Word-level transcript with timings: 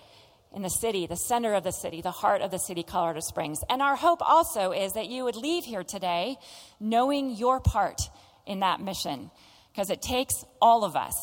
in 0.53 0.61
the 0.61 0.69
city, 0.69 1.07
the 1.07 1.15
center 1.15 1.53
of 1.53 1.63
the 1.63 1.71
city, 1.71 2.01
the 2.01 2.11
heart 2.11 2.41
of 2.41 2.51
the 2.51 2.59
city, 2.59 2.83
Colorado 2.83 3.21
Springs. 3.21 3.61
And 3.69 3.81
our 3.81 3.95
hope 3.95 4.21
also 4.21 4.73
is 4.73 4.91
that 4.91 5.07
you 5.07 5.23
would 5.23 5.37
leave 5.37 5.63
here 5.63 5.85
today 5.85 6.35
knowing 6.81 7.29
your 7.29 7.61
part 7.61 8.01
in 8.45 8.59
that 8.59 8.81
mission, 8.81 9.31
because 9.71 9.89
it 9.89 10.01
takes 10.01 10.33
all 10.61 10.83
of 10.83 10.97
us. 10.97 11.15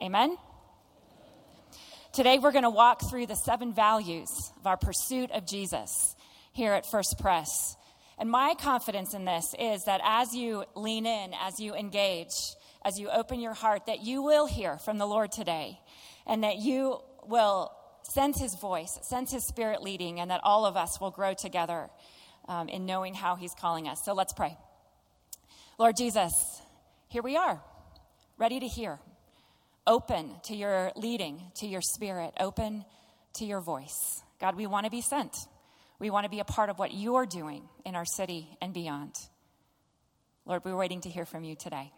Amen? 0.00 0.36
Today, 2.12 2.40
we're 2.40 2.50
going 2.50 2.64
to 2.64 2.70
walk 2.70 3.08
through 3.08 3.26
the 3.26 3.36
seven 3.36 3.72
values 3.72 4.28
of 4.58 4.66
our 4.66 4.76
pursuit 4.76 5.30
of 5.30 5.46
Jesus 5.46 6.16
here 6.52 6.72
at 6.72 6.84
First 6.84 7.20
Pres. 7.20 7.76
And 8.18 8.28
my 8.28 8.56
confidence 8.58 9.14
in 9.14 9.24
this 9.24 9.54
is 9.60 9.84
that 9.84 10.00
as 10.02 10.34
you 10.34 10.64
lean 10.74 11.06
in, 11.06 11.32
as 11.40 11.60
you 11.60 11.72
engage, 11.72 12.34
as 12.84 12.98
you 12.98 13.08
open 13.10 13.38
your 13.38 13.54
heart, 13.54 13.86
that 13.86 14.00
you 14.00 14.22
will 14.22 14.46
hear 14.46 14.76
from 14.78 14.98
the 14.98 15.06
Lord 15.06 15.30
today 15.30 15.78
and 16.26 16.42
that 16.42 16.56
you 16.56 16.98
will 17.28 17.70
sense 18.02 18.40
his 18.40 18.56
voice, 18.56 18.98
sense 19.02 19.30
his 19.30 19.46
spirit 19.46 19.80
leading, 19.80 20.18
and 20.18 20.32
that 20.32 20.40
all 20.42 20.66
of 20.66 20.76
us 20.76 21.00
will 21.00 21.12
grow 21.12 21.32
together 21.32 21.90
um, 22.48 22.68
in 22.68 22.86
knowing 22.86 23.14
how 23.14 23.36
he's 23.36 23.54
calling 23.54 23.86
us. 23.86 24.04
So 24.04 24.14
let's 24.14 24.32
pray. 24.32 24.58
Lord 25.78 25.96
Jesus, 25.96 26.60
here 27.06 27.22
we 27.22 27.36
are, 27.36 27.62
ready 28.36 28.58
to 28.58 28.66
hear 28.66 28.98
open 29.90 30.30
to 30.44 30.54
your 30.54 30.92
leading, 30.94 31.42
to 31.56 31.66
your 31.66 31.80
spirit, 31.82 32.32
open 32.38 32.84
to 33.34 33.44
your 33.44 33.60
voice. 33.60 34.22
God, 34.40 34.54
we 34.54 34.68
want 34.68 34.84
to 34.84 34.90
be 34.90 35.00
sent. 35.00 35.36
We 35.98 36.10
want 36.10 36.24
to 36.24 36.30
be 36.30 36.38
a 36.38 36.44
part 36.44 36.70
of 36.70 36.78
what 36.78 36.94
you're 36.94 37.26
doing 37.26 37.68
in 37.84 37.96
our 37.96 38.04
city 38.04 38.56
and 38.62 38.72
beyond. 38.72 39.12
Lord, 40.46 40.64
we're 40.64 40.76
waiting 40.76 41.00
to 41.00 41.08
hear 41.10 41.26
from 41.26 41.42
you 41.42 41.56
today. 41.56 41.92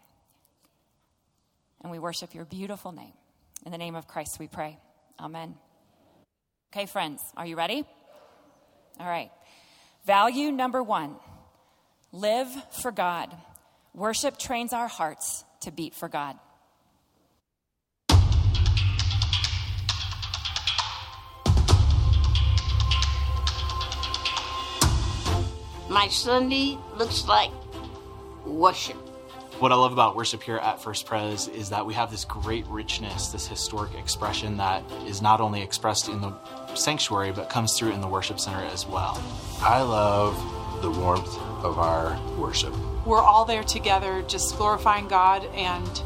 And 1.83 1.91
we 1.91 1.99
worship 1.99 2.33
your 2.33 2.45
beautiful 2.45 2.91
name. 2.91 3.13
In 3.63 3.71
the 3.71 3.77
name 3.77 3.95
of 3.95 4.07
Christ, 4.07 4.39
we 4.39 4.47
pray. 4.47 4.79
Amen. 5.19 5.53
Okay, 6.73 6.87
friends, 6.87 7.21
are 7.37 7.45
you 7.45 7.55
ready? 7.55 7.85
All 8.99 9.07
right. 9.07 9.29
Value 10.07 10.51
number 10.51 10.81
one 10.81 11.15
live 12.11 12.49
for 12.81 12.91
God. 12.91 13.31
Worship 13.93 14.39
trains 14.39 14.73
our 14.73 14.87
hearts 14.87 15.45
to 15.61 15.71
beat 15.71 15.93
for 15.93 16.09
God. 16.09 16.39
My 25.93 26.07
Sunday 26.07 26.79
looks 26.97 27.27
like 27.27 27.51
worship. 28.47 28.95
What 29.59 29.71
I 29.71 29.75
love 29.75 29.93
about 29.93 30.15
worship 30.15 30.41
here 30.41 30.57
at 30.57 30.81
First 30.81 31.05
Pres 31.05 31.47
is 31.47 31.69
that 31.69 31.85
we 31.85 31.93
have 31.93 32.09
this 32.09 32.25
great 32.25 32.65
richness, 32.65 33.27
this 33.27 33.45
historic 33.45 33.93
expression 33.93 34.57
that 34.57 34.83
is 35.05 35.21
not 35.21 35.39
only 35.39 35.61
expressed 35.61 36.09
in 36.09 36.19
the 36.19 36.33
sanctuary 36.73 37.31
but 37.31 37.47
comes 37.47 37.77
through 37.77 37.91
in 37.91 38.01
the 38.01 38.07
worship 38.07 38.39
center 38.39 38.65
as 38.65 38.87
well. 38.87 39.23
I 39.61 39.83
love 39.83 40.35
the 40.81 40.89
warmth 40.89 41.37
of 41.63 41.77
our 41.77 42.19
worship. 42.37 42.73
We're 43.05 43.21
all 43.21 43.45
there 43.45 43.63
together, 43.63 44.23
just 44.23 44.57
glorifying 44.57 45.07
God 45.07 45.45
and 45.53 46.01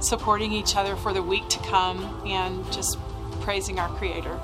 supporting 0.00 0.50
each 0.50 0.76
other 0.76 0.96
for 0.96 1.12
the 1.12 1.22
week 1.22 1.46
to 1.50 1.58
come 1.58 2.22
and 2.24 2.64
just 2.72 2.98
praising 3.42 3.78
our 3.78 3.90
Creator. 3.90 4.40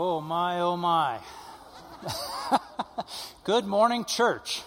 Oh 0.00 0.20
my, 0.20 0.60
oh 0.60 0.76
my. 0.76 1.18
Good 3.44 3.66
morning, 3.66 4.04
church. 4.04 4.62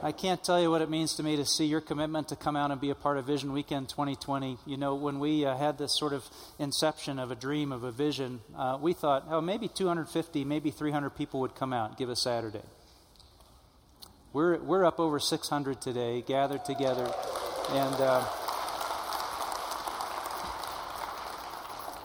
I 0.00 0.12
can't 0.12 0.44
tell 0.44 0.62
you 0.62 0.70
what 0.70 0.80
it 0.80 0.88
means 0.88 1.14
to 1.14 1.24
me 1.24 1.34
to 1.34 1.44
see 1.44 1.64
your 1.64 1.80
commitment 1.80 2.28
to 2.28 2.36
come 2.36 2.54
out 2.54 2.70
and 2.70 2.80
be 2.80 2.90
a 2.90 2.94
part 2.94 3.18
of 3.18 3.24
Vision 3.24 3.52
Weekend 3.52 3.88
2020. 3.88 4.58
You 4.64 4.76
know, 4.76 4.94
when 4.94 5.18
we 5.18 5.44
uh, 5.44 5.56
had 5.56 5.76
this 5.76 5.92
sort 5.92 6.12
of 6.12 6.24
inception 6.60 7.18
of 7.18 7.32
a 7.32 7.34
dream, 7.34 7.72
of 7.72 7.82
a 7.82 7.90
vision, 7.90 8.42
uh, 8.56 8.78
we 8.80 8.92
thought, 8.92 9.26
oh, 9.28 9.40
maybe 9.40 9.66
250, 9.66 10.44
maybe 10.44 10.70
300 10.70 11.10
people 11.10 11.40
would 11.40 11.56
come 11.56 11.72
out 11.72 11.98
give 11.98 12.08
a 12.08 12.14
Saturday. 12.14 12.62
We're, 14.32 14.58
we're 14.58 14.84
up 14.84 15.00
over 15.00 15.18
600 15.18 15.80
today, 15.82 16.22
gathered 16.22 16.64
together. 16.64 17.12
And. 17.70 17.94
Uh, 17.96 18.24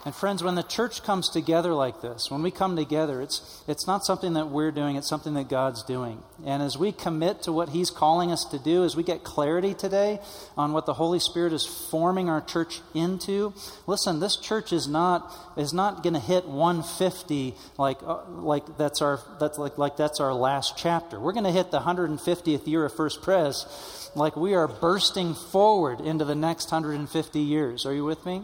And 0.03 0.16
friends, 0.16 0.44
when 0.44 0.56
the 0.56 0.63
church 0.63 1.03
comes 1.03 1.29
together 1.29 1.73
like 1.73 2.01
this, 2.01 2.31
when 2.31 2.41
we 2.41 2.50
come 2.50 2.75
together, 2.75 3.22
it's, 3.22 3.63
it's 3.67 3.85
not 3.85 4.03
something 4.03 4.34
that 4.34 4.50
we're 4.50 4.72
doing, 4.72 4.95
it's 4.95 5.07
something 5.07 5.35
that 5.35 5.47
God's 5.47 5.84
doing. 5.84 6.23
And 6.44 6.63
as 6.63 6.75
we 6.75 6.91
commit 6.91 7.44
to 7.44 7.51
what 7.51 7.69
He's 7.69 7.91
calling 7.91 8.31
us 8.31 8.44
to 8.45 8.57
do, 8.57 8.84
as 8.84 8.95
we 8.95 9.03
get 9.03 9.23
clarity 9.23 9.75
today 9.75 10.19
on 10.57 10.73
what 10.73 10.88
the 10.88 10.95
Holy 10.95 11.19
Spirit 11.19 11.53
is 11.53 11.67
forming 11.91 12.29
our 12.29 12.41
church 12.41 12.81
into, 12.95 13.53
listen, 13.85 14.19
this 14.19 14.38
church 14.38 14.73
is 14.73 14.88
not, 14.88 15.31
is 15.56 15.72
not 15.72 16.01
going 16.01 16.16
to 16.16 16.19
hit 16.19 16.47
150 16.47 17.53
like, 17.78 17.97
uh, 18.01 18.25
like, 18.29 18.78
that's 18.78 19.03
our, 19.03 19.19
that's 19.39 19.59
like, 19.59 19.78
like 19.78 19.97
that's 19.97 20.19
our 20.19 20.33
last 20.33 20.78
chapter. 20.78 21.19
We're 21.19 21.33
going 21.33 21.44
to 21.44 21.51
hit 21.51 21.69
the 21.69 21.81
150th 21.81 22.66
year 22.66 22.85
of 22.85 22.95
First 22.95 23.22
Pres 23.22 23.68
like 24.16 24.35
we 24.35 24.56
are 24.56 24.68
bursting 24.68 25.35
forward 25.35 26.01
into 26.01 26.25
the 26.25 26.35
next 26.35 26.72
150 26.72 27.39
years. 27.39 27.85
Are 27.85 27.94
you 27.94 28.03
with 28.03 28.25
me? 28.25 28.44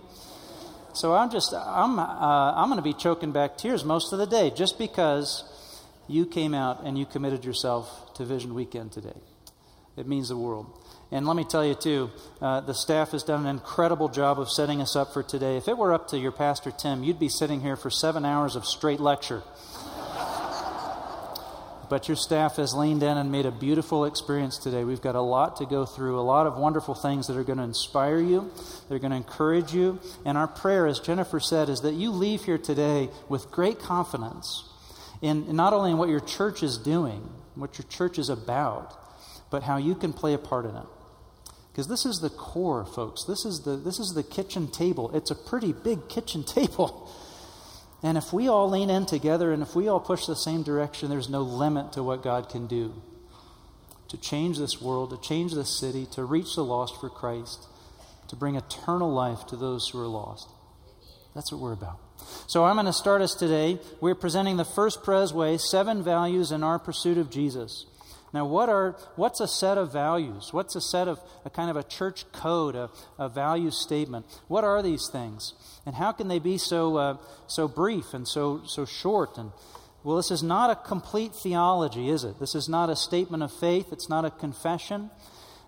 So 0.97 1.13
I'm 1.13 1.29
just, 1.29 1.53
I'm, 1.53 1.99
uh, 1.99 2.53
I'm 2.55 2.69
going 2.69 2.79
to 2.79 2.81
be 2.81 2.93
choking 2.93 3.31
back 3.31 3.55
tears 3.55 3.85
most 3.85 4.13
of 4.13 4.17
the 4.17 4.25
day 4.25 4.49
just 4.49 4.79
because 4.79 5.43
you 6.07 6.25
came 6.25 6.55
out 6.55 6.83
and 6.85 6.97
you 6.97 7.05
committed 7.05 7.45
yourself 7.45 8.15
to 8.15 8.25
Vision 8.25 8.55
Weekend 8.55 8.93
today. 8.93 9.19
It 9.95 10.07
means 10.07 10.29
the 10.29 10.37
world. 10.37 10.65
And 11.11 11.27
let 11.27 11.35
me 11.35 11.43
tell 11.43 11.63
you, 11.63 11.75
too, 11.75 12.09
uh, 12.41 12.61
the 12.61 12.73
staff 12.73 13.11
has 13.11 13.21
done 13.21 13.45
an 13.45 13.47
incredible 13.47 14.09
job 14.09 14.39
of 14.39 14.49
setting 14.49 14.81
us 14.81 14.95
up 14.95 15.13
for 15.13 15.21
today. 15.21 15.55
If 15.55 15.67
it 15.67 15.77
were 15.77 15.93
up 15.93 16.07
to 16.07 16.17
your 16.17 16.31
pastor, 16.31 16.71
Tim, 16.71 17.03
you'd 17.03 17.19
be 17.19 17.29
sitting 17.29 17.61
here 17.61 17.75
for 17.75 17.91
seven 17.91 18.25
hours 18.25 18.55
of 18.55 18.65
straight 18.65 18.99
lecture. 18.99 19.43
But 21.89 22.07
your 22.07 22.17
staff 22.17 22.57
has 22.57 22.73
leaned 22.73 23.03
in 23.03 23.17
and 23.17 23.31
made 23.31 23.45
a 23.45 23.51
beautiful 23.51 24.05
experience 24.05 24.57
today. 24.57 24.83
We've 24.83 25.01
got 25.01 25.15
a 25.15 25.21
lot 25.21 25.57
to 25.57 25.65
go 25.65 25.85
through, 25.85 26.19
a 26.19 26.21
lot 26.21 26.45
of 26.45 26.57
wonderful 26.57 26.95
things 26.95 27.27
that 27.27 27.37
are 27.37 27.43
going 27.43 27.59
to 27.59 27.63
inspire 27.63 28.19
you, 28.19 28.51
they're 28.89 28.99
going 28.99 29.11
to 29.11 29.17
encourage 29.17 29.73
you. 29.73 29.99
And 30.25 30.37
our 30.37 30.47
prayer, 30.47 30.87
as 30.87 30.99
Jennifer 30.99 31.39
said, 31.39 31.69
is 31.69 31.81
that 31.81 31.93
you 31.93 32.11
leave 32.11 32.43
here 32.43 32.57
today 32.57 33.09
with 33.29 33.51
great 33.51 33.79
confidence 33.79 34.63
in 35.21 35.55
not 35.55 35.73
only 35.73 35.91
in 35.91 35.97
what 35.97 36.09
your 36.09 36.19
church 36.19 36.61
is 36.61 36.77
doing, 36.77 37.29
what 37.55 37.77
your 37.77 37.87
church 37.87 38.19
is 38.19 38.29
about, 38.29 38.93
but 39.49 39.63
how 39.63 39.77
you 39.77 39.95
can 39.95 40.13
play 40.13 40.33
a 40.33 40.37
part 40.37 40.65
in 40.65 40.75
it. 40.75 40.85
Because 41.71 41.87
this 41.87 42.05
is 42.05 42.19
the 42.19 42.29
core, 42.29 42.85
folks. 42.85 43.23
This 43.23 43.45
is 43.45 43.61
the, 43.61 43.75
this 43.75 43.99
is 43.99 44.13
the 44.13 44.23
kitchen 44.23 44.67
table. 44.67 45.15
It's 45.15 45.29
a 45.29 45.35
pretty 45.35 45.73
big 45.73 46.09
kitchen 46.09 46.43
table. 46.43 47.09
And 48.03 48.17
if 48.17 48.31
we 48.31 48.47
all 48.47 48.69
lean 48.69 48.89
in 48.89 49.05
together 49.05 49.51
and 49.51 49.63
if 49.63 49.75
we 49.75 49.87
all 49.87 49.99
push 49.99 50.25
the 50.25 50.35
same 50.35 50.63
direction, 50.63 51.09
there's 51.09 51.29
no 51.29 51.41
limit 51.41 51.93
to 51.93 52.03
what 52.03 52.23
God 52.23 52.49
can 52.49 52.67
do 52.67 53.01
to 54.09 54.17
change 54.17 54.57
this 54.57 54.81
world, 54.81 55.09
to 55.09 55.17
change 55.17 55.53
this 55.53 55.77
city, 55.79 56.05
to 56.05 56.23
reach 56.23 56.55
the 56.55 56.63
lost 56.63 56.99
for 56.99 57.09
Christ, 57.09 57.67
to 58.29 58.35
bring 58.35 58.55
eternal 58.55 59.11
life 59.11 59.45
to 59.47 59.55
those 59.55 59.89
who 59.89 59.99
are 59.99 60.07
lost. 60.07 60.49
That's 61.35 61.51
what 61.51 61.61
we're 61.61 61.73
about. 61.73 61.99
So 62.47 62.65
I'm 62.65 62.75
going 62.75 62.85
to 62.85 62.93
start 62.93 63.21
us 63.21 63.35
today. 63.35 63.79
We're 64.01 64.15
presenting 64.15 64.57
the 64.57 64.65
first 64.65 65.03
Pres 65.03 65.33
way, 65.33 65.57
seven 65.57 66.03
values 66.03 66.51
in 66.51 66.63
our 66.63 66.79
pursuit 66.79 67.17
of 67.17 67.29
Jesus. 67.29 67.85
Now, 68.33 68.45
what 68.45 68.67
are, 68.67 68.91
what's 69.15 69.39
a 69.39 69.47
set 69.47 69.77
of 69.77 69.93
values? 69.93 70.49
What's 70.51 70.75
a 70.75 70.81
set 70.81 71.07
of 71.07 71.19
a 71.45 71.49
kind 71.49 71.69
of 71.69 71.77
a 71.77 71.83
church 71.83 72.29
code, 72.33 72.75
a, 72.75 72.89
a 73.17 73.29
value 73.29 73.71
statement? 73.71 74.25
What 74.47 74.63
are 74.63 74.81
these 74.81 75.09
things? 75.09 75.53
And 75.85 75.95
how 75.95 76.11
can 76.11 76.27
they 76.27 76.39
be 76.39 76.57
so, 76.57 76.97
uh, 76.97 77.17
so 77.47 77.67
brief 77.67 78.13
and 78.13 78.27
so, 78.27 78.61
so 78.65 78.85
short? 78.85 79.37
And 79.37 79.51
well, 80.03 80.17
this 80.17 80.31
is 80.31 80.43
not 80.43 80.69
a 80.69 80.75
complete 80.75 81.33
theology, 81.33 82.09
is 82.09 82.23
it? 82.23 82.39
This 82.39 82.53
is 82.53 82.67
not 82.67 82.89
a 82.89 82.95
statement 82.95 83.43
of 83.43 83.51
faith. 83.51 83.91
It's 83.91 84.09
not 84.09 84.25
a 84.25 84.31
confession. 84.31 85.09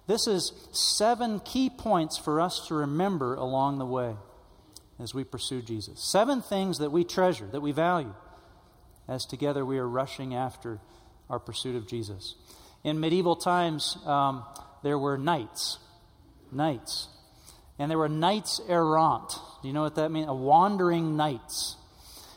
this 0.07 0.27
is 0.27 0.51
seven 0.71 1.39
key 1.39 1.69
points 1.69 2.17
for 2.17 2.41
us 2.41 2.67
to 2.67 2.73
remember 2.73 3.35
along 3.35 3.79
the 3.79 3.85
way 3.85 4.15
as 5.00 5.13
we 5.13 5.23
pursue 5.23 5.62
Jesus. 5.62 6.01
Seven 6.01 6.41
things 6.41 6.79
that 6.79 6.91
we 6.91 7.03
treasure, 7.05 7.47
that 7.47 7.62
we 7.62 7.71
value, 7.71 8.13
as 9.07 9.25
together 9.25 9.65
we 9.65 9.77
are 9.77 9.88
rushing 9.88 10.35
after 10.35 10.79
our 11.29 11.39
pursuit 11.39 11.75
of 11.75 11.88
Jesus. 11.88 12.35
In 12.83 12.99
medieval 12.99 13.35
times, 13.35 13.97
um, 14.05 14.43
there 14.83 14.97
were 14.97 15.17
knights. 15.17 15.79
Knights. 16.51 17.07
And 17.77 17.89
there 17.89 17.97
were 17.97 18.09
knights 18.09 18.61
errant. 18.67 19.31
Do 19.61 19.67
you 19.67 19.73
know 19.73 19.81
what 19.81 19.95
that 19.95 20.09
means? 20.11 20.27
A 20.29 20.33
wandering 20.33 21.17
knights. 21.17 21.75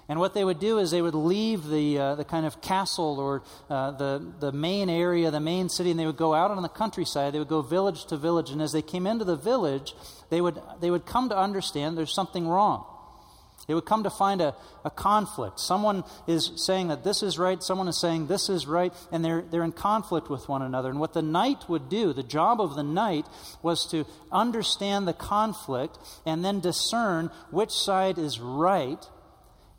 And 0.08 0.18
what 0.18 0.34
they 0.34 0.44
would 0.44 0.58
do 0.58 0.78
is 0.78 0.90
they 0.90 1.00
would 1.00 1.14
leave 1.14 1.66
the, 1.66 1.98
uh, 1.98 2.14
the 2.16 2.24
kind 2.24 2.44
of 2.44 2.60
castle 2.60 3.18
or 3.18 3.42
uh, 3.70 3.92
the, 3.92 4.32
the 4.40 4.52
main 4.52 4.90
area, 4.90 5.30
the 5.30 5.40
main 5.40 5.68
city, 5.68 5.90
and 5.90 5.98
they 5.98 6.06
would 6.06 6.16
go 6.16 6.34
out 6.34 6.50
on 6.50 6.60
the 6.62 6.68
countryside. 6.68 7.32
They 7.32 7.38
would 7.38 7.48
go 7.48 7.62
village 7.62 8.04
to 8.06 8.16
village. 8.16 8.50
And 8.50 8.60
as 8.60 8.72
they 8.72 8.82
came 8.82 9.06
into 9.06 9.24
the 9.24 9.36
village, 9.36 9.94
they 10.28 10.40
would, 10.40 10.60
they 10.80 10.90
would 10.90 11.06
come 11.06 11.28
to 11.28 11.38
understand 11.38 11.96
there's 11.96 12.12
something 12.12 12.46
wrong. 12.46 12.84
They 13.68 13.74
would 13.74 13.86
come 13.86 14.02
to 14.02 14.10
find 14.10 14.40
a, 14.40 14.54
a 14.84 14.90
conflict. 14.90 15.60
Someone 15.60 16.04
is 16.26 16.50
saying 16.56 16.88
that 16.88 17.04
this 17.04 17.22
is 17.22 17.38
right, 17.38 17.62
someone 17.62 17.88
is 17.88 18.00
saying 18.00 18.26
this 18.26 18.48
is 18.48 18.66
right, 18.66 18.92
and 19.12 19.24
they're, 19.24 19.42
they're 19.42 19.62
in 19.62 19.72
conflict 19.72 20.28
with 20.28 20.48
one 20.48 20.62
another. 20.62 20.90
And 20.90 20.98
what 20.98 21.14
the 21.14 21.22
knight 21.22 21.68
would 21.68 21.88
do, 21.88 22.12
the 22.12 22.24
job 22.24 22.60
of 22.60 22.74
the 22.74 22.82
knight, 22.82 23.26
was 23.62 23.86
to 23.92 24.04
understand 24.32 25.06
the 25.06 25.12
conflict 25.12 25.98
and 26.26 26.44
then 26.44 26.60
discern 26.60 27.30
which 27.50 27.70
side 27.70 28.18
is 28.18 28.40
right 28.40 29.04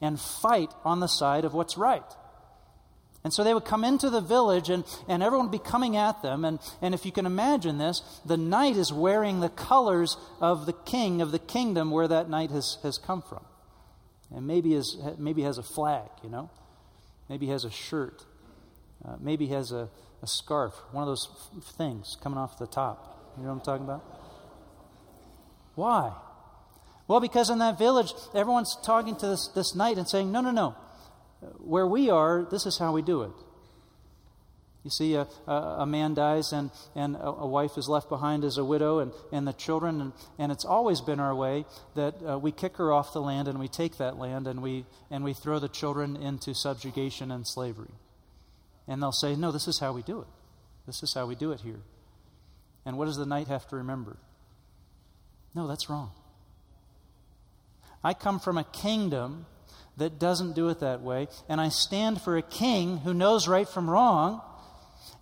and 0.02 0.20
fight 0.20 0.72
on 0.86 1.00
the 1.00 1.08
side 1.08 1.44
of 1.44 1.54
what's 1.54 1.78
right. 1.78 2.04
And 3.24 3.34
so 3.34 3.44
they 3.44 3.54
would 3.54 3.64
come 3.64 3.86
into 3.86 4.10
the 4.10 4.20
village, 4.20 4.70
and, 4.70 4.84
and 5.08 5.24
everyone 5.24 5.48
would 5.48 5.64
be 5.64 5.70
coming 5.70 5.96
at 5.96 6.22
them. 6.22 6.44
And, 6.44 6.60
and 6.82 6.94
if 6.94 7.06
you 7.06 7.12
can 7.12 7.26
imagine 7.26 7.78
this, 7.78 8.02
the 8.26 8.36
knight 8.36 8.76
is 8.76 8.92
wearing 8.92 9.40
the 9.40 9.50
colors 9.50 10.18
of 10.42 10.66
the 10.66 10.74
king 10.74 11.22
of 11.22 11.32
the 11.32 11.40
kingdom 11.40 11.90
where 11.90 12.08
that 12.08 12.30
knight 12.30 12.52
has, 12.52 12.78
has 12.84 12.98
come 12.98 13.22
from. 13.22 13.46
And 14.36 14.48
maybe, 14.48 14.74
is, 14.74 14.98
maybe 15.18 15.44
has 15.44 15.58
a 15.58 15.64
flag, 15.64 16.10
you 16.24 16.30
know? 16.30 16.50
Maybe 17.30 17.48
has 17.48 17.66
a 17.66 17.72
shirt. 17.72 18.24
Uh, 19.06 19.16
maybe 19.20 19.48
has 19.48 19.72
a, 19.72 19.90
a 20.22 20.28
scarf, 20.28 20.74
one 20.92 21.04
of 21.04 21.10
those 21.10 21.28
f- 21.58 21.64
things 21.76 22.18
coming 22.22 22.40
off 22.40 22.58
the 22.58 22.68
top. 22.68 23.34
You 23.38 23.44
know 23.44 23.50
what 23.50 23.56
I'm 23.56 23.62
talking 23.62 23.84
about? 23.84 24.04
Why? 25.76 26.14
Well, 27.08 27.20
because 27.20 27.50
in 27.50 27.60
that 27.60 27.78
village, 27.78 28.14
everyone's 28.34 28.78
talking 28.84 29.16
to 29.18 29.28
this, 29.28 29.50
this 29.50 29.76
knight 29.76 29.98
and 29.98 30.08
saying, 30.08 30.32
no, 30.32 30.40
no, 30.40 30.52
no. 30.52 30.76
Where 31.58 31.86
we 31.86 32.10
are, 32.10 32.48
this 32.50 32.66
is 32.66 32.78
how 32.78 32.94
we 32.94 33.02
do 33.02 33.24
it. 33.24 33.32
You 34.84 34.90
see, 34.90 35.16
a, 35.16 35.28
a, 35.48 35.54
a 35.80 35.86
man 35.86 36.14
dies 36.14 36.52
and, 36.52 36.70
and 36.94 37.16
a, 37.16 37.28
a, 37.28 37.48
wife 37.48 37.78
is 37.78 37.88
left 37.88 38.10
behind 38.10 38.44
as 38.44 38.58
a 38.58 38.66
widow 38.66 39.00
and, 39.00 39.14
and 39.32 39.48
the 39.48 39.54
children, 39.54 40.02
and, 40.02 40.14
and 40.38 40.52
it's 40.52 40.66
always 40.66 41.00
been 41.00 41.22
our 41.22 41.34
way 41.34 41.66
that 41.96 42.16
uh, 42.28 42.38
we 42.38 42.52
kick 42.52 42.76
her 42.78 42.92
off 42.92 43.14
the 43.14 43.22
land 43.22 43.48
and 43.48 43.60
we 43.60 43.70
take 43.70 43.98
that 43.98 44.18
land 44.18 44.46
and 44.46 44.62
we, 44.62 44.86
and 45.10 45.24
we 45.24 45.34
throw 45.34 45.58
the 45.58 45.70
children 45.70 46.18
into 46.18 46.54
subjugation 46.54 47.32
and 47.32 47.48
slavery. 47.48 47.92
And 48.86 49.02
they'll 49.02 49.14
say, 49.14 49.38
No, 49.38 49.54
this 49.54 49.70
is 49.70 49.80
how 49.80 49.94
we 49.94 50.02
do 50.02 50.20
it. 50.20 50.28
This 50.86 51.02
is 51.02 51.14
how 51.14 51.28
we 51.28 51.36
do 51.36 51.54
it 51.54 51.62
here. 51.62 51.80
And 52.86 52.98
what 52.98 53.06
does 53.06 53.16
the 53.16 53.26
knight 53.26 53.48
have 53.48 53.66
to 53.70 53.78
remember? 53.78 54.18
No, 55.56 55.66
that's 55.66 55.90
wrong. 55.90 56.12
I 58.04 58.14
come 58.14 58.42
from 58.42 58.58
a 58.58 58.66
kingdom 58.66 59.46
that 59.96 60.20
doesn't 60.20 60.56
do 60.56 60.68
it 60.68 60.82
that 60.82 61.02
way, 61.02 61.30
and 61.48 61.62
I 61.62 61.70
stand 61.70 62.20
for 62.20 62.36
a 62.36 62.42
king 62.42 62.98
who 62.98 63.14
knows 63.14 63.48
right 63.48 63.70
from 63.70 63.90
wrong 63.90 64.42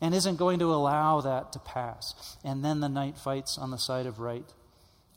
and 0.01 0.15
isn't 0.15 0.37
going 0.37 0.59
to 0.59 0.73
allow 0.73 1.21
that 1.21 1.53
to 1.53 1.59
pass. 1.59 2.37
And 2.43 2.65
then 2.65 2.79
the 2.79 2.89
knight 2.89 3.17
fights 3.17 3.57
on 3.57 3.71
the 3.71 3.77
side 3.77 4.07
of 4.07 4.19
right, 4.19 4.51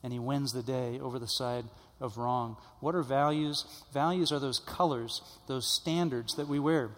and 0.02 0.12
he 0.12 0.18
wins 0.18 0.52
the 0.52 0.62
day 0.62 1.00
over 1.00 1.18
the 1.18 1.26
side 1.26 1.64
of 2.00 2.18
wrong. 2.18 2.56
What 2.80 2.94
are 2.94 3.02
values? 3.02 3.64
Values 3.92 4.30
are 4.30 4.38
those 4.38 4.58
colors, 4.58 5.22
those 5.46 5.66
standards 5.66 6.36
that 6.36 6.48
we 6.48 6.58
wear. 6.58 6.90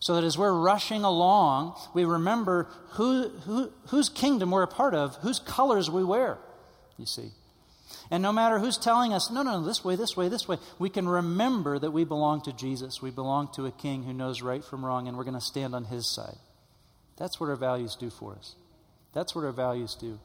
So 0.00 0.14
that 0.14 0.24
as 0.24 0.36
we're 0.36 0.52
rushing 0.52 1.04
along, 1.04 1.78
we 1.94 2.04
remember 2.04 2.68
who, 2.90 3.28
who, 3.28 3.72
whose 3.88 4.08
kingdom 4.08 4.50
we're 4.50 4.62
a 4.62 4.68
part 4.68 4.94
of, 4.94 5.16
whose 5.16 5.38
colors 5.38 5.90
we 5.90 6.02
wear, 6.02 6.38
you 6.98 7.06
see. 7.06 7.30
And 8.10 8.22
no 8.22 8.32
matter 8.32 8.58
who's 8.58 8.76
telling 8.76 9.12
us, 9.12 9.30
no, 9.30 9.42
no, 9.42 9.60
no, 9.60 9.64
this 9.64 9.84
way, 9.84 9.94
this 9.94 10.16
way, 10.16 10.28
this 10.28 10.48
way, 10.48 10.56
we 10.78 10.90
can 10.90 11.08
remember 11.08 11.78
that 11.78 11.92
we 11.92 12.04
belong 12.04 12.40
to 12.42 12.52
Jesus. 12.52 13.00
We 13.00 13.10
belong 13.10 13.48
to 13.54 13.66
a 13.66 13.70
king 13.70 14.02
who 14.02 14.12
knows 14.12 14.42
right 14.42 14.64
from 14.64 14.84
wrong, 14.84 15.06
and 15.06 15.16
we're 15.16 15.24
going 15.24 15.34
to 15.34 15.40
stand 15.40 15.74
on 15.74 15.84
his 15.84 16.06
side. 16.12 16.36
That's 17.20 17.38
what 17.38 17.50
our 17.50 17.56
values 17.56 17.96
do 18.00 18.08
for 18.08 18.34
us. 18.34 18.56
That's 19.12 19.34
what 19.34 19.44
our 19.44 19.52
values 19.52 19.94
do. 20.00 20.18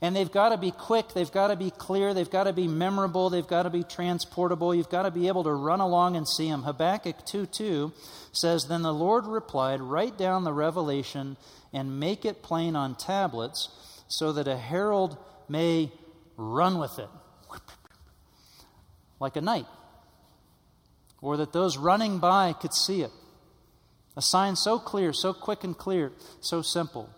And 0.00 0.16
they've 0.16 0.30
got 0.30 0.48
to 0.48 0.56
be 0.56 0.72
quick, 0.72 1.14
they've 1.14 1.30
got 1.30 1.48
to 1.48 1.56
be 1.56 1.70
clear, 1.70 2.12
they've 2.12 2.30
got 2.30 2.44
to 2.44 2.52
be 2.52 2.66
memorable, 2.66 3.30
they've 3.30 3.46
got 3.46 3.62
to 3.62 3.70
be 3.70 3.84
transportable. 3.84 4.74
You've 4.74 4.90
got 4.90 5.02
to 5.02 5.10
be 5.10 5.28
able 5.28 5.44
to 5.44 5.52
run 5.52 5.80
along 5.80 6.16
and 6.16 6.26
see 6.26 6.50
them. 6.50 6.64
Habakkuk 6.64 7.24
2 7.24 7.46
2 7.46 7.92
says, 8.32 8.64
Then 8.64 8.82
the 8.82 8.92
Lord 8.92 9.26
replied, 9.26 9.80
Write 9.80 10.18
down 10.18 10.44
the 10.44 10.52
revelation 10.52 11.36
and 11.72 12.00
make 12.00 12.24
it 12.24 12.42
plain 12.42 12.74
on 12.74 12.96
tablets 12.96 13.68
so 14.08 14.32
that 14.32 14.48
a 14.48 14.56
herald 14.56 15.16
may 15.48 15.92
run 16.36 16.78
with 16.78 16.98
it 16.98 17.08
like 19.20 19.36
a 19.36 19.40
knight, 19.40 19.66
or 21.20 21.36
that 21.36 21.52
those 21.52 21.76
running 21.76 22.18
by 22.18 22.54
could 22.54 22.74
see 22.74 23.02
it. 23.02 23.10
A 24.16 24.22
sign 24.22 24.56
so 24.56 24.78
clear, 24.78 25.12
so 25.12 25.32
quick 25.32 25.64
and 25.64 25.76
clear, 25.76 26.12
so 26.40 26.62
simple. 26.62 27.08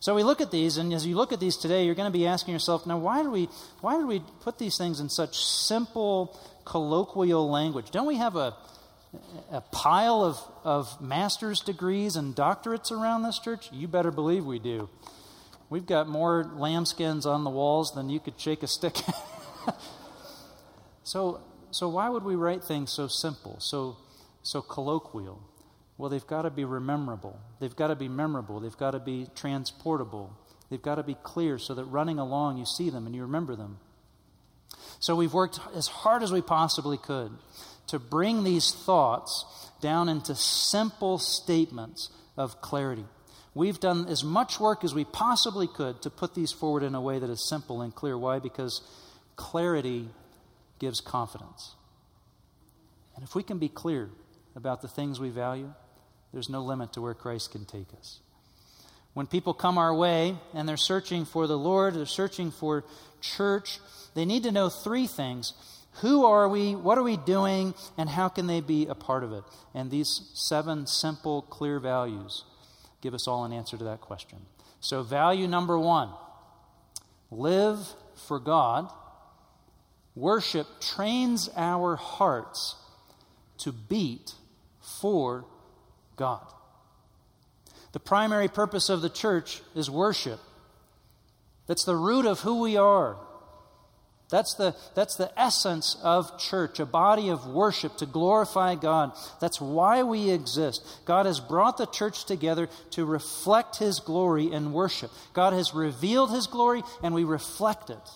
So 0.00 0.14
we 0.14 0.24
look 0.24 0.40
at 0.40 0.50
these, 0.50 0.76
and 0.78 0.92
as 0.92 1.06
you 1.06 1.16
look 1.16 1.32
at 1.32 1.40
these 1.40 1.56
today, 1.56 1.84
you're 1.84 1.94
going 1.94 2.10
to 2.10 2.18
be 2.18 2.26
asking 2.26 2.52
yourself, 2.52 2.86
now 2.86 2.98
why 2.98 3.22
do 3.22 3.30
we 3.30 3.48
why 3.80 3.96
do 3.96 4.06
we 4.06 4.20
put 4.40 4.58
these 4.58 4.76
things 4.76 4.98
in 5.00 5.08
such 5.08 5.44
simple, 5.44 6.38
colloquial 6.64 7.48
language? 7.48 7.90
Don't 7.90 8.06
we 8.06 8.16
have 8.16 8.36
a 8.36 8.56
a 9.50 9.60
pile 9.60 10.22
of, 10.24 10.38
of 10.64 11.00
master's 11.00 11.60
degrees 11.60 12.16
and 12.16 12.34
doctorates 12.34 12.90
around 12.90 13.22
this 13.22 13.38
church? 13.38 13.70
You 13.72 13.86
better 13.88 14.10
believe 14.10 14.44
we 14.44 14.58
do. 14.58 14.88
We've 15.68 15.86
got 15.86 16.08
more 16.08 16.44
lambskins 16.44 17.26
on 17.26 17.44
the 17.44 17.50
walls 17.50 17.94
than 17.94 18.08
you 18.08 18.20
could 18.20 18.38
shake 18.38 18.62
a 18.62 18.66
stick 18.66 18.98
so, 21.04 21.40
so 21.70 21.88
why 21.88 22.08
would 22.08 22.24
we 22.24 22.34
write 22.34 22.64
things 22.64 22.90
so 22.90 23.06
simple, 23.06 23.58
so, 23.60 23.96
so 24.42 24.60
colloquial? 24.60 25.40
Well, 26.02 26.10
they've 26.10 26.26
got 26.26 26.42
to 26.42 26.50
be 26.50 26.64
rememberable. 26.64 27.38
They've 27.60 27.76
got 27.76 27.86
to 27.86 27.94
be 27.94 28.08
memorable. 28.08 28.58
They've 28.58 28.76
got 28.76 28.90
to 28.90 28.98
be 28.98 29.28
transportable. 29.36 30.36
They've 30.68 30.82
got 30.82 30.96
to 30.96 31.04
be 31.04 31.14
clear 31.22 31.58
so 31.58 31.74
that 31.74 31.84
running 31.84 32.18
along 32.18 32.58
you 32.58 32.66
see 32.66 32.90
them 32.90 33.06
and 33.06 33.14
you 33.14 33.22
remember 33.22 33.54
them. 33.54 33.78
So 34.98 35.14
we've 35.14 35.32
worked 35.32 35.60
as 35.76 35.86
hard 35.86 36.24
as 36.24 36.32
we 36.32 36.42
possibly 36.42 36.98
could 36.98 37.30
to 37.86 38.00
bring 38.00 38.42
these 38.42 38.72
thoughts 38.72 39.44
down 39.80 40.08
into 40.08 40.34
simple 40.34 41.18
statements 41.18 42.10
of 42.36 42.60
clarity. 42.60 43.04
We've 43.54 43.78
done 43.78 44.08
as 44.08 44.24
much 44.24 44.58
work 44.58 44.82
as 44.82 44.92
we 44.92 45.04
possibly 45.04 45.68
could 45.68 46.02
to 46.02 46.10
put 46.10 46.34
these 46.34 46.50
forward 46.50 46.82
in 46.82 46.96
a 46.96 47.00
way 47.00 47.20
that 47.20 47.30
is 47.30 47.48
simple 47.48 47.80
and 47.80 47.94
clear. 47.94 48.18
Why? 48.18 48.40
Because 48.40 48.80
clarity 49.36 50.08
gives 50.80 51.00
confidence. 51.00 51.76
And 53.14 53.22
if 53.22 53.36
we 53.36 53.44
can 53.44 53.58
be 53.58 53.68
clear 53.68 54.10
about 54.56 54.82
the 54.82 54.88
things 54.88 55.20
we 55.20 55.30
value, 55.30 55.72
there's 56.32 56.48
no 56.48 56.62
limit 56.62 56.92
to 56.94 57.00
where 57.00 57.14
Christ 57.14 57.52
can 57.52 57.64
take 57.64 57.88
us. 57.98 58.20
When 59.14 59.26
people 59.26 59.52
come 59.52 59.76
our 59.76 59.94
way 59.94 60.36
and 60.54 60.68
they're 60.68 60.76
searching 60.76 61.24
for 61.24 61.46
the 61.46 61.58
Lord, 61.58 61.94
they're 61.94 62.06
searching 62.06 62.50
for 62.50 62.84
church, 63.20 63.78
they 64.14 64.24
need 64.24 64.44
to 64.44 64.52
know 64.52 64.68
three 64.68 65.06
things. 65.06 65.52
Who 66.00 66.24
are 66.24 66.48
we? 66.48 66.74
What 66.74 66.96
are 66.96 67.02
we 67.02 67.18
doing? 67.18 67.74
And 67.98 68.08
how 68.08 68.28
can 68.28 68.46
they 68.46 68.60
be 68.62 68.86
a 68.86 68.94
part 68.94 69.24
of 69.24 69.32
it? 69.32 69.44
And 69.74 69.90
these 69.90 70.30
seven 70.32 70.86
simple, 70.86 71.42
clear 71.42 71.78
values 71.78 72.44
give 73.02 73.12
us 73.12 73.28
all 73.28 73.44
an 73.44 73.52
answer 73.52 73.76
to 73.76 73.84
that 73.84 74.00
question. 74.00 74.38
So, 74.80 75.02
value 75.02 75.46
number 75.46 75.78
one 75.78 76.08
live 77.30 77.78
for 78.14 78.38
God 78.38 78.90
Worship 80.14 80.66
trains 80.80 81.48
our 81.56 81.96
hearts 81.96 82.76
to 83.58 83.72
beat 83.72 84.34
for 84.80 85.46
God. 86.22 86.46
The 87.90 87.98
primary 87.98 88.46
purpose 88.46 88.88
of 88.88 89.02
the 89.02 89.10
church 89.10 89.60
is 89.74 89.90
worship. 89.90 90.38
That's 91.66 91.84
the 91.84 91.96
root 91.96 92.26
of 92.26 92.38
who 92.38 92.60
we 92.60 92.76
are. 92.76 93.16
That's 94.30 94.54
the, 94.54 94.76
that's 94.94 95.16
the 95.16 95.32
essence 95.36 95.96
of 96.00 96.38
church, 96.38 96.78
a 96.78 96.86
body 96.86 97.28
of 97.28 97.48
worship 97.48 97.96
to 97.96 98.06
glorify 98.06 98.76
God. 98.76 99.14
That's 99.40 99.60
why 99.60 100.04
we 100.04 100.30
exist. 100.30 100.86
God 101.06 101.26
has 101.26 101.40
brought 101.40 101.76
the 101.76 101.86
church 101.86 102.24
together 102.24 102.68
to 102.92 103.04
reflect 103.04 103.78
His 103.78 103.98
glory 103.98 104.52
in 104.52 104.72
worship. 104.72 105.10
God 105.32 105.54
has 105.54 105.74
revealed 105.74 106.30
His 106.30 106.46
glory, 106.46 106.84
and 107.02 107.16
we 107.16 107.24
reflect 107.24 107.90
it 107.90 108.08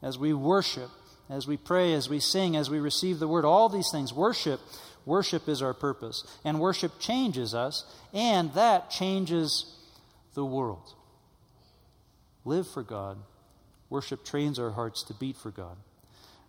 as 0.00 0.16
we 0.16 0.32
worship 0.32 0.90
as 1.28 1.46
we 1.46 1.56
pray, 1.56 1.92
as 1.92 2.08
we 2.08 2.20
sing, 2.20 2.56
as 2.56 2.70
we 2.70 2.78
receive 2.78 3.18
the 3.18 3.28
word, 3.28 3.44
all 3.44 3.68
these 3.68 3.90
things. 3.90 4.12
Worship, 4.12 4.60
worship 5.06 5.48
is 5.48 5.62
our 5.62 5.72
purpose. 5.72 6.26
And 6.44 6.60
worship 6.60 6.98
changes 6.98 7.54
us, 7.54 7.84
and 8.12 8.52
that 8.52 8.90
changes 8.90 9.72
the 10.34 10.44
world. 10.44 10.92
live 12.44 12.68
for 12.68 12.82
God. 12.82 13.18
Worship 13.90 14.24
trains 14.24 14.58
our 14.58 14.70
hearts 14.70 15.02
to 15.04 15.14
beat 15.14 15.36
for 15.36 15.50
God. 15.50 15.76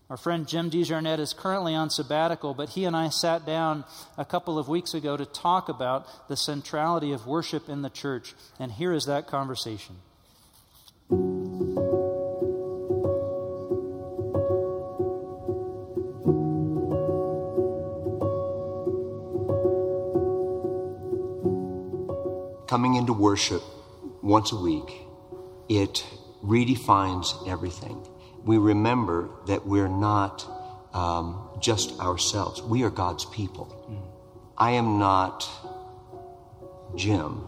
Our 0.10 0.18
friend 0.18 0.48
Jim 0.48 0.70
DeJarnette 0.70 1.20
is 1.20 1.34
currently 1.34 1.76
on 1.76 1.90
sabbatical, 1.90 2.54
but 2.54 2.70
he 2.70 2.86
and 2.86 2.96
I 2.96 3.10
sat 3.10 3.46
down 3.46 3.84
a 4.18 4.24
couple 4.24 4.58
of 4.58 4.70
weeks 4.70 4.94
ago 4.94 5.18
to 5.18 5.26
talk 5.26 5.68
about 5.70 6.30
the 6.30 6.38
centrality 6.38 7.12
of 7.12 7.28
worship 7.28 7.68
in 7.68 7.82
the 7.82 7.90
church. 7.90 8.34
And 8.58 8.72
here 8.72 8.94
is 8.94 9.06
that 9.06 9.28
conversation. 9.28 9.98
Coming 22.68 22.96
into 22.96 23.14
worship 23.14 23.64
once 24.22 24.52
a 24.52 24.58
week, 24.58 24.92
it 25.70 26.06
redefines 26.44 27.48
everything. 27.48 28.06
We 28.44 28.58
remember 28.58 29.30
that 29.48 29.66
we're 29.66 29.88
not 29.88 30.46
um, 30.94 31.50
just 31.62 31.98
ourselves, 32.02 32.62
we 32.62 32.84
are 32.84 32.90
God's 32.90 33.24
people. 33.24 33.74
I 34.58 34.72
am 34.72 35.00
not 35.00 35.50
Jim, 36.96 37.42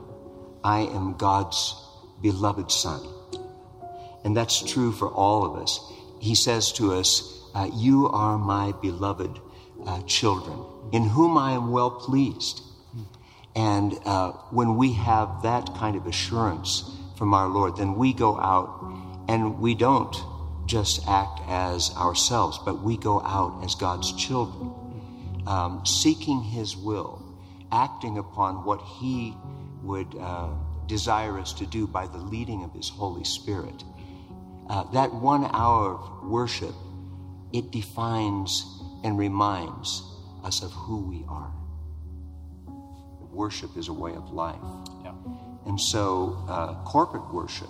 I 0.63 0.81
am 0.81 1.17
God's 1.17 1.75
beloved 2.21 2.71
son. 2.71 3.05
And 4.23 4.37
that's 4.37 4.61
true 4.71 4.93
for 4.93 5.09
all 5.09 5.43
of 5.43 5.61
us. 5.61 5.81
He 6.21 6.33
says 6.33 6.71
to 6.73 6.93
us, 6.93 7.43
uh, 7.53 7.69
You 7.73 8.07
are 8.07 8.37
my 8.37 8.73
beloved 8.81 9.37
uh, 9.85 10.01
children, 10.03 10.63
in 10.93 11.03
whom 11.03 11.37
I 11.37 11.53
am 11.53 11.71
well 11.71 11.91
pleased. 11.91 12.61
And 13.59 13.99
uh, 14.05 14.31
when 14.51 14.77
we 14.77 14.93
have 14.93 15.41
that 15.43 15.75
kind 15.75 15.97
of 15.97 16.07
assurance 16.07 16.89
from 17.17 17.33
our 17.33 17.49
Lord, 17.49 17.75
then 17.75 17.95
we 17.95 18.13
go 18.13 18.39
out 18.39 19.25
and 19.27 19.59
we 19.59 19.75
don't 19.75 20.15
just 20.65 21.05
act 21.09 21.41
as 21.45 21.93
ourselves, 21.97 22.57
but 22.63 22.81
we 22.81 22.95
go 22.95 23.19
out 23.19 23.61
as 23.65 23.75
God's 23.75 24.13
children, 24.13 24.71
um, 25.45 25.85
seeking 25.85 26.41
His 26.41 26.77
will, 26.77 27.21
acting 27.69 28.17
upon 28.17 28.63
what 28.63 28.79
He 28.79 29.35
would 29.83 30.15
uh, 30.17 30.51
desire 30.87 31.37
us 31.37 31.51
to 31.55 31.65
do 31.65 31.85
by 31.85 32.07
the 32.07 32.17
leading 32.17 32.63
of 32.63 32.71
His 32.71 32.87
Holy 32.87 33.25
Spirit. 33.25 33.83
Uh, 34.69 34.89
that 34.93 35.13
one 35.13 35.43
hour 35.53 35.95
of 35.95 36.29
worship, 36.29 36.75
it 37.51 37.71
defines 37.71 38.65
and 39.03 39.17
reminds 39.17 40.01
us 40.45 40.63
of 40.63 40.71
who 40.71 41.01
we 41.01 41.25
are 41.27 41.58
worship 43.31 43.77
is 43.77 43.87
a 43.87 43.93
way 43.93 44.13
of 44.13 44.31
life. 44.31 44.61
Yeah. 45.03 45.13
And 45.65 45.79
so 45.79 46.43
uh, 46.49 46.75
corporate 46.83 47.33
worship 47.33 47.69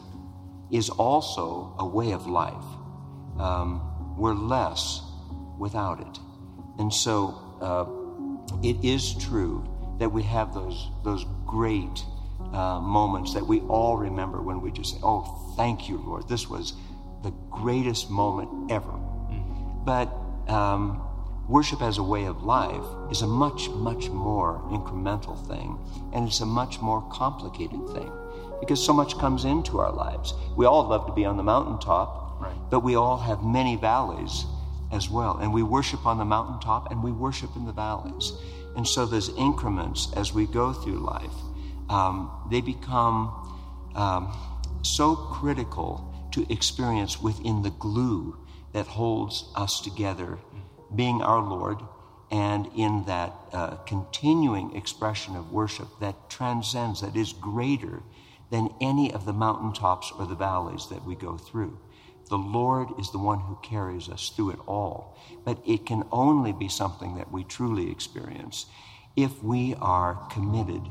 is 0.71 0.89
also 0.89 1.75
a 1.79 1.85
way 1.85 2.11
of 2.11 2.27
life. 2.27 2.63
Um, 3.37 4.15
we're 4.17 4.33
less 4.33 5.01
without 5.57 5.99
it. 5.99 6.19
And 6.77 6.93
so 6.93 7.35
uh, 7.61 7.85
it 8.63 8.83
is 8.83 9.15
true 9.15 9.67
that 9.99 10.09
we 10.09 10.23
have 10.23 10.53
those, 10.53 10.89
those 11.03 11.25
great 11.45 12.03
uh, 12.53 12.79
moments 12.79 13.33
that 13.33 13.45
we 13.45 13.59
all 13.61 13.97
remember 13.97 14.41
when 14.41 14.61
we 14.61 14.71
just 14.71 14.93
say, 14.93 14.99
Oh, 15.03 15.53
thank 15.57 15.89
you, 15.89 15.97
Lord. 15.97 16.27
This 16.27 16.49
was 16.49 16.73
the 17.21 17.31
greatest 17.49 18.09
moment 18.09 18.71
ever. 18.71 18.87
Mm-hmm. 18.87 19.83
But 19.83 20.07
um, 20.51 21.08
worship 21.49 21.81
as 21.81 21.97
a 21.97 22.03
way 22.03 22.25
of 22.25 22.43
life 22.43 22.85
is 23.11 23.23
a 23.23 23.27
much, 23.27 23.69
much 23.69 24.09
more 24.09 24.61
incremental 24.69 25.35
thing, 25.47 25.77
and 26.13 26.27
it's 26.27 26.41
a 26.41 26.45
much 26.45 26.79
more 26.79 27.01
complicated 27.09 27.89
thing 27.89 28.11
because 28.59 28.83
so 28.83 28.93
much 28.93 29.17
comes 29.17 29.45
into 29.45 29.79
our 29.79 29.91
lives. 29.91 30.33
We 30.55 30.65
all 30.65 30.87
love 30.87 31.07
to 31.07 31.13
be 31.13 31.25
on 31.25 31.37
the 31.37 31.43
mountaintop, 31.43 32.39
right. 32.39 32.53
but 32.69 32.81
we 32.81 32.95
all 32.95 33.17
have 33.17 33.43
many 33.43 33.75
valleys 33.75 34.45
as 34.91 35.09
well. 35.09 35.37
And 35.37 35.53
we 35.53 35.63
worship 35.63 36.05
on 36.05 36.17
the 36.17 36.25
mountaintop 36.25 36.91
and 36.91 37.03
we 37.03 37.11
worship 37.11 37.55
in 37.55 37.65
the 37.65 37.71
valleys. 37.71 38.33
And 38.75 38.87
so 38.87 39.05
those 39.05 39.29
increments 39.29 40.11
as 40.15 40.33
we 40.33 40.45
go 40.45 40.73
through 40.73 40.99
life, 40.99 41.33
um, 41.89 42.31
they 42.51 42.61
become 42.61 43.33
um, 43.95 44.37
so 44.83 45.15
critical 45.15 46.05
to 46.33 46.45
experience 46.51 47.21
within 47.21 47.63
the 47.63 47.71
glue 47.71 48.37
that 48.73 48.85
holds 48.85 49.51
us 49.55 49.81
together 49.81 50.37
being 50.95 51.21
our 51.21 51.41
Lord, 51.41 51.77
and 52.31 52.69
in 52.75 53.05
that 53.05 53.33
uh, 53.53 53.75
continuing 53.77 54.75
expression 54.75 55.35
of 55.35 55.51
worship 55.51 55.87
that 55.99 56.29
transcends, 56.29 57.01
that 57.01 57.15
is 57.15 57.33
greater 57.33 58.01
than 58.51 58.73
any 58.81 59.11
of 59.11 59.25
the 59.25 59.33
mountaintops 59.33 60.11
or 60.17 60.25
the 60.25 60.35
valleys 60.35 60.87
that 60.89 61.05
we 61.05 61.15
go 61.15 61.37
through. 61.37 61.77
The 62.29 62.37
Lord 62.37 62.89
is 62.99 63.11
the 63.11 63.17
one 63.17 63.39
who 63.39 63.57
carries 63.63 64.07
us 64.09 64.29
through 64.29 64.51
it 64.51 64.59
all, 64.67 65.17
but 65.45 65.59
it 65.65 65.85
can 65.85 66.03
only 66.11 66.51
be 66.51 66.69
something 66.69 67.15
that 67.15 67.31
we 67.31 67.43
truly 67.43 67.91
experience 67.91 68.67
if 69.15 69.43
we 69.43 69.75
are 69.81 70.27
committed 70.31 70.81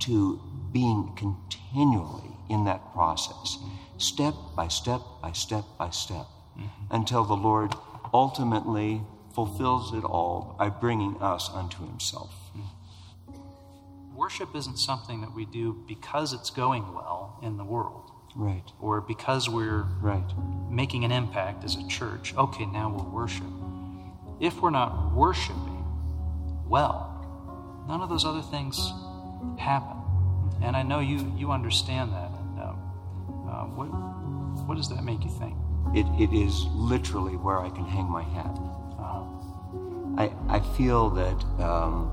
to 0.00 0.40
being 0.72 1.12
continually 1.16 2.30
in 2.48 2.64
that 2.64 2.92
process, 2.92 3.58
step 3.96 4.34
by 4.54 4.68
step 4.68 5.00
by 5.22 5.32
step 5.32 5.64
by 5.78 5.90
step, 5.90 6.26
mm-hmm. 6.58 6.94
until 6.94 7.24
the 7.24 7.36
Lord 7.36 7.72
ultimately 8.12 9.00
fulfills 9.34 9.94
it 9.94 10.04
all 10.04 10.56
by 10.58 10.68
bringing 10.68 11.16
us 11.20 11.50
unto 11.52 11.86
himself. 11.86 12.34
Worship 14.14 14.54
isn't 14.54 14.78
something 14.78 15.20
that 15.22 15.34
we 15.34 15.46
do 15.46 15.82
because 15.88 16.32
it's 16.32 16.50
going 16.50 16.94
well 16.94 17.38
in 17.42 17.56
the 17.56 17.64
world. 17.64 18.10
Right. 18.36 18.64
Or 18.80 19.00
because 19.00 19.48
we're 19.48 19.82
right. 20.00 20.24
making 20.70 21.04
an 21.04 21.12
impact 21.12 21.64
as 21.64 21.76
a 21.76 21.86
church. 21.88 22.34
Okay, 22.36 22.66
now 22.66 22.90
we'll 22.94 23.10
worship. 23.10 23.46
If 24.40 24.60
we're 24.60 24.70
not 24.70 25.12
worshiping 25.12 25.84
well, 26.66 27.84
none 27.88 28.00
of 28.00 28.08
those 28.08 28.24
other 28.24 28.42
things 28.42 28.92
happen. 29.58 29.96
And 30.62 30.76
I 30.76 30.82
know 30.82 31.00
you, 31.00 31.32
you 31.36 31.50
understand 31.50 32.12
that. 32.12 32.30
And 32.30 32.58
uh, 32.58 32.62
uh, 32.62 33.64
what, 33.66 33.86
what 34.66 34.76
does 34.76 34.88
that 34.88 35.04
make 35.04 35.24
you 35.24 35.30
think? 35.30 35.54
It, 35.94 36.06
it 36.18 36.34
is 36.34 36.64
literally 36.72 37.36
where 37.36 37.58
I 37.58 37.68
can 37.70 37.84
hang 37.84 38.08
my 38.08 38.22
hat. 38.22 38.56
I, 40.16 40.30
I 40.48 40.60
feel 40.76 41.10
that 41.10 41.44
um, 41.62 42.10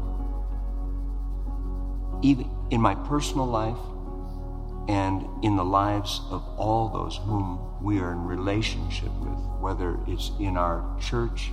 even 2.22 2.50
in 2.72 2.82
my 2.82 2.96
personal 2.96 3.46
life 3.46 3.77
and 4.88 5.27
in 5.44 5.56
the 5.56 5.65
lives 5.65 6.22
of 6.32 6.44
all 6.58 6.89
those 6.89 7.18
whom 7.18 7.60
we 7.82 8.00
are 8.00 8.12
in 8.12 8.25
relationship 8.25 9.12
with, 9.20 9.38
whether 9.60 9.98
it's 10.08 10.32
in 10.39 10.58
our 10.58 10.98
church 11.00 11.51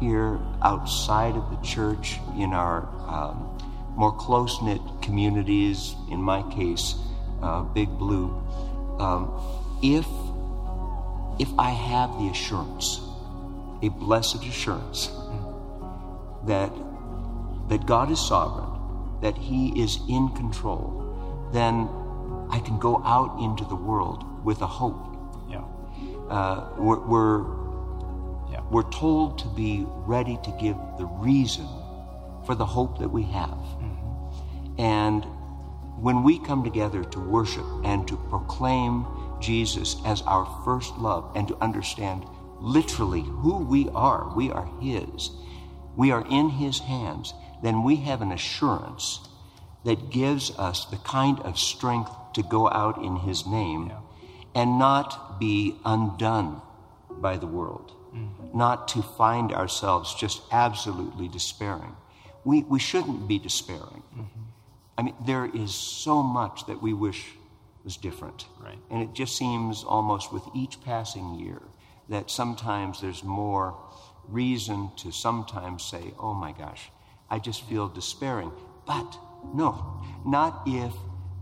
here, 0.00 0.38
outside 0.62 1.34
of 1.34 1.50
the 1.50 1.56
church, 1.66 2.18
in 2.36 2.52
our 2.52 2.86
um, 3.08 3.58
more 3.96 4.12
close 4.12 4.62
knit 4.62 4.80
communities, 5.02 5.94
in 6.10 6.22
my 6.22 6.42
case, 6.54 6.94
uh, 7.42 7.62
Big 7.62 7.88
Blue, 7.98 8.28
um, 8.98 9.32
if 9.82 10.06
if 11.40 11.48
I 11.58 11.70
have 11.70 12.10
the 12.18 12.28
assurance, 12.28 13.00
a 13.82 13.88
blessed 13.88 14.44
assurance 14.44 15.08
that, 16.48 16.72
that 17.68 17.86
God 17.86 18.10
is 18.10 18.18
sovereign, 18.18 19.20
that 19.20 19.36
He 19.36 19.80
is 19.80 19.98
in 20.08 20.28
control, 20.30 21.50
then 21.52 21.88
I 22.50 22.60
can 22.60 22.78
go 22.78 23.02
out 23.04 23.38
into 23.40 23.64
the 23.64 23.76
world 23.76 24.24
with 24.44 24.62
a 24.62 24.66
hope. 24.66 25.16
Yeah. 25.48 25.64
Uh, 26.28 26.70
we're, 26.78 26.98
we're, 26.98 27.40
yeah. 28.50 28.62
we're 28.70 28.90
told 28.90 29.38
to 29.40 29.48
be 29.48 29.84
ready 29.86 30.38
to 30.42 30.50
give 30.60 30.76
the 30.98 31.06
reason 31.06 31.68
for 32.46 32.54
the 32.54 32.66
hope 32.66 32.98
that 32.98 33.08
we 33.08 33.22
have. 33.24 33.50
Mm-hmm. 33.50 34.80
And 34.80 35.24
when 36.00 36.22
we 36.22 36.38
come 36.38 36.64
together 36.64 37.04
to 37.04 37.20
worship 37.20 37.66
and 37.84 38.06
to 38.08 38.16
proclaim 38.30 39.06
Jesus 39.40 39.96
as 40.06 40.22
our 40.22 40.46
first 40.64 40.96
love 40.96 41.30
and 41.34 41.46
to 41.48 41.56
understand 41.60 42.24
literally 42.60 43.22
who 43.22 43.58
we 43.58 43.88
are, 43.90 44.32
we 44.34 44.50
are 44.50 44.68
His 44.80 45.30
we 45.98 46.12
are 46.12 46.24
in 46.30 46.48
His 46.48 46.78
hands, 46.78 47.34
then 47.62 47.82
we 47.82 47.96
have 47.96 48.22
an 48.22 48.30
assurance 48.30 49.18
that 49.84 50.10
gives 50.10 50.56
us 50.56 50.84
the 50.86 50.96
kind 50.98 51.40
of 51.40 51.58
strength 51.58 52.12
to 52.34 52.42
go 52.44 52.70
out 52.70 53.02
in 53.02 53.16
His 53.16 53.44
name 53.46 53.88
yeah. 53.88 53.98
and 54.54 54.78
not 54.78 55.40
be 55.40 55.74
undone 55.84 56.62
by 57.10 57.36
the 57.36 57.48
world, 57.48 57.92
mm-hmm. 58.14 58.56
not 58.56 58.86
to 58.88 59.02
find 59.02 59.52
ourselves 59.52 60.14
just 60.14 60.40
absolutely 60.52 61.26
despairing. 61.26 61.96
We, 62.44 62.62
we 62.62 62.78
shouldn't 62.78 63.26
be 63.26 63.40
despairing. 63.40 64.04
Mm-hmm. 64.16 64.42
I 64.96 65.02
mean, 65.02 65.14
there 65.26 65.50
is 65.52 65.74
so 65.74 66.22
much 66.22 66.66
that 66.66 66.80
we 66.80 66.92
wish 66.92 67.24
was 67.82 67.96
different. 67.96 68.46
Right. 68.60 68.78
And 68.90 69.02
it 69.02 69.14
just 69.14 69.36
seems 69.36 69.82
almost 69.82 70.32
with 70.32 70.44
each 70.54 70.80
passing 70.82 71.34
year 71.40 71.62
that 72.08 72.30
sometimes 72.30 73.00
there's 73.00 73.24
more 73.24 73.74
reason 74.28 74.90
to 74.98 75.10
sometimes 75.10 75.82
say, 75.84 76.12
oh 76.18 76.34
my 76.34 76.52
gosh, 76.52 76.90
I 77.30 77.38
just 77.38 77.62
feel 77.68 77.88
despairing. 77.88 78.52
But 78.86 79.18
no, 79.54 80.02
not 80.24 80.62
if 80.66 80.92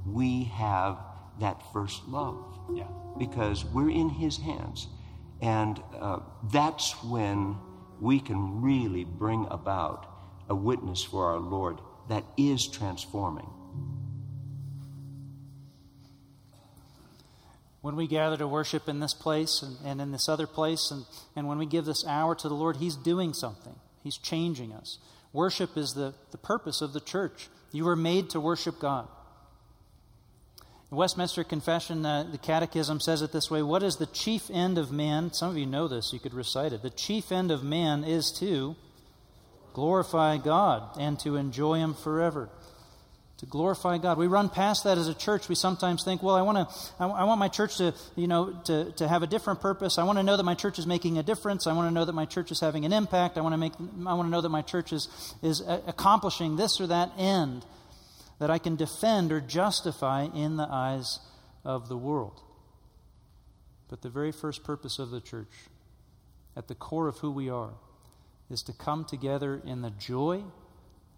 we 0.06 0.44
have 0.44 0.98
that 1.40 1.62
first 1.72 2.06
love. 2.08 2.58
Yeah. 2.72 2.88
Because 3.18 3.64
we're 3.64 3.90
in 3.90 4.08
His 4.08 4.36
hands. 4.38 4.88
And 5.40 5.82
uh, 5.98 6.20
that's 6.52 6.92
when 7.04 7.56
we 8.00 8.20
can 8.20 8.62
really 8.62 9.04
bring 9.04 9.46
about 9.50 10.06
a 10.48 10.54
witness 10.54 11.02
for 11.02 11.26
our 11.30 11.38
Lord 11.38 11.80
that 12.08 12.24
is 12.36 12.66
transforming. 12.68 13.48
When 17.86 17.94
we 17.94 18.08
gather 18.08 18.36
to 18.38 18.48
worship 18.48 18.88
in 18.88 18.98
this 18.98 19.14
place 19.14 19.62
and, 19.62 19.76
and 19.84 20.00
in 20.00 20.10
this 20.10 20.28
other 20.28 20.48
place, 20.48 20.90
and, 20.90 21.04
and 21.36 21.46
when 21.46 21.56
we 21.56 21.66
give 21.66 21.84
this 21.84 22.04
hour 22.04 22.34
to 22.34 22.48
the 22.48 22.54
Lord, 22.54 22.78
He's 22.78 22.96
doing 22.96 23.32
something. 23.32 23.76
He's 24.02 24.18
changing 24.18 24.72
us. 24.72 24.98
Worship 25.32 25.76
is 25.76 25.94
the, 25.94 26.12
the 26.32 26.36
purpose 26.36 26.80
of 26.80 26.94
the 26.94 27.00
church. 27.00 27.48
You 27.70 27.84
were 27.84 27.94
made 27.94 28.28
to 28.30 28.40
worship 28.40 28.80
God. 28.80 29.06
In 30.90 30.96
Westminster 30.96 31.44
Confession, 31.44 32.04
uh, 32.04 32.24
the 32.24 32.38
Catechism 32.38 32.98
says 32.98 33.22
it 33.22 33.30
this 33.30 33.52
way 33.52 33.62
What 33.62 33.84
is 33.84 33.98
the 33.98 34.06
chief 34.06 34.50
end 34.52 34.78
of 34.78 34.90
man? 34.90 35.32
Some 35.32 35.50
of 35.50 35.56
you 35.56 35.66
know 35.66 35.86
this, 35.86 36.12
you 36.12 36.18
could 36.18 36.34
recite 36.34 36.72
it. 36.72 36.82
The 36.82 36.90
chief 36.90 37.30
end 37.30 37.52
of 37.52 37.62
man 37.62 38.02
is 38.02 38.32
to 38.40 38.74
glorify 39.74 40.38
God 40.38 40.98
and 40.98 41.20
to 41.20 41.36
enjoy 41.36 41.78
Him 41.78 41.94
forever. 41.94 42.50
To 43.40 43.46
glorify 43.46 43.98
God. 43.98 44.16
We 44.16 44.28
run 44.28 44.48
past 44.48 44.84
that 44.84 44.96
as 44.96 45.08
a 45.08 45.14
church. 45.14 45.46
We 45.50 45.56
sometimes 45.56 46.02
think, 46.02 46.22
well, 46.22 46.36
I 46.36 46.40
want 46.40 46.56
to, 46.56 46.74
I, 46.98 47.06
I 47.06 47.24
want 47.24 47.38
my 47.38 47.48
church 47.48 47.76
to, 47.76 47.92
you 48.14 48.26
know, 48.26 48.58
to, 48.64 48.92
to 48.92 49.06
have 49.06 49.22
a 49.22 49.26
different 49.26 49.60
purpose. 49.60 49.98
I 49.98 50.04
want 50.04 50.18
to 50.18 50.22
know 50.22 50.38
that 50.38 50.42
my 50.42 50.54
church 50.54 50.78
is 50.78 50.86
making 50.86 51.18
a 51.18 51.22
difference. 51.22 51.66
I 51.66 51.74
want 51.74 51.86
to 51.86 51.92
know 51.92 52.06
that 52.06 52.14
my 52.14 52.24
church 52.24 52.50
is 52.50 52.60
having 52.60 52.86
an 52.86 52.94
impact. 52.94 53.36
I 53.36 53.42
want 53.42 53.52
to 53.52 53.58
make, 53.58 53.74
I 54.06 54.14
want 54.14 54.26
to 54.26 54.30
know 54.30 54.40
that 54.40 54.48
my 54.48 54.62
church 54.62 54.90
is, 54.90 55.08
is 55.42 55.60
accomplishing 55.60 56.56
this 56.56 56.80
or 56.80 56.86
that 56.86 57.12
end 57.18 57.66
that 58.38 58.50
I 58.50 58.58
can 58.58 58.76
defend 58.76 59.32
or 59.32 59.40
justify 59.40 60.24
in 60.24 60.56
the 60.56 60.68
eyes 60.70 61.20
of 61.64 61.88
the 61.88 61.96
world. 61.96 62.40
But 63.88 64.02
the 64.02 64.08
very 64.08 64.32
first 64.32 64.64
purpose 64.64 64.98
of 64.98 65.10
the 65.10 65.20
church, 65.20 65.52
at 66.56 66.68
the 66.68 66.74
core 66.74 67.08
of 67.08 67.18
who 67.18 67.30
we 67.30 67.48
are, 67.48 67.74
is 68.50 68.62
to 68.62 68.72
come 68.72 69.04
together 69.04 69.60
in 69.64 69.82
the 69.82 69.90
joy 69.90 70.42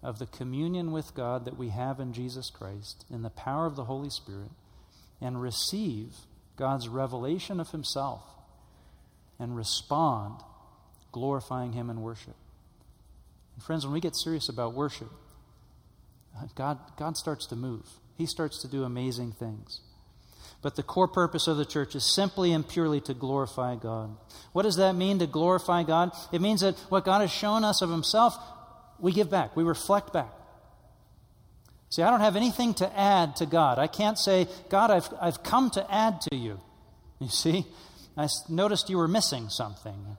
of 0.02 0.18
the 0.18 0.26
communion 0.26 0.92
with 0.92 1.14
God 1.14 1.44
that 1.44 1.58
we 1.58 1.70
have 1.70 2.00
in 2.00 2.12
Jesus 2.12 2.50
Christ, 2.50 3.04
in 3.10 3.22
the 3.22 3.30
power 3.30 3.66
of 3.66 3.76
the 3.76 3.84
Holy 3.84 4.10
Spirit, 4.10 4.50
and 5.20 5.42
receive 5.42 6.14
God's 6.56 6.88
revelation 6.88 7.60
of 7.60 7.70
Himself 7.70 8.22
and 9.38 9.56
respond, 9.56 10.40
glorifying 11.12 11.72
Him 11.72 11.90
in 11.90 12.02
worship. 12.02 12.36
And 13.54 13.64
friends, 13.64 13.84
when 13.84 13.92
we 13.92 14.00
get 14.00 14.16
serious 14.16 14.48
about 14.48 14.74
worship, 14.74 15.10
God, 16.54 16.78
God 16.96 17.16
starts 17.16 17.46
to 17.46 17.56
move. 17.56 17.86
He 18.16 18.26
starts 18.26 18.62
to 18.62 18.68
do 18.68 18.84
amazing 18.84 19.32
things. 19.32 19.80
But 20.60 20.76
the 20.76 20.82
core 20.82 21.08
purpose 21.08 21.46
of 21.46 21.56
the 21.56 21.64
church 21.64 21.94
is 21.94 22.14
simply 22.14 22.52
and 22.52 22.68
purely 22.68 23.00
to 23.02 23.14
glorify 23.14 23.76
God. 23.76 24.16
What 24.52 24.64
does 24.64 24.76
that 24.76 24.94
mean 24.94 25.20
to 25.20 25.26
glorify 25.26 25.84
God? 25.84 26.10
It 26.32 26.40
means 26.40 26.62
that 26.62 26.76
what 26.88 27.04
God 27.04 27.20
has 27.20 27.30
shown 27.30 27.64
us 27.64 27.80
of 27.80 27.90
Himself, 27.90 28.36
we 29.00 29.12
give 29.12 29.30
back, 29.30 29.56
we 29.56 29.64
reflect 29.64 30.12
back. 30.12 30.32
See, 31.90 32.02
I 32.02 32.10
don't 32.10 32.20
have 32.20 32.36
anything 32.36 32.74
to 32.74 32.98
add 32.98 33.36
to 33.36 33.46
God. 33.46 33.78
I 33.78 33.86
can't 33.86 34.18
say, 34.18 34.46
God, 34.68 34.90
I've, 34.90 35.08
I've 35.20 35.42
come 35.42 35.70
to 35.70 35.94
add 35.94 36.20
to 36.22 36.36
you. 36.36 36.60
You 37.18 37.28
see? 37.30 37.64
I 38.16 38.28
noticed 38.48 38.90
you 38.90 38.98
were 38.98 39.08
missing 39.08 39.48
something. 39.48 40.16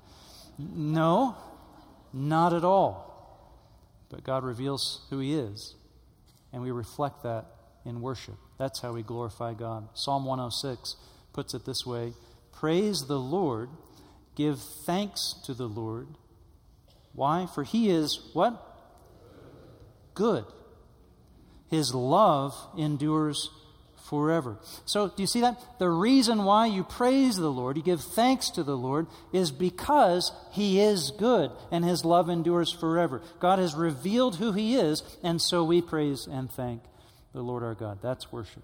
No, 0.58 1.38
not 2.14 2.54
at 2.54 2.64
all. 2.64 3.08
But 4.10 4.24
God 4.24 4.44
reveals 4.44 5.06
who 5.10 5.20
He 5.20 5.36
is, 5.36 5.76
and 6.52 6.64
we 6.64 6.72
reflect 6.72 7.24
that 7.24 7.46
in 7.86 8.02
worship. 8.02 8.36
That's 8.58 8.82
how 8.82 8.94
we 8.94 9.04
glorify 9.04 9.54
God. 9.54 9.90
Psalm 9.94 10.26
106 10.26 10.96
puts 11.34 11.54
it 11.54 11.66
this 11.66 11.86
way 11.86 12.14
Praise 12.52 13.06
the 13.08 13.20
Lord, 13.20 13.70
give 14.36 14.60
thanks 14.86 15.36
to 15.46 15.54
the 15.54 15.68
Lord. 15.68 16.08
Why? 17.14 17.48
For 17.54 17.64
he 17.64 17.90
is 17.90 18.20
what? 18.34 18.69
Good. 20.20 20.44
His 21.70 21.96
love 21.96 22.54
endures 22.78 23.50
forever. 24.10 24.58
So, 24.84 25.08
do 25.08 25.24
you 25.24 25.28
see 25.28 25.40
that? 25.40 25.58
The 25.80 25.90
reason 25.90 26.44
why 26.44 26.66
you 26.66 26.84
praise 26.84 27.38
the 27.38 27.50
Lord, 27.50 27.78
you 27.78 27.84
give 27.84 28.02
thanks 28.02 28.50
to 28.50 28.64
the 28.64 28.76
Lord, 28.76 29.08
is 29.32 29.50
because 29.50 30.34
He 30.52 30.82
is 30.82 31.12
good 31.12 31.52
and 31.72 31.86
His 31.86 32.04
love 32.04 32.30
endures 32.30 32.70
forever. 32.70 33.22
God 33.40 33.60
has 33.60 33.76
revealed 33.76 34.36
who 34.36 34.52
He 34.52 34.76
is, 34.76 35.04
and 35.24 35.42
so 35.42 35.64
we 35.64 35.82
praise 35.82 36.28
and 36.28 36.52
thank 36.52 36.82
the 37.34 37.42
Lord 37.42 37.64
our 37.64 37.74
God. 37.76 38.00
That's 38.02 38.30
worship. 38.30 38.64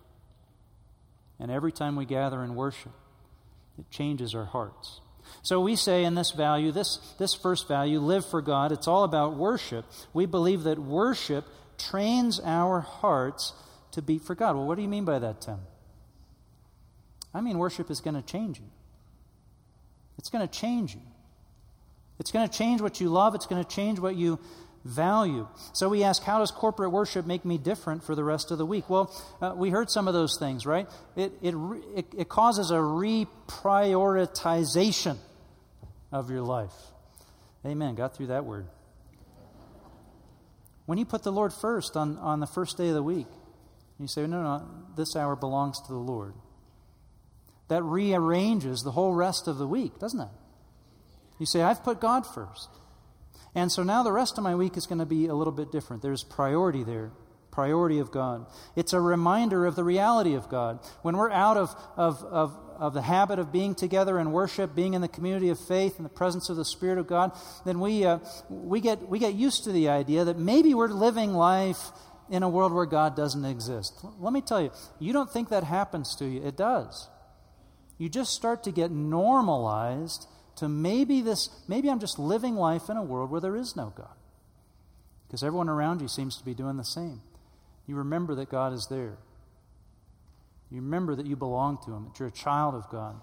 And 1.39 1.49
every 1.49 1.71
time 1.71 1.95
we 1.95 2.05
gather 2.05 2.43
in 2.43 2.55
worship, 2.55 2.91
it 3.79 3.89
changes 3.89 4.35
our 4.35 4.43
hearts. 4.43 4.99
So 5.41 5.61
we 5.61 5.75
say 5.75 6.03
in 6.03 6.15
this 6.15 6.31
value, 6.31 6.71
this, 6.71 6.97
this 7.17 7.33
first 7.33 7.67
value, 7.67 7.99
live 7.99 8.25
for 8.25 8.41
God, 8.41 8.71
it's 8.71 8.87
all 8.87 9.03
about 9.03 9.35
worship. 9.35 9.85
We 10.13 10.25
believe 10.25 10.63
that 10.63 10.79
worship 10.79 11.45
trains 11.77 12.39
our 12.43 12.79
hearts 12.79 13.53
to 13.91 14.01
beat 14.01 14.23
for 14.23 14.35
God. 14.35 14.55
Well, 14.55 14.65
what 14.65 14.75
do 14.75 14.81
you 14.81 14.87
mean 14.87 15.05
by 15.05 15.19
that, 15.19 15.41
Tim? 15.41 15.59
I 17.33 17.41
mean, 17.41 17.57
worship 17.57 17.91
is 17.91 18.01
going 18.01 18.15
to 18.15 18.21
change 18.21 18.59
you. 18.59 18.65
It's 20.17 20.29
going 20.29 20.47
to 20.47 20.53
change 20.53 20.95
you. 20.95 21.01
It's 22.19 22.31
going 22.31 22.47
to 22.47 22.57
change 22.57 22.81
what 22.81 23.01
you 23.01 23.09
love. 23.09 23.35
It's 23.35 23.45
going 23.45 23.63
to 23.63 23.69
change 23.69 23.99
what 23.99 24.15
you 24.15 24.39
value. 24.85 25.47
So 25.73 25.89
we 25.89 26.03
ask, 26.03 26.23
how 26.23 26.39
does 26.39 26.51
corporate 26.51 26.91
worship 26.91 27.25
make 27.25 27.43
me 27.43 27.57
different 27.57 28.03
for 28.03 28.15
the 28.15 28.23
rest 28.23 28.51
of 28.51 28.59
the 28.59 28.65
week? 28.65 28.89
Well, 28.89 29.13
uh, 29.41 29.53
we 29.57 29.71
heard 29.71 29.89
some 29.89 30.07
of 30.07 30.13
those 30.13 30.37
things, 30.39 30.65
right? 30.65 30.87
It, 31.15 31.33
it, 31.41 31.55
it, 31.95 32.05
it 32.15 32.29
causes 32.29 32.71
a 32.71 32.75
reprioritization 32.75 35.17
of 36.11 36.29
your 36.29 36.43
life. 36.43 36.75
Amen. 37.65 37.95
Got 37.95 38.15
through 38.15 38.27
that 38.27 38.45
word. 38.45 38.67
When 40.85 40.99
you 40.99 41.05
put 41.05 41.23
the 41.23 41.31
Lord 41.31 41.51
first 41.51 41.97
on, 41.97 42.19
on 42.19 42.39
the 42.39 42.45
first 42.45 42.77
day 42.77 42.89
of 42.89 42.93
the 42.93 43.01
week, 43.01 43.25
you 43.99 44.07
say, 44.07 44.27
no, 44.27 44.43
no, 44.43 44.61
this 44.95 45.15
hour 45.15 45.35
belongs 45.35 45.81
to 45.81 45.91
the 45.91 45.97
Lord. 45.97 46.35
That 47.69 47.81
rearranges 47.81 48.83
the 48.83 48.91
whole 48.91 49.13
rest 49.13 49.47
of 49.47 49.57
the 49.57 49.65
week, 49.65 49.97
doesn't 49.97 50.21
it? 50.21 50.29
You 51.39 51.47
say, 51.47 51.63
I've 51.63 51.83
put 51.83 51.99
God 51.99 52.27
first. 52.27 52.69
And 53.55 53.71
so 53.71 53.83
now 53.83 54.03
the 54.03 54.11
rest 54.11 54.37
of 54.37 54.43
my 54.43 54.53
week 54.53 54.75
is 54.75 54.85
going 54.85 54.99
to 54.99 55.05
be 55.05 55.27
a 55.27 55.33
little 55.33 55.53
bit 55.53 55.71
different. 55.71 56.03
There's 56.03 56.23
priority 56.23 56.83
there, 56.83 57.11
priority 57.51 57.99
of 57.99 58.11
God. 58.11 58.45
It's 58.75 58.91
a 58.91 58.99
reminder 58.99 59.65
of 59.65 59.77
the 59.77 59.83
reality 59.83 60.35
of 60.35 60.49
God. 60.49 60.79
When 61.03 61.15
we're 61.15 61.31
out 61.31 61.55
of, 61.55 61.73
of, 61.95 62.21
of, 62.23 62.59
of 62.77 62.93
the 62.93 63.01
habit 63.01 63.39
of 63.39 63.53
being 63.53 63.73
together 63.73 64.19
in 64.19 64.33
worship, 64.33 64.75
being 64.75 64.93
in 64.93 65.01
the 65.01 65.07
community 65.07 65.49
of 65.49 65.59
faith, 65.59 65.97
in 65.97 66.03
the 66.03 66.09
presence 66.09 66.49
of 66.49 66.57
the 66.57 66.65
Spirit 66.65 66.97
of 66.97 67.07
God, 67.07 67.31
then 67.65 67.79
we, 67.79 68.03
uh, 68.03 68.19
we, 68.49 68.81
get, 68.81 69.07
we 69.07 69.19
get 69.19 69.35
used 69.35 69.63
to 69.63 69.71
the 69.71 69.87
idea 69.87 70.25
that 70.25 70.37
maybe 70.37 70.73
we're 70.73 70.89
living 70.89 71.33
life 71.33 71.91
in 72.29 72.43
a 72.43 72.49
world 72.49 72.73
where 72.73 72.85
God 72.85 73.15
doesn't 73.15 73.45
exist. 73.45 73.93
Let 74.19 74.33
me 74.33 74.41
tell 74.41 74.61
you, 74.61 74.71
you 74.99 75.13
don't 75.13 75.31
think 75.31 75.49
that 75.49 75.63
happens 75.63 76.15
to 76.17 76.25
you. 76.25 76.43
It 76.43 76.57
does. 76.57 77.07
You 77.97 78.09
just 78.09 78.33
start 78.33 78.63
to 78.63 78.71
get 78.71 78.91
normalized 78.91 80.27
to 80.57 80.69
maybe 80.69 81.21
this, 81.21 81.49
maybe 81.67 81.89
I'm 81.89 81.99
just 81.99 82.17
living 82.17 82.55
life 82.55 82.89
in 82.89 82.97
a 82.97 83.03
world 83.03 83.31
where 83.31 83.41
there 83.41 83.55
is 83.55 83.75
no 83.75 83.93
God. 83.95 84.13
Because 85.27 85.43
everyone 85.43 85.69
around 85.69 86.01
you 86.01 86.07
seems 86.07 86.37
to 86.37 86.45
be 86.45 86.53
doing 86.53 86.77
the 86.77 86.83
same. 86.83 87.21
You 87.87 87.95
remember 87.95 88.35
that 88.35 88.49
God 88.49 88.73
is 88.73 88.87
there. 88.89 89.17
You 90.71 90.81
remember 90.81 91.15
that 91.15 91.25
you 91.25 91.35
belong 91.35 91.79
to 91.85 91.93
Him, 91.93 92.05
that 92.05 92.19
you're 92.19 92.27
a 92.27 92.31
child 92.31 92.75
of 92.75 92.89
God. 92.89 93.19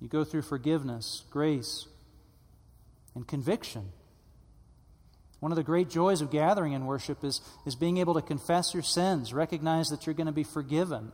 You 0.00 0.08
go 0.08 0.24
through 0.24 0.42
forgiveness, 0.42 1.24
grace, 1.30 1.86
and 3.14 3.26
conviction. 3.26 3.90
One 5.40 5.52
of 5.52 5.56
the 5.56 5.62
great 5.62 5.88
joys 5.88 6.20
of 6.20 6.30
gathering 6.30 6.72
in 6.72 6.86
worship 6.86 7.24
is, 7.24 7.40
is 7.64 7.74
being 7.74 7.98
able 7.98 8.14
to 8.14 8.22
confess 8.22 8.74
your 8.74 8.82
sins, 8.82 9.32
recognize 9.32 9.88
that 9.88 10.06
you're 10.06 10.14
going 10.14 10.26
to 10.26 10.32
be 10.32 10.44
forgiven. 10.44 11.12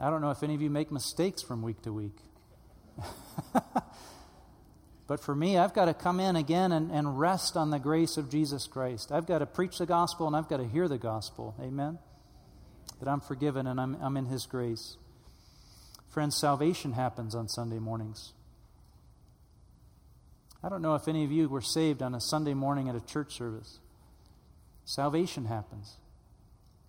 I 0.00 0.10
don't 0.10 0.20
know 0.20 0.30
if 0.30 0.42
any 0.42 0.54
of 0.54 0.62
you 0.62 0.70
make 0.70 0.90
mistakes 0.90 1.42
from 1.42 1.62
week 1.62 1.82
to 1.82 1.92
week. 1.92 2.16
but 5.06 5.20
for 5.20 5.34
me, 5.34 5.58
I've 5.58 5.74
got 5.74 5.86
to 5.86 5.94
come 5.94 6.20
in 6.20 6.36
again 6.36 6.72
and, 6.72 6.90
and 6.90 7.18
rest 7.18 7.56
on 7.56 7.70
the 7.70 7.78
grace 7.78 8.16
of 8.16 8.30
Jesus 8.30 8.66
Christ. 8.66 9.12
I've 9.12 9.26
got 9.26 9.38
to 9.38 9.46
preach 9.46 9.78
the 9.78 9.86
gospel 9.86 10.26
and 10.26 10.36
I've 10.36 10.48
got 10.48 10.58
to 10.58 10.66
hear 10.66 10.88
the 10.88 10.98
gospel. 10.98 11.54
Amen? 11.60 11.98
That 13.00 13.08
I'm 13.08 13.20
forgiven 13.20 13.66
and 13.66 13.80
I'm, 13.80 13.96
I'm 14.00 14.16
in 14.16 14.26
His 14.26 14.46
grace. 14.46 14.96
Friends, 16.08 16.36
salvation 16.36 16.92
happens 16.92 17.34
on 17.34 17.48
Sunday 17.48 17.78
mornings. 17.78 18.32
I 20.62 20.68
don't 20.68 20.82
know 20.82 20.94
if 20.94 21.08
any 21.08 21.24
of 21.24 21.32
you 21.32 21.48
were 21.48 21.60
saved 21.60 22.00
on 22.02 22.14
a 22.14 22.20
Sunday 22.20 22.54
morning 22.54 22.88
at 22.88 22.94
a 22.94 23.00
church 23.00 23.36
service. 23.36 23.80
Salvation 24.84 25.46
happens. 25.46 25.96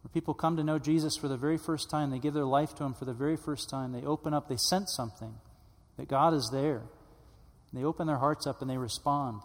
Where 0.01 0.11
people 0.13 0.33
come 0.33 0.55
to 0.57 0.63
know 0.63 0.79
Jesus 0.79 1.17
for 1.17 1.27
the 1.27 1.37
very 1.37 1.57
first 1.57 1.89
time, 1.89 2.11
they 2.11 2.19
give 2.19 2.33
their 2.33 2.45
life 2.45 2.75
to 2.75 2.83
Him 2.83 2.93
for 2.93 3.05
the 3.05 3.13
very 3.13 3.35
first 3.35 3.69
time, 3.69 3.91
they 3.91 4.05
open 4.05 4.33
up, 4.33 4.47
they 4.47 4.57
sense 4.57 4.93
something 4.93 5.33
that 5.97 6.07
God 6.07 6.33
is 6.33 6.49
there. 6.51 6.81
They 7.73 7.83
open 7.83 8.07
their 8.07 8.17
hearts 8.17 8.47
up 8.47 8.61
and 8.61 8.69
they 8.69 8.77
respond. 8.77 9.41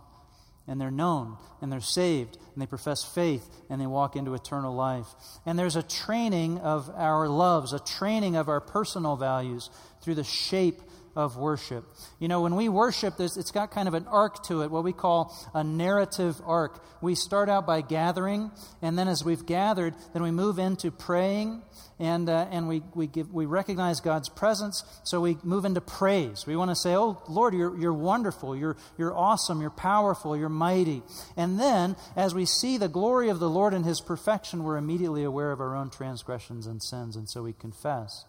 and 0.66 0.80
they're 0.80 0.90
known 0.90 1.36
and 1.60 1.72
they're 1.72 1.80
saved 1.80 2.36
and 2.54 2.62
they 2.62 2.66
profess 2.66 3.02
faith 3.02 3.48
and 3.68 3.80
they 3.80 3.86
walk 3.86 4.14
into 4.14 4.34
eternal 4.34 4.72
life. 4.74 5.06
And 5.44 5.58
there's 5.58 5.74
a 5.74 5.82
training 5.82 6.58
of 6.58 6.88
our 6.96 7.28
loves, 7.28 7.72
a 7.72 7.80
training 7.80 8.36
of 8.36 8.48
our 8.48 8.60
personal 8.60 9.16
values 9.16 9.68
through 10.00 10.14
the 10.14 10.24
shape 10.24 10.80
of 11.16 11.36
worship. 11.36 11.84
You 12.18 12.28
know, 12.28 12.42
when 12.42 12.54
we 12.56 12.68
worship, 12.68 13.16
this, 13.16 13.36
it's 13.36 13.50
got 13.50 13.70
kind 13.70 13.88
of 13.88 13.94
an 13.94 14.06
arc 14.06 14.42
to 14.44 14.62
it, 14.62 14.70
what 14.70 14.84
we 14.84 14.92
call 14.92 15.36
a 15.54 15.64
narrative 15.64 16.40
arc. 16.44 16.84
We 17.02 17.14
start 17.14 17.48
out 17.48 17.66
by 17.66 17.80
gathering, 17.80 18.50
and 18.82 18.98
then 18.98 19.08
as 19.08 19.24
we've 19.24 19.44
gathered, 19.44 19.94
then 20.12 20.22
we 20.22 20.30
move 20.30 20.58
into 20.58 20.90
praying, 20.90 21.62
and, 21.98 22.28
uh, 22.28 22.46
and 22.50 22.68
we, 22.68 22.82
we, 22.94 23.06
give, 23.06 23.32
we 23.32 23.46
recognize 23.46 24.00
God's 24.00 24.28
presence, 24.28 24.84
so 25.04 25.20
we 25.20 25.36
move 25.42 25.64
into 25.64 25.80
praise. 25.80 26.46
We 26.46 26.56
want 26.56 26.70
to 26.70 26.76
say, 26.76 26.94
Oh, 26.94 27.22
Lord, 27.28 27.54
you're, 27.54 27.76
you're 27.78 27.92
wonderful, 27.92 28.56
you're, 28.56 28.76
you're 28.96 29.16
awesome, 29.16 29.60
you're 29.60 29.70
powerful, 29.70 30.36
you're 30.36 30.48
mighty. 30.48 31.02
And 31.36 31.58
then, 31.58 31.96
as 32.16 32.34
we 32.34 32.46
see 32.46 32.78
the 32.78 32.88
glory 32.88 33.28
of 33.28 33.38
the 33.38 33.50
Lord 33.50 33.74
and 33.74 33.84
His 33.84 34.00
perfection, 34.00 34.64
we're 34.64 34.76
immediately 34.76 35.24
aware 35.24 35.52
of 35.52 35.60
our 35.60 35.74
own 35.74 35.90
transgressions 35.90 36.66
and 36.66 36.82
sins, 36.82 37.16
and 37.16 37.28
so 37.28 37.42
we 37.42 37.52
confess 37.52 38.24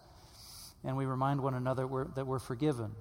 and 0.84 0.96
we 0.96 1.04
remind 1.04 1.40
one 1.40 1.54
another 1.54 1.86
we're, 1.86 2.08
that 2.14 2.26
we're 2.26 2.38
forgiven, 2.38 2.92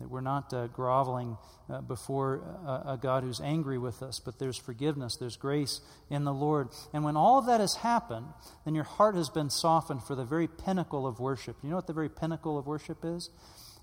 that 0.00 0.08
we're 0.08 0.20
not 0.20 0.52
uh, 0.52 0.66
groveling 0.68 1.36
uh, 1.70 1.80
before 1.80 2.42
a, 2.66 2.92
a, 2.92 2.98
God 3.00 3.22
who's 3.22 3.40
angry 3.40 3.78
with 3.78 4.02
us, 4.02 4.18
but 4.18 4.38
there's 4.38 4.56
forgiveness, 4.56 5.16
there's 5.16 5.36
grace 5.36 5.80
in 6.10 6.24
the 6.24 6.32
Lord. 6.32 6.68
And 6.92 7.04
when 7.04 7.16
all 7.16 7.38
of 7.38 7.46
that 7.46 7.60
has 7.60 7.76
happened, 7.76 8.26
then 8.64 8.74
your 8.74 8.84
heart 8.84 9.14
has 9.14 9.28
been 9.28 9.50
softened 9.50 10.02
for 10.02 10.14
the 10.14 10.24
very 10.24 10.48
pinnacle 10.48 11.06
of 11.06 11.20
worship. 11.20 11.56
You 11.62 11.70
know 11.70 11.76
what 11.76 11.86
the 11.86 11.92
very 11.92 12.08
pinnacle 12.08 12.58
of 12.58 12.66
worship 12.66 12.98
is? 13.04 13.30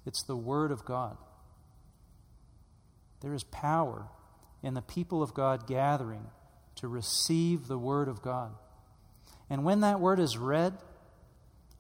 It's 0.05 0.23
the 0.23 0.37
Word 0.37 0.71
of 0.71 0.85
God. 0.85 1.17
There 3.21 3.33
is 3.33 3.43
power 3.43 4.07
in 4.63 4.73
the 4.73 4.81
people 4.81 5.21
of 5.21 5.33
God 5.33 5.67
gathering 5.67 6.25
to 6.75 6.87
receive 6.87 7.67
the 7.67 7.77
Word 7.77 8.07
of 8.07 8.21
God. 8.21 8.51
And 9.49 9.63
when 9.63 9.81
that 9.81 9.99
Word 9.99 10.19
is 10.19 10.37
read, 10.37 10.77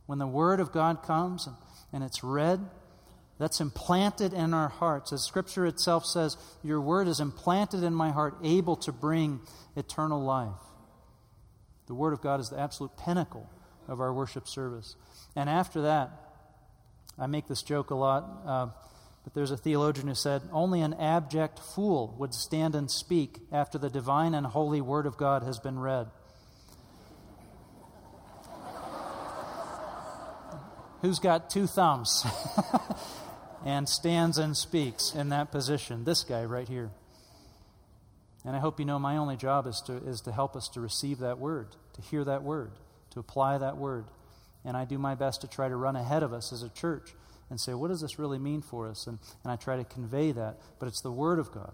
when 0.09 0.17
the 0.17 0.25
Word 0.25 0.59
of 0.59 0.71
God 0.71 1.03
comes 1.03 1.45
and, 1.45 1.55
and 1.93 2.03
it's 2.03 2.23
read, 2.23 2.59
that's 3.37 3.61
implanted 3.61 4.33
in 4.33 4.55
our 4.55 4.67
hearts. 4.67 5.13
As 5.13 5.21
Scripture 5.21 5.67
itself 5.67 6.03
says, 6.03 6.35
Your 6.63 6.81
Word 6.81 7.07
is 7.07 7.19
implanted 7.19 7.83
in 7.83 7.93
my 7.93 8.09
heart, 8.09 8.35
able 8.43 8.75
to 8.77 8.91
bring 8.91 9.39
eternal 9.75 10.19
life. 10.19 10.59
The 11.85 11.93
Word 11.93 12.13
of 12.13 12.21
God 12.21 12.39
is 12.39 12.49
the 12.49 12.59
absolute 12.59 12.97
pinnacle 12.97 13.47
of 13.87 13.99
our 13.99 14.11
worship 14.11 14.47
service. 14.47 14.95
And 15.35 15.47
after 15.47 15.83
that, 15.83 16.09
I 17.19 17.27
make 17.27 17.47
this 17.47 17.61
joke 17.61 17.91
a 17.91 17.95
lot, 17.95 18.41
uh, 18.47 18.67
but 19.23 19.35
there's 19.35 19.51
a 19.51 19.57
theologian 19.57 20.07
who 20.07 20.15
said, 20.15 20.41
Only 20.51 20.81
an 20.81 20.95
abject 20.95 21.59
fool 21.59 22.15
would 22.17 22.33
stand 22.33 22.73
and 22.73 22.89
speak 22.89 23.37
after 23.51 23.77
the 23.77 23.91
divine 23.91 24.33
and 24.33 24.47
holy 24.47 24.81
Word 24.81 25.05
of 25.05 25.17
God 25.17 25.43
has 25.43 25.59
been 25.59 25.77
read. 25.77 26.07
Who's 31.01 31.19
got 31.19 31.49
two 31.49 31.67
thumbs 31.67 32.25
and 33.65 33.87
stands 33.87 34.37
and 34.37 34.55
speaks 34.55 35.13
in 35.13 35.29
that 35.29 35.51
position? 35.51 36.03
This 36.03 36.23
guy 36.23 36.45
right 36.45 36.67
here. 36.67 36.91
And 38.45 38.55
I 38.55 38.59
hope 38.59 38.79
you 38.79 38.85
know 38.85 38.99
my 38.99 39.17
only 39.17 39.35
job 39.35 39.67
is 39.67 39.81
to, 39.87 39.97
is 39.97 40.21
to 40.21 40.31
help 40.31 40.55
us 40.55 40.69
to 40.69 40.79
receive 40.79 41.19
that 41.19 41.39
word, 41.39 41.67
to 41.93 42.01
hear 42.01 42.23
that 42.23 42.43
word, 42.43 42.71
to 43.11 43.19
apply 43.19 43.57
that 43.57 43.77
word. 43.77 44.05
And 44.63 44.77
I 44.77 44.85
do 44.85 44.97
my 44.97 45.15
best 45.15 45.41
to 45.41 45.47
try 45.47 45.67
to 45.67 45.75
run 45.75 45.95
ahead 45.95 46.23
of 46.23 46.33
us 46.33 46.53
as 46.53 46.63
a 46.63 46.69
church 46.69 47.13
and 47.49 47.59
say, 47.59 47.73
what 47.73 47.89
does 47.89 48.01
this 48.01 48.19
really 48.19 48.39
mean 48.39 48.61
for 48.61 48.87
us? 48.87 49.07
And, 49.07 49.19
and 49.43 49.51
I 49.51 49.55
try 49.55 49.77
to 49.77 49.83
convey 49.83 50.31
that. 50.31 50.57
But 50.79 50.87
it's 50.87 51.01
the 51.01 51.11
Word 51.11 51.39
of 51.39 51.51
God 51.51 51.73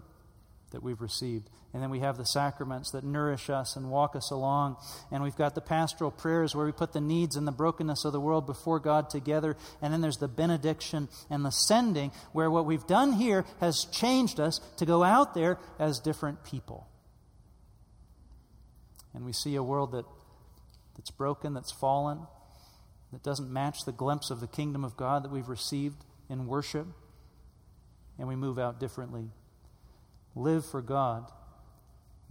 that 0.70 0.82
we've 0.82 1.00
received. 1.00 1.48
And 1.72 1.82
then 1.82 1.90
we 1.90 2.00
have 2.00 2.16
the 2.16 2.24
sacraments 2.24 2.90
that 2.90 3.04
nourish 3.04 3.50
us 3.50 3.76
and 3.76 3.90
walk 3.90 4.16
us 4.16 4.30
along. 4.30 4.76
And 5.12 5.22
we've 5.22 5.36
got 5.36 5.54
the 5.54 5.60
pastoral 5.60 6.10
prayers 6.10 6.54
where 6.54 6.66
we 6.66 6.72
put 6.72 6.92
the 6.92 7.00
needs 7.00 7.36
and 7.36 7.46
the 7.46 7.52
brokenness 7.52 8.04
of 8.04 8.12
the 8.12 8.20
world 8.20 8.46
before 8.46 8.80
God 8.80 9.10
together. 9.10 9.56
And 9.80 9.92
then 9.92 10.00
there's 10.00 10.16
the 10.16 10.28
benediction 10.28 11.08
and 11.30 11.44
the 11.44 11.50
sending, 11.50 12.12
where 12.32 12.50
what 12.50 12.66
we've 12.66 12.86
done 12.86 13.12
here 13.12 13.44
has 13.60 13.84
changed 13.92 14.40
us 14.40 14.60
to 14.78 14.86
go 14.86 15.02
out 15.02 15.34
there 15.34 15.58
as 15.78 16.00
different 16.00 16.44
people. 16.44 16.88
And 19.14 19.24
we 19.24 19.32
see 19.32 19.54
a 19.54 19.62
world 19.62 19.92
that, 19.92 20.04
that's 20.96 21.10
broken, 21.10 21.54
that's 21.54 21.72
fallen, 21.72 22.20
that 23.12 23.22
doesn't 23.22 23.50
match 23.50 23.84
the 23.84 23.92
glimpse 23.92 24.30
of 24.30 24.40
the 24.40 24.46
kingdom 24.46 24.84
of 24.84 24.96
God 24.96 25.24
that 25.24 25.30
we've 25.30 25.48
received 25.48 26.04
in 26.28 26.46
worship. 26.46 26.86
And 28.18 28.28
we 28.28 28.36
move 28.36 28.58
out 28.58 28.80
differently 28.80 29.30
live 30.36 30.64
for 30.64 30.82
God. 30.82 31.24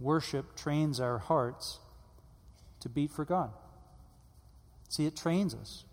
Worship 0.00 0.56
trains 0.56 1.00
our 1.00 1.18
hearts 1.18 1.80
to 2.80 2.88
beat 2.88 3.10
for 3.10 3.24
God. 3.24 3.50
See, 4.88 5.04
it 5.06 5.16
trains 5.16 5.54
us. 5.54 5.84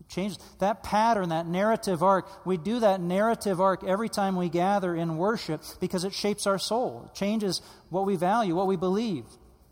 It 0.00 0.08
changes 0.08 0.38
that 0.60 0.82
pattern, 0.82 1.28
that 1.28 1.46
narrative 1.46 2.02
arc. 2.02 2.46
We 2.46 2.56
do 2.56 2.80
that 2.80 3.00
narrative 3.00 3.60
arc 3.60 3.84
every 3.84 4.08
time 4.08 4.36
we 4.36 4.48
gather 4.48 4.96
in 4.96 5.18
worship 5.18 5.62
because 5.80 6.04
it 6.04 6.14
shapes 6.14 6.46
our 6.46 6.58
soul. 6.58 7.04
It 7.06 7.14
changes 7.16 7.60
what 7.90 8.06
we 8.06 8.16
value, 8.16 8.54
what 8.54 8.66
we 8.66 8.76
believe. 8.76 9.24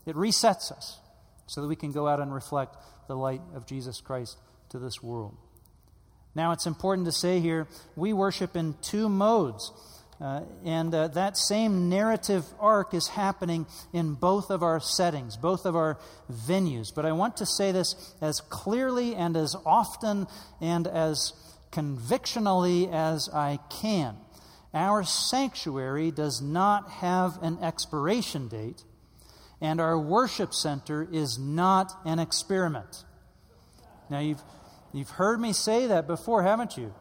It 0.05 0.15
resets 0.15 0.71
us 0.71 1.01
so 1.47 1.63
that 1.63 1.69
we 1.69 1.77
can 1.77 1.93
go 1.93 2.07
out 2.07 2.21
and 2.21 2.35
reflect 2.35 2.77
the 3.09 3.17
light 3.17 3.41
of 3.55 3.67
Jesus 3.67 4.01
Christ 4.01 4.37
to 4.71 4.79
this 4.79 5.03
world. 5.03 5.37
Now, 6.35 6.53
it's 6.53 6.67
important 6.67 7.07
to 7.07 7.13
say 7.13 7.41
here 7.41 7.67
we 7.95 8.13
worship 8.13 8.57
in 8.57 8.75
two 8.83 9.09
modes. 9.09 9.73
Uh, 10.19 10.41
and 10.65 10.95
uh, 10.95 11.09
that 11.09 11.37
same 11.37 11.91
narrative 11.91 12.45
arc 12.59 12.95
is 12.95 13.09
happening 13.09 13.67
in 13.93 14.15
both 14.15 14.51
of 14.51 14.63
our 14.63 14.81
settings, 14.81 15.37
both 15.37 15.67
of 15.67 15.77
our 15.77 15.99
venues. 16.33 16.89
But 16.95 17.05
I 17.05 17.13
want 17.13 17.37
to 17.39 17.47
say 17.47 17.71
this 17.71 18.15
as 18.23 18.41
clearly 18.41 19.15
and 19.15 19.37
as 19.37 19.55
often 19.67 20.27
and 20.61 20.87
as 20.87 21.35
convictionally 21.71 22.89
as 22.89 23.29
I 23.29 23.59
can. 23.69 24.17
Our 24.73 25.05
sanctuary 25.05 26.11
does 26.11 26.41
not 26.41 26.91
have 26.91 27.39
an 27.43 27.59
expiration 27.63 28.49
date, 28.49 28.85
and 29.61 29.81
our 29.81 29.99
worship 29.99 30.55
center 30.55 31.07
is 31.11 31.39
not 31.39 31.93
an 32.07 32.19
experiment. 32.19 33.05
Now, 34.09 34.21
you've, 34.21 34.43
you've 34.95 35.11
heard 35.11 35.41
me 35.41 35.53
say 35.53 35.87
that 35.89 36.07
before, 36.07 36.43
haven't 36.43 36.79
you? 36.79 36.95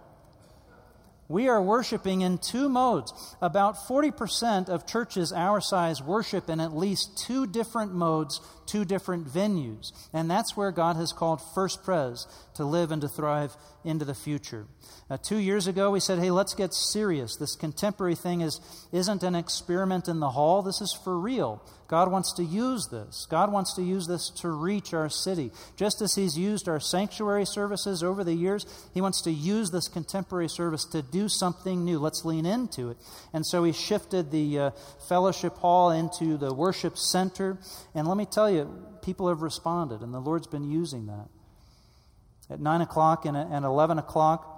We 1.28 1.50
are 1.50 1.62
worshiping 1.62 2.22
in 2.22 2.38
two 2.38 2.70
modes. 2.70 3.14
About 3.42 3.76
40% 3.88 4.70
of 4.70 4.86
churches 4.86 5.32
our 5.32 5.60
size 5.60 6.02
worship 6.02 6.50
in 6.50 6.60
at 6.60 6.76
least 6.76 7.18
two 7.18 7.48
different 7.48 7.94
modes, 7.94 8.42
two 8.66 8.86
different 8.86 9.28
venues. 9.28 9.92
And 10.14 10.30
that's 10.30 10.56
where 10.56 10.72
God 10.72 10.96
has 10.96 11.12
called 11.12 11.42
First 11.54 11.84
Pres 11.84 12.28
to 12.56 12.66
live 12.66 12.92
and 12.92 13.02
to 13.02 13.08
thrive 13.08 13.56
into 13.84 14.06
the 14.06 14.16
future. 14.16 14.66
Uh, 15.10 15.18
two 15.18 15.38
years 15.38 15.68
ago, 15.68 15.92
we 15.92 16.00
said, 16.00 16.20
hey, 16.20 16.32
let's 16.32 16.56
get 16.56 16.74
serious. 16.74 17.36
This 17.36 17.56
contemporary 17.56 18.16
thing 18.16 18.42
is, 18.42 18.60
isn't 18.92 19.24
an 19.24 19.36
experiment 19.36 20.08
in 20.08 20.20
the 20.20 20.32
hall, 20.32 20.64
this 20.64 20.82
is 20.82 20.98
for 21.04 21.20
real. 21.20 21.62
God 21.88 22.12
wants 22.12 22.34
to 22.34 22.44
use 22.44 22.88
this. 22.88 23.28
God 23.30 23.52
wants 23.52 23.76
to 23.76 23.84
use 23.84 24.08
this 24.08 24.32
to 24.42 24.50
reach 24.50 24.94
our 24.94 25.10
city. 25.10 25.52
Just 25.76 26.02
as 26.02 26.16
He's 26.16 26.36
used 26.36 26.68
our 26.68 26.80
sanctuary 26.80 27.46
services 27.46 28.02
over 28.02 28.24
the 28.24 28.34
years, 28.34 28.66
He 28.94 29.02
wants 29.02 29.22
to 29.24 29.32
use 29.32 29.70
this 29.70 29.88
contemporary 29.88 30.50
service 30.50 30.86
to 30.86 31.04
do 31.04 31.30
something 31.30 31.86
new. 31.86 32.00
Let's 32.00 32.26
lean 32.26 32.48
into 32.48 32.90
it. 32.90 32.98
And 33.34 33.46
so 33.46 33.64
He 33.64 33.72
shifted 33.72 34.32
the 34.32 34.60
uh, 34.60 34.72
fellowship 35.08 35.58
hall 35.58 35.92
into 35.92 36.38
the 36.38 36.54
worship 36.54 36.98
center. 36.98 37.60
And 37.94 38.08
let 38.08 38.18
me 38.18 38.26
tell 38.26 38.50
you, 38.50 38.55
people 39.02 39.30
have 39.30 39.42
responded, 39.42 40.02
and 40.02 40.14
the 40.14 40.20
Lord's 40.20 40.48
been 40.48 40.70
using 40.70 41.08
that. 41.08 41.28
At 42.50 42.60
9 42.60 42.82
o'clock 42.82 43.26
and, 43.26 43.36
and 43.36 43.66
11 43.66 43.98
o'clock, 43.98 44.52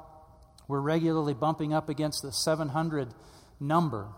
we're 0.68 0.82
regularly 0.82 1.34
bumping 1.34 1.74
up 1.74 1.88
against 1.90 2.22
the 2.22 2.32
700 2.32 3.14
number 3.60 4.10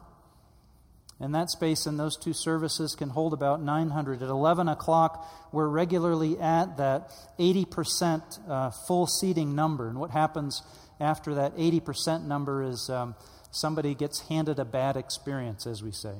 and 1.20 1.36
that 1.36 1.50
space 1.50 1.86
in 1.86 1.98
those 1.98 2.16
two 2.16 2.32
services 2.34 2.96
can 2.96 3.10
hold 3.10 3.34
about 3.34 3.62
900. 3.62 4.24
At 4.24 4.30
11 4.30 4.70
o'clock, 4.70 5.28
we're 5.52 5.68
regularly 5.68 6.40
at 6.40 6.78
that 6.78 7.12
80% 7.38 8.50
uh, 8.50 8.72
full 8.88 9.06
seating 9.06 9.54
number. 9.54 9.90
And 9.90 10.00
what 10.00 10.12
happens 10.12 10.64
after 11.00 11.36
that 11.36 11.58
80% 11.58 12.26
number 12.26 12.64
is 12.64 12.90
um, 12.90 13.16
somebody 13.52 13.96
gets 13.96 14.22
handed 14.30 14.60
a 14.60 14.66
bad 14.66 14.96
experience, 14.96 15.68
as 15.68 15.84
we 15.84 15.92
say. 15.92 16.16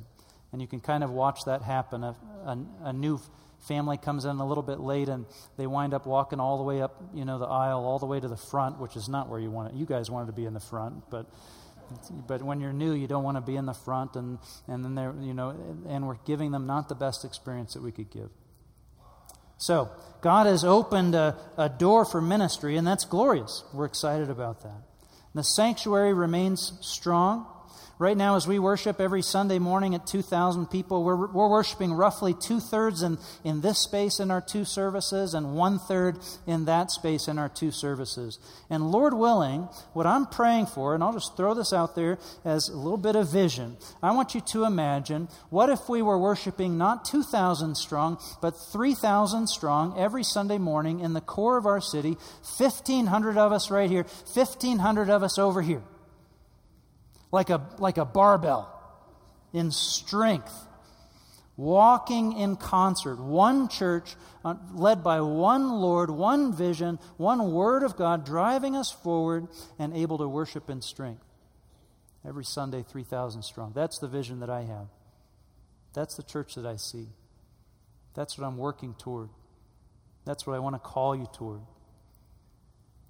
And 0.52 0.62
you 0.62 0.68
can 0.68 0.82
kind 0.82 1.04
of 1.04 1.12
watch 1.12 1.40
that 1.46 1.62
happen. 1.62 2.04
A, 2.04 2.16
a, 2.46 2.58
a 2.84 2.94
new 2.94 3.22
family 3.68 3.98
comes 3.98 4.26
in 4.26 4.38
a 4.38 4.48
little 4.48 4.64
bit 4.64 4.80
late 4.80 5.10
and 5.10 5.26
they 5.58 5.68
wind 5.68 5.94
up 5.94 6.06
walking 6.06 6.40
all 6.40 6.58
the 6.58 6.64
way 6.64 6.82
up, 6.82 7.04
you 7.14 7.26
know, 7.26 7.40
the 7.40 7.46
aisle, 7.46 7.86
all 7.86 8.00
the 8.00 8.06
way 8.06 8.20
to 8.20 8.28
the 8.28 8.38
front, 8.38 8.80
which 8.80 8.96
is 8.96 9.10
not 9.10 9.30
where 9.30 9.40
you 9.40 9.52
want 9.52 9.74
it. 9.74 9.78
You 9.78 9.86
guys 9.86 10.10
wanted 10.10 10.28
to 10.28 10.34
be 10.34 10.46
in 10.46 10.54
the 10.54 10.60
front, 10.60 11.10
but 11.10 11.26
but 12.28 12.42
when 12.44 12.60
you're 12.60 12.74
new, 12.74 12.94
you 12.94 13.08
don't 13.08 13.24
want 13.24 13.38
to 13.38 13.42
be 13.42 13.56
in 13.56 13.66
the 13.66 13.74
front, 13.74 14.16
and, 14.16 14.38
and 14.68 14.84
then 14.84 14.96
they're, 14.96 15.16
you 15.20 15.34
know, 15.34 15.56
and 15.88 16.08
we're 16.08 16.18
giving 16.26 16.52
them 16.52 16.68
not 16.68 16.90
the 16.90 16.96
best 16.96 17.26
experience 17.26 17.74
that 17.74 17.82
we 17.82 17.92
could 17.92 18.10
give. 18.12 18.30
So, 19.58 19.90
God 20.22 20.46
has 20.46 20.64
opened 20.64 21.16
a, 21.16 21.36
a 21.58 21.68
door 21.68 22.06
for 22.06 22.22
ministry, 22.22 22.78
and 22.78 22.86
that's 22.86 23.06
glorious. 23.06 23.64
We're 23.74 23.86
excited 23.86 24.30
about 24.30 24.62
that. 24.64 24.84
The 25.36 25.44
sanctuary 25.44 26.14
remains 26.14 26.74
strong. 26.82 27.46
Right 28.00 28.16
now, 28.16 28.38
as 28.38 28.48
we 28.48 28.60
worship 28.60 29.02
every 29.02 29.22
Sunday 29.22 29.60
morning 29.60 29.94
at 29.94 30.08
2,000 30.08 30.68
people, 30.68 31.04
we're, 31.04 31.28
we're 31.28 31.50
worshiping 31.50 31.92
roughly 31.92 32.34
two 32.34 32.62
thirds 32.62 33.02
in, 33.02 33.18
in 33.44 33.60
this 33.60 33.80
space 33.80 34.22
in 34.22 34.32
our 34.32 34.40
two 34.40 34.64
services 34.64 35.34
and 35.34 35.54
one 35.54 35.80
third 35.80 36.18
in 36.48 36.64
that 36.64 36.92
space 36.92 37.28
in 37.28 37.38
our 37.38 37.50
two 37.50 37.72
services. 37.72 38.40
And 38.70 38.90
Lord 38.90 39.14
willing, 39.14 39.68
what 39.92 40.08
I'm 40.08 40.28
praying 40.28 40.68
for, 40.68 40.96
and 40.96 41.04
I'll 41.04 41.12
just 41.12 41.36
throw 41.36 41.54
this 41.54 41.74
out 41.74 41.96
there 41.96 42.20
as 42.46 42.70
a 42.70 42.78
little 42.78 42.96
bit 42.96 43.18
of 43.18 43.34
vision, 43.34 43.76
I 44.02 44.12
want 44.12 44.34
you 44.34 44.40
to 44.40 44.64
imagine 44.64 45.28
what 45.50 45.70
if 45.70 45.90
we 45.90 46.02
were 46.02 46.18
worshiping 46.18 46.78
not 46.78 47.04
2,000 47.04 47.76
strong, 47.76 48.18
but 48.42 48.52
3,000 48.52 49.48
strong 49.48 50.00
every 50.00 50.24
Sunday 50.24 50.58
morning 50.58 51.02
in 51.02 51.12
the 51.12 51.20
core 51.20 51.58
of 51.58 51.66
our 51.66 51.82
city, 51.82 52.16
1,500 52.58 53.38
of 53.38 53.52
us 53.52 53.70
right 53.70 53.90
here, 53.90 54.06
1,500 54.34 55.10
of 55.10 55.22
us 55.22 55.38
over 55.38 55.62
here 55.62 55.84
like 57.32 57.50
a, 57.50 57.62
like 57.78 57.98
a 57.98 58.06
barbell 58.06 58.76
in 59.54 59.72
strength, 59.72 60.54
walking 61.58 62.34
in 62.34 62.56
concert. 62.56 63.20
One 63.20 63.68
church 63.68 64.16
uh, 64.44 64.56
led 64.74 65.04
by 65.04 65.22
one 65.22 65.70
Lord, 65.72 66.10
one 66.10 66.54
vision, 66.54 67.00
one 67.18 67.52
word 67.52 67.84
of 67.84 67.96
God 67.96 68.26
driving 68.26 68.76
us 68.76 68.92
forward 68.92 69.48
and 69.78 69.96
able 69.96 70.18
to 70.20 70.28
worship 70.28 70.70
in 70.70 70.82
strength. 70.82 71.24
Every 72.28 72.44
Sunday, 72.46 72.84
3,000 72.84 73.44
strong. 73.44 73.72
That's 73.74 74.00
the 74.00 74.08
vision 74.08 74.42
that 74.42 74.50
I 74.50 74.62
have. 74.62 74.88
That's 75.94 76.16
the 76.16 76.24
church 76.24 76.56
that 76.56 76.66
I 76.66 76.76
see. 76.76 77.08
That's 78.14 78.38
what 78.38 78.46
I'm 78.46 78.58
working 78.58 78.94
toward. 78.96 79.30
That's 80.26 80.46
what 80.46 80.56
I 80.56 80.60
want 80.60 80.76
to 80.76 80.80
call 80.80 81.16
you 81.16 81.28
toward. 81.34 81.62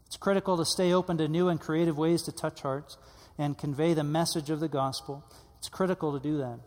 It's 0.06 0.18
critical 0.18 0.58
to 0.58 0.66
stay 0.66 0.94
open 0.94 1.18
to 1.18 1.28
new 1.28 1.50
and 1.50 1.60
creative 1.60 1.98
ways 1.98 2.24
to 2.24 2.32
touch 2.32 2.62
hearts 2.62 2.98
and 3.40 3.58
convey 3.58 3.96
the 3.96 4.04
message 4.04 4.52
of 4.52 4.60
the 4.60 4.68
gospel. 4.68 5.24
It's 5.58 5.70
critical 5.70 6.14
to 6.14 6.20
do 6.20 6.38
that. 6.38 6.60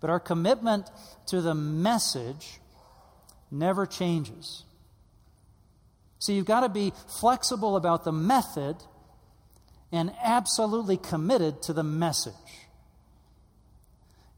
But 0.00 0.08
our 0.08 0.20
commitment 0.20 0.88
to 1.26 1.42
the 1.42 1.54
message 1.54 2.60
never 3.50 3.84
changes. 3.84 4.62
So 6.20 6.32
you've 6.32 6.46
got 6.46 6.60
to 6.60 6.68
be 6.68 6.92
flexible 7.20 7.76
about 7.76 8.04
the 8.04 8.12
method 8.12 8.76
and 9.90 10.12
absolutely 10.22 10.96
committed 10.96 11.62
to 11.62 11.72
the 11.72 11.82
message. 11.82 12.34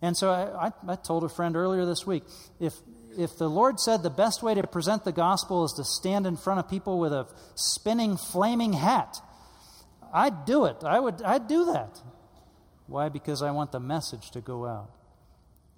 And 0.00 0.16
so 0.16 0.30
I, 0.30 0.68
I, 0.68 0.72
I, 0.88 0.96
told 0.96 1.24
a 1.24 1.28
friend 1.28 1.56
earlier 1.56 1.85
this 1.85 2.06
week 2.06 2.22
if, 2.59 2.72
if 3.18 3.37
the 3.37 3.50
Lord 3.50 3.78
said 3.78 4.02
the 4.02 4.09
best 4.09 4.42
way 4.42 4.54
to 4.54 4.66
present 4.66 5.04
the 5.04 5.12
gospel 5.12 5.64
is 5.64 5.72
to 5.74 5.85
stand 5.85 6.26
in 6.26 6.38
front 6.38 6.61
of 6.61 6.70
people 6.70 6.98
with 6.98 7.12
a 7.12 7.26
spinning, 7.54 8.16
flaming 8.16 8.72
hat, 8.72 9.20
I'd 10.12 10.44
do 10.44 10.64
it. 10.64 10.84
I 10.84 10.98
would, 10.98 11.22
I'd 11.22 11.48
do 11.48 11.66
that. 11.66 12.00
Why? 12.86 13.08
Because 13.08 13.42
I 13.42 13.50
want 13.50 13.72
the 13.72 13.80
message 13.80 14.30
to 14.32 14.40
go 14.40 14.66
out. 14.66 14.90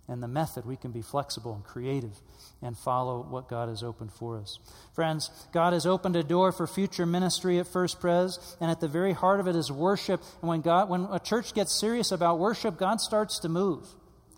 And 0.08 0.22
the 0.22 0.28
method, 0.28 0.66
we 0.66 0.76
can 0.76 0.90
be 0.90 1.00
flexible 1.00 1.54
and 1.54 1.64
creative 1.64 2.20
and 2.60 2.76
follow 2.76 3.22
what 3.22 3.48
God 3.48 3.68
has 3.68 3.82
opened 3.82 4.12
for 4.12 4.38
us. 4.38 4.58
Friends, 4.94 5.30
God 5.52 5.72
has 5.72 5.86
opened 5.86 6.16
a 6.16 6.24
door 6.24 6.52
for 6.52 6.66
future 6.66 7.06
ministry 7.06 7.58
at 7.58 7.66
First 7.66 8.00
Pres, 8.00 8.38
and 8.60 8.70
at 8.70 8.80
the 8.80 8.88
very 8.88 9.12
heart 9.12 9.40
of 9.40 9.46
it 9.46 9.56
is 9.56 9.70
worship. 9.70 10.20
And 10.40 10.48
when, 10.48 10.60
God, 10.60 10.88
when 10.88 11.06
a 11.10 11.20
church 11.20 11.54
gets 11.54 11.78
serious 11.78 12.12
about 12.12 12.38
worship, 12.38 12.78
God 12.78 13.00
starts 13.00 13.38
to 13.40 13.48
move, 13.48 13.86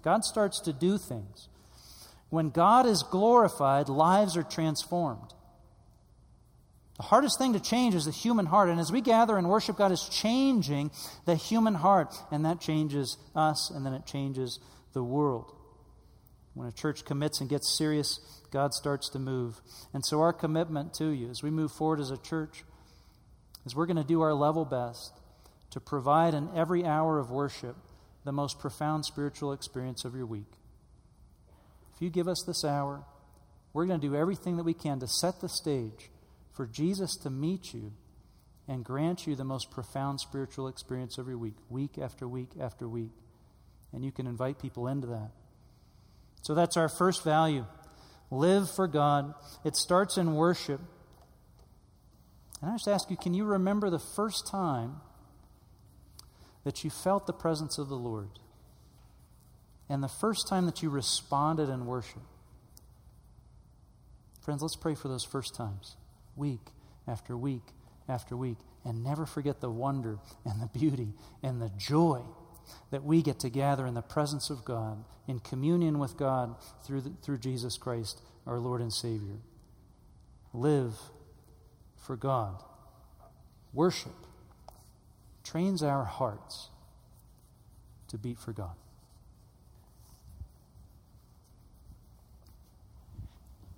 God 0.03 0.25
starts 0.25 0.61
to 0.61 0.73
do 0.73 0.99
things. 0.99 1.49
When 2.29 2.51
God 2.51 2.87
is 2.87 3.03
glorified, 3.03 3.89
lives 3.89 4.37
are 4.37 4.43
transformed. 4.43 5.34
The 6.97 7.03
hardest 7.03 7.39
thing 7.39 7.55
to 7.55 7.61
change 7.61 7.95
is 7.95 8.05
the 8.05 8.13
human 8.13 8.47
heart. 8.47 8.69
And 8.69 8.79
as 8.79 8.93
we 8.93 9.01
gather 9.01 9.37
and 9.37 9.49
worship, 9.49 9.77
God 9.77 9.91
is 9.91 10.09
changing 10.09 10.93
the 11.25 11.35
human 11.35 11.75
heart. 11.75 12.15
And 12.31 12.45
that 12.45 12.61
changes 12.61 13.19
us, 13.35 13.71
and 13.71 13.85
then 13.85 13.95
it 13.95 14.07
changes 14.07 14.61
the 14.93 15.03
world. 15.03 15.53
When 16.55 16.69
a 16.69 16.73
church 16.73 17.05
commits 17.05 17.41
and 17.41 17.51
gets 17.51 17.77
serious, 17.77 18.21
God 18.53 18.73
starts 18.75 19.09
to 19.11 19.19
move. 19.19 19.61
And 19.93 20.05
so, 20.05 20.21
our 20.21 20.33
commitment 20.33 20.95
to 20.95 21.09
you 21.09 21.29
as 21.31 21.43
we 21.43 21.51
move 21.51 21.73
forward 21.73 21.99
as 21.99 22.13
a 22.13 22.17
church 22.17 22.63
is 23.67 23.75
we're 23.75 23.87
going 23.87 23.97
to 23.97 24.05
do 24.05 24.21
our 24.21 24.35
level 24.35 24.65
best 24.65 25.21
to 25.71 25.81
provide 25.81 26.33
in 26.33 26.49
every 26.55 26.85
hour 26.85 27.19
of 27.19 27.33
worship 27.33 27.77
the 28.25 28.31
most 28.31 28.61
profound 28.61 29.05
spiritual 29.05 29.53
experience 29.53 30.05
of 30.05 30.15
your 30.15 30.27
week. 30.27 30.53
If 31.97 32.01
you 32.01 32.09
give 32.09 32.29
us 32.29 32.45
this 32.47 32.65
hour, 32.65 33.05
we're 33.73 33.87
going 33.87 34.01
to 34.01 34.09
do 34.09 34.15
everything 34.15 34.57
that 34.59 34.65
we 34.65 34.75
can 34.75 35.01
to 35.01 35.09
set 35.09 35.41
the 35.41 35.49
stage 35.49 36.11
for 36.55 36.67
Jesus 36.67 37.17
to 37.17 37.31
meet 37.31 37.75
you 37.75 37.93
and 38.67 38.85
grant 38.85 39.27
you 39.27 39.35
the 39.35 39.45
most 39.45 39.71
profound 39.71 40.21
spiritual 40.21 40.69
experience 40.69 41.19
every 41.19 41.37
week, 41.37 41.57
week 41.69 41.99
after 41.99 42.27
week 42.27 42.51
after 42.59 42.89
week. 42.89 43.11
And 43.93 44.05
you 44.05 44.11
can 44.11 44.27
invite 44.27 44.59
people 44.59 44.89
into 44.89 45.09
that. 45.09 45.31
So 46.43 46.55
that's 46.55 46.77
our 46.77 46.89
first 46.89 47.25
value. 47.25 47.67
Live 48.31 48.71
for 48.71 48.87
God. 48.87 49.35
It 49.65 49.77
starts 49.77 50.17
in 50.17 50.35
worship. 50.35 50.81
And 52.61 52.71
I 52.71 52.75
just 52.75 52.89
ask 52.89 53.11
you 53.11 53.17
can 53.17 53.35
you 53.35 53.45
remember 53.45 53.91
the 53.91 53.99
first 53.99 54.47
time 54.51 54.97
that 56.65 56.83
you 56.83 56.91
felt 56.91 57.27
the 57.27 57.33
presence 57.33 57.79
of 57.79 57.89
the 57.89 57.97
Lord? 57.97 58.31
And 59.89 60.03
the 60.03 60.09
first 60.09 60.49
time 60.49 60.65
that 60.65 60.83
you 60.83 60.89
responded 60.89 61.69
in 61.69 61.85
worship? 61.85 62.23
Friends, 64.41 64.63
let's 64.63 64.77
pray 64.77 64.95
for 64.95 65.09
those 65.09 65.25
first 65.25 65.55
times 65.55 65.97
week 66.37 66.71
after 67.07 67.37
week 67.37 67.63
after 68.09 68.37
week, 68.37 68.59
and 68.85 69.03
never 69.03 69.25
forget 69.25 69.61
the 69.61 69.71
wonder 69.71 70.19
and 70.45 70.61
the 70.61 70.67
beauty 70.79 71.15
and 71.43 71.61
the 71.61 71.71
joy 71.79 72.21
that 72.91 73.05
we 73.05 73.23
get 73.23 73.39
to 73.41 73.51
gather 73.51 73.87
in 73.87 73.95
the 73.95 74.03
presence 74.03 74.51
of 74.51 74.65
God, 74.65 75.05
in 75.27 75.39
communion 75.39 75.99
with 75.99 76.17
God 76.17 76.55
through, 76.85 77.03
the, 77.03 77.13
through 77.23 77.39
Jesus 77.39 77.77
Christ, 77.77 78.21
our 78.47 78.59
Lord 78.59 78.81
and 78.81 78.93
Savior. 78.93 79.39
Live 80.53 80.95
for 81.97 82.17
God. 82.17 82.63
Worship 83.73 84.13
trains 85.43 85.83
our 85.83 86.05
hearts 86.05 86.69
to 88.09 88.19
beat 88.19 88.39
for 88.39 88.53
God. 88.53 88.77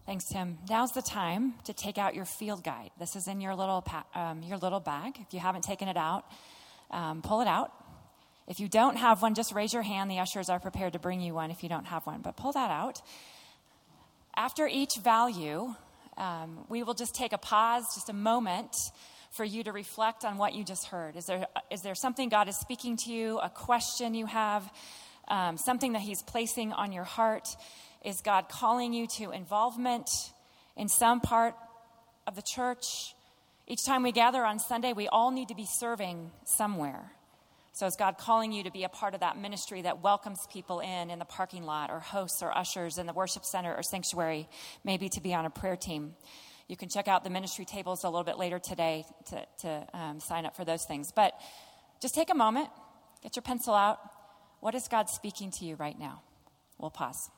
Thanks, 0.07 0.27
Tim. 0.27 0.59
Now's 0.71 0.93
the 0.93 1.03
time 1.03 1.55
to 1.65 1.73
take 1.73 1.99
out 1.99 2.15
your 2.15 2.27
field 2.27 2.63
guide. 2.63 2.93
This 2.97 3.17
is 3.17 3.27
in 3.27 3.41
your 3.41 3.57
little, 3.57 3.85
um, 4.15 4.41
your 4.45 4.57
little 4.57 4.79
bag. 4.79 5.19
If 5.21 5.35
you 5.35 5.41
haven't 5.41 5.63
taken 5.63 5.89
it 5.89 5.97
out, 5.97 6.25
um, 6.93 7.23
pull 7.23 7.41
it 7.41 7.49
out. 7.49 7.73
If 8.47 8.61
you 8.61 8.69
don't 8.69 8.95
have 8.95 9.21
one, 9.21 9.35
just 9.35 9.51
raise 9.51 9.73
your 9.73 9.83
hand. 9.83 10.09
The 10.09 10.21
ushers 10.21 10.49
are 10.49 10.61
prepared 10.61 10.93
to 10.93 11.01
bring 11.01 11.21
you 11.21 11.35
one 11.35 11.51
if 11.51 11.65
you 11.65 11.69
don't 11.69 11.87
have 11.87 12.07
one. 12.07 12.21
But 12.21 12.37
pull 12.37 12.53
that 12.53 12.71
out. 12.71 13.03
After 14.37 14.69
each 14.69 14.93
value, 15.03 15.75
um, 16.17 16.65
we 16.69 16.85
will 16.85 16.95
just 16.95 17.17
take 17.17 17.33
a 17.33 17.39
pause, 17.39 17.93
just 17.97 18.09
a 18.09 18.13
moment 18.13 18.77
for 19.33 19.45
you 19.45 19.65
to 19.65 19.73
reflect 19.73 20.25
on 20.25 20.39
what 20.39 20.55
you 20.55 20.63
just 20.63 20.87
heard. 20.87 21.17
Is 21.17 21.27
there, 21.27 21.49
is 21.69 21.83
there 21.83 21.97
something 21.97 22.29
God 22.29 22.49
is 22.49 22.57
speaking 22.57 22.97
to 22.99 23.11
you, 23.11 23.41
a 23.41 23.51
question 23.51 24.15
you 24.15 24.27
have, 24.27 24.73
um, 25.27 25.57
something 25.57 25.95
that 25.95 26.03
He's 26.03 26.23
placing 26.23 26.73
on 26.73 26.93
your 26.93 27.03
heart? 27.03 27.49
Is 28.07 28.21
God 28.21 28.49
calling 28.49 28.93
you 28.93 29.09
to 29.19 29.33
involvement 29.33 30.09
in 30.77 30.87
some 30.87 31.21
part 31.21 31.57
of 32.29 32.37
the 32.37 32.43
church? 32.43 33.17
Each 33.67 33.85
time 33.85 34.05
we 34.05 34.13
gather 34.13 34.45
on 34.45 34.61
Sunday, 34.61 34.93
we 34.93 35.09
all 35.09 35.33
need 35.33 35.49
to 35.49 35.57
be 35.57 35.67
serving 35.67 36.31
somewhere. 36.45 37.11
So, 37.73 37.85
is 37.85 37.97
God 37.97 38.17
calling 38.17 38.53
you 38.53 38.63
to 38.63 38.71
be 38.71 38.85
a 38.85 38.89
part 38.89 39.15
of 39.15 39.21
that 39.21 39.37
ministry 39.37 39.83
that 39.83 40.05
welcomes 40.05 40.39
people 40.53 40.79
in 40.79 41.11
in 41.11 41.19
the 41.19 41.25
parking 41.25 41.65
lot, 41.65 41.91
or 41.91 41.99
hosts 41.99 42.45
or 42.45 42.57
ushers 42.57 42.99
in 42.99 43.07
the 43.07 43.13
worship 43.13 43.45
center 43.45 43.75
or 43.75 43.83
sanctuary, 43.83 44.49
maybe 44.85 45.09
to 45.09 45.21
be 45.21 45.35
on 45.35 45.45
a 45.45 45.51
prayer 45.51 45.77
team? 45.77 46.15
You 46.69 46.77
can 46.77 46.89
check 46.89 47.09
out 47.09 47.25
the 47.25 47.31
ministry 47.31 47.65
tables 47.65 48.05
a 48.05 48.09
little 48.09 48.23
bit 48.23 48.39
later 48.39 48.61
today 48.61 49.05
to, 49.31 49.47
to 49.63 49.87
um, 49.93 50.21
sign 50.21 50.47
up 50.47 50.55
for 50.55 50.65
those 50.65 50.85
things. 50.85 51.11
But 51.11 51.33
just 52.01 52.15
take 52.15 52.31
a 52.31 52.37
moment, 52.37 52.69
get 53.25 53.35
your 53.35 53.43
pencil 53.43 53.75
out. 53.75 53.99
What 54.61 54.77
is 54.77 54.87
God 54.87 55.11
speaking 55.11 55.51
to 55.59 55.65
you 55.65 55.75
right 55.75 55.99
now? 55.99 56.23
We'll 56.79 56.91
pause. 56.91 57.31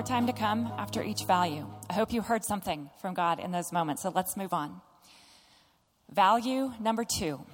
More 0.00 0.06
time 0.06 0.28
to 0.28 0.32
come 0.32 0.72
after 0.78 1.02
each 1.02 1.24
value. 1.24 1.66
I 1.90 1.92
hope 1.92 2.10
you 2.10 2.22
heard 2.22 2.42
something 2.42 2.88
from 3.02 3.12
God 3.12 3.38
in 3.38 3.50
those 3.50 3.70
moments. 3.70 4.00
So 4.00 4.08
let's 4.08 4.34
move 4.34 4.54
on. 4.54 4.80
Value 6.10 6.72
number 6.80 7.04
two 7.04 7.44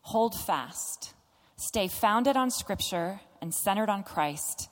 hold 0.00 0.34
fast. 0.34 1.12
Stay 1.56 1.86
founded 1.86 2.38
on 2.38 2.50
Scripture 2.50 3.20
and 3.42 3.54
centered 3.54 3.90
on 3.90 4.02
Christ, 4.02 4.70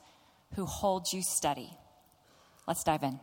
who 0.55 0.65
holds 0.65 1.13
you 1.13 1.21
steady. 1.21 1.69
Let's 2.67 2.83
dive 2.83 3.03
in. 3.03 3.19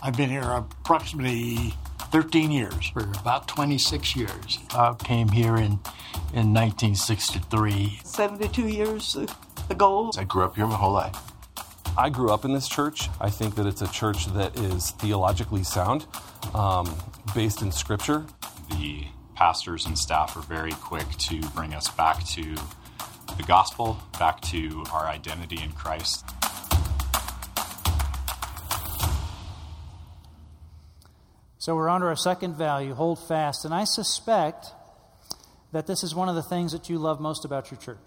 I've 0.00 0.16
been 0.16 0.30
here 0.30 0.42
approximately 0.42 1.74
13 2.10 2.50
years. 2.50 2.88
For 2.92 3.02
about 3.20 3.48
26 3.48 4.16
years. 4.16 4.58
I 4.70 4.94
came 4.94 5.28
here 5.28 5.56
in, 5.56 5.80
in 6.32 6.52
1963. 6.54 8.00
72 8.04 8.68
years 8.68 9.16
ago. 9.70 10.10
I 10.16 10.24
grew 10.24 10.44
up 10.44 10.56
here 10.56 10.66
my 10.66 10.76
whole 10.76 10.92
life. 10.92 11.16
I 11.98 12.10
grew 12.10 12.30
up 12.30 12.44
in 12.44 12.52
this 12.52 12.68
church. 12.68 13.08
I 13.20 13.30
think 13.30 13.54
that 13.54 13.66
it's 13.66 13.80
a 13.80 13.90
church 13.90 14.26
that 14.34 14.58
is 14.58 14.90
theologically 14.92 15.64
sound, 15.64 16.06
um, 16.54 16.94
based 17.34 17.62
in 17.62 17.72
Scripture. 17.72 18.26
The 18.70 19.06
pastors 19.34 19.86
and 19.86 19.98
staff 19.98 20.36
are 20.36 20.42
very 20.42 20.72
quick 20.72 21.08
to 21.08 21.40
bring 21.50 21.74
us 21.74 21.88
back 21.88 22.22
to 22.28 22.54
the 23.36 23.42
gospel, 23.46 23.98
back 24.18 24.40
to 24.42 24.84
our 24.92 25.06
identity 25.06 25.62
in 25.62 25.72
Christ. 25.72 26.24
So 31.66 31.74
we're 31.74 31.88
on 31.88 32.00
to 32.02 32.06
our 32.06 32.14
second 32.14 32.54
value 32.54 32.94
hold 32.94 33.18
fast. 33.26 33.64
And 33.64 33.74
I 33.74 33.82
suspect 33.82 34.68
that 35.72 35.88
this 35.88 36.04
is 36.04 36.14
one 36.14 36.28
of 36.28 36.36
the 36.36 36.42
things 36.44 36.70
that 36.70 36.88
you 36.88 36.96
love 36.96 37.18
most 37.18 37.44
about 37.44 37.72
your 37.72 37.80
church. 37.80 38.06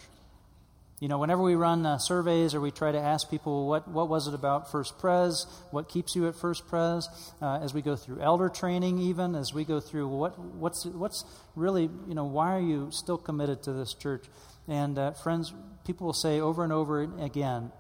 You 1.02 1.10
know, 1.10 1.18
whenever 1.18 1.42
we 1.42 1.56
run 1.56 1.86
uh, 1.86 1.98
surveys 1.98 2.56
or 2.56 2.62
we 2.62 2.72
try 2.72 2.94
to 2.94 2.98
ask 2.98 3.30
people 3.30 3.68
what, 3.68 3.86
what 3.86 4.08
was 4.08 4.30
it 4.30 4.34
about 4.34 4.72
First 4.72 4.98
Pres, 4.98 5.46
what 5.72 5.90
keeps 5.90 6.16
you 6.16 6.30
at 6.30 6.38
First 6.38 6.70
Pres, 6.70 7.10
uh, 7.42 7.60
as 7.62 7.74
we 7.74 7.82
go 7.82 7.98
through 7.98 8.22
elder 8.22 8.48
training, 8.48 8.98
even 8.98 9.36
as 9.36 9.54
we 9.54 9.66
go 9.66 9.82
through 9.82 10.08
what, 10.08 10.40
what's, 10.40 10.86
what's 10.86 11.26
really, 11.58 11.90
you 12.08 12.16
know, 12.16 12.24
why 12.24 12.56
are 12.56 12.62
you 12.62 12.88
still 12.92 13.18
committed 13.18 13.62
to 13.64 13.74
this 13.74 13.94
church? 13.94 14.24
And 14.70 14.98
uh, 14.98 15.12
friends, 15.12 15.54
people 15.86 16.06
will 16.06 16.14
say 16.14 16.40
over 16.40 16.64
and 16.64 16.72
over 16.72 17.02
again, 17.02 17.74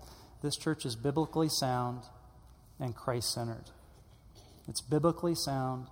this 0.44 0.58
church 0.58 0.86
is 0.86 0.98
biblically 0.98 1.48
sound 1.48 2.04
and 2.82 2.94
Christ 2.94 3.34
centered. 3.34 3.72
It's 4.70 4.82
biblically 4.82 5.34
sound 5.34 5.88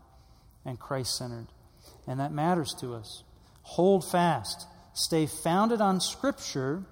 and 0.64 0.80
Christ 0.80 1.18
centered. 1.18 1.48
And 2.06 2.20
that 2.20 2.32
matters 2.32 2.76
to 2.80 2.94
us. 2.94 3.24
Hold 3.64 4.10
fast. 4.10 4.68
Stay 4.94 5.26
founded 5.26 5.82
on 5.82 6.00
Scripture 6.00 6.84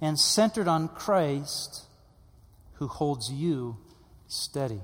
and 0.00 0.18
centered 0.18 0.66
on 0.66 0.88
Christ 0.88 1.84
who 2.74 2.88
holds 2.88 3.30
you 3.30 3.76
steady. 4.26 4.80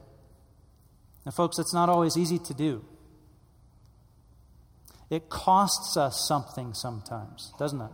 Now, 1.25 1.33
folks, 1.33 1.59
it's 1.59 1.73
not 1.73 1.89
always 1.89 2.17
easy 2.17 2.39
to 2.41 2.55
do. 2.55 2.85
It 5.09 5.31
costs 5.31 5.97
us 5.97 6.27
something 6.29 6.75
sometimes, 6.75 7.53
doesn't 7.59 7.81
it? 7.81 7.91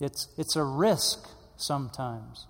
It's, 0.00 0.28
it's 0.38 0.56
a 0.56 0.64
risk 0.64 1.28
sometimes. 1.56 2.46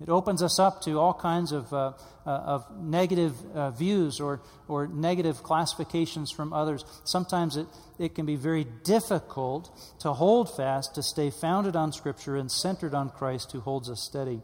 It 0.00 0.08
opens 0.08 0.42
us 0.42 0.60
up 0.60 0.82
to 0.82 1.00
all 1.00 1.12
kinds 1.12 1.50
of, 1.50 1.72
uh, 1.72 1.92
uh, 2.24 2.30
of 2.30 2.80
negative 2.80 3.34
uh, 3.52 3.72
views 3.72 4.20
or, 4.20 4.40
or 4.68 4.86
negative 4.86 5.42
classifications 5.42 6.30
from 6.30 6.52
others. 6.52 6.84
Sometimes 7.04 7.56
it, 7.56 7.66
it 7.98 8.14
can 8.14 8.24
be 8.24 8.36
very 8.36 8.64
difficult 8.84 9.70
to 10.00 10.12
hold 10.12 10.54
fast, 10.54 10.94
to 10.94 11.02
stay 11.02 11.30
founded 11.30 11.74
on 11.74 11.92
Scripture 11.92 12.36
and 12.36 12.50
centered 12.50 12.94
on 12.94 13.10
Christ 13.10 13.50
who 13.50 13.60
holds 13.60 13.90
us 13.90 14.00
steady. 14.00 14.40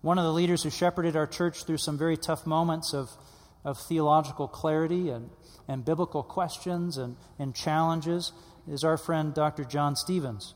One 0.00 0.16
of 0.16 0.24
the 0.24 0.32
leaders 0.32 0.62
who 0.62 0.70
shepherded 0.70 1.16
our 1.16 1.26
church 1.26 1.64
through 1.64 1.78
some 1.78 1.98
very 1.98 2.16
tough 2.16 2.46
moments 2.46 2.94
of, 2.94 3.10
of 3.64 3.78
theological 3.78 4.46
clarity 4.46 5.10
and, 5.10 5.28
and 5.66 5.84
biblical 5.84 6.22
questions 6.22 6.98
and, 6.98 7.16
and 7.38 7.52
challenges 7.52 8.32
is 8.68 8.84
our 8.84 8.96
friend 8.96 9.34
Dr. 9.34 9.64
John 9.64 9.96
Stevens. 9.96 10.54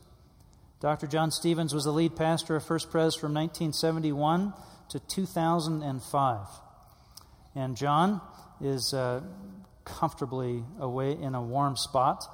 Dr. 0.85 1.07
John 1.07 1.31
Stevens 1.31 1.73
was 1.73 1.85
the 1.85 1.91
lead 1.91 2.15
pastor 2.15 2.55
of 2.55 2.63
First 2.63 2.91
Pres 2.91 3.15
from 3.15 3.33
1971 3.33 4.53
to 4.89 4.99
2005. 4.99 6.47
And 7.55 7.75
John 7.75 8.21
is 8.61 8.93
uh, 8.93 9.21
comfortably 9.83 10.63
away 10.79 11.13
in 11.13 11.33
a 11.33 11.41
warm 11.41 11.75
spot, 11.75 12.25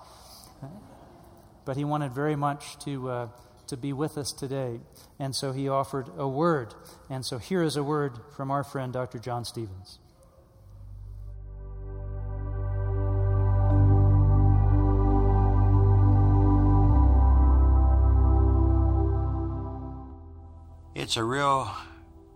but 1.64 1.78
he 1.78 1.86
wanted 1.86 2.12
very 2.12 2.36
much 2.36 2.78
to, 2.80 3.10
uh, 3.10 3.28
to 3.68 3.78
be 3.78 3.94
with 3.94 4.18
us 4.18 4.34
today. 4.34 4.82
And 5.18 5.34
so 5.34 5.54
he 5.54 5.70
offered 5.70 6.10
a 6.18 6.28
word. 6.28 6.74
And 7.10 7.26
so 7.26 7.38
here 7.38 7.64
is 7.64 7.78
a 7.78 7.84
word 7.84 8.20
from 8.36 8.52
our 8.52 8.66
friend, 8.66 8.92
Dr. 8.92 9.18
John 9.20 9.46
Stevens. 9.46 9.98
It's 21.12 21.18
a 21.18 21.24
real 21.26 21.70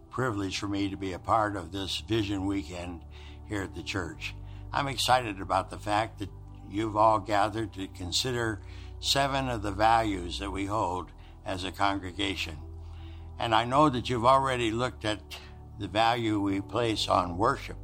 privilege 0.09 0.57
for 0.57 0.67
me 0.67 0.89
to 0.89 0.97
be 0.97 1.13
a 1.13 1.17
part 1.17 1.55
of 1.55 1.71
this 1.71 2.03
Vision 2.09 2.45
Weekend 2.45 3.03
here 3.47 3.61
at 3.61 3.73
the 3.73 3.81
church. 3.81 4.35
I'm 4.73 4.89
excited 4.89 5.39
about 5.39 5.69
the 5.69 5.77
fact 5.77 6.19
that 6.19 6.29
you've 6.69 6.97
all 6.97 7.21
gathered 7.21 7.71
to 7.75 7.87
consider 7.87 8.59
seven 8.99 9.47
of 9.47 9.61
the 9.61 9.71
values 9.71 10.39
that 10.39 10.51
we 10.51 10.65
hold 10.65 11.11
as 11.45 11.63
a 11.63 11.71
congregation. 11.71 12.57
And 13.39 13.55
I 13.55 13.63
know 13.63 13.87
that 13.87 14.09
you've 14.09 14.25
already 14.25 14.71
looked 14.71 15.05
at 15.05 15.21
the 15.79 15.87
value 15.87 16.41
we 16.41 16.59
place 16.59 17.07
on 17.07 17.37
worship 17.37 17.77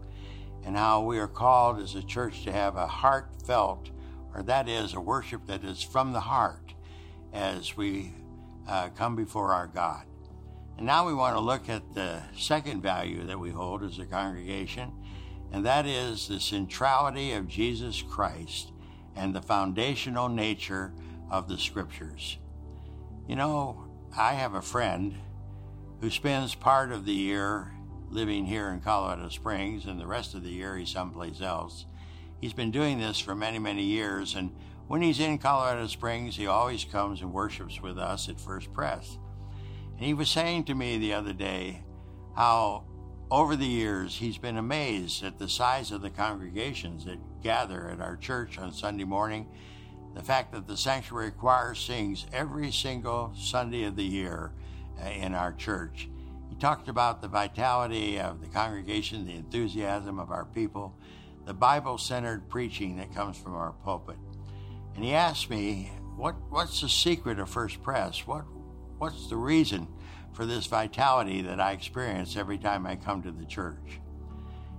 and 0.66 0.76
how 0.76 1.04
we 1.04 1.20
are 1.20 1.28
called 1.30 1.80
as 1.80 1.96
a 1.96 2.04
church 2.04 2.44
to 2.44 2.52
have 2.52 2.76
a 2.76 2.88
heartfelt, 2.88 3.92
or 4.36 4.44
that 4.44 4.68
is, 4.68 4.94
a 4.94 5.00
worship 5.00 5.46
that 5.46 5.64
is 5.64 5.82
from 5.82 6.12
the 6.12 6.20
heart 6.20 6.74
as 7.32 7.78
we 7.78 8.14
uh, 8.68 8.90
come 8.90 9.16
before 9.16 9.54
our 9.54 9.68
God. 9.68 10.04
Now 10.82 11.06
we 11.06 11.14
want 11.14 11.36
to 11.36 11.40
look 11.40 11.70
at 11.70 11.94
the 11.94 12.24
second 12.36 12.82
value 12.82 13.24
that 13.28 13.40
we 13.40 13.52
hold 13.52 13.84
as 13.84 14.00
a 14.00 14.06
congregation, 14.06 14.92
and 15.52 15.64
that 15.64 15.86
is 15.86 16.28
the 16.28 16.40
centrality 16.40 17.34
of 17.34 17.48
Jesus 17.48 18.02
Christ 18.02 18.72
and 19.16 19.34
the 19.34 19.44
foundational 19.44 20.28
nature 20.28 20.92
of 21.30 21.48
the 21.48 21.60
scriptures. 21.60 22.40
You 23.28 23.36
know, 23.36 23.86
I 24.18 24.34
have 24.34 24.56
a 24.56 24.62
friend 24.62 25.14
who 26.00 26.10
spends 26.10 26.56
part 26.56 26.92
of 26.92 27.06
the 27.06 27.14
year 27.14 27.72
living 28.10 28.48
here 28.48 28.70
in 28.70 28.82
Colorado 28.82 29.30
Springs, 29.30 29.86
and 29.86 30.00
the 30.00 30.08
rest 30.08 30.34
of 30.34 30.42
the 30.42 30.50
year 30.50 30.78
he's 30.78 30.90
someplace 30.90 31.42
else. 31.42 31.86
He's 32.40 32.54
been 32.54 32.72
doing 32.72 32.98
this 32.98 33.20
for 33.20 33.36
many, 33.36 33.60
many 33.60 33.84
years, 33.84 34.34
and 34.34 34.52
when 34.88 35.04
he's 35.04 35.20
in 35.20 35.38
Colorado 35.38 35.86
Springs, 35.86 36.36
he 36.36 36.48
always 36.48 36.86
comes 36.86 37.22
and 37.22 37.32
worships 37.32 37.82
with 37.82 38.00
us 38.00 38.28
at 38.28 38.42
First 38.42 38.74
Pres. 38.74 39.20
And 40.02 40.08
he 40.08 40.16
was 40.16 40.32
saying 40.32 40.64
to 40.64 40.74
me 40.74 40.98
the 40.98 41.14
other 41.14 41.32
day 41.32 41.84
how 42.36 42.86
over 43.30 43.56
the 43.56 43.68
years 43.68 44.18
he's 44.18 44.40
been 44.40 44.58
amazed 44.58 45.24
at 45.24 45.38
the 45.38 45.48
size 45.48 45.92
of 45.92 46.02
the 46.02 46.10
congregations 46.10 47.06
that 47.06 47.20
gather 47.44 47.88
at 47.88 48.02
our 48.02 48.18
church 48.18 48.58
on 48.58 48.74
Sunday 48.74 49.04
morning. 49.04 49.48
The 50.16 50.24
fact 50.24 50.54
that 50.54 50.66
the 50.66 50.76
sanctuary 50.76 51.30
choir 51.30 51.76
sings 51.76 52.26
every 52.34 52.72
single 52.72 53.32
Sunday 53.38 53.84
of 53.84 53.96
the 53.96 54.04
year 54.04 54.54
uh, 55.00 55.08
in 55.08 55.36
our 55.36 55.54
church. 55.54 56.10
He 56.50 56.56
talked 56.56 56.88
about 56.88 57.22
the 57.22 57.28
vitality 57.28 58.20
of 58.20 58.42
the 58.42 58.48
congregation, 58.48 59.28
the 59.28 59.36
enthusiasm 59.36 60.18
of 60.18 60.32
our 60.32 60.46
people, 60.46 60.96
the 61.46 61.54
Bible 61.54 62.00
centered 62.00 62.50
preaching 62.50 62.98
that 62.98 63.14
comes 63.14 63.38
from 63.38 63.54
our 63.54 63.74
pulpit. 63.84 64.18
And 64.96 65.06
he 65.06 65.14
asked 65.14 65.52
me, 65.52 65.92
what, 66.16 66.38
What's 66.50 66.82
the 66.82 66.90
secret 66.90 67.38
of 67.38 67.52
First 67.52 67.84
Pres? 67.84 68.26
What, 68.26 68.46
What's 69.02 69.26
the 69.26 69.36
reason 69.36 69.88
for 70.32 70.46
this 70.46 70.68
vitality 70.68 71.42
that 71.42 71.60
I 71.60 71.72
experience 71.72 72.38
every 72.38 72.60
time 72.60 72.86
I 72.86 72.96
come 72.96 73.24
to 73.24 73.32
the 73.32 73.46
church? 73.46 74.00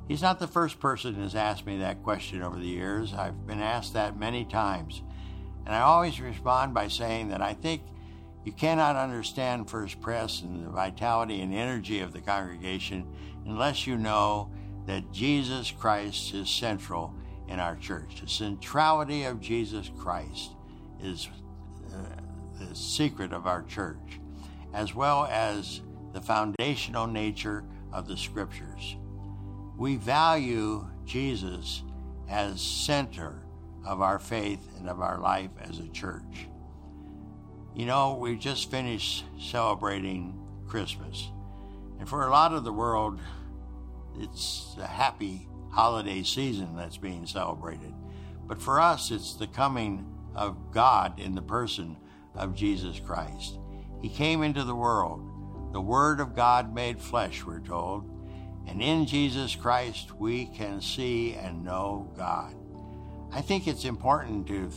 He's 0.07 0.23
not 0.23 0.39
the 0.39 0.47
first 0.47 0.79
person 0.79 1.15
who's 1.15 1.35
asked 1.35 1.67
me 1.67 1.79
that 1.79 2.05
question 2.05 2.41
over 2.41 2.57
the 2.57 2.65
years. 2.65 3.15
I've 3.15 3.49
been 3.49 3.61
asked 3.61 3.95
that 3.95 4.17
many 4.17 4.45
times. 4.45 5.03
And 5.67 5.75
I 5.75 5.81
always 5.81 6.21
respond 6.21 6.73
by 6.73 6.87
saying 6.87 7.31
that 7.31 7.43
I 7.43 7.53
think 7.53 7.83
you 8.45 8.53
cannot 8.53 8.95
understand 8.95 9.69
First 9.69 10.01
Pres 10.01 10.43
and 10.43 10.65
the 10.65 10.71
vitality 10.71 11.41
and 11.41 11.53
energy 11.53 11.99
of 11.99 12.13
the 12.13 12.21
congregation 12.21 13.05
unless 13.45 13.89
you 13.89 13.97
know 13.97 14.53
that 14.87 15.11
Jesus 15.11 15.73
Christ 15.73 16.33
is 16.33 16.49
central 16.49 17.13
in 17.49 17.59
our 17.59 17.75
church. 17.75 18.21
The 18.21 18.29
centrality 18.29 19.25
of 19.25 19.41
Jesus 19.41 19.91
Christ 19.99 20.53
is 21.03 21.29
the 22.69 22.75
secret 22.75 23.33
of 23.33 23.47
our 23.47 23.63
church, 23.63 24.21
as 24.73 24.95
well 24.95 25.27
as 25.31 25.81
the 26.13 26.21
foundational 26.21 27.07
nature 27.07 27.65
of 27.93 28.07
the 28.09 28.17
scriptures. 28.17 28.97
we 29.77 29.97
value 29.97 30.87
Jesus 31.05 31.83
as 32.29 32.61
center 32.61 33.43
of 33.85 34.01
our 34.01 34.19
faith 34.19 34.61
and 34.79 34.89
of 34.89 35.01
our 35.01 35.19
life 35.19 35.51
as 35.61 35.79
a 35.79 35.89
church. 35.89 36.47
You 37.75 37.87
know, 37.87 38.15
we 38.15 38.37
just 38.37 38.71
finished 38.71 39.25
celebrating 39.41 40.39
Christmas. 40.69 41.31
And 41.99 42.09
for 42.09 42.27
a 42.27 42.31
lot 42.31 42.53
of 42.53 42.65
the 42.65 42.73
world, 42.73 43.19
it's 44.19 44.77
a 44.79 44.87
happy 44.87 45.49
holiday 45.71 46.23
season 46.23 46.77
that's 46.77 46.99
being 46.99 47.27
celebrated. 47.27 47.95
But 48.47 48.61
for 48.61 48.81
us, 48.81 49.11
it's 49.11 49.35
the 49.35 49.47
coming 49.47 50.07
of 50.35 50.71
God 50.71 51.19
in 51.19 51.35
the 51.35 51.43
person 51.43 51.97
of 52.35 52.55
Jesus 52.55 52.99
Christ. 52.99 53.59
He 54.01 54.09
came 54.09 54.43
into 54.43 54.65
the 54.65 54.75
world, 54.75 55.29
the 55.73 55.81
Word 55.81 56.21
of 56.21 56.35
God 56.35 56.75
made 56.75 57.01
flesh, 57.01 57.45
we're 57.45 57.61
told, 57.61 58.09
and 58.67 58.83
in 58.83 59.07
Jesus 59.07 59.55
Christ 59.55 60.13
we 60.19 60.47
can 60.47 60.81
see 60.81 61.35
and 61.35 61.65
know 61.65 62.13
God. 62.17 62.55
I 63.33 63.41
think 63.41 63.67
it's 63.67 63.85
important 63.85 64.47
to 64.49 64.71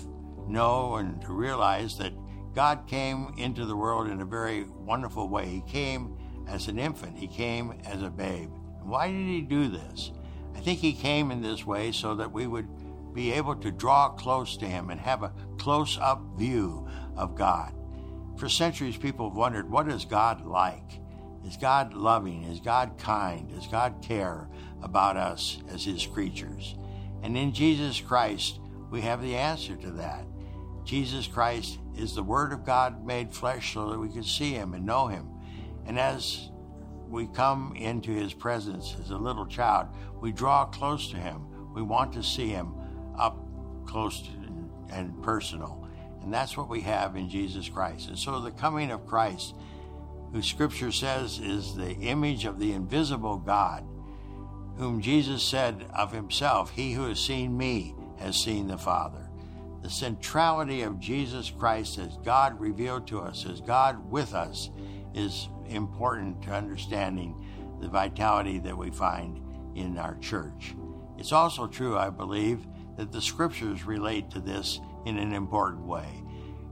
know 0.48 0.96
and 0.96 1.22
to 1.24 1.34
realize 1.34 1.98
that 1.98 2.14
God 2.54 2.88
came 2.88 3.34
into 3.38 3.66
the 3.66 3.76
world 3.76 4.08
in 4.08 4.22
a 4.22 4.26
very 4.26 4.64
wonderful 4.64 5.28
way. 5.28 5.46
He 5.46 5.62
came 5.62 6.18
as 6.48 6.68
an 6.68 6.80
infant, 6.80 7.18
He 7.18 7.28
came 7.28 7.80
as 7.86 8.02
a 8.02 8.10
babe. 8.10 8.50
Why 8.82 9.08
did 9.08 9.28
He 9.28 9.42
do 9.42 9.68
this? 9.68 10.12
I 10.56 10.60
think 10.60 10.80
He 10.80 10.94
came 10.94 11.32
in 11.32 11.42
this 11.42 11.66
way 11.66 11.92
so 11.92 12.16
that 12.16 12.32
we 12.32 12.48
would 12.48 12.68
be 13.16 13.32
able 13.32 13.56
to 13.56 13.72
draw 13.72 14.10
close 14.10 14.58
to 14.58 14.68
Him 14.68 14.90
and 14.90 15.00
have 15.00 15.24
a 15.24 15.34
close 15.58 15.98
up 16.00 16.22
view 16.38 16.86
of 17.16 17.36
God. 17.36 17.74
For 18.38 18.50
centuries, 18.50 18.98
people 18.98 19.30
have 19.30 19.38
wondered 19.38 19.72
what 19.72 19.88
is 19.88 20.04
God 20.04 20.46
like? 20.46 21.00
Is 21.46 21.58
God 21.58 21.94
loving? 21.94 22.44
Is 22.44 22.60
God 22.60 22.98
kind? 22.98 23.50
Does 23.50 23.68
God 23.68 23.96
care 24.02 24.50
about 24.84 25.16
us 25.16 25.60
as 25.70 25.86
His 25.86 26.06
creatures? 26.06 26.76
And 27.24 27.38
in 27.38 27.54
Jesus 27.54 28.02
Christ, 28.02 28.60
we 28.92 29.02
have 29.02 29.22
the 29.22 29.36
answer 29.36 29.76
to 29.78 29.92
that. 29.92 30.26
Jesus 30.84 31.26
Christ 31.26 31.80
is 31.98 32.14
the 32.14 32.24
Word 32.24 32.52
of 32.52 32.66
God 32.66 33.06
made 33.06 33.34
flesh 33.34 33.74
so 33.74 33.90
that 33.90 34.00
we 34.00 34.10
can 34.10 34.24
see 34.24 34.52
Him 34.52 34.74
and 34.74 34.86
know 34.86 35.08
Him. 35.08 35.30
And 35.86 35.98
as 35.98 36.50
we 37.08 37.28
come 37.28 37.74
into 37.78 38.12
His 38.12 38.34
presence 38.34 38.96
as 39.00 39.12
a 39.12 39.18
little 39.18 39.46
child, 39.46 39.88
we 40.20 40.34
draw 40.34 40.66
close 40.66 41.10
to 41.12 41.18
Him. 41.18 41.74
We 41.74 41.82
want 41.82 42.12
to 42.14 42.24
see 42.24 42.50
Him 42.50 42.74
close 43.96 44.28
and 44.90 45.24
personal. 45.24 45.88
And 46.22 46.34
that's 46.34 46.58
what 46.58 46.68
we 46.68 46.82
have 46.82 47.16
in 47.16 47.30
Jesus 47.30 47.70
Christ. 47.70 48.10
And 48.10 48.20
so 48.20 48.42
the 48.42 48.52
coming 48.52 48.92
of 48.92 49.08
Christ, 49.08 49.56
who 50.34 50.42
Scripture 50.42 50.92
says 50.92 51.40
is 51.40 51.76
the 51.76 51.94
image 51.94 52.44
of 52.44 52.60
the 52.60 52.74
invisible 52.74 53.38
God, 53.38 53.88
whom 54.76 55.00
Jesus 55.00 55.42
said 55.42 55.86
of 55.94 56.12
himself, 56.12 56.72
He 56.72 56.92
who 56.92 57.08
has 57.08 57.22
seen 57.22 57.58
me 57.58 57.96
has 58.18 58.36
seen 58.36 58.68
the 58.68 58.78
Father. 58.78 59.30
The 59.82 59.90
centrality 59.90 60.82
of 60.82 61.00
Jesus 61.00 61.50
Christ 61.50 61.98
as 61.98 62.18
God 62.18 62.60
revealed 62.60 63.08
to 63.08 63.22
us, 63.22 63.46
as 63.46 63.62
God 63.62 64.12
with 64.12 64.34
us, 64.34 64.72
is 65.14 65.48
important 65.70 66.42
to 66.44 66.52
understanding 66.52 67.34
the 67.80 67.88
vitality 67.88 68.60
that 68.60 68.78
we 68.78 68.92
find 68.92 69.40
in 69.74 69.98
our 69.98 70.18
church. 70.18 70.76
It's 71.18 71.32
also 71.32 71.66
true, 71.66 71.98
I 71.98 72.10
believe, 72.10 72.68
that 72.98 73.12
the 73.12 73.22
scriptures 73.22 73.86
relate 73.86 74.30
to 74.32 74.40
this 74.40 74.80
in 75.06 75.18
an 75.18 75.34
important 75.34 75.86
way. 75.86 76.24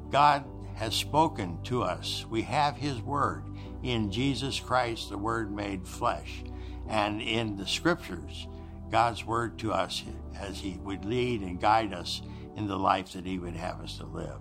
God 0.09 0.45
has 0.75 0.93
spoken 0.93 1.61
to 1.63 1.83
us. 1.83 2.25
We 2.29 2.41
have 2.43 2.75
His 2.75 3.01
Word 3.01 3.45
in 3.83 4.11
Jesus 4.11 4.59
Christ, 4.59 5.09
the 5.09 5.17
Word 5.17 5.53
made 5.53 5.87
flesh, 5.87 6.43
and 6.87 7.21
in 7.21 7.57
the 7.57 7.67
scriptures, 7.67 8.47
God's 8.89 9.25
Word 9.25 9.59
to 9.59 9.73
us 9.73 10.03
as 10.39 10.59
He 10.59 10.79
would 10.83 11.05
lead 11.05 11.41
and 11.41 11.59
guide 11.59 11.93
us 11.93 12.21
in 12.55 12.67
the 12.67 12.77
life 12.77 13.13
that 13.13 13.25
He 13.25 13.39
would 13.39 13.55
have 13.55 13.81
us 13.81 13.97
to 13.97 14.05
live. 14.05 14.39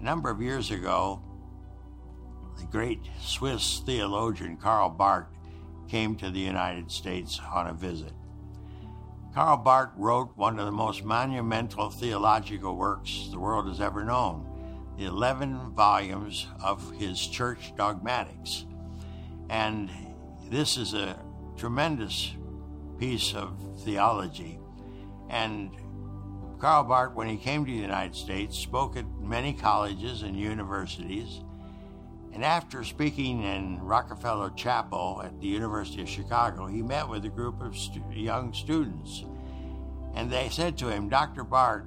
A 0.00 0.02
number 0.02 0.30
of 0.30 0.42
years 0.42 0.70
ago, 0.70 1.22
the 2.58 2.66
great 2.66 3.00
Swiss 3.20 3.82
theologian 3.84 4.56
Karl 4.56 4.90
Barth 4.90 5.28
came 5.88 6.16
to 6.16 6.30
the 6.30 6.40
United 6.40 6.90
States 6.90 7.40
on 7.52 7.66
a 7.66 7.72
visit. 7.72 8.12
Karl 9.34 9.56
Barth 9.56 9.92
wrote 9.96 10.36
one 10.36 10.58
of 10.58 10.66
the 10.66 10.72
most 10.72 11.04
monumental 11.04 11.88
theological 11.88 12.76
works 12.76 13.28
the 13.30 13.38
world 13.38 13.66
has 13.66 13.80
ever 13.80 14.04
known, 14.04 14.46
the 14.98 15.06
11 15.06 15.70
volumes 15.70 16.46
of 16.62 16.92
his 16.98 17.18
church 17.18 17.74
dogmatics. 17.74 18.66
And 19.48 19.90
this 20.50 20.76
is 20.76 20.92
a 20.92 21.18
tremendous 21.56 22.34
piece 22.98 23.34
of 23.34 23.58
theology. 23.84 24.58
And 25.30 25.70
Karl 26.58 26.84
Barth, 26.84 27.14
when 27.14 27.28
he 27.28 27.38
came 27.38 27.64
to 27.64 27.72
the 27.72 27.78
United 27.78 28.14
States, 28.14 28.58
spoke 28.58 28.98
at 28.98 29.06
many 29.18 29.54
colleges 29.54 30.22
and 30.22 30.36
universities. 30.36 31.40
And 32.32 32.42
after 32.42 32.82
speaking 32.82 33.42
in 33.42 33.78
Rockefeller 33.82 34.50
Chapel 34.50 35.20
at 35.22 35.38
the 35.40 35.46
University 35.46 36.00
of 36.00 36.08
Chicago, 36.08 36.66
he 36.66 36.82
met 36.82 37.08
with 37.08 37.24
a 37.26 37.28
group 37.28 37.60
of 37.60 37.76
stu- 37.76 38.02
young 38.10 38.54
students. 38.54 39.24
And 40.14 40.30
they 40.30 40.48
said 40.48 40.78
to 40.78 40.88
him, 40.88 41.10
Dr. 41.10 41.44
Barth, 41.44 41.86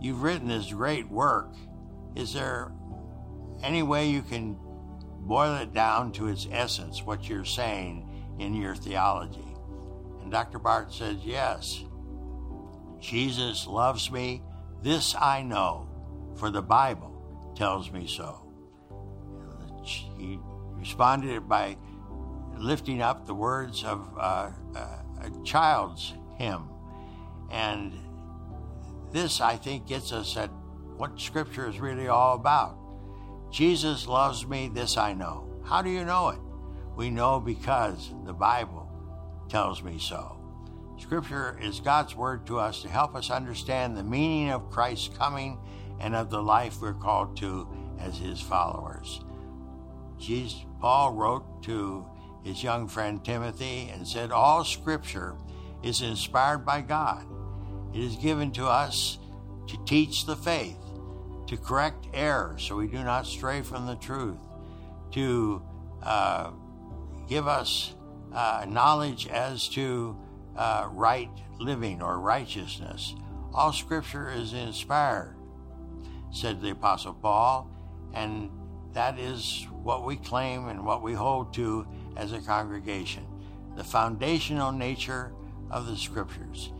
you've 0.00 0.22
written 0.22 0.48
this 0.48 0.72
great 0.72 1.10
work. 1.10 1.54
Is 2.16 2.32
there 2.32 2.72
any 3.62 3.82
way 3.82 4.08
you 4.08 4.22
can 4.22 4.56
boil 5.20 5.56
it 5.56 5.74
down 5.74 6.12
to 6.12 6.28
its 6.28 6.48
essence, 6.50 7.02
what 7.02 7.28
you're 7.28 7.44
saying 7.44 8.36
in 8.38 8.54
your 8.54 8.74
theology? 8.74 9.54
And 10.22 10.32
Dr. 10.32 10.58
Barth 10.58 10.92
says, 10.94 11.18
Yes. 11.22 11.84
Jesus 12.98 13.66
loves 13.66 14.10
me. 14.10 14.42
This 14.82 15.14
I 15.14 15.42
know, 15.42 15.88
for 16.36 16.50
the 16.50 16.62
Bible 16.62 17.52
tells 17.54 17.90
me 17.90 18.06
so 18.06 18.49
he 19.90 20.38
responded 20.76 21.48
by 21.48 21.76
lifting 22.56 23.00
up 23.00 23.26
the 23.26 23.34
words 23.34 23.84
of 23.84 24.06
uh, 24.18 24.50
a 24.74 25.44
child's 25.44 26.14
hymn. 26.38 26.68
And 27.50 27.92
this, 29.12 29.40
I 29.40 29.56
think, 29.56 29.86
gets 29.86 30.12
us 30.12 30.36
at 30.36 30.50
what 30.96 31.18
Scripture 31.18 31.68
is 31.68 31.80
really 31.80 32.08
all 32.08 32.34
about. 32.34 32.76
Jesus 33.50 34.06
loves 34.06 34.46
me, 34.46 34.68
this 34.68 34.96
I 34.96 35.14
know. 35.14 35.48
How 35.64 35.82
do 35.82 35.90
you 35.90 36.04
know 36.04 36.28
it? 36.28 36.38
We 36.96 37.10
know 37.10 37.40
because 37.40 38.10
the 38.24 38.32
Bible 38.32 38.88
tells 39.48 39.82
me 39.82 39.98
so. 39.98 40.36
Scripture 40.98 41.58
is 41.62 41.80
God's 41.80 42.14
word 42.14 42.46
to 42.46 42.58
us 42.58 42.82
to 42.82 42.88
help 42.88 43.14
us 43.14 43.30
understand 43.30 43.96
the 43.96 44.04
meaning 44.04 44.50
of 44.50 44.70
Christ's 44.70 45.16
coming 45.16 45.58
and 45.98 46.14
of 46.14 46.30
the 46.30 46.42
life 46.42 46.80
we're 46.80 46.92
called 46.92 47.36
to 47.38 47.66
as 47.98 48.18
his 48.18 48.40
followers. 48.40 49.20
Jesus, 50.20 50.64
Paul 50.80 51.14
wrote 51.14 51.62
to 51.64 52.06
his 52.44 52.62
young 52.62 52.88
friend 52.88 53.24
Timothy 53.24 53.90
and 53.92 54.06
said, 54.06 54.30
All 54.30 54.64
scripture 54.64 55.36
is 55.82 56.02
inspired 56.02 56.64
by 56.64 56.80
God. 56.80 57.26
It 57.94 58.00
is 58.00 58.16
given 58.16 58.52
to 58.52 58.66
us 58.66 59.18
to 59.66 59.76
teach 59.84 60.26
the 60.26 60.36
faith, 60.36 60.78
to 61.48 61.56
correct 61.56 62.06
error 62.14 62.56
so 62.58 62.76
we 62.76 62.86
do 62.86 63.02
not 63.02 63.26
stray 63.26 63.62
from 63.62 63.86
the 63.86 63.96
truth, 63.96 64.38
to 65.12 65.62
uh, 66.02 66.50
give 67.28 67.46
us 67.46 67.94
uh, 68.32 68.64
knowledge 68.68 69.26
as 69.28 69.68
to 69.68 70.16
uh, 70.56 70.88
right 70.92 71.30
living 71.58 72.02
or 72.02 72.18
righteousness. 72.18 73.14
All 73.52 73.72
scripture 73.72 74.30
is 74.30 74.52
inspired, 74.52 75.36
said 76.30 76.60
the 76.60 76.70
Apostle 76.70 77.14
Paul, 77.14 77.70
and 78.14 78.50
that 78.92 79.18
is 79.18 79.66
what 79.82 80.04
we 80.04 80.16
claim 80.16 80.68
and 80.68 80.84
what 80.84 81.02
we 81.02 81.12
hold 81.12 81.54
to 81.54 81.86
as 82.16 82.32
a 82.32 82.40
congregation 82.40 83.26
the 83.76 83.84
foundational 83.84 84.72
nature 84.72 85.32
of 85.70 85.86
the 85.86 85.96
scriptures. 85.96 86.72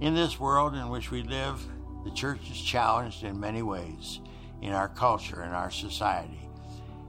In 0.00 0.14
this 0.14 0.40
world 0.40 0.74
in 0.74 0.88
which 0.88 1.10
we 1.10 1.22
live, 1.22 1.60
the 2.04 2.10
church 2.10 2.50
is 2.50 2.60
challenged 2.60 3.22
in 3.22 3.38
many 3.38 3.62
ways 3.62 4.20
in 4.62 4.72
our 4.72 4.88
culture 4.88 5.42
and 5.42 5.54
our 5.54 5.70
society. 5.70 6.48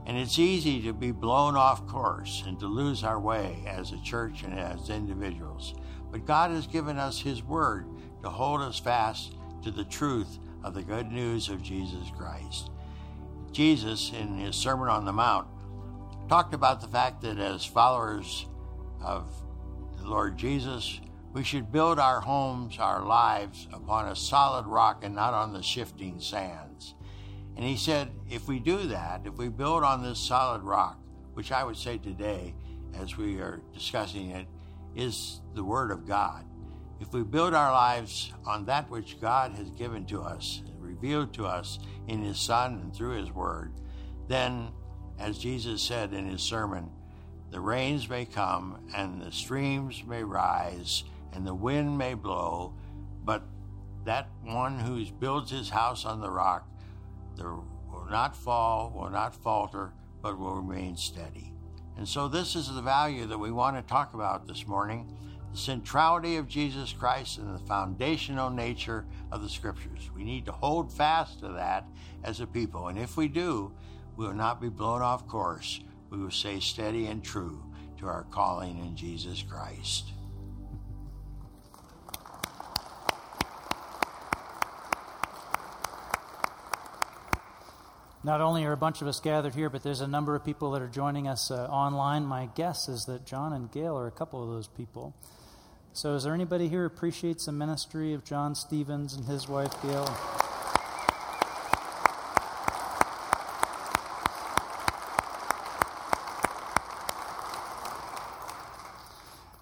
And 0.06 0.16
it's 0.16 0.38
easy 0.38 0.82
to 0.82 0.92
be 0.92 1.10
blown 1.10 1.56
off 1.56 1.86
course 1.86 2.42
and 2.46 2.58
to 2.60 2.66
lose 2.66 3.02
our 3.02 3.18
way 3.18 3.62
as 3.66 3.92
a 3.92 4.02
church 4.02 4.42
and 4.42 4.58
as 4.58 4.90
individuals. 4.90 5.74
But 6.10 6.26
God 6.26 6.50
has 6.50 6.66
given 6.66 6.98
us 6.98 7.20
His 7.20 7.42
Word 7.42 7.86
to 8.22 8.28
hold 8.28 8.60
us 8.60 8.78
fast 8.78 9.34
to 9.62 9.70
the 9.70 9.84
truth 9.84 10.38
of 10.64 10.74
the 10.74 10.82
good 10.82 11.10
news 11.12 11.48
of 11.48 11.62
Jesus 11.62 12.10
Christ. 12.16 12.70
Jesus, 13.52 14.12
in 14.12 14.38
his 14.38 14.56
Sermon 14.56 14.88
on 14.88 15.04
the 15.04 15.12
Mount, 15.12 15.48
talked 16.28 16.54
about 16.54 16.80
the 16.80 16.88
fact 16.88 17.22
that 17.22 17.38
as 17.38 17.64
followers 17.64 18.46
of 19.02 19.28
the 19.98 20.08
Lord 20.08 20.36
Jesus, 20.36 21.00
we 21.32 21.44
should 21.44 21.70
build 21.70 21.98
our 21.98 22.20
homes, 22.20 22.78
our 22.78 23.04
lives 23.04 23.68
upon 23.72 24.08
a 24.08 24.16
solid 24.16 24.66
rock 24.66 25.04
and 25.04 25.14
not 25.14 25.34
on 25.34 25.52
the 25.52 25.62
shifting 25.62 26.20
sands. 26.20 26.94
And 27.56 27.64
he 27.64 27.76
said, 27.76 28.10
if 28.28 28.48
we 28.48 28.58
do 28.58 28.78
that, 28.88 29.22
if 29.26 29.36
we 29.36 29.48
build 29.48 29.84
on 29.84 30.02
this 30.02 30.18
solid 30.18 30.62
rock, 30.62 30.98
which 31.34 31.52
I 31.52 31.62
would 31.62 31.76
say 31.76 31.98
today, 31.98 32.54
as 32.98 33.16
we 33.16 33.38
are 33.38 33.60
discussing 33.72 34.30
it, 34.30 34.46
is 34.96 35.40
the 35.54 35.64
Word 35.64 35.90
of 35.90 36.06
God. 36.06 36.44
If 37.00 37.12
we 37.12 37.22
build 37.22 37.54
our 37.54 37.72
lives 37.72 38.32
on 38.44 38.66
that 38.66 38.90
which 38.90 39.20
God 39.20 39.52
has 39.52 39.70
given 39.70 40.04
to 40.06 40.20
us, 40.22 40.62
revealed 41.00 41.32
to 41.34 41.46
us 41.46 41.78
in 42.08 42.22
His 42.22 42.38
Son 42.38 42.74
and 42.82 42.94
through 42.94 43.16
His 43.16 43.32
Word, 43.32 43.72
then, 44.28 44.68
as 45.18 45.38
Jesus 45.38 45.82
said 45.82 46.12
in 46.12 46.28
His 46.28 46.42
sermon, 46.42 46.90
the 47.50 47.60
rains 47.60 48.08
may 48.08 48.24
come 48.24 48.78
and 48.94 49.20
the 49.20 49.32
streams 49.32 50.04
may 50.06 50.22
rise 50.22 51.04
and 51.32 51.46
the 51.46 51.54
wind 51.54 51.96
may 51.98 52.14
blow, 52.14 52.74
but 53.24 53.42
that 54.04 54.28
one 54.44 54.78
who 54.78 55.04
builds 55.18 55.50
his 55.50 55.68
house 55.68 56.04
on 56.04 56.20
the 56.20 56.30
rock 56.30 56.66
there 57.36 57.54
will 57.54 58.06
not 58.10 58.36
fall, 58.36 58.92
will 58.94 59.10
not 59.10 59.34
falter, 59.34 59.92
but 60.22 60.38
will 60.38 60.54
remain 60.54 60.96
steady. 60.96 61.52
And 61.96 62.06
so, 62.06 62.28
this 62.28 62.56
is 62.56 62.72
the 62.72 62.82
value 62.82 63.26
that 63.26 63.38
we 63.38 63.50
want 63.50 63.76
to 63.76 63.82
talk 63.82 64.14
about 64.14 64.46
this 64.46 64.66
morning 64.66 65.16
the 65.52 65.58
centrality 65.58 66.36
of 66.36 66.48
Jesus 66.48 66.92
Christ 66.92 67.38
and 67.38 67.54
the 67.54 67.64
foundational 67.66 68.50
nature 68.50 69.04
of 69.32 69.42
the 69.42 69.48
Scriptures. 69.48 70.10
We 70.14 70.24
need 70.24 70.46
to 70.46 70.52
hold 70.52 70.92
fast 70.92 71.40
to 71.40 71.48
that 71.48 71.86
as 72.24 72.40
a 72.40 72.46
people. 72.46 72.88
And 72.88 72.98
if 72.98 73.16
we 73.16 73.28
do, 73.28 73.72
we 74.16 74.26
will 74.26 74.34
not 74.34 74.60
be 74.60 74.68
blown 74.68 75.02
off 75.02 75.26
course. 75.26 75.80
We 76.10 76.18
will 76.18 76.30
stay 76.30 76.60
steady 76.60 77.06
and 77.06 77.22
true 77.22 77.62
to 77.98 78.06
our 78.06 78.24
calling 78.30 78.78
in 78.78 78.96
Jesus 78.96 79.42
Christ. 79.42 80.12
Not 88.22 88.42
only 88.42 88.66
are 88.66 88.72
a 88.72 88.76
bunch 88.76 89.00
of 89.00 89.08
us 89.08 89.18
gathered 89.18 89.54
here, 89.54 89.70
but 89.70 89.82
there's 89.82 90.02
a 90.02 90.06
number 90.06 90.34
of 90.34 90.44
people 90.44 90.72
that 90.72 90.82
are 90.82 90.88
joining 90.88 91.26
us 91.26 91.50
uh, 91.50 91.64
online. 91.70 92.26
My 92.26 92.50
guess 92.54 92.86
is 92.86 93.06
that 93.06 93.24
John 93.24 93.54
and 93.54 93.72
Gail 93.72 93.96
are 93.96 94.06
a 94.06 94.10
couple 94.10 94.42
of 94.42 94.50
those 94.50 94.68
people. 94.68 95.14
So, 95.92 96.14
is 96.14 96.22
there 96.22 96.34
anybody 96.34 96.68
here 96.68 96.84
appreciates 96.84 97.46
the 97.46 97.52
ministry 97.52 98.14
of 98.14 98.24
John 98.24 98.54
Stevens 98.54 99.14
and 99.14 99.24
his 99.24 99.48
wife 99.48 99.72
Gail? 99.82 100.04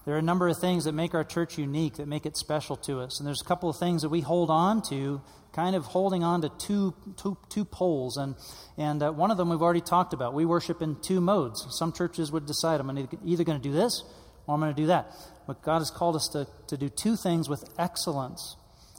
There 0.05 0.15
are 0.15 0.19
a 0.19 0.23
number 0.23 0.49
of 0.49 0.59
things 0.59 0.85
that 0.85 0.93
make 0.93 1.15
our 1.15 1.25
church 1.25 1.57
unique, 1.57 1.97
that 1.97 2.07
make 2.07 2.27
it 2.27 2.37
special 2.37 2.77
to 2.77 3.01
us. 3.01 3.21
And 3.21 3.27
there's 3.27 3.41
a 3.41 3.45
couple 3.45 3.71
of 3.71 3.77
things 3.77 4.03
that 4.03 4.11
we 4.11 4.21
hold 4.21 4.51
on 4.51 4.83
to, 4.91 5.23
kind 5.53 5.75
of 5.75 5.87
holding 5.87 6.25
on 6.25 6.43
to 6.43 6.51
two, 6.59 6.95
two, 7.17 7.39
two 7.49 7.65
poles. 7.65 8.19
And, 8.19 8.35
and 8.77 9.03
uh, 9.03 9.13
one 9.13 9.31
of 9.31 9.39
them 9.39 9.49
we've 9.49 9.63
already 9.63 9.81
talked 9.81 10.13
about. 10.13 10.35
We 10.35 10.45
worship 10.45 10.83
in 10.83 10.97
two 11.01 11.21
modes. 11.23 11.67
Some 11.71 11.93
churches 11.93 12.31
would 12.33 12.47
decide, 12.47 12.81
I'm 12.81 13.09
either 13.25 13.45
going 13.45 13.61
to 13.61 13.63
do 13.63 13.73
this 13.73 14.03
or 14.47 14.55
I'm 14.55 14.61
going 14.61 14.75
to 14.75 14.81
do 14.81 14.87
that. 14.89 15.13
But 15.49 15.63
God 15.63 15.79
has 15.79 15.91
called 15.91 16.15
us 16.15 16.29
to, 16.35 16.47
to 16.67 16.77
do 16.77 16.91
two 16.91 17.17
things 17.17 17.49
with 17.49 17.65
excellence, 17.79 18.57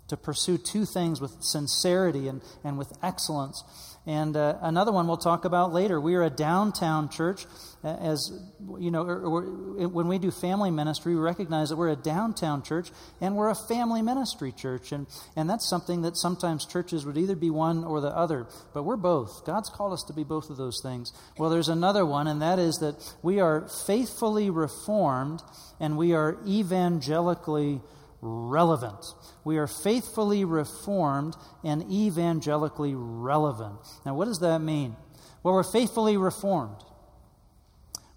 to 0.08 0.18
pursue 0.18 0.58
two 0.58 0.84
things 0.84 1.22
with 1.22 1.44
sincerity 1.44 2.28
and, 2.28 2.42
and 2.64 2.76
with 2.76 2.92
excellence. 3.04 3.64
And 4.08 4.36
uh, 4.36 4.58
another 4.60 4.92
one 4.92 5.08
we'll 5.08 5.18
talk 5.18 5.46
about 5.46 5.72
later. 5.72 6.02
We 6.02 6.16
are 6.16 6.24
a 6.24 6.30
downtown 6.32 7.10
church. 7.10 7.46
As 7.82 8.32
you 8.78 8.92
know, 8.92 9.06
er, 9.06 9.88
when 9.88 10.10
we 10.10 10.20
do 10.20 10.32
family 10.32 10.70
ministry, 10.70 11.16
we 11.16 11.22
recognize 11.22 11.70
that 11.70 11.78
we're 11.78 11.90
a 11.90 11.96
downtown 11.96 12.62
church 12.62 12.92
and 13.22 13.38
we're 13.38 13.50
a 13.50 13.56
family 13.56 14.02
ministry 14.02 14.52
church. 14.52 14.92
And, 14.92 15.08
and 15.38 15.50
that's 15.50 15.70
something 15.70 16.02
that 16.02 16.18
sometimes 16.18 16.66
churches 16.66 17.06
would 17.06 17.18
either 17.18 17.38
be 17.38 17.50
one 17.50 17.86
or 17.86 18.02
the 18.02 18.10
other. 18.10 18.48
But 18.74 18.84
we're 18.84 18.98
both. 18.98 19.46
God's 19.46 19.70
called 19.70 19.94
us 19.94 20.04
to 20.08 20.14
be 20.14 20.26
both 20.26 20.50
of 20.50 20.58
those 20.58 20.82
things. 20.84 21.14
Well, 21.38 21.50
there's 21.50 21.70
another 21.70 22.06
one, 22.06 22.28
and 22.28 22.42
that 22.42 22.60
is 22.60 22.76
that 22.80 22.96
we 23.24 23.40
are 23.40 23.70
faithfully 23.88 24.50
reformed 24.50 25.42
and 25.80 25.98
we 25.98 26.14
are 26.14 26.38
evangelically 26.46 27.82
relevant. 28.22 29.06
We 29.46 29.58
are 29.58 29.68
faithfully 29.68 30.44
reformed 30.44 31.36
and 31.64 31.90
evangelically 31.90 32.94
relevant. 32.96 33.80
Now, 34.06 34.16
what 34.16 34.26
does 34.26 34.40
that 34.40 34.60
mean? 34.60 34.98
Well, 35.44 35.54
we're 35.54 35.64
faithfully 35.64 36.18
reformed. 36.18 36.84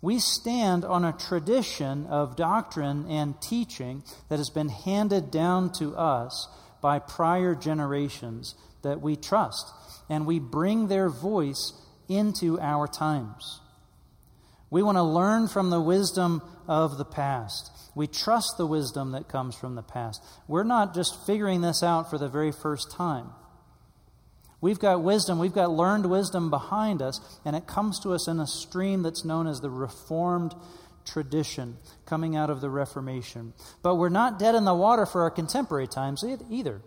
We 0.02 0.18
stand 0.18 0.84
on 0.84 1.04
a 1.04 1.12
tradition 1.12 2.06
of 2.06 2.36
doctrine 2.36 3.06
and 3.08 3.40
teaching 3.40 4.02
that 4.28 4.38
has 4.38 4.50
been 4.50 4.68
handed 4.68 5.30
down 5.30 5.72
to 5.74 5.96
us 5.96 6.48
by 6.82 6.98
prior 6.98 7.54
generations 7.54 8.56
that 8.82 9.00
we 9.00 9.14
trust, 9.14 9.72
and 10.10 10.26
we 10.26 10.40
bring 10.40 10.88
their 10.88 11.08
voice 11.08 11.72
into 12.08 12.58
our 12.60 12.88
times. 12.88 13.60
We 14.70 14.82
want 14.82 14.98
to 14.98 15.02
learn 15.02 15.46
from 15.46 15.70
the 15.70 15.80
wisdom 15.80 16.42
of 16.66 16.98
the 16.98 17.04
past. 17.04 17.70
We 17.94 18.08
trust 18.08 18.56
the 18.58 18.66
wisdom 18.66 19.12
that 19.12 19.28
comes 19.28 19.54
from 19.54 19.76
the 19.76 19.82
past. 19.82 20.20
We're 20.48 20.64
not 20.64 20.94
just 20.94 21.26
figuring 21.26 21.60
this 21.60 21.82
out 21.82 22.10
for 22.10 22.18
the 22.18 22.28
very 22.28 22.50
first 22.50 22.90
time. 22.90 23.30
We've 24.62 24.78
got 24.78 25.02
wisdom, 25.02 25.40
we've 25.40 25.52
got 25.52 25.72
learned 25.72 26.06
wisdom 26.06 26.48
behind 26.48 27.02
us, 27.02 27.20
and 27.44 27.56
it 27.56 27.66
comes 27.66 27.98
to 28.00 28.12
us 28.12 28.28
in 28.28 28.38
a 28.38 28.46
stream 28.46 29.02
that's 29.02 29.24
known 29.24 29.48
as 29.48 29.60
the 29.60 29.70
Reformed 29.70 30.54
tradition 31.04 31.78
coming 32.06 32.36
out 32.36 32.48
of 32.48 32.60
the 32.60 32.70
Reformation. 32.70 33.54
But 33.82 33.96
we're 33.96 34.08
not 34.08 34.38
dead 34.38 34.54
in 34.54 34.64
the 34.64 34.72
water 34.72 35.04
for 35.04 35.22
our 35.22 35.32
contemporary 35.32 35.88
times 35.88 36.24
either. 36.48 36.80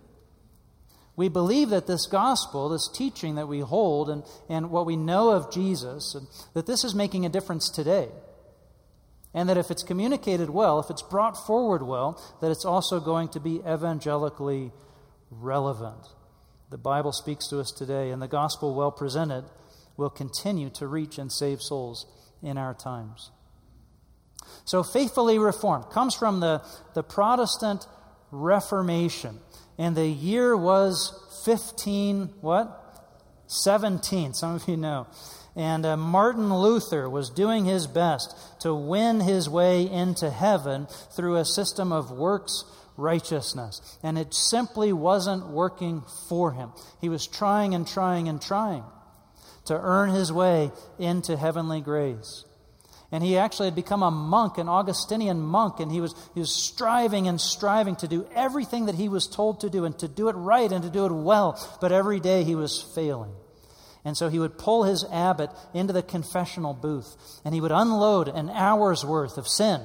We 1.17 1.27
believe 1.27 1.69
that 1.69 1.85
this 1.85 2.07
gospel, 2.07 2.69
this 2.69 2.89
teaching 2.93 3.35
that 3.35 3.49
we 3.49 3.59
hold, 3.59 4.09
and, 4.09 4.23
and 4.47 4.71
what 4.71 4.85
we 4.85 4.95
know 4.95 5.31
of 5.31 5.51
Jesus, 5.51 6.15
and 6.15 6.27
that 6.53 6.67
this 6.67 6.85
is 6.85 6.95
making 6.95 7.25
a 7.25 7.29
difference 7.29 7.69
today. 7.69 8.07
And 9.33 9.49
that 9.49 9.57
if 9.57 9.69
it's 9.69 9.83
communicated 9.83 10.49
well, 10.49 10.79
if 10.79 10.89
it's 10.89 11.01
brought 11.01 11.45
forward 11.45 11.83
well, 11.83 12.21
that 12.39 12.51
it's 12.51 12.63
also 12.63 13.01
going 13.01 13.27
to 13.29 13.41
be 13.41 13.57
evangelically 13.67 14.71
relevant. 15.29 16.07
The 16.69 16.77
Bible 16.77 17.11
speaks 17.11 17.47
to 17.49 17.59
us 17.59 17.71
today, 17.71 18.11
and 18.11 18.21
the 18.21 18.27
gospel, 18.27 18.73
well 18.73 18.91
presented, 18.91 19.45
will 19.97 20.09
continue 20.09 20.69
to 20.71 20.87
reach 20.87 21.17
and 21.17 21.31
save 21.31 21.61
souls 21.61 22.05
in 22.41 22.57
our 22.57 22.73
times. 22.73 23.31
So, 24.65 24.83
faithfully 24.83 25.37
reformed 25.39 25.89
comes 25.91 26.15
from 26.15 26.39
the, 26.39 26.63
the 26.93 27.03
Protestant 27.03 27.85
Reformation. 28.31 29.39
And 29.77 29.95
the 29.95 30.07
year 30.07 30.55
was 30.55 31.43
15, 31.45 32.29
what? 32.41 32.81
17. 33.47 34.33
Some 34.33 34.55
of 34.55 34.67
you 34.67 34.77
know. 34.77 35.07
And 35.55 35.85
uh, 35.85 35.95
Martin 35.95 36.53
Luther 36.53 37.09
was 37.09 37.29
doing 37.29 37.65
his 37.65 37.87
best 37.87 38.35
to 38.61 38.73
win 38.73 39.21
his 39.21 39.49
way 39.49 39.89
into 39.89 40.29
heaven 40.29 40.87
through 41.15 41.37
a 41.37 41.45
system 41.45 41.91
of 41.91 42.11
works 42.11 42.63
righteousness. 42.97 43.81
And 44.03 44.17
it 44.17 44.33
simply 44.33 44.93
wasn't 44.93 45.47
working 45.47 46.03
for 46.29 46.51
him. 46.51 46.71
He 47.01 47.09
was 47.09 47.27
trying 47.27 47.75
and 47.75 47.87
trying 47.87 48.29
and 48.29 48.41
trying 48.41 48.83
to 49.65 49.79
earn 49.79 50.11
his 50.11 50.31
way 50.31 50.71
into 50.99 51.37
heavenly 51.37 51.81
grace. 51.81 52.45
And 53.11 53.23
he 53.23 53.37
actually 53.37 53.67
had 53.67 53.75
become 53.75 54.03
a 54.03 54.11
monk, 54.11 54.57
an 54.57 54.67
Augustinian 54.67 55.39
monk, 55.39 55.79
and 55.79 55.91
he 55.91 56.01
was, 56.01 56.13
he 56.33 56.39
was 56.39 56.53
striving 56.53 57.27
and 57.27 57.39
striving 57.39 57.95
to 57.97 58.07
do 58.07 58.27
everything 58.35 58.87
that 58.87 58.95
he 58.95 59.09
was 59.09 59.27
told 59.27 59.61
to 59.61 59.69
do 59.69 59.85
and 59.85 59.97
to 59.99 60.07
do 60.07 60.27
it 60.27 60.33
right 60.33 60.71
and 60.71 60.83
to 60.83 60.89
do 60.89 61.05
it 61.05 61.11
well. 61.11 61.59
But 61.81 61.91
every 61.91 62.19
day 62.19 62.43
he 62.43 62.55
was 62.55 62.81
failing. 62.95 63.31
And 64.03 64.15
so 64.15 64.29
he 64.29 64.39
would 64.39 64.57
pull 64.57 64.83
his 64.83 65.03
abbot 65.11 65.49
into 65.73 65.93
the 65.93 66.03
confessional 66.03 66.73
booth 66.73 67.15
and 67.43 67.55
he 67.55 67.61
would 67.61 67.71
unload 67.71 68.27
an 68.27 68.49
hour's 68.49 69.03
worth 69.03 69.37
of 69.37 69.47
sin. 69.47 69.81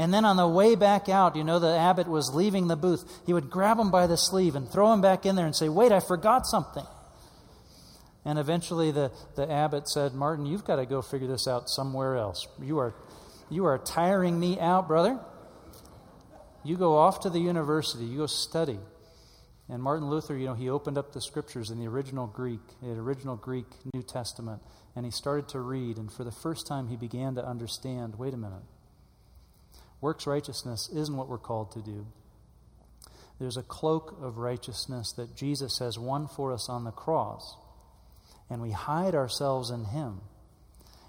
And 0.00 0.14
then 0.14 0.24
on 0.24 0.38
the 0.38 0.48
way 0.48 0.76
back 0.76 1.10
out, 1.10 1.36
you 1.36 1.44
know, 1.44 1.58
the 1.58 1.76
abbot 1.76 2.08
was 2.08 2.34
leaving 2.34 2.68
the 2.68 2.76
booth. 2.76 3.04
He 3.26 3.34
would 3.34 3.50
grab 3.50 3.78
him 3.78 3.90
by 3.90 4.06
the 4.06 4.16
sleeve 4.16 4.54
and 4.54 4.66
throw 4.66 4.94
him 4.94 5.02
back 5.02 5.26
in 5.26 5.36
there 5.36 5.44
and 5.44 5.54
say, 5.54 5.68
Wait, 5.68 5.92
I 5.92 6.00
forgot 6.00 6.46
something. 6.46 6.86
And 8.24 8.38
eventually 8.38 8.92
the, 8.92 9.12
the 9.36 9.50
abbot 9.52 9.90
said, 9.90 10.14
Martin, 10.14 10.46
you've 10.46 10.64
got 10.64 10.76
to 10.76 10.86
go 10.86 11.02
figure 11.02 11.28
this 11.28 11.46
out 11.46 11.68
somewhere 11.68 12.16
else. 12.16 12.48
You 12.62 12.78
are, 12.78 12.94
you 13.50 13.66
are 13.66 13.76
tiring 13.76 14.40
me 14.40 14.58
out, 14.58 14.88
brother. 14.88 15.20
You 16.64 16.78
go 16.78 16.96
off 16.96 17.20
to 17.20 17.30
the 17.30 17.38
university, 17.38 18.06
you 18.06 18.16
go 18.16 18.26
study. 18.26 18.78
And 19.68 19.82
Martin 19.82 20.08
Luther, 20.08 20.34
you 20.34 20.46
know, 20.46 20.54
he 20.54 20.70
opened 20.70 20.96
up 20.96 21.12
the 21.12 21.20
scriptures 21.20 21.68
in 21.68 21.78
the 21.78 21.88
original 21.88 22.26
Greek, 22.26 22.60
the 22.80 22.92
original 22.92 23.36
Greek 23.36 23.66
New 23.92 24.02
Testament, 24.02 24.62
and 24.96 25.04
he 25.04 25.10
started 25.10 25.46
to 25.50 25.60
read. 25.60 25.98
And 25.98 26.10
for 26.10 26.24
the 26.24 26.32
first 26.32 26.66
time, 26.66 26.88
he 26.88 26.96
began 26.96 27.34
to 27.34 27.46
understand 27.46 28.18
wait 28.18 28.32
a 28.32 28.38
minute. 28.38 28.62
Works 30.00 30.26
righteousness 30.26 30.88
isn't 30.94 31.16
what 31.16 31.28
we're 31.28 31.38
called 31.38 31.72
to 31.72 31.80
do. 31.80 32.06
There's 33.38 33.56
a 33.56 33.62
cloak 33.62 34.18
of 34.20 34.38
righteousness 34.38 35.12
that 35.12 35.34
Jesus 35.34 35.78
has 35.78 35.98
won 35.98 36.28
for 36.28 36.52
us 36.52 36.68
on 36.68 36.84
the 36.84 36.90
cross, 36.90 37.56
and 38.50 38.60
we 38.60 38.70
hide 38.70 39.14
ourselves 39.14 39.70
in 39.70 39.86
him. 39.86 40.20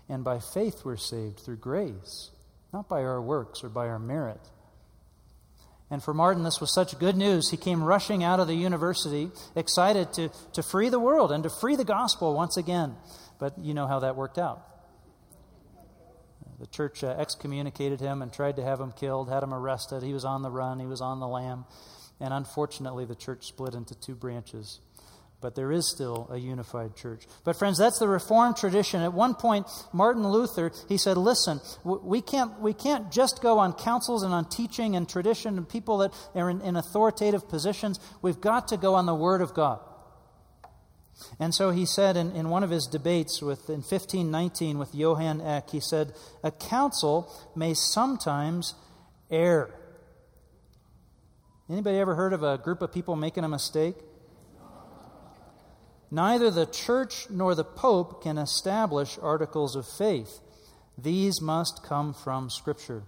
And 0.07 0.23
by 0.23 0.39
faith, 0.39 0.83
we're 0.83 0.97
saved 0.97 1.39
through 1.39 1.57
grace, 1.57 2.31
not 2.73 2.87
by 2.87 3.01
our 3.01 3.21
works 3.21 3.63
or 3.63 3.69
by 3.69 3.87
our 3.87 3.99
merit. 3.99 4.39
And 5.89 6.01
for 6.01 6.13
Martin, 6.13 6.43
this 6.43 6.61
was 6.61 6.73
such 6.73 6.97
good 6.99 7.17
news. 7.17 7.49
He 7.49 7.57
came 7.57 7.83
rushing 7.83 8.23
out 8.23 8.39
of 8.39 8.47
the 8.47 8.55
university, 8.55 9.29
excited 9.55 10.13
to, 10.13 10.29
to 10.53 10.63
free 10.63 10.87
the 10.87 10.99
world 10.99 11.33
and 11.33 11.43
to 11.43 11.49
free 11.49 11.75
the 11.75 11.83
gospel 11.83 12.33
once 12.33 12.55
again. 12.55 12.95
But 13.39 13.57
you 13.59 13.73
know 13.73 13.87
how 13.87 13.99
that 13.99 14.15
worked 14.15 14.37
out. 14.37 14.65
The 16.61 16.67
church 16.67 17.03
uh, 17.03 17.07
excommunicated 17.17 17.99
him 17.99 18.21
and 18.21 18.31
tried 18.31 18.55
to 18.57 18.63
have 18.63 18.79
him 18.79 18.91
killed, 18.91 19.29
had 19.29 19.41
him 19.41 19.51
arrested. 19.51 20.03
He 20.03 20.13
was 20.13 20.23
on 20.23 20.43
the 20.43 20.51
run, 20.51 20.79
he 20.79 20.85
was 20.85 21.01
on 21.01 21.19
the 21.19 21.27
lam. 21.27 21.65
And 22.19 22.31
unfortunately, 22.31 23.03
the 23.03 23.15
church 23.15 23.47
split 23.47 23.73
into 23.73 23.95
two 23.95 24.13
branches. 24.13 24.79
But 25.41 25.55
there 25.55 25.71
is 25.71 25.89
still 25.89 26.27
a 26.29 26.37
unified 26.37 26.95
church. 26.95 27.25
But, 27.43 27.57
friends, 27.57 27.79
that's 27.79 27.97
the 27.97 28.07
Reformed 28.07 28.57
tradition. 28.57 29.01
At 29.01 29.11
one 29.11 29.33
point, 29.33 29.65
Martin 29.91 30.27
Luther, 30.27 30.71
he 30.87 30.99
said, 30.99 31.17
Listen, 31.17 31.61
we 31.83 32.21
can't, 32.21 32.59
we 32.59 32.73
can't 32.73 33.11
just 33.11 33.41
go 33.41 33.57
on 33.57 33.73
councils 33.73 34.21
and 34.21 34.31
on 34.31 34.47
teaching 34.47 34.95
and 34.95 35.09
tradition 35.09 35.57
and 35.57 35.67
people 35.67 35.97
that 35.97 36.13
are 36.35 36.51
in, 36.51 36.61
in 36.61 36.75
authoritative 36.75 37.49
positions. 37.49 37.99
We've 38.21 38.39
got 38.39 38.67
to 38.67 38.77
go 38.77 38.93
on 38.93 39.07
the 39.07 39.15
Word 39.15 39.41
of 39.41 39.55
God. 39.55 39.79
And 41.39 41.53
so 41.53 41.71
he 41.71 41.85
said 41.85 42.17
in, 42.17 42.31
in 42.31 42.49
one 42.49 42.63
of 42.63 42.69
his 42.69 42.85
debates 42.85 43.41
with, 43.41 43.69
in 43.69 43.81
1519 43.81 44.77
with 44.77 44.95
Johann 44.95 45.41
Eck, 45.41 45.69
he 45.69 45.79
said, 45.79 46.13
A 46.43 46.51
council 46.51 47.31
may 47.55 47.73
sometimes 47.73 48.75
err. 49.29 49.69
Anybody 51.69 51.97
ever 51.97 52.15
heard 52.15 52.33
of 52.33 52.43
a 52.43 52.57
group 52.57 52.81
of 52.81 52.91
people 52.91 53.15
making 53.15 53.43
a 53.43 53.49
mistake? 53.49 53.95
Neither 56.11 56.51
the 56.51 56.65
church 56.65 57.29
nor 57.29 57.55
the 57.55 57.63
pope 57.63 58.21
can 58.21 58.37
establish 58.37 59.17
articles 59.21 59.77
of 59.77 59.87
faith. 59.87 60.41
These 60.97 61.41
must 61.41 61.83
come 61.83 62.13
from 62.13 62.49
Scripture. 62.49 63.03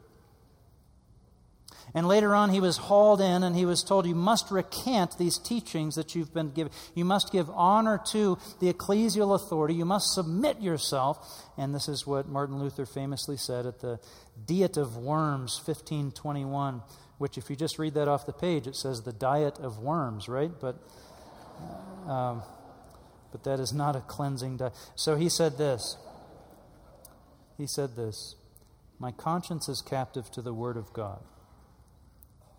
And 1.96 2.08
later 2.08 2.34
on, 2.34 2.50
he 2.50 2.60
was 2.60 2.78
hauled 2.78 3.22
in 3.22 3.44
and 3.44 3.56
he 3.56 3.66
was 3.66 3.84
told, 3.84 4.08
You 4.08 4.16
must 4.16 4.50
recant 4.50 5.18
these 5.18 5.38
teachings 5.38 5.96
that 5.96 6.16
you've 6.16 6.34
been 6.34 6.52
given. 6.52 6.74
You 6.96 7.06
must 7.06 7.32
give 7.32 7.50
honor 7.52 8.02
to 8.08 8.38
the 8.60 8.74
ecclesial 8.74 9.36
authority. 9.36 9.76
You 9.76 9.86
must 9.86 10.14
submit 10.14 10.60
yourself. 10.60 11.46
And 11.58 11.74
this 11.74 11.88
is 11.88 12.08
what 12.08 12.28
Martin 12.28 12.60
Luther 12.60 12.86
famously 12.86 13.38
said 13.38 13.66
at 13.66 13.80
the 13.80 14.00
Diet 14.46 14.78
of 14.78 14.98
Worms, 14.98 15.62
1521, 15.64 16.82
which, 17.20 17.38
if 17.38 17.50
you 17.50 17.56
just 17.56 17.78
read 17.78 17.94
that 17.94 18.08
off 18.08 18.26
the 18.26 18.34
page, 18.34 18.66
it 18.66 18.76
says 18.76 19.04
the 19.04 19.14
Diet 19.14 19.60
of 19.60 19.80
Worms, 19.80 20.28
right? 20.28 20.52
But. 20.60 20.78
Um, 22.08 22.42
but 23.34 23.44
that 23.46 23.60
is 23.60 23.74
not 23.74 23.96
a 23.96 24.02
cleansing 24.02 24.58
diet. 24.58 24.74
So 24.96 25.16
he 25.16 25.28
said 25.28 25.58
this. 25.58 25.98
He 27.58 27.66
said 27.66 27.96
this 27.96 28.36
My 29.00 29.12
conscience 29.12 29.68
is 29.68 29.82
captive 29.82 30.30
to 30.32 30.42
the 30.42 30.54
Word 30.54 30.78
of 30.78 30.94
God. 30.94 31.24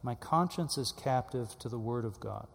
My 0.05 0.14
conscience 0.14 0.76
is 0.76 0.92
captive 0.92 1.59
to 1.61 1.70
the 1.70 1.78
Word 1.78 2.05
of 2.05 2.20
God. 2.20 2.46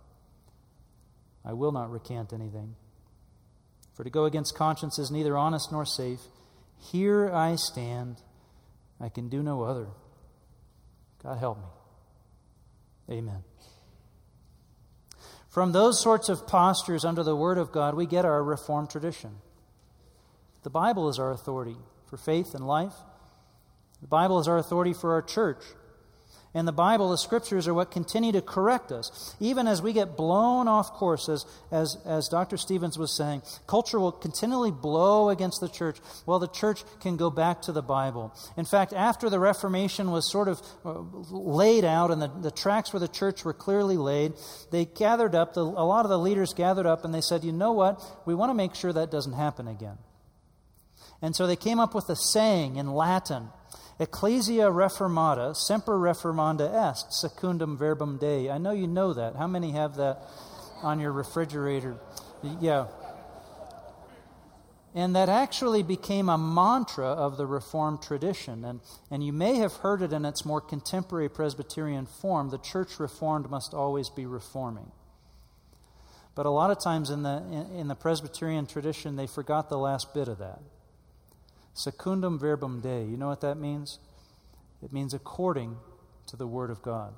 I 1.44 1.54
will 1.54 1.72
not 1.72 1.90
recant 1.90 2.32
anything. 2.32 2.76
For 3.96 4.04
to 4.04 4.12
go 4.12 4.26
against 4.26 4.56
conscience 4.56 5.00
is 5.00 5.10
neither 5.10 5.36
honest 5.36 5.72
nor 5.72 5.84
safe. 5.84 6.20
Here 6.78 7.28
I 7.34 7.56
stand. 7.56 8.18
I 9.02 9.10
can 9.10 9.30
do 9.30 9.42
no 9.42 9.64
other. 9.64 9.88
God 11.24 11.40
help 11.40 11.58
me. 11.58 13.18
Amen. 13.18 13.44
From 15.50 15.72
those 15.72 16.00
sorts 16.00 16.30
of 16.30 16.46
postures 16.46 17.04
under 17.04 17.24
the 17.24 17.36
Word 17.36 17.58
of 17.58 17.72
God, 17.72 17.96
we 17.96 18.06
get 18.06 18.26
our 18.26 18.44
Reformed 18.44 18.92
tradition. 18.92 19.38
The 20.62 20.70
Bible 20.70 21.10
is 21.10 21.18
our 21.18 21.32
authority 21.32 21.78
for 22.06 22.18
faith 22.18 22.54
and 22.54 22.68
life. 22.68 22.94
The 24.02 24.08
Bible 24.08 24.40
is 24.40 24.48
our 24.48 24.60
authority 24.60 24.94
for 24.94 25.14
our 25.14 25.24
church. 25.24 25.64
And 26.56 26.68
the 26.68 26.72
Bible, 26.72 27.12
the 27.12 27.18
scriptures, 27.18 27.68
are 27.68 27.76
what 27.76 27.92
continue 27.92 28.32
to 28.32 28.42
correct 28.42 28.92
us. 28.92 29.36
Even 29.40 29.68
as 29.68 29.84
we 29.84 29.94
get 29.94 30.18
blown 30.18 30.68
off 30.68 30.94
course, 30.94 31.30
as, 31.30 31.46
as, 31.72 32.28
Dr. 32.28 32.58
Stevens 32.58 32.98
was 32.98 33.16
saying, 33.16 33.44
culture 33.68 34.00
will 34.00 34.12
continually 34.12 34.72
blow 34.72 35.30
against 35.30 35.62
the 35.62 35.70
church. 35.70 36.00
Well, 36.26 36.40
the 36.40 36.48
church 36.48 36.84
can 37.02 37.18
go 37.18 37.30
back 37.30 37.62
to 37.64 37.72
the 37.72 37.84
Bible. 37.84 38.34
In 38.58 38.66
fact, 38.66 38.94
after 38.94 39.30
the 39.30 39.40
Reformation 39.40 40.10
was 40.10 40.30
sort 40.32 40.48
of 40.48 40.60
uh, 40.84 41.02
laid 41.30 41.86
out 41.86 42.10
and 42.10 42.20
the, 42.20 42.32
the 42.42 42.52
tracks 42.52 42.90
for 42.90 42.98
the 42.98 43.08
church 43.08 43.46
were 43.46 43.54
clearly 43.54 43.98
laid, 43.98 44.34
they 44.72 44.86
gathered 44.86 45.36
up, 45.36 45.54
the, 45.54 45.62
a 45.62 45.86
lot 45.86 46.04
of 46.04 46.10
the 46.10 46.18
leaders 46.18 46.54
gathered 46.56 46.88
up 46.88 47.06
and 47.06 47.14
they 47.14 47.22
said, 47.22 47.44
you 47.44 47.52
know 47.52 47.74
what? 47.74 48.04
We 48.26 48.34
want 48.34 48.50
to 48.50 48.56
make 48.56 48.74
sure 48.74 48.92
that 48.92 49.12
doesn't 49.12 49.34
happen 49.34 49.68
again. 49.68 50.00
And 51.22 51.36
so 51.36 51.46
they 51.46 51.56
came 51.56 51.80
up 51.80 51.94
with 51.94 52.10
a 52.10 52.16
saying 52.16 52.78
in 52.78 52.92
Latin 52.92 53.50
Ecclesia 54.00 54.72
reformata, 54.72 55.54
semper 55.54 56.00
reformanda 56.00 56.90
est, 56.90 57.12
secundum 57.12 57.78
verbum 57.78 58.18
Dei. 58.18 58.50
I 58.50 58.58
know 58.58 58.72
you 58.72 58.88
know 58.88 59.14
that. 59.14 59.36
How 59.36 59.48
many 59.48 59.72
have 59.72 59.96
that 59.98 60.22
on 60.82 61.02
your 61.02 61.12
refrigerator? 61.12 61.98
Yeah. 62.62 62.88
And 64.96 65.16
that 65.16 65.30
actually 65.30 65.84
became 65.84 66.30
a 66.30 66.38
mantra 66.38 67.06
of 67.06 67.38
the 67.38 67.46
Reformed 67.46 68.02
tradition. 68.02 68.66
And, 68.66 68.80
and 69.12 69.24
you 69.24 69.32
may 69.32 69.58
have 69.58 69.74
heard 69.74 70.02
it 70.02 70.14
in 70.14 70.26
its 70.26 70.46
more 70.46 70.62
contemporary 70.62 71.30
Presbyterian 71.30 72.06
form 72.06 72.50
the 72.50 72.58
church 72.58 73.00
reformed 73.00 73.50
must 73.50 73.74
always 73.74 74.10
be 74.10 74.26
reforming. 74.26 74.92
But 76.34 76.46
a 76.46 76.50
lot 76.50 76.72
of 76.72 76.80
times 76.80 77.10
in 77.10 77.22
the, 77.24 77.44
in, 77.52 77.80
in 77.82 77.88
the 77.88 77.96
Presbyterian 77.96 78.66
tradition, 78.66 79.16
they 79.16 79.28
forgot 79.28 79.70
the 79.70 79.78
last 79.78 80.14
bit 80.14 80.28
of 80.28 80.40
that. 80.40 80.60
Secundum 81.80 82.38
verbum 82.38 82.82
Dei. 82.82 83.06
You 83.06 83.16
know 83.16 83.30
what 83.30 83.40
that 83.42 83.58
means? 83.58 84.00
It 84.84 84.92
means 84.92 85.14
according 85.14 85.78
to 86.28 86.36
the 86.36 86.46
Word 86.46 86.72
of 86.72 86.82
God. 86.82 87.14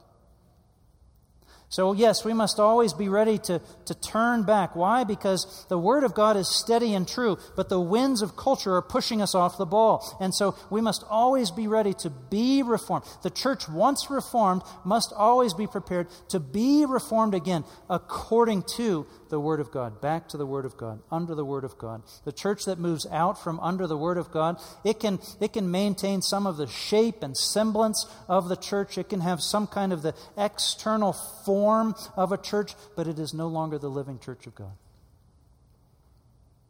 So, 1.70 1.93
yes, 1.93 2.26
we 2.26 2.34
must 2.34 2.59
always 2.59 2.93
be 2.93 3.07
ready 3.07 3.38
to, 3.39 3.62
to 3.86 3.93
turn 3.95 4.43
back. 4.43 4.76
Why? 4.76 5.05
Because 5.05 5.66
the 5.70 5.80
Word 5.80 6.03
of 6.03 6.14
God 6.14 6.36
is 6.36 6.49
steady 6.49 6.93
and 6.93 7.07
true, 7.07 7.38
but 7.55 7.70
the 7.70 7.80
winds 7.80 8.22
of 8.22 8.36
culture 8.36 8.76
are 8.76 8.82
pushing 8.82 9.22
us 9.22 9.34
off 9.34 9.57
the 9.57 9.66
ball. 9.66 10.18
And 10.20 10.36
so 10.36 10.55
we 10.70 10.82
must 10.82 11.05
always 11.09 11.49
be 11.49 11.68
ready 11.68 11.93
to 11.95 12.09
be 12.09 12.62
reformed. 12.62 13.05
The 13.24 13.30
church, 13.30 13.70
once 13.70 14.12
reformed, 14.12 14.64
must 14.84 15.14
always 15.16 15.53
be 15.53 15.66
prepared 15.66 16.07
to 16.30 16.39
be 16.39 16.86
reformed 16.86 17.34
again 17.34 17.64
according 17.89 18.64
to 18.76 19.07
the 19.32 19.39
Word 19.39 19.59
of 19.59 19.71
God, 19.71 19.99
back 19.99 20.29
to 20.29 20.38
the 20.38 20.45
Word 20.45 20.65
of 20.65 20.77
God, 20.77 21.01
under 21.09 21.34
the 21.34 21.45
Word 21.45 21.63
of 21.63 21.77
God. 21.79 22.03
The 22.25 22.32
church 22.32 22.65
that 22.65 22.77
moves 22.77 23.07
out 23.09 23.41
from 23.41 23.59
under 23.61 23.88
the 23.88 23.97
Word 23.97 24.17
of 24.17 24.29
God, 24.29 24.61
it 24.84 24.99
can, 24.99 25.19
it 25.39 25.53
can 25.53 25.71
maintain 25.71 26.21
some 26.21 26.45
of 26.45 26.57
the 26.57 26.67
shape 26.67 27.23
and 27.23 27.36
semblance 27.36 28.05
of 28.27 28.49
the 28.49 28.55
church. 28.55 28.97
It 28.99 29.09
can 29.09 29.21
have 29.21 29.41
some 29.41 29.65
kind 29.65 29.91
of 29.91 30.03
the 30.03 30.13
external 30.38 31.13
form 31.13 31.95
of 32.15 32.32
a 32.32 32.38
church, 32.38 32.75
but 32.95 33.07
it 33.07 33.17
is 33.17 33.34
no 33.34 33.47
longer 33.47 33.79
the 33.79 33.89
living 33.89 34.19
church 34.19 34.45
of 34.45 34.53
God. 34.53 34.73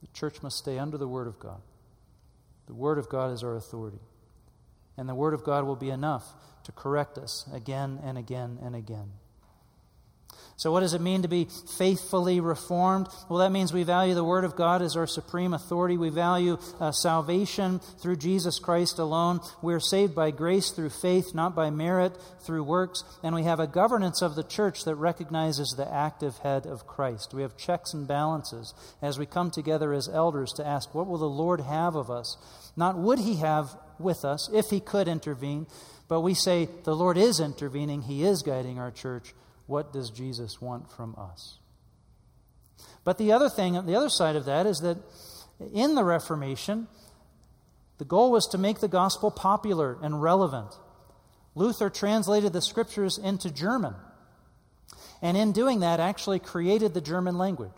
The 0.02 0.08
church 0.14 0.42
must 0.42 0.58
stay 0.58 0.80
under 0.80 0.98
the 0.98 1.08
Word 1.08 1.28
of 1.28 1.40
God. 1.40 1.62
The 2.68 2.76
Word 2.76 2.98
of 2.98 3.10
God 3.10 3.34
is 3.34 3.44
our 3.44 3.56
authority. 3.56 4.00
And 4.98 5.10
the 5.10 5.16
Word 5.16 5.34
of 5.34 5.44
God 5.44 5.66
will 5.66 5.76
be 5.76 5.90
enough 5.90 6.26
to 6.64 6.72
correct 6.72 7.18
us 7.18 7.50
again 7.52 8.00
and 8.04 8.18
again 8.18 8.60
and 8.62 8.76
again. 8.76 9.12
So, 10.62 10.72
what 10.72 10.82
does 10.82 10.94
it 10.94 11.02
mean 11.02 11.24
to 11.24 11.28
be 11.28 11.48
faithfully 11.80 12.40
reformed? 12.40 13.08
Well, 13.28 13.40
that 13.40 13.52
means 13.52 13.74
we 13.74 13.82
value 13.82 14.14
the 14.14 14.24
Word 14.24 14.44
of 14.44 14.56
God 14.56 14.84
as 14.84 14.96
our 14.96 15.08
supreme 15.08 15.56
authority. 15.56 15.98
We 15.98 16.10
value 16.10 16.60
uh, 16.80 16.92
salvation 16.92 17.80
through 17.80 18.18
Jesus 18.18 18.60
Christ 18.60 19.00
alone. 19.00 19.40
We 19.64 19.74
are 19.74 19.80
saved 19.80 20.14
by 20.14 20.30
grace 20.30 20.70
through 20.70 20.92
faith, 20.92 21.34
not 21.34 21.56
by 21.56 21.72
merit 21.72 22.16
through 22.42 22.64
works. 22.64 23.04
And 23.24 23.34
we 23.34 23.42
have 23.42 23.60
a 23.60 23.66
governance 23.66 24.22
of 24.22 24.36
the 24.36 24.44
church 24.44 24.84
that 24.84 24.94
recognizes 24.94 25.74
the 25.76 25.92
active 25.92 26.38
head 26.38 26.68
of 26.68 26.86
Christ. 26.86 27.34
We 27.34 27.42
have 27.42 27.58
checks 27.58 27.92
and 27.92 28.08
balances 28.08 28.76
as 29.02 29.18
we 29.18 29.26
come 29.26 29.50
together 29.50 29.94
as 29.94 30.08
elders 30.08 30.54
to 30.58 30.68
ask, 30.68 30.94
what 30.94 31.08
will 31.08 31.18
the 31.18 31.26
Lord 31.26 31.62
have 31.62 31.96
of 31.96 32.12
us? 32.12 32.38
Not 32.78 33.00
would 33.00 33.18
He 33.18 33.38
have 33.38 33.76
with 33.98 34.24
us 34.24 34.48
if 34.54 34.70
He 34.70 34.80
could 34.80 35.08
intervene, 35.08 35.66
but 36.08 36.22
we 36.22 36.36
say, 36.36 36.70
the 36.84 36.96
Lord 36.96 37.18
is 37.18 37.40
intervening, 37.40 38.04
He 38.04 38.24
is 38.24 38.44
guiding 38.44 38.78
our 38.78 38.92
church. 38.92 39.34
What 39.72 39.94
does 39.94 40.10
Jesus 40.10 40.62
want 40.62 40.92
from 40.92 41.16
us? 41.18 41.58
But 43.06 43.18
the 43.18 43.32
other 43.32 43.48
thing, 43.48 43.86
the 43.86 43.96
other 43.96 44.10
side 44.10 44.36
of 44.36 44.44
that 44.44 44.66
is 44.66 44.80
that 44.82 44.98
in 45.74 45.96
the 45.96 46.04
Reformation, 46.04 46.90
the 47.98 48.04
goal 48.04 48.32
was 48.32 48.48
to 48.48 48.58
make 48.58 48.82
the 48.82 48.90
gospel 48.90 49.32
popular 49.32 49.98
and 50.04 50.22
relevant. 50.22 50.76
Luther 51.56 51.90
translated 51.90 52.52
the 52.52 52.62
scriptures 52.62 53.18
into 53.18 53.50
German, 53.50 53.96
and 55.22 55.38
in 55.38 55.54
doing 55.54 55.80
that, 55.80 56.02
actually 56.02 56.40
created 56.40 56.94
the 56.94 57.00
German 57.00 57.38
language 57.38 57.72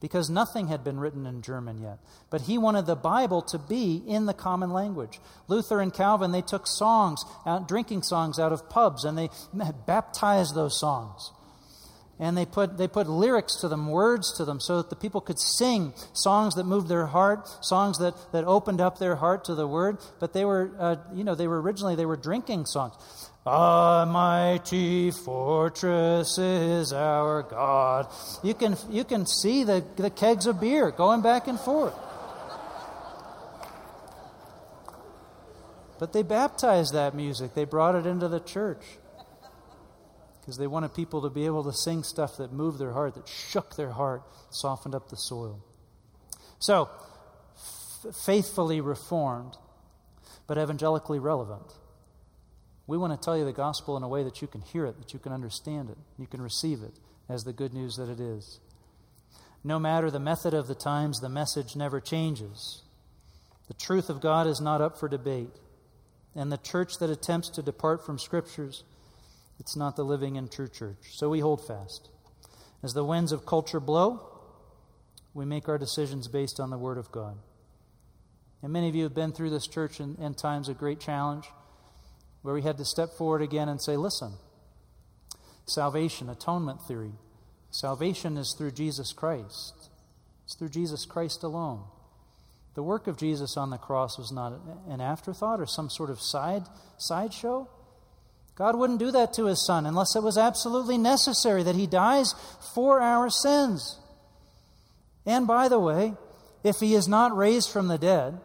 because 0.00 0.28
nothing 0.28 0.68
had 0.68 0.84
been 0.84 1.00
written 1.00 1.26
in 1.26 1.42
German 1.42 1.78
yet. 1.78 1.98
But 2.30 2.42
he 2.42 2.58
wanted 2.58 2.86
the 2.86 2.96
Bible 2.96 3.42
to 3.42 3.58
be 3.58 4.02
in 4.06 4.26
the 4.26 4.34
common 4.34 4.70
language. 4.70 5.20
Luther 5.48 5.80
and 5.80 5.92
Calvin, 5.92 6.32
they 6.32 6.42
took 6.42 6.66
songs, 6.66 7.24
out, 7.46 7.66
drinking 7.66 8.02
songs 8.02 8.38
out 8.38 8.52
of 8.52 8.68
pubs, 8.68 9.04
and 9.04 9.16
they 9.16 9.30
baptized 9.86 10.54
those 10.54 10.78
songs. 10.78 11.32
And 12.18 12.36
they 12.36 12.46
put, 12.46 12.78
they 12.78 12.88
put 12.88 13.08
lyrics 13.08 13.56
to 13.60 13.68
them, 13.68 13.90
words 13.90 14.34
to 14.38 14.44
them, 14.44 14.58
so 14.58 14.78
that 14.78 14.88
the 14.88 14.96
people 14.96 15.20
could 15.20 15.38
sing 15.38 15.92
songs 16.14 16.54
that 16.54 16.64
moved 16.64 16.88
their 16.88 17.06
heart, 17.06 17.46
songs 17.62 17.98
that, 17.98 18.14
that 18.32 18.44
opened 18.44 18.80
up 18.80 18.98
their 18.98 19.16
heart 19.16 19.44
to 19.46 19.54
the 19.54 19.66
word. 19.66 19.98
But 20.18 20.32
they 20.32 20.44
were, 20.44 20.70
uh, 20.78 20.96
you 21.14 21.24
know, 21.24 21.34
they 21.34 21.46
were 21.46 21.60
originally, 21.60 21.94
they 21.94 22.06
were 22.06 22.16
drinking 22.16 22.66
songs. 22.66 22.94
A 23.46 24.04
mighty 24.08 25.12
fortress 25.12 26.36
is 26.36 26.92
our 26.92 27.44
God. 27.44 28.08
You 28.42 28.54
can, 28.54 28.76
you 28.90 29.04
can 29.04 29.24
see 29.24 29.62
the, 29.62 29.84
the 29.94 30.10
kegs 30.10 30.46
of 30.46 30.60
beer 30.60 30.90
going 30.90 31.22
back 31.22 31.46
and 31.46 31.58
forth. 31.60 31.94
But 36.00 36.12
they 36.12 36.24
baptized 36.24 36.92
that 36.94 37.14
music, 37.14 37.54
they 37.54 37.64
brought 37.64 37.94
it 37.94 38.04
into 38.04 38.26
the 38.26 38.40
church 38.40 38.82
because 40.40 40.58
they 40.58 40.66
wanted 40.66 40.92
people 40.94 41.22
to 41.22 41.30
be 41.30 41.46
able 41.46 41.62
to 41.64 41.72
sing 41.72 42.02
stuff 42.02 42.38
that 42.38 42.52
moved 42.52 42.80
their 42.80 42.92
heart, 42.92 43.14
that 43.14 43.28
shook 43.28 43.76
their 43.76 43.92
heart, 43.92 44.22
softened 44.50 44.94
up 44.94 45.08
the 45.08 45.16
soil. 45.16 45.64
So, 46.58 46.88
f- 47.56 48.14
faithfully 48.14 48.80
reformed, 48.80 49.56
but 50.48 50.58
evangelically 50.58 51.20
relevant. 51.20 51.72
We 52.86 52.98
want 52.98 53.12
to 53.12 53.24
tell 53.24 53.36
you 53.36 53.44
the 53.44 53.52
gospel 53.52 53.96
in 53.96 54.02
a 54.02 54.08
way 54.08 54.22
that 54.22 54.40
you 54.40 54.48
can 54.48 54.60
hear 54.60 54.86
it, 54.86 54.98
that 54.98 55.12
you 55.12 55.18
can 55.18 55.32
understand 55.32 55.90
it, 55.90 55.98
you 56.18 56.26
can 56.26 56.40
receive 56.40 56.82
it 56.82 56.94
as 57.28 57.42
the 57.42 57.52
good 57.52 57.74
news 57.74 57.96
that 57.96 58.08
it 58.08 58.20
is. 58.20 58.60
No 59.64 59.78
matter 59.78 60.10
the 60.10 60.20
method 60.20 60.54
of 60.54 60.68
the 60.68 60.74
times, 60.76 61.18
the 61.18 61.28
message 61.28 61.74
never 61.74 62.00
changes. 62.00 62.82
The 63.66 63.74
truth 63.74 64.08
of 64.08 64.20
God 64.20 64.46
is 64.46 64.60
not 64.60 64.80
up 64.80 64.96
for 64.96 65.08
debate. 65.08 65.50
And 66.36 66.52
the 66.52 66.58
church 66.58 66.98
that 66.98 67.10
attempts 67.10 67.48
to 67.50 67.62
depart 67.62 68.04
from 68.04 68.18
scriptures 68.18 68.84
it's 69.58 69.76
not 69.76 69.96
the 69.96 70.04
living 70.04 70.36
and 70.36 70.50
true 70.50 70.68
church. 70.68 70.98
So 71.12 71.30
we 71.30 71.40
hold 71.40 71.66
fast. 71.66 72.10
As 72.82 72.92
the 72.92 73.04
winds 73.04 73.32
of 73.32 73.46
culture 73.46 73.80
blow, 73.80 74.20
we 75.34 75.44
make 75.44 75.68
our 75.68 75.78
decisions 75.78 76.28
based 76.28 76.60
on 76.60 76.70
the 76.70 76.78
Word 76.78 76.98
of 76.98 77.10
God. 77.10 77.38
And 78.62 78.72
many 78.72 78.88
of 78.88 78.94
you 78.94 79.04
have 79.04 79.14
been 79.14 79.32
through 79.32 79.50
this 79.50 79.66
church 79.66 80.00
in, 80.00 80.16
in 80.16 80.34
times 80.34 80.68
of 80.68 80.78
great 80.78 81.00
challenge 81.00 81.46
where 82.46 82.54
we 82.54 82.62
had 82.62 82.78
to 82.78 82.84
step 82.84 83.10
forward 83.10 83.42
again 83.42 83.68
and 83.68 83.82
say, 83.82 83.96
listen, 83.96 84.32
salvation, 85.66 86.30
atonement 86.30 86.80
theory, 86.86 87.10
salvation 87.72 88.36
is 88.36 88.54
through 88.56 88.70
Jesus 88.70 89.12
Christ. 89.12 89.90
It's 90.44 90.56
through 90.56 90.68
Jesus 90.68 91.04
Christ 91.04 91.42
alone. 91.42 91.82
The 92.76 92.84
work 92.84 93.08
of 93.08 93.18
Jesus 93.18 93.56
on 93.56 93.70
the 93.70 93.78
cross 93.78 94.16
was 94.16 94.30
not 94.30 94.60
an 94.88 95.00
afterthought 95.00 95.60
or 95.60 95.66
some 95.66 95.90
sort 95.90 96.08
of 96.08 96.20
side 96.20 96.62
sideshow. 96.98 97.68
God 98.54 98.76
wouldn't 98.76 99.00
do 99.00 99.10
that 99.10 99.32
to 99.34 99.46
his 99.46 99.66
son 99.66 99.84
unless 99.84 100.14
it 100.14 100.22
was 100.22 100.38
absolutely 100.38 100.98
necessary 100.98 101.64
that 101.64 101.74
he 101.74 101.88
dies 101.88 102.32
for 102.74 103.00
our 103.00 103.28
sins. 103.28 103.98
And 105.26 105.48
by 105.48 105.66
the 105.68 105.80
way, 105.80 106.14
if 106.62 106.76
he 106.76 106.94
is 106.94 107.08
not 107.08 107.36
raised 107.36 107.70
from 107.70 107.88
the 107.88 107.98
dead, 107.98 108.38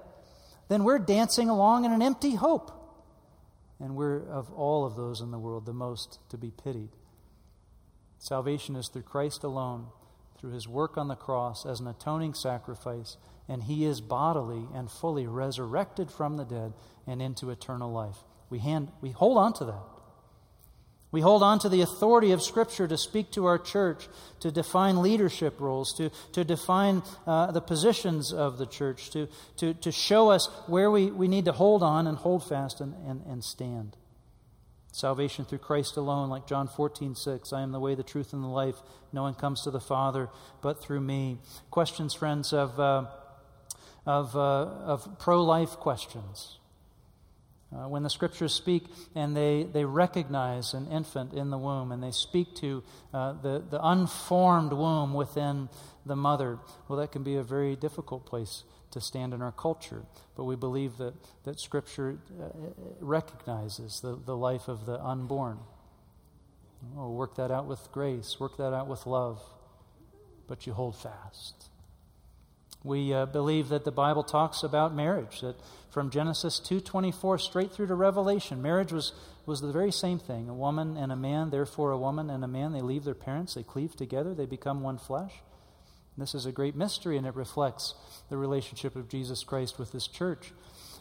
then 0.70 0.84
we're 0.84 0.98
dancing 0.98 1.50
along 1.50 1.86
in 1.86 1.92
an 1.92 2.02
empty 2.02 2.34
hope. 2.34 2.81
And 3.82 3.96
we're, 3.96 4.24
of 4.30 4.52
all 4.52 4.86
of 4.86 4.96
those 4.96 5.22
in 5.22 5.32
the 5.32 5.40
world, 5.40 5.66
the 5.66 5.74
most 5.74 6.20
to 6.30 6.38
be 6.38 6.52
pitied. 6.52 6.92
Salvation 8.20 8.76
is 8.76 8.88
through 8.88 9.02
Christ 9.02 9.44
alone, 9.44 9.88
through 10.38 10.52
his 10.52 10.68
work 10.68 10.98
on 10.98 11.08
the 11.08 11.16
cross 11.16 11.66
as 11.66 11.80
an 11.80 11.88
atoning 11.88 12.36
sacrifice, 12.36 13.18
and 13.48 13.64
he 13.64 13.86
is 13.86 14.00
bodily 14.00 14.68
and 14.74 14.92
fully 14.92 15.26
resurrected 15.26 16.12
from 16.12 16.38
the 16.38 16.46
dead 16.46 16.74
and 17.08 17.22
into 17.22 17.50
eternal 17.50 17.92
life. 17.92 18.18
We, 18.50 18.60
hand, 18.60 18.92
we 19.02 19.12
hold 19.12 19.38
on 19.38 19.54
to 19.54 19.66
that. 19.66 20.01
We 21.12 21.20
hold 21.20 21.44
on 21.44 21.60
to 21.60 21.70
the 21.70 21.82
authority 21.82 22.32
of 22.32 22.42
Scripture 22.42 22.88
to 22.88 22.98
speak 22.98 23.32
to 23.32 23.46
our 23.46 23.58
church, 23.58 24.08
to 24.40 24.50
define 24.50 25.02
leadership 25.02 25.60
roles, 25.60 25.94
to, 25.98 26.10
to 26.32 26.46
define 26.46 27.04
uh, 27.28 27.52
the 27.52 27.60
positions 27.60 28.32
of 28.32 28.58
the 28.58 28.66
church, 28.66 29.10
to, 29.12 29.28
to, 29.58 29.74
to 29.74 29.92
show 29.92 30.30
us 30.30 30.48
where 30.68 30.90
we, 30.90 31.12
we 31.12 31.28
need 31.28 31.46
to 31.46 31.52
hold 31.52 31.84
on 31.84 32.08
and 32.08 32.18
hold 32.18 32.48
fast 32.48 32.80
and, 32.80 32.94
and, 33.06 33.26
and 33.26 33.44
stand. 33.44 33.98
Salvation 34.94 35.44
through 35.44 35.58
Christ 35.58 35.98
alone, 35.98 36.30
like 36.30 36.48
John 36.48 36.70
14, 36.70 37.16
6. 37.16 37.54
I 37.54 37.62
am 37.62 37.74
the 37.74 37.80
way, 37.80 37.94
the 37.96 38.04
truth, 38.04 38.32
and 38.32 38.44
the 38.44 38.48
life. 38.48 38.76
No 39.12 39.24
one 39.24 39.34
comes 39.34 39.64
to 39.64 39.72
the 39.72 39.80
Father 39.82 40.30
but 40.62 40.82
through 40.82 41.02
me. 41.02 41.40
Questions, 41.72 42.14
friends, 42.14 42.54
of, 42.54 42.80
uh, 42.80 43.06
of, 44.06 44.36
uh, 44.36 44.40
of 44.40 45.20
pro 45.20 45.44
life 45.44 45.72
questions. 45.72 46.58
Uh, 47.74 47.88
when 47.88 48.04
the 48.04 48.10
scriptures 48.10 48.54
speak 48.54 48.84
and 49.16 49.36
they, 49.36 49.64
they 49.64 49.86
recognize 49.86 50.74
an 50.74 50.88
infant 50.88 51.34
in 51.34 51.50
the 51.50 51.58
womb 51.58 51.92
and 51.92 52.04
they 52.04 52.12
speak 52.12 52.54
to 52.56 52.84
uh, 53.14 53.32
the, 53.42 53.64
the 53.70 53.80
unformed 53.82 54.74
womb 54.74 55.14
within 55.14 55.70
the 56.06 56.16
mother, 56.16 56.60
well, 56.88 57.00
that 57.00 57.12
can 57.14 57.24
be 57.24 57.36
a 57.36 57.44
very 57.44 57.76
difficult 57.78 58.26
place 58.26 58.64
to 58.92 59.00
stand 59.00 59.34
in 59.34 59.42
our 59.42 59.54
culture. 59.54 60.04
But 60.36 60.44
we 60.44 60.58
believe 60.58 60.98
that, 60.98 61.14
that 61.46 61.62
scripture 61.62 62.18
uh, 62.42 62.50
recognizes 63.00 64.02
the, 64.02 64.20
the 64.26 64.36
life 64.36 64.68
of 64.68 64.86
the 64.86 65.02
unborn. 65.02 65.60
Oh, 66.98 67.12
work 67.12 67.36
that 67.36 67.52
out 67.52 67.68
with 67.68 67.88
grace, 67.94 68.38
work 68.40 68.58
that 68.58 68.74
out 68.74 68.88
with 68.88 69.06
love, 69.06 69.42
but 70.48 70.68
you 70.68 70.74
hold 70.74 70.98
fast. 70.98 71.71
We 72.84 73.14
uh, 73.14 73.28
believe 73.28 73.70
that 73.70 73.86
the 73.86 73.92
Bible 73.92 74.24
talks 74.24 74.64
about 74.64 74.96
marriage, 74.96 75.42
that 75.42 75.56
from 75.92 76.10
Genesis 76.10 76.60
2:24 76.60 77.40
straight 77.40 77.72
through 77.72 77.88
to 77.88 77.96
Revelation, 77.96 78.62
marriage 78.62 78.92
was, 78.92 79.14
was 79.46 79.62
the 79.62 79.72
very 79.72 79.92
same 79.92 80.18
thing. 80.18 80.50
A 80.50 80.54
woman 80.54 80.98
and 80.98 81.12
a 81.12 81.16
man, 81.16 81.52
therefore 81.52 81.92
a 81.92 81.98
woman 81.98 82.30
and 82.30 82.44
a 82.44 82.48
man, 82.48 82.72
they 82.72 82.82
leave 82.82 83.04
their 83.04 83.14
parents, 83.14 83.54
they 83.54 83.64
cleave 83.64 83.96
together, 83.96 84.34
they 84.34 84.48
become 84.48 84.82
one 84.82 84.98
flesh. 84.98 85.34
This 86.18 86.36
is 86.36 86.46
a 86.46 86.52
great 86.52 86.76
mystery, 86.76 87.18
and 87.18 87.26
it 87.26 87.36
reflects 87.36 87.94
the 88.30 88.38
relationship 88.38 88.96
of 88.96 89.08
Jesus 89.08 89.44
Christ 89.44 89.80
with 89.80 89.92
his 89.92 90.08
church. 90.08 90.52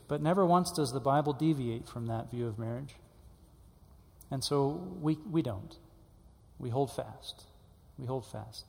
But 0.07 0.23
never 0.23 0.47
once 0.47 0.71
does 0.71 0.93
the 0.93 1.01
Bible 1.01 1.33
deviate 1.33 1.89
from 1.89 2.07
that 2.07 2.31
view 2.31 2.47
of 2.47 2.59
marriage. 2.59 2.95
And 4.31 4.45
so 4.45 4.69
we, 5.01 5.19
we 5.31 5.43
don't. 5.43 5.77
We 6.59 6.71
hold 6.71 6.93
fast. 6.93 7.45
We 7.99 8.07
hold 8.07 8.25
fast 8.27 8.65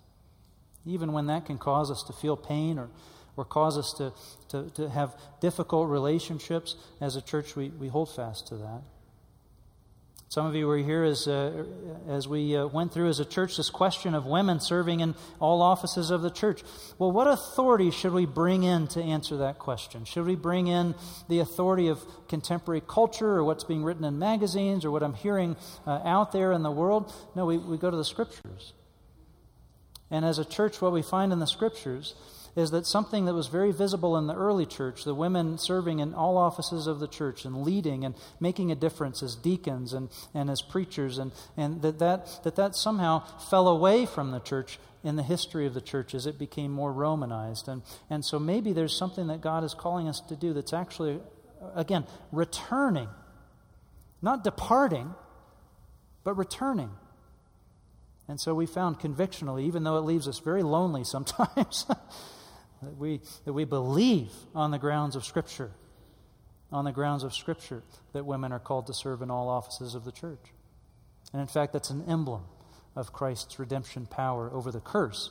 even 0.85 1.13
when 1.13 1.27
that 1.27 1.45
can 1.45 1.57
cause 1.57 1.91
us 1.91 2.03
to 2.03 2.13
feel 2.13 2.35
pain 2.35 2.79
or, 2.79 2.89
or 3.37 3.45
cause 3.45 3.77
us 3.77 3.93
to, 3.93 4.13
to, 4.49 4.69
to 4.71 4.89
have 4.89 5.15
difficult 5.39 5.89
relationships 5.89 6.75
as 6.99 7.15
a 7.15 7.21
church, 7.21 7.55
we, 7.55 7.69
we 7.69 7.87
hold 7.87 8.13
fast 8.13 8.47
to 8.47 8.55
that. 8.55 8.81
Some 10.31 10.45
of 10.45 10.55
you 10.55 10.65
were 10.65 10.77
here 10.77 11.03
as, 11.03 11.27
uh, 11.27 11.65
as 12.07 12.25
we 12.25 12.55
uh, 12.55 12.65
went 12.65 12.93
through 12.93 13.09
as 13.09 13.19
a 13.19 13.25
church 13.25 13.57
this 13.57 13.69
question 13.69 14.15
of 14.15 14.25
women 14.25 14.61
serving 14.61 15.01
in 15.01 15.13
all 15.41 15.61
offices 15.61 16.09
of 16.09 16.21
the 16.21 16.29
church. 16.29 16.63
Well, 16.97 17.11
what 17.11 17.27
authority 17.27 17.91
should 17.91 18.13
we 18.13 18.25
bring 18.25 18.63
in 18.63 18.87
to 18.89 19.03
answer 19.03 19.35
that 19.37 19.59
question? 19.59 20.05
Should 20.05 20.25
we 20.25 20.35
bring 20.35 20.67
in 20.67 20.95
the 21.27 21.39
authority 21.39 21.89
of 21.89 21.99
contemporary 22.29 22.81
culture 22.87 23.27
or 23.27 23.43
what's 23.43 23.65
being 23.65 23.83
written 23.83 24.05
in 24.05 24.19
magazines 24.19 24.85
or 24.85 24.91
what 24.91 25.03
I'm 25.03 25.15
hearing 25.15 25.57
uh, 25.85 25.99
out 26.05 26.31
there 26.31 26.53
in 26.53 26.63
the 26.63 26.71
world? 26.71 27.13
No, 27.35 27.45
we, 27.45 27.57
we 27.57 27.77
go 27.77 27.91
to 27.91 27.97
the 27.97 28.05
scriptures. 28.05 28.71
And 30.11 30.25
as 30.25 30.37
a 30.37 30.45
church, 30.45 30.81
what 30.81 30.91
we 30.91 31.01
find 31.01 31.31
in 31.31 31.39
the 31.39 31.47
scriptures 31.47 32.13
is 32.55 32.71
that 32.71 32.85
something 32.85 33.25
that 33.25 33.33
was 33.33 33.47
very 33.47 33.71
visible 33.71 34.17
in 34.17 34.27
the 34.27 34.35
early 34.35 34.65
church, 34.65 35.05
the 35.05 35.15
women 35.15 35.57
serving 35.57 35.99
in 35.99 36.13
all 36.13 36.37
offices 36.37 36.85
of 36.85 36.99
the 36.99 37.07
church 37.07 37.45
and 37.45 37.63
leading 37.63 38.03
and 38.03 38.13
making 38.39 38.71
a 38.71 38.75
difference 38.75 39.23
as 39.23 39.35
deacons 39.35 39.93
and, 39.93 40.09
and 40.33 40.49
as 40.49 40.61
preachers, 40.61 41.17
and, 41.17 41.31
and 41.55 41.81
that, 41.81 41.99
that, 41.99 42.43
that 42.43 42.57
that 42.57 42.75
somehow 42.75 43.23
fell 43.49 43.69
away 43.69 44.05
from 44.05 44.31
the 44.31 44.39
church 44.39 44.79
in 45.03 45.15
the 45.15 45.23
history 45.23 45.65
of 45.65 45.73
the 45.73 45.81
church 45.81 46.13
as 46.13 46.25
it 46.25 46.37
became 46.37 46.71
more 46.71 46.91
Romanized. 46.91 47.67
And, 47.67 47.81
and 48.09 48.23
so 48.23 48.37
maybe 48.37 48.73
there's 48.73 48.95
something 48.95 49.27
that 49.27 49.41
God 49.41 49.63
is 49.63 49.73
calling 49.73 50.07
us 50.07 50.19
to 50.21 50.35
do 50.35 50.53
that's 50.53 50.73
actually, 50.73 51.19
again, 51.73 52.05
returning, 52.31 53.07
not 54.21 54.43
departing, 54.43 55.15
but 56.23 56.35
returning. 56.37 56.91
And 58.31 58.39
so 58.39 58.55
we 58.55 58.65
found 58.65 58.97
convictionally, 58.97 59.65
even 59.65 59.83
though 59.83 59.97
it 59.97 60.05
leaves 60.05 60.25
us 60.25 60.39
very 60.39 60.63
lonely 60.63 61.03
sometimes, 61.03 61.85
that, 62.81 62.97
we, 62.97 63.19
that 63.43 63.51
we 63.51 63.65
believe 63.65 64.31
on 64.55 64.71
the 64.71 64.77
grounds 64.77 65.17
of 65.17 65.25
Scripture, 65.25 65.71
on 66.71 66.85
the 66.85 66.93
grounds 66.93 67.23
of 67.23 67.33
Scripture, 67.33 67.83
that 68.13 68.25
women 68.25 68.53
are 68.53 68.59
called 68.59 68.87
to 68.87 68.93
serve 68.93 69.21
in 69.21 69.29
all 69.29 69.49
offices 69.49 69.95
of 69.95 70.05
the 70.05 70.13
church. 70.13 70.53
And 71.33 71.41
in 71.41 71.47
fact, 71.47 71.73
that's 71.73 71.89
an 71.89 72.05
emblem 72.07 72.45
of 72.95 73.11
Christ's 73.11 73.59
redemption 73.59 74.05
power 74.05 74.49
over 74.53 74.71
the 74.71 74.79
curse 74.79 75.29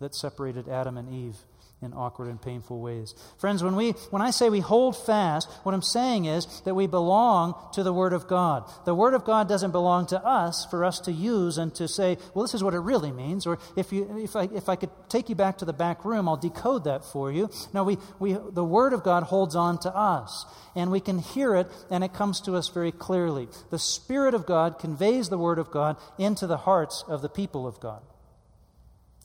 that 0.00 0.14
separated 0.14 0.68
Adam 0.68 0.98
and 0.98 1.08
Eve 1.08 1.38
in 1.84 1.92
awkward 1.94 2.28
and 2.28 2.40
painful 2.40 2.80
ways. 2.80 3.14
Friends, 3.38 3.62
when, 3.62 3.76
we, 3.76 3.92
when 4.10 4.22
I 4.22 4.30
say 4.30 4.48
we 4.48 4.60
hold 4.60 4.96
fast, 4.96 5.50
what 5.62 5.74
I'm 5.74 5.82
saying 5.82 6.24
is 6.24 6.62
that 6.64 6.74
we 6.74 6.86
belong 6.86 7.54
to 7.74 7.82
the 7.82 7.92
Word 7.92 8.12
of 8.12 8.26
God. 8.26 8.68
The 8.84 8.94
Word 8.94 9.14
of 9.14 9.24
God 9.24 9.48
doesn't 9.48 9.70
belong 9.70 10.06
to 10.06 10.24
us 10.24 10.66
for 10.70 10.84
us 10.84 11.00
to 11.00 11.12
use 11.12 11.58
and 11.58 11.74
to 11.76 11.86
say, 11.86 12.18
well, 12.34 12.44
this 12.44 12.54
is 12.54 12.64
what 12.64 12.74
it 12.74 12.80
really 12.80 13.12
means. 13.12 13.46
Or 13.46 13.58
if, 13.76 13.92
you, 13.92 14.18
if, 14.18 14.34
I, 14.34 14.48
if 14.54 14.68
I 14.68 14.76
could 14.76 14.90
take 15.08 15.28
you 15.28 15.34
back 15.34 15.58
to 15.58 15.64
the 15.64 15.72
back 15.72 16.04
room, 16.04 16.28
I'll 16.28 16.36
decode 16.36 16.84
that 16.84 17.04
for 17.04 17.30
you. 17.30 17.50
No, 17.72 17.84
we, 17.84 17.98
we, 18.18 18.32
the 18.32 18.64
Word 18.64 18.92
of 18.92 19.02
God 19.02 19.24
holds 19.24 19.54
on 19.54 19.78
to 19.80 19.94
us. 19.94 20.46
And 20.74 20.90
we 20.90 21.00
can 21.00 21.18
hear 21.18 21.54
it, 21.54 21.68
and 21.90 22.02
it 22.02 22.12
comes 22.14 22.40
to 22.42 22.56
us 22.56 22.68
very 22.68 22.90
clearly. 22.90 23.48
The 23.70 23.78
Spirit 23.78 24.34
of 24.34 24.46
God 24.46 24.78
conveys 24.78 25.28
the 25.28 25.38
Word 25.38 25.58
of 25.58 25.70
God 25.70 25.96
into 26.18 26.46
the 26.46 26.56
hearts 26.56 27.04
of 27.06 27.22
the 27.22 27.28
people 27.28 27.66
of 27.66 27.78
God. 27.78 28.02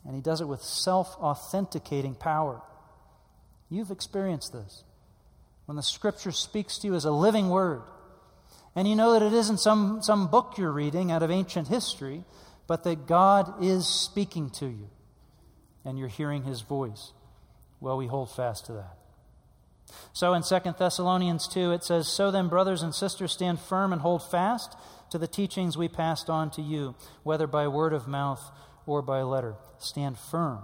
And 0.05 0.15
he 0.15 0.21
does 0.21 0.41
it 0.41 0.47
with 0.47 0.61
self 0.61 1.15
authenticating 1.17 2.15
power. 2.15 2.61
You've 3.69 3.91
experienced 3.91 4.53
this. 4.53 4.83
When 5.65 5.75
the 5.75 5.83
scripture 5.83 6.31
speaks 6.31 6.79
to 6.79 6.87
you 6.87 6.95
as 6.95 7.05
a 7.05 7.11
living 7.11 7.49
word, 7.49 7.83
and 8.75 8.87
you 8.87 8.95
know 8.95 9.13
that 9.13 9.21
it 9.21 9.33
isn't 9.33 9.59
some, 9.59 10.01
some 10.01 10.27
book 10.27 10.55
you're 10.57 10.71
reading 10.71 11.11
out 11.11 11.21
of 11.21 11.29
ancient 11.29 11.67
history, 11.67 12.23
but 12.65 12.83
that 12.83 13.07
God 13.07 13.63
is 13.63 13.87
speaking 13.87 14.49
to 14.51 14.65
you, 14.65 14.89
and 15.85 15.99
you're 15.99 16.07
hearing 16.07 16.43
his 16.43 16.61
voice. 16.61 17.13
Well, 17.79 17.97
we 17.97 18.07
hold 18.07 18.31
fast 18.31 18.65
to 18.67 18.73
that. 18.73 18.97
So 20.13 20.33
in 20.33 20.43
2 20.43 20.59
Thessalonians 20.77 21.47
2, 21.47 21.71
it 21.71 21.83
says, 21.83 22.07
So 22.07 22.31
then, 22.31 22.47
brothers 22.47 22.83
and 22.83 22.93
sisters, 22.93 23.31
stand 23.31 23.59
firm 23.59 23.91
and 23.91 24.01
hold 24.01 24.23
fast 24.29 24.75
to 25.09 25.17
the 25.17 25.27
teachings 25.27 25.77
we 25.77 25.87
passed 25.87 26.29
on 26.29 26.51
to 26.51 26.61
you, 26.61 26.95
whether 27.23 27.47
by 27.47 27.67
word 27.67 27.93
of 27.93 28.07
mouth 28.07 28.51
or 28.85 29.01
by 29.01 29.21
letter. 29.21 29.55
Stand 29.77 30.17
firm, 30.17 30.59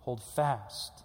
hold 0.00 0.22
fast. 0.22 1.04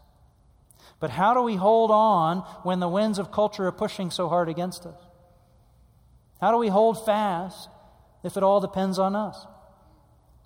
But 1.00 1.12
how 1.12 1.34
do 1.34 1.42
we 1.42 1.56
hold 1.56 1.92
on 1.92 2.40
when 2.64 2.80
the 2.80 2.90
winds 2.90 3.20
of 3.20 3.32
culture 3.32 3.68
are 3.68 3.72
pushing 3.72 4.12
so 4.12 4.28
hard 4.28 4.50
against 4.50 4.86
us? 4.86 5.00
How 6.42 6.52
do 6.52 6.58
we 6.58 6.68
hold 6.68 7.06
fast 7.06 7.70
if 8.24 8.38
it 8.38 8.44
all 8.44 8.60
depends 8.60 9.00
on 9.00 9.16
us? 9.16 9.46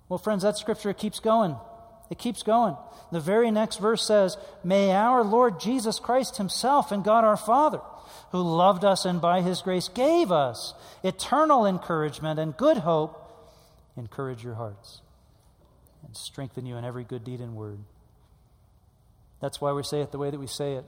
Well, 0.08 0.18
friends, 0.18 0.42
that 0.42 0.56
scripture 0.56 0.92
keeps 0.92 1.18
going. 1.18 1.56
It 2.10 2.18
keeps 2.18 2.42
going. 2.42 2.76
The 3.10 3.20
very 3.20 3.50
next 3.50 3.78
verse 3.78 4.06
says, 4.06 4.36
May 4.62 4.92
our 4.92 5.24
Lord 5.24 5.58
Jesus 5.58 5.98
Christ 5.98 6.36
Himself 6.36 6.92
and 6.92 7.02
God 7.02 7.24
our 7.24 7.36
Father, 7.36 7.80
who 8.30 8.42
loved 8.42 8.84
us 8.84 9.04
and 9.04 9.20
by 9.20 9.40
His 9.40 9.62
grace 9.62 9.88
gave 9.88 10.30
us 10.30 10.74
eternal 11.02 11.66
encouragement 11.66 12.38
and 12.38 12.56
good 12.56 12.78
hope, 12.78 13.20
encourage 13.96 14.44
your 14.44 14.54
hearts 14.54 15.00
and 16.14 16.20
strengthen 16.20 16.64
you 16.64 16.76
in 16.76 16.84
every 16.84 17.02
good 17.02 17.24
deed 17.24 17.40
and 17.40 17.56
word. 17.56 17.80
That's 19.40 19.60
why 19.60 19.72
we 19.72 19.82
say 19.82 20.00
it 20.00 20.12
the 20.12 20.18
way 20.18 20.30
that 20.30 20.38
we 20.38 20.46
say 20.46 20.74
it. 20.74 20.84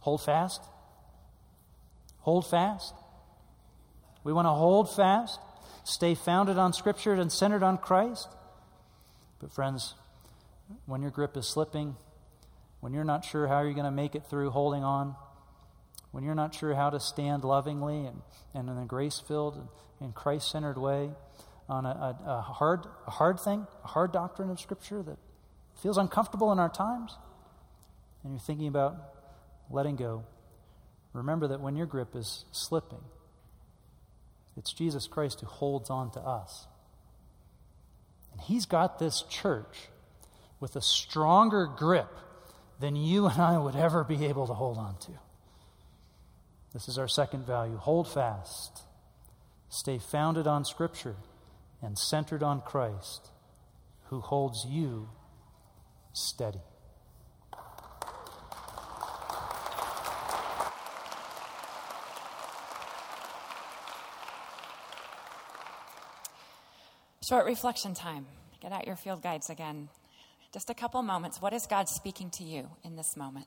Hold 0.00 0.22
fast. 0.22 0.60
Hold 2.20 2.48
fast. 2.48 2.92
We 4.24 4.32
want 4.32 4.46
to 4.46 4.50
hold 4.50 4.94
fast, 4.94 5.38
stay 5.84 6.14
founded 6.14 6.58
on 6.58 6.72
Scripture 6.72 7.14
and 7.14 7.30
centered 7.30 7.62
on 7.62 7.78
Christ. 7.78 8.28
But, 9.40 9.52
friends, 9.52 9.94
when 10.84 11.00
your 11.00 11.12
grip 11.12 11.36
is 11.36 11.46
slipping, 11.46 11.96
when 12.80 12.92
you're 12.92 13.04
not 13.04 13.24
sure 13.24 13.46
how 13.46 13.62
you're 13.62 13.72
going 13.72 13.84
to 13.84 13.90
make 13.90 14.14
it 14.14 14.24
through 14.28 14.50
holding 14.50 14.82
on, 14.82 15.14
when 16.10 16.24
you're 16.24 16.34
not 16.34 16.54
sure 16.54 16.74
how 16.74 16.90
to 16.90 16.98
stand 16.98 17.44
lovingly 17.44 18.04
and, 18.04 18.20
and 18.52 18.68
in 18.68 18.76
a 18.76 18.84
grace 18.84 19.22
filled 19.26 19.68
and 20.00 20.12
Christ 20.14 20.50
centered 20.50 20.76
way 20.76 21.10
on 21.70 21.86
a, 21.86 21.88
a, 21.88 22.30
a, 22.30 22.40
hard, 22.40 22.84
a 23.06 23.10
hard 23.10 23.38
thing, 23.38 23.66
a 23.84 23.88
hard 23.88 24.12
doctrine 24.12 24.50
of 24.50 24.58
Scripture 24.58 25.02
that 25.02 25.16
feels 25.80 25.96
uncomfortable 25.96 26.50
in 26.52 26.58
our 26.58 26.68
times, 26.68 27.16
and 28.24 28.32
you're 28.32 28.40
thinking 28.40 28.66
about 28.66 28.96
letting 29.70 29.96
go, 29.96 30.24
remember 31.12 31.46
that 31.48 31.60
when 31.60 31.76
your 31.76 31.86
grip 31.86 32.16
is 32.16 32.44
slipping, 32.50 33.02
it's 34.56 34.72
Jesus 34.72 35.06
Christ 35.06 35.40
who 35.40 35.46
holds 35.46 35.90
on 35.90 36.10
to 36.10 36.20
us. 36.20 36.66
And 38.32 38.40
He's 38.40 38.66
got 38.66 38.98
this 38.98 39.22
church 39.30 39.88
with 40.58 40.74
a 40.74 40.82
stronger 40.82 41.66
grip 41.66 42.10
than 42.80 42.96
you 42.96 43.26
and 43.26 43.40
I 43.40 43.58
would 43.58 43.76
ever 43.76 44.02
be 44.02 44.26
able 44.26 44.48
to 44.48 44.54
hold 44.54 44.76
on 44.76 44.98
to. 44.98 45.12
This 46.72 46.88
is 46.88 46.98
our 46.98 47.08
second 47.08 47.46
value. 47.46 47.76
Hold 47.76 48.08
fast. 48.08 48.82
Stay 49.68 49.98
founded 49.98 50.46
on 50.46 50.64
Scripture 50.64 51.16
and 51.82 51.98
centered 51.98 52.42
on 52.42 52.60
Christ, 52.60 53.30
who 54.08 54.20
holds 54.20 54.66
you 54.68 55.08
steady. 56.12 56.60
Short 67.30 67.46
reflection 67.46 67.94
time. 67.94 68.26
Get 68.60 68.72
out 68.72 68.88
your 68.88 68.96
field 68.96 69.22
guides 69.22 69.50
again. 69.50 69.88
Just 70.52 70.68
a 70.68 70.74
couple 70.74 71.00
moments. 71.02 71.40
What 71.40 71.52
is 71.52 71.64
God 71.66 71.88
speaking 71.88 72.28
to 72.30 72.42
you 72.42 72.68
in 72.82 72.96
this 72.96 73.16
moment? 73.16 73.46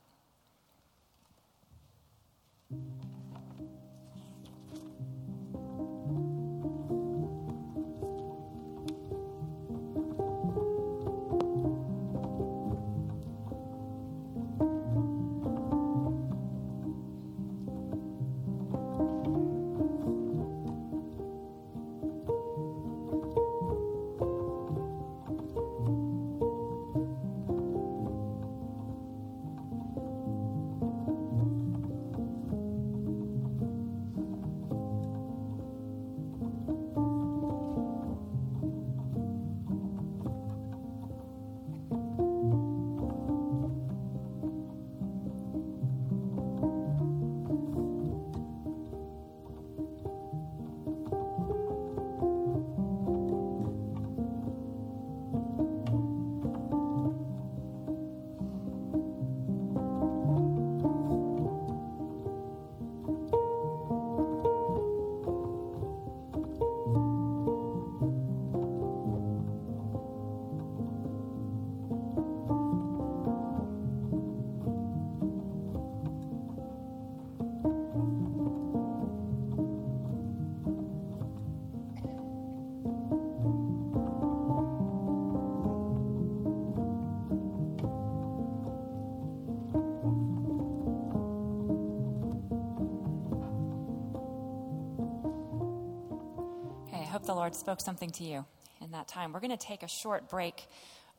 Lord 97.53 97.59
spoke 97.59 97.81
something 97.81 98.09
to 98.09 98.23
you 98.23 98.45
in 98.81 98.91
that 98.93 99.07
time. 99.07 99.31
We're 99.31 99.39
going 99.39 99.55
to 99.55 99.63
take 99.63 99.83
a 99.83 99.87
short 99.87 100.27
break 100.27 100.65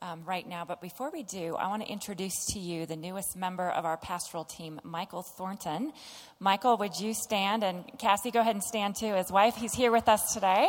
um, 0.03 0.25
right 0.25 0.45
now, 0.45 0.65
but 0.65 0.81
before 0.81 1.13
we 1.13 1.23
do, 1.23 1.55
I 1.55 1.69
want 1.69 1.85
to 1.85 1.89
introduce 1.89 2.35
to 2.55 2.59
you 2.59 2.87
the 2.87 2.97
newest 2.97 3.37
member 3.37 3.71
of 3.71 3.85
our 3.85 3.97
pastoral 3.97 4.45
team, 4.45 4.81
Michael 4.83 5.23
Thornton. 5.23 5.93
Michael, 6.41 6.77
would 6.79 6.99
you 6.99 7.15
stand? 7.15 7.63
And 7.63 7.85
Cassie, 7.99 8.33
go 8.33 8.41
ahead 8.41 8.57
and 8.57 8.65
stand 8.65 8.97
too. 8.97 9.15
His 9.15 9.31
wife, 9.31 9.55
he's 9.55 9.75
here 9.75 9.93
with 9.93 10.09
us 10.09 10.35
today. 10.35 10.67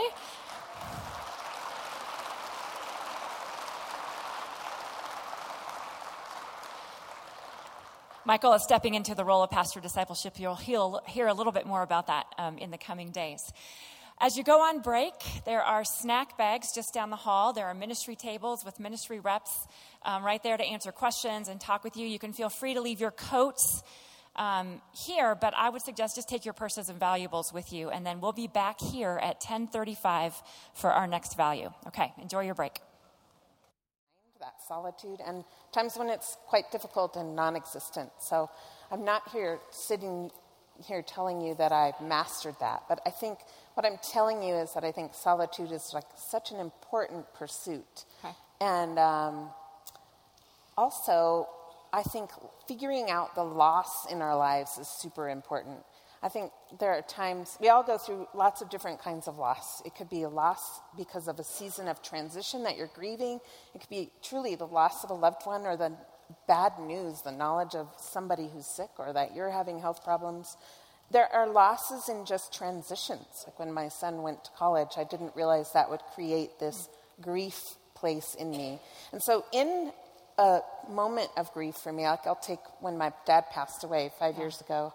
Michael 8.23 8.53
is 8.53 8.63
stepping 8.63 8.93
into 8.93 9.15
the 9.15 9.25
role 9.25 9.41
of 9.41 9.49
pastor 9.49 9.79
discipleship. 9.79 10.39
You'll 10.39 11.01
hear 11.07 11.27
a 11.27 11.33
little 11.33 11.51
bit 11.51 11.65
more 11.65 11.81
about 11.81 12.05
that 12.07 12.25
um, 12.37 12.59
in 12.59 12.69
the 12.69 12.77
coming 12.77 13.09
days. 13.09 13.41
As 14.17 14.37
you 14.37 14.43
go 14.45 14.61
on 14.61 14.79
break, 14.79 15.13
there 15.45 15.61
are 15.61 15.83
snack 15.83 16.37
bags 16.37 16.71
just 16.73 16.93
down 16.93 17.09
the 17.09 17.17
hall. 17.17 17.51
There 17.51 17.65
are 17.65 17.73
ministry 17.73 18.15
tables 18.15 18.63
with 18.63 18.79
ministry 18.79 19.19
reps 19.19 19.67
um, 20.03 20.23
right 20.23 20.41
there 20.41 20.55
to 20.55 20.63
answer 20.63 20.93
questions 20.93 21.49
and 21.49 21.59
talk 21.59 21.83
with 21.83 21.97
you. 21.97 22.07
You 22.07 22.17
can 22.17 22.31
feel 22.31 22.47
free 22.47 22.75
to 22.75 22.81
leave 22.81 23.01
your 23.01 23.11
coats 23.11 23.83
um, 24.37 24.81
here, 24.93 25.35
but 25.35 25.53
I 25.57 25.69
would 25.69 25.81
suggest 25.81 26.15
just 26.15 26.29
take 26.29 26.45
your 26.45 26.53
purses 26.53 26.87
and 26.87 26.97
valuables 26.97 27.51
with 27.51 27.73
you, 27.73 27.89
and 27.89 28.05
then 28.05 28.21
we'll 28.21 28.31
be 28.33 28.47
back 28.47 28.79
here 28.79 29.19
at 29.21 29.41
10:35 29.41 30.33
for 30.73 30.91
our 30.91 31.07
next 31.07 31.35
value. 31.35 31.71
Okay, 31.87 32.13
enjoy 32.21 32.45
your 32.45 32.55
break. 32.55 32.79
That 34.39 34.55
solitude 34.67 35.19
and 35.25 35.43
times 35.73 35.97
when 35.97 36.09
it's 36.09 36.37
quite 36.47 36.71
difficult 36.71 37.15
and 37.15 37.35
non-existent. 37.35 38.11
So 38.19 38.49
I'm 38.91 39.03
not 39.03 39.29
here 39.31 39.59
sitting 39.71 40.31
here 40.83 41.01
telling 41.01 41.41
you 41.41 41.55
that 41.55 41.71
I've 41.71 41.99
mastered 42.01 42.55
that, 42.59 42.83
but 42.89 43.01
I 43.05 43.09
think 43.09 43.39
what 43.75 43.85
I'm 43.85 43.97
telling 44.01 44.41
you 44.41 44.55
is 44.55 44.73
that 44.73 44.83
I 44.83 44.91
think 44.91 45.13
solitude 45.13 45.71
is 45.71 45.91
like 45.93 46.05
such 46.15 46.51
an 46.51 46.59
important 46.59 47.25
pursuit. 47.33 48.05
Okay. 48.23 48.33
And 48.61 48.97
um, 48.97 49.49
also, 50.77 51.47
I 51.91 52.03
think 52.03 52.29
figuring 52.67 53.09
out 53.09 53.35
the 53.35 53.43
loss 53.43 54.09
in 54.11 54.21
our 54.21 54.35
lives 54.35 54.77
is 54.77 54.87
super 54.87 55.29
important. 55.29 55.79
I 56.23 56.29
think 56.29 56.51
there 56.79 56.91
are 56.91 57.01
times, 57.03 57.57
we 57.61 57.69
all 57.69 57.83
go 57.83 57.97
through 57.97 58.27
lots 58.33 58.61
of 58.61 58.69
different 58.69 58.99
kinds 58.99 59.27
of 59.27 59.37
loss. 59.37 59.81
It 59.85 59.93
could 59.95 60.09
be 60.09 60.23
a 60.23 60.29
loss 60.29 60.79
because 60.97 61.27
of 61.27 61.39
a 61.39 61.43
season 61.43 61.87
of 61.87 62.01
transition 62.01 62.63
that 62.63 62.77
you're 62.77 62.89
grieving, 62.95 63.39
it 63.73 63.79
could 63.79 63.89
be 63.89 64.09
truly 64.23 64.55
the 64.55 64.65
loss 64.65 65.03
of 65.03 65.11
a 65.11 65.13
loved 65.13 65.45
one 65.45 65.67
or 65.67 65.77
the 65.77 65.91
bad 66.47 66.73
news, 66.79 67.21
the 67.21 67.31
knowledge 67.31 67.75
of 67.75 67.87
somebody 67.97 68.49
who's 68.53 68.65
sick 68.65 68.89
or 68.97 69.13
that 69.13 69.35
you're 69.35 69.51
having 69.51 69.79
health 69.79 70.03
problems. 70.03 70.57
There 71.11 71.31
are 71.31 71.47
losses 71.47 72.09
in 72.09 72.25
just 72.25 72.53
transitions. 72.53 73.43
Like 73.45 73.59
when 73.59 73.71
my 73.71 73.89
son 73.89 74.21
went 74.21 74.43
to 74.45 74.51
college, 74.57 74.89
I 74.97 75.03
didn't 75.03 75.35
realize 75.35 75.71
that 75.73 75.89
would 75.89 76.01
create 76.13 76.59
this 76.59 76.89
grief 77.21 77.61
place 77.93 78.35
in 78.35 78.51
me. 78.51 78.79
And 79.11 79.21
so, 79.21 79.45
in 79.53 79.91
a 80.37 80.59
moment 80.89 81.29
of 81.37 81.53
grief 81.53 81.75
for 81.75 81.93
me, 81.93 82.03
like 82.03 82.25
I'll 82.25 82.35
take 82.35 82.59
when 82.79 82.97
my 82.97 83.13
dad 83.25 83.45
passed 83.51 83.83
away 83.83 84.11
five 84.19 84.37
years 84.37 84.59
ago, 84.61 84.93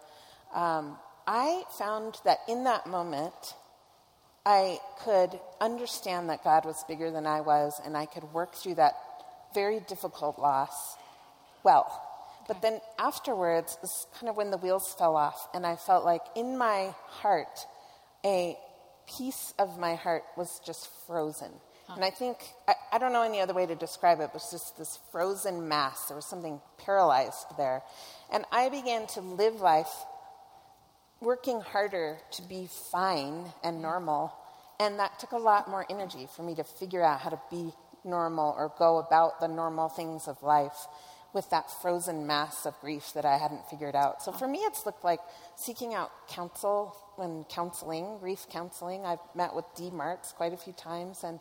um, 0.52 0.98
I 1.26 1.62
found 1.78 2.18
that 2.24 2.38
in 2.48 2.64
that 2.64 2.86
moment, 2.86 3.54
I 4.44 4.78
could 5.04 5.38
understand 5.60 6.28
that 6.30 6.42
God 6.42 6.64
was 6.64 6.82
bigger 6.88 7.10
than 7.10 7.26
I 7.26 7.40
was, 7.40 7.80
and 7.84 7.96
I 7.96 8.06
could 8.06 8.24
work 8.32 8.54
through 8.54 8.76
that 8.76 8.94
very 9.54 9.80
difficult 9.80 10.38
loss 10.38 10.96
well. 11.64 12.06
But 12.48 12.62
then 12.62 12.80
afterwards 12.98 13.78
is 13.82 14.06
kind 14.18 14.28
of 14.28 14.36
when 14.36 14.50
the 14.50 14.56
wheels 14.56 14.94
fell 14.98 15.16
off, 15.16 15.48
and 15.54 15.64
I 15.64 15.76
felt 15.76 16.04
like 16.04 16.22
in 16.34 16.58
my 16.58 16.94
heart, 17.06 17.66
a 18.24 18.56
piece 19.06 19.54
of 19.58 19.78
my 19.78 19.94
heart 19.94 20.24
was 20.36 20.60
just 20.64 20.88
frozen. 21.06 21.50
Huh. 21.86 21.94
And 21.96 22.04
I 22.04 22.10
think, 22.10 22.38
I, 22.68 22.74
I, 22.92 22.98
don't 22.98 23.12
know 23.12 23.22
any 23.22 23.40
other 23.40 23.54
way 23.54 23.66
to 23.66 23.74
describe 23.74 24.20
it, 24.20 24.24
it 24.24 24.34
was 24.34 24.50
just 24.50 24.78
this 24.78 24.98
frozen 25.10 25.68
mass. 25.68 26.06
There 26.06 26.16
was 26.16 26.26
something 26.26 26.60
paralyzed 26.78 27.46
there. 27.56 27.82
And 28.32 28.44
I 28.52 28.68
began 28.68 29.06
to 29.08 29.20
live 29.20 29.60
life 29.60 29.92
working 31.20 31.60
harder 31.60 32.18
to 32.32 32.42
be 32.42 32.68
fine 32.90 33.44
and 33.62 33.82
normal. 33.82 34.32
And 34.78 34.98
that 34.98 35.18
took 35.18 35.32
a 35.32 35.38
lot 35.38 35.68
more 35.68 35.84
energy 35.90 36.26
for 36.34 36.42
me 36.42 36.54
to 36.54 36.64
figure 36.64 37.02
out 37.02 37.20
how 37.20 37.30
to 37.30 37.40
be 37.50 37.72
normal 38.04 38.54
or 38.56 38.72
go 38.78 38.98
about 38.98 39.40
the 39.40 39.48
normal 39.48 39.88
things 39.88 40.26
of 40.26 40.42
life 40.42 40.86
with 41.32 41.48
that 41.50 41.70
frozen 41.80 42.26
mass 42.26 42.66
of 42.66 42.78
grief 42.80 43.12
that 43.14 43.24
I 43.24 43.38
hadn't 43.38 43.68
figured 43.68 43.94
out. 43.94 44.22
So 44.22 44.32
for 44.32 44.48
me, 44.48 44.58
it's 44.60 44.84
looked 44.84 45.04
like 45.04 45.20
seeking 45.56 45.94
out 45.94 46.10
counsel 46.28 46.96
and 47.18 47.48
counseling, 47.48 48.18
grief 48.18 48.46
counseling. 48.50 49.04
I've 49.04 49.20
met 49.34 49.54
with 49.54 49.64
D. 49.76 49.90
Marks 49.90 50.32
quite 50.32 50.52
a 50.52 50.56
few 50.56 50.72
times, 50.72 51.22
and 51.22 51.40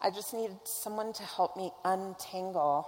I 0.00 0.10
just 0.10 0.34
needed 0.34 0.56
someone 0.64 1.12
to 1.14 1.22
help 1.22 1.56
me 1.56 1.72
untangle 1.84 2.86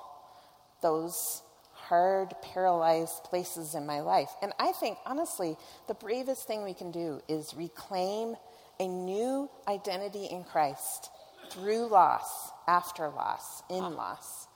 those 0.83 1.43
hard, 1.73 2.35
paralyzed 2.43 3.25
places 3.25 3.75
in 3.75 3.87
my 3.87 4.01
life. 4.01 4.31
And 4.43 4.53
I 4.59 4.73
think, 4.73 4.99
honestly, 5.05 5.57
the 5.89 5.95
bravest 5.95 6.47
thing 6.47 6.65
we 6.65 6.75
can 6.75 6.91
do 6.91 7.21
is 7.29 7.55
reclaim 7.55 8.37
a 8.79 8.87
new 8.87 9.49
identity 9.69 10.27
in 10.27 10.45
Christ 10.45 11.11
through 11.51 11.87
loss, 11.87 12.51
after 12.67 13.09
loss, 13.09 13.63
in 13.71 13.95
loss. 13.95 14.49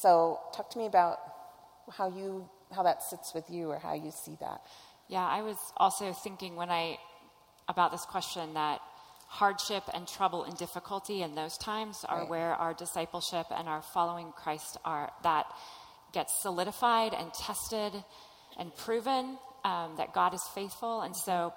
So, 0.00 0.40
talk 0.54 0.70
to 0.70 0.78
me 0.78 0.86
about 0.86 1.18
how 1.92 2.08
you 2.08 2.48
how 2.74 2.82
that 2.82 3.02
sits 3.02 3.32
with 3.34 3.48
you 3.48 3.70
or 3.70 3.78
how 3.78 3.94
you 3.94 4.10
see 4.10 4.36
that. 4.40 4.60
Yeah, 5.08 5.26
I 5.26 5.42
was 5.42 5.56
also 5.76 6.12
thinking 6.12 6.56
when 6.56 6.70
I 6.70 6.98
about 7.68 7.92
this 7.92 8.04
question 8.04 8.54
that 8.54 8.80
hardship 9.28 9.84
and 9.92 10.06
trouble 10.06 10.44
and 10.44 10.56
difficulty 10.56 11.22
in 11.22 11.34
those 11.34 11.56
times 11.58 12.04
are 12.08 12.20
right. 12.20 12.28
where 12.28 12.54
our 12.54 12.74
discipleship 12.74 13.46
and 13.50 13.68
our 13.68 13.82
following 13.82 14.32
Christ 14.32 14.78
are 14.84 15.10
that 15.22 15.46
gets 16.12 16.40
solidified 16.42 17.12
and 17.12 17.32
tested 17.34 17.92
and 18.58 18.74
proven 18.76 19.38
um, 19.64 19.94
that 19.96 20.12
God 20.14 20.32
is 20.34 20.42
faithful. 20.54 21.02
And 21.02 21.14
so 21.16 21.52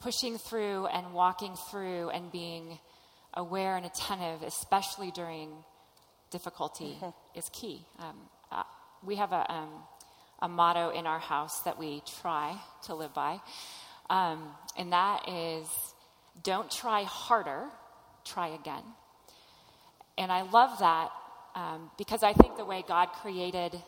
pushing 0.00 0.38
through 0.38 0.86
and 0.86 1.12
walking 1.12 1.56
through 1.70 2.10
and 2.10 2.30
being 2.30 2.78
aware 3.34 3.76
and 3.76 3.86
attentive, 3.86 4.42
especially 4.42 5.10
during 5.10 5.50
difficulty, 6.30 6.96
mm-hmm. 7.00 7.38
is 7.38 7.48
key. 7.52 7.84
Um, 7.98 8.16
uh, 8.50 8.62
we 9.04 9.16
have 9.16 9.32
a, 9.32 9.52
um, 9.52 9.70
a 10.40 10.48
motto 10.48 10.90
in 10.90 11.06
our 11.06 11.18
house 11.18 11.60
that 11.62 11.78
we 11.78 12.02
try 12.20 12.56
to 12.84 12.94
live 12.94 13.14
by, 13.14 13.40
um, 14.08 14.48
and 14.76 14.92
that 14.92 15.28
is 15.28 15.66
don't 16.42 16.70
try 16.70 17.02
harder, 17.04 17.64
try 18.24 18.48
again. 18.48 18.82
And 20.16 20.30
I 20.30 20.42
love 20.42 20.78
that 20.80 21.10
um, 21.54 21.90
because 21.98 22.22
I 22.22 22.32
think 22.32 22.56
the 22.56 22.64
way 22.64 22.84
God 22.86 23.08
created 23.22 23.80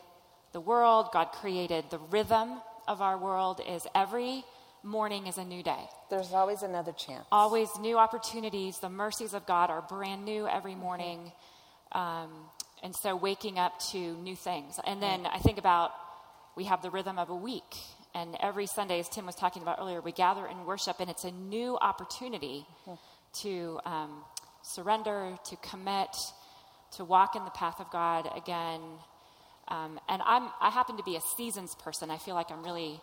the 0.51 0.61
world, 0.61 1.09
God 1.13 1.31
created 1.31 1.85
the 1.89 1.99
rhythm 1.99 2.61
of 2.87 3.01
our 3.01 3.17
world, 3.17 3.61
is 3.67 3.87
every 3.95 4.43
morning 4.83 5.27
is 5.27 5.37
a 5.37 5.43
new 5.43 5.63
day. 5.63 5.87
There's 6.09 6.33
always 6.33 6.61
another 6.61 6.91
chance. 6.91 7.25
Always 7.31 7.69
new 7.79 7.97
opportunities. 7.97 8.79
The 8.79 8.89
mercies 8.89 9.33
of 9.33 9.45
God 9.45 9.69
are 9.69 9.81
brand 9.81 10.25
new 10.25 10.47
every 10.47 10.75
morning. 10.75 11.31
Um, 11.93 12.29
and 12.83 12.95
so 12.95 13.15
waking 13.15 13.59
up 13.59 13.79
to 13.91 13.97
new 13.97 14.35
things. 14.35 14.79
And 14.85 15.01
then 15.01 15.25
I 15.25 15.39
think 15.39 15.57
about 15.57 15.91
we 16.55 16.65
have 16.65 16.81
the 16.81 16.91
rhythm 16.91 17.17
of 17.17 17.29
a 17.29 17.35
week. 17.35 17.75
And 18.13 18.37
every 18.39 18.67
Sunday, 18.67 18.99
as 18.99 19.09
Tim 19.09 19.25
was 19.25 19.35
talking 19.35 19.61
about 19.61 19.79
earlier, 19.79 20.01
we 20.01 20.11
gather 20.11 20.45
and 20.45 20.65
worship, 20.67 20.97
and 20.99 21.09
it's 21.09 21.23
a 21.23 21.31
new 21.31 21.77
opportunity 21.77 22.65
mm-hmm. 22.85 22.93
to 23.41 23.79
um, 23.85 24.23
surrender, 24.61 25.35
to 25.45 25.55
commit, 25.57 26.15
to 26.97 27.03
walk 27.03 27.35
in 27.35 27.43
the 27.43 27.51
path 27.51 27.79
of 27.79 27.89
God 27.89 28.29
again. 28.35 28.81
Um, 29.67 29.99
and 30.07 30.21
I'm, 30.23 30.49
I 30.61 30.69
happen 30.69 30.97
to 30.97 31.03
be 31.03 31.15
a 31.15 31.21
seasons 31.37 31.75
person. 31.75 32.11
I 32.11 32.17
feel 32.17 32.35
like 32.35 32.51
I'm 32.51 32.63
really, 32.63 32.99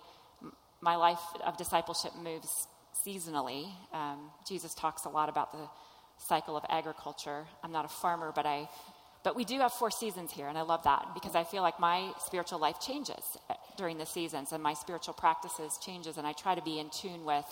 my 0.80 0.94
life 0.94 1.18
of 1.44 1.56
discipleship 1.56 2.12
moves 2.22 2.48
seasonally. 3.04 3.66
Um, 3.92 4.30
Jesus 4.46 4.74
talks 4.74 5.06
a 5.06 5.08
lot 5.08 5.28
about 5.28 5.52
the 5.52 5.68
cycle 6.20 6.56
of 6.56 6.64
agriculture. 6.68 7.46
I'm 7.62 7.72
not 7.72 7.84
a 7.84 7.88
farmer, 7.88 8.32
but 8.34 8.46
I, 8.46 8.68
but 9.24 9.34
we 9.34 9.44
do 9.44 9.58
have 9.58 9.72
four 9.72 9.90
seasons 9.90 10.30
here, 10.30 10.48
and 10.48 10.56
I 10.56 10.62
love 10.62 10.84
that 10.84 11.08
because 11.14 11.34
I 11.34 11.44
feel 11.44 11.62
like 11.62 11.80
my 11.80 12.12
spiritual 12.24 12.60
life 12.60 12.80
changes 12.80 13.36
during 13.76 13.98
the 13.98 14.06
seasons, 14.06 14.52
and 14.52 14.62
my 14.62 14.74
spiritual 14.74 15.14
practices 15.14 15.78
changes, 15.84 16.18
and 16.18 16.26
I 16.26 16.32
try 16.32 16.54
to 16.54 16.62
be 16.62 16.78
in 16.78 16.90
tune 16.90 17.24
with 17.24 17.46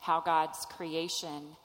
how 0.00 0.20
God's 0.20 0.66
creation 0.66 1.56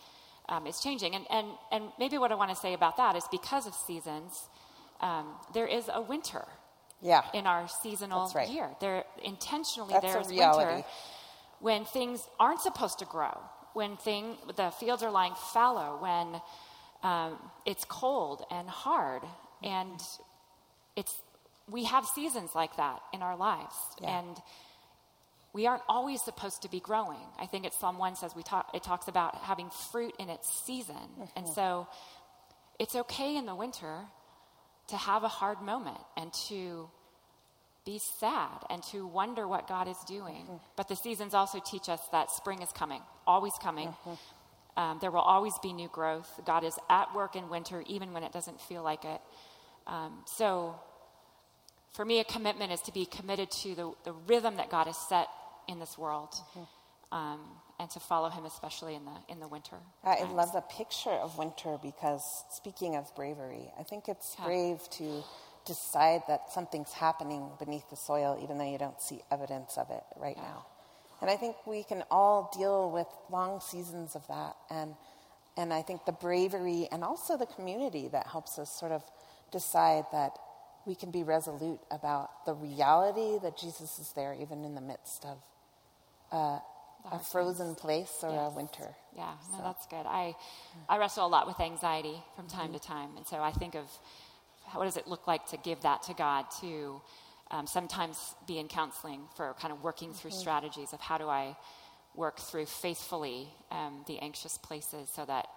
um, 0.50 0.68
is 0.68 0.80
changing. 0.80 1.16
And, 1.16 1.26
and, 1.30 1.48
and 1.72 1.84
maybe 2.00 2.18
what 2.18 2.32
I 2.32 2.36
want 2.36 2.50
to 2.50 2.56
say 2.56 2.74
about 2.74 2.98
that 2.98 3.16
is 3.16 3.26
because 3.32 3.68
of 3.68 3.74
seasons, 3.74 4.48
um, 5.02 5.28
there 5.54 5.68
is 5.68 5.90
a 5.94 6.02
winter 6.02 6.46
yeah. 7.02 7.24
in 7.34 7.46
our 7.48 7.68
seasonal 7.68 8.32
right. 8.34 8.50
year. 8.50 8.70
There 8.80 9.04
intentionally 9.24 9.94
That's 9.94 10.06
there 10.06 10.22
is 10.22 10.28
winter 10.28 10.84
when 11.60 11.86
things 11.86 12.28
aren't 12.40 12.60
supposed 12.60 13.00
to 13.00 13.06
grow, 13.06 13.40
when 13.74 13.98
thing 13.98 14.38
the 14.56 14.72
fields 14.72 15.04
are 15.04 15.12
lying 15.12 15.34
fallow, 15.54 15.98
when 16.02 16.42
um, 17.04 17.38
it's 17.66 17.86
cold 17.86 18.46
and 18.52 18.68
hard, 18.70 19.22
and 19.62 20.02
it's 20.96 21.16
we 21.70 21.86
have 21.86 22.06
seasons 22.06 22.52
like 22.56 22.76
that 22.78 23.02
in 23.14 23.22
our 23.22 23.38
lives, 23.38 23.76
yeah. 24.02 24.20
and 24.20 24.38
we 25.54 25.68
aren't 25.68 25.84
always 25.88 26.22
supposed 26.22 26.64
to 26.64 26.70
be 26.70 26.80
growing. 26.80 27.26
I 27.40 27.46
think 27.46 27.66
it's 27.66 27.80
Psalm 27.80 27.98
1 27.98 28.16
says 28.16 28.36
we 28.36 28.44
talk, 28.44 28.72
it 28.74 28.84
talks 28.84 29.08
about 29.08 29.36
having 29.36 29.70
fruit 29.92 30.16
in 30.20 30.30
its 30.30 30.52
season. 30.52 30.96
Mm-hmm. 30.96 31.24
And 31.36 31.48
so 31.48 31.88
it's 32.80 32.96
okay 32.96 33.38
in 33.38 33.46
the 33.46 33.56
winter 33.56 34.00
to 34.88 34.98
have 34.98 35.24
a 35.24 35.28
hard 35.28 35.62
moment 35.62 36.00
and 36.18 36.34
to 36.48 36.90
be 37.86 38.00
sad 38.00 38.64
and 38.70 38.82
to 38.84 39.06
wonder 39.06 39.48
what 39.48 39.68
God 39.68 39.88
is 39.88 39.98
doing. 40.08 40.44
Mm-hmm. 40.44 40.56
But 40.76 40.88
the 40.88 40.96
seasons 40.96 41.34
also 41.34 41.60
teach 41.60 41.90
us 41.90 42.02
that 42.12 42.32
spring 42.32 42.62
is 42.62 42.72
coming, 42.72 43.02
always 43.28 43.54
coming. 43.62 43.90
Mm-hmm. 43.90 44.80
Um, 44.80 44.98
there 45.02 45.12
will 45.12 45.20
always 45.20 45.54
be 45.62 45.74
new 45.74 45.90
growth. 45.90 46.40
God 46.46 46.64
is 46.64 46.78
at 46.90 47.14
work 47.14 47.36
in 47.36 47.50
winter, 47.50 47.84
even 47.88 48.14
when 48.14 48.24
it 48.24 48.32
doesn't 48.32 48.60
feel 48.60 48.84
like 48.84 49.06
it. 49.06 49.22
Um, 49.86 50.24
so, 50.26 50.76
for 51.94 52.04
me, 52.06 52.20
a 52.20 52.24
commitment 52.24 52.72
is 52.72 52.82
to 52.82 52.92
be 52.92 53.06
committed 53.06 53.52
to 53.52 53.76
the, 53.76 53.94
the 54.04 54.14
rhythm 54.28 54.56
that 54.58 54.72
God 54.72 54.88
has 54.88 54.98
set 54.98 55.28
in 55.68 55.80
this 55.80 55.98
world. 55.98 56.34
Mm-hmm. 56.34 56.64
Um, 57.16 57.42
and 57.80 57.90
to 57.92 58.00
follow 58.00 58.30
him, 58.30 58.46
especially 58.46 58.96
in 58.96 59.06
the 59.06 59.12
in 59.30 59.40
the 59.40 59.48
winter. 59.48 59.76
I 60.04 60.16
times. 60.16 60.34
love 60.34 60.52
the 60.52 60.62
picture 60.62 61.12
of 61.12 61.38
winter 61.38 61.78
because 61.82 62.24
speaking 62.50 62.96
of 62.96 63.14
bravery, 63.16 63.72
I 63.80 63.84
think 63.84 64.08
it's 64.08 64.36
yeah. 64.40 64.46
brave 64.46 64.80
to 64.94 65.24
decide 65.66 66.24
that 66.28 66.52
something's 66.52 66.92
happening 66.94 67.50
beneath 67.60 67.90
the 67.90 67.96
soil, 67.96 68.40
even 68.42 68.58
though 68.58 68.70
you 68.70 68.78
don't 68.78 69.02
see 69.02 69.22
evidence 69.32 69.78
of 69.78 69.90
it 69.90 70.04
right 70.18 70.38
now. 70.38 70.66
And 71.22 71.30
I 71.30 71.38
think 71.38 71.56
we 71.66 71.84
can 71.84 72.04
all 72.12 72.52
deal 72.58 72.92
with 72.92 73.08
long 73.30 73.62
seasons 73.62 74.16
of 74.16 74.28
that, 74.28 74.56
and 74.70 74.96
and 75.56 75.74
I 75.74 75.82
think 75.82 76.06
the 76.06 76.12
bravery 76.12 76.88
and 76.92 77.04
also 77.04 77.38
the 77.38 77.46
community 77.46 78.08
that 78.10 78.28
helps 78.28 78.58
us 78.58 78.70
sort 78.70 78.92
of 78.92 79.04
decide 79.52 80.06
that 80.12 80.38
we 80.86 80.96
can 80.96 81.12
be 81.12 81.24
resolute 81.24 81.80
about 81.92 82.46
the 82.46 82.54
reality 82.54 83.40
that 83.42 83.58
Jesus 83.58 84.00
is 84.00 84.12
there, 84.14 84.34
even 84.34 84.66
in 84.66 84.76
the 84.76 84.82
midst 84.82 85.26
of 85.26 85.38
uh, 86.32 86.60
a 87.12 87.20
frozen 87.20 87.76
place 87.76 88.20
or 88.22 88.32
yes. 88.32 88.52
a 88.52 88.56
winter. 88.56 88.96
Yeah, 89.16 89.34
no, 89.52 89.58
so. 89.58 89.64
that's 89.64 89.86
good. 89.88 90.06
I, 90.06 90.36
I 90.90 90.98
wrestle 90.98 91.26
a 91.26 91.28
lot 91.28 91.48
with 91.48 91.60
anxiety 91.60 92.22
from 92.36 92.48
time 92.48 92.68
mm-hmm. 92.68 92.74
to 92.74 92.80
time, 92.80 93.10
and 93.18 93.26
so 93.26 93.38
I 93.38 93.52
think 93.52 93.76
of 93.76 93.86
what 94.76 94.86
does 94.86 94.98
it 94.98 95.08
look 95.08 95.28
like 95.28 95.46
to 95.48 95.58
give 95.58 95.82
that 95.82 96.04
to 96.04 96.14
God, 96.14 96.46
to 96.62 97.02
um, 97.52 97.68
sometimes 97.68 98.36
be 98.48 98.58
in 98.58 98.68
counseling 98.68 99.22
for 99.36 99.54
kind 99.60 99.72
of 99.72 99.84
working 99.84 100.14
through 100.14 100.32
mm-hmm. 100.32 100.40
strategies 100.40 100.94
of 100.94 101.00
how 101.00 101.18
do 101.18 101.28
I 101.28 101.56
work 102.16 102.40
through 102.40 102.66
faithfully 102.66 103.48
um, 103.72 104.04
the 104.08 104.20
anxious 104.20 104.58
places 104.58 105.10
so 105.14 105.26
that 105.26 105.48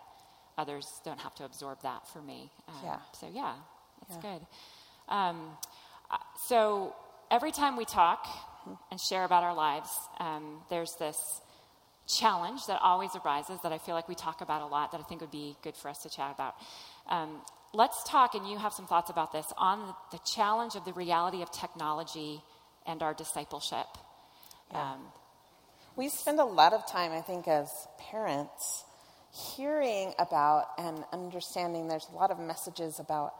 others 0.58 1.00
don't 1.04 1.20
have 1.20 1.34
to 1.36 1.44
absorb 1.44 1.82
that 1.82 2.08
for 2.08 2.22
me. 2.22 2.50
Um, 2.68 2.74
yeah. 2.84 2.98
So, 3.20 3.28
yeah, 3.32 3.54
that's 4.00 4.24
yeah. 4.24 4.32
good. 4.32 4.46
Um, 5.08 5.56
Uh, 6.08 6.18
so 6.46 6.94
every 7.30 7.50
time 7.50 7.76
we 7.76 7.84
talk 7.84 8.28
and 8.90 9.00
share 9.00 9.24
about 9.24 9.42
our 9.42 9.54
lives, 9.54 9.90
um, 10.20 10.62
there's 10.70 10.94
this 10.98 11.40
challenge 12.06 12.66
that 12.66 12.80
always 12.80 13.10
arises 13.16 13.58
that 13.62 13.72
I 13.72 13.78
feel 13.78 13.96
like 13.96 14.08
we 14.08 14.14
talk 14.14 14.40
about 14.40 14.62
a 14.62 14.66
lot 14.66 14.92
that 14.92 15.00
I 15.00 15.04
think 15.08 15.20
would 15.20 15.32
be 15.32 15.56
good 15.62 15.74
for 15.74 15.88
us 15.88 16.02
to 16.04 16.08
chat 16.08 16.30
about. 16.32 16.54
Um, 17.08 17.42
let's 17.76 18.02
talk, 18.04 18.34
and 18.34 18.48
you 18.48 18.56
have 18.56 18.72
some 18.72 18.86
thoughts 18.86 19.10
about 19.10 19.32
this, 19.32 19.52
on 19.58 19.94
the 20.10 20.18
challenge 20.24 20.74
of 20.74 20.84
the 20.84 20.92
reality 20.92 21.42
of 21.42 21.52
technology 21.52 22.40
and 22.86 23.02
our 23.02 23.12
discipleship. 23.12 23.86
Yeah. 24.72 24.92
Um, 24.92 25.00
we 25.94 26.08
spend 26.08 26.40
a 26.40 26.44
lot 26.44 26.72
of 26.72 26.86
time, 26.86 27.12
I 27.12 27.20
think, 27.20 27.46
as 27.48 27.70
parents, 28.10 28.84
hearing 29.56 30.14
about 30.18 30.68
and 30.78 31.04
understanding 31.12 31.88
there's 31.88 32.08
a 32.10 32.16
lot 32.16 32.30
of 32.30 32.38
messages 32.38 32.98
about 32.98 33.34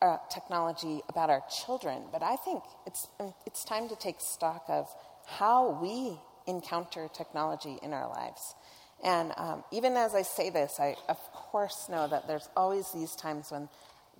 uh, 0.00 0.18
technology, 0.32 1.00
about 1.08 1.30
our 1.30 1.42
children, 1.64 2.02
but 2.12 2.22
I 2.22 2.36
think 2.36 2.62
it's, 2.86 3.08
it's 3.46 3.64
time 3.64 3.88
to 3.88 3.96
take 3.96 4.20
stock 4.20 4.64
of 4.68 4.86
how 5.26 5.80
we 5.80 6.18
encounter 6.46 7.08
technology 7.12 7.78
in 7.82 7.92
our 7.92 8.08
lives. 8.08 8.54
And 9.02 9.32
um, 9.36 9.64
even 9.72 9.96
as 9.96 10.14
I 10.14 10.22
say 10.22 10.50
this, 10.50 10.78
I 10.78 10.96
of 11.08 11.18
course 11.32 11.88
know 11.90 12.06
that 12.08 12.26
there's 12.26 12.48
always 12.56 12.90
these 12.92 13.14
times 13.14 13.50
when 13.50 13.68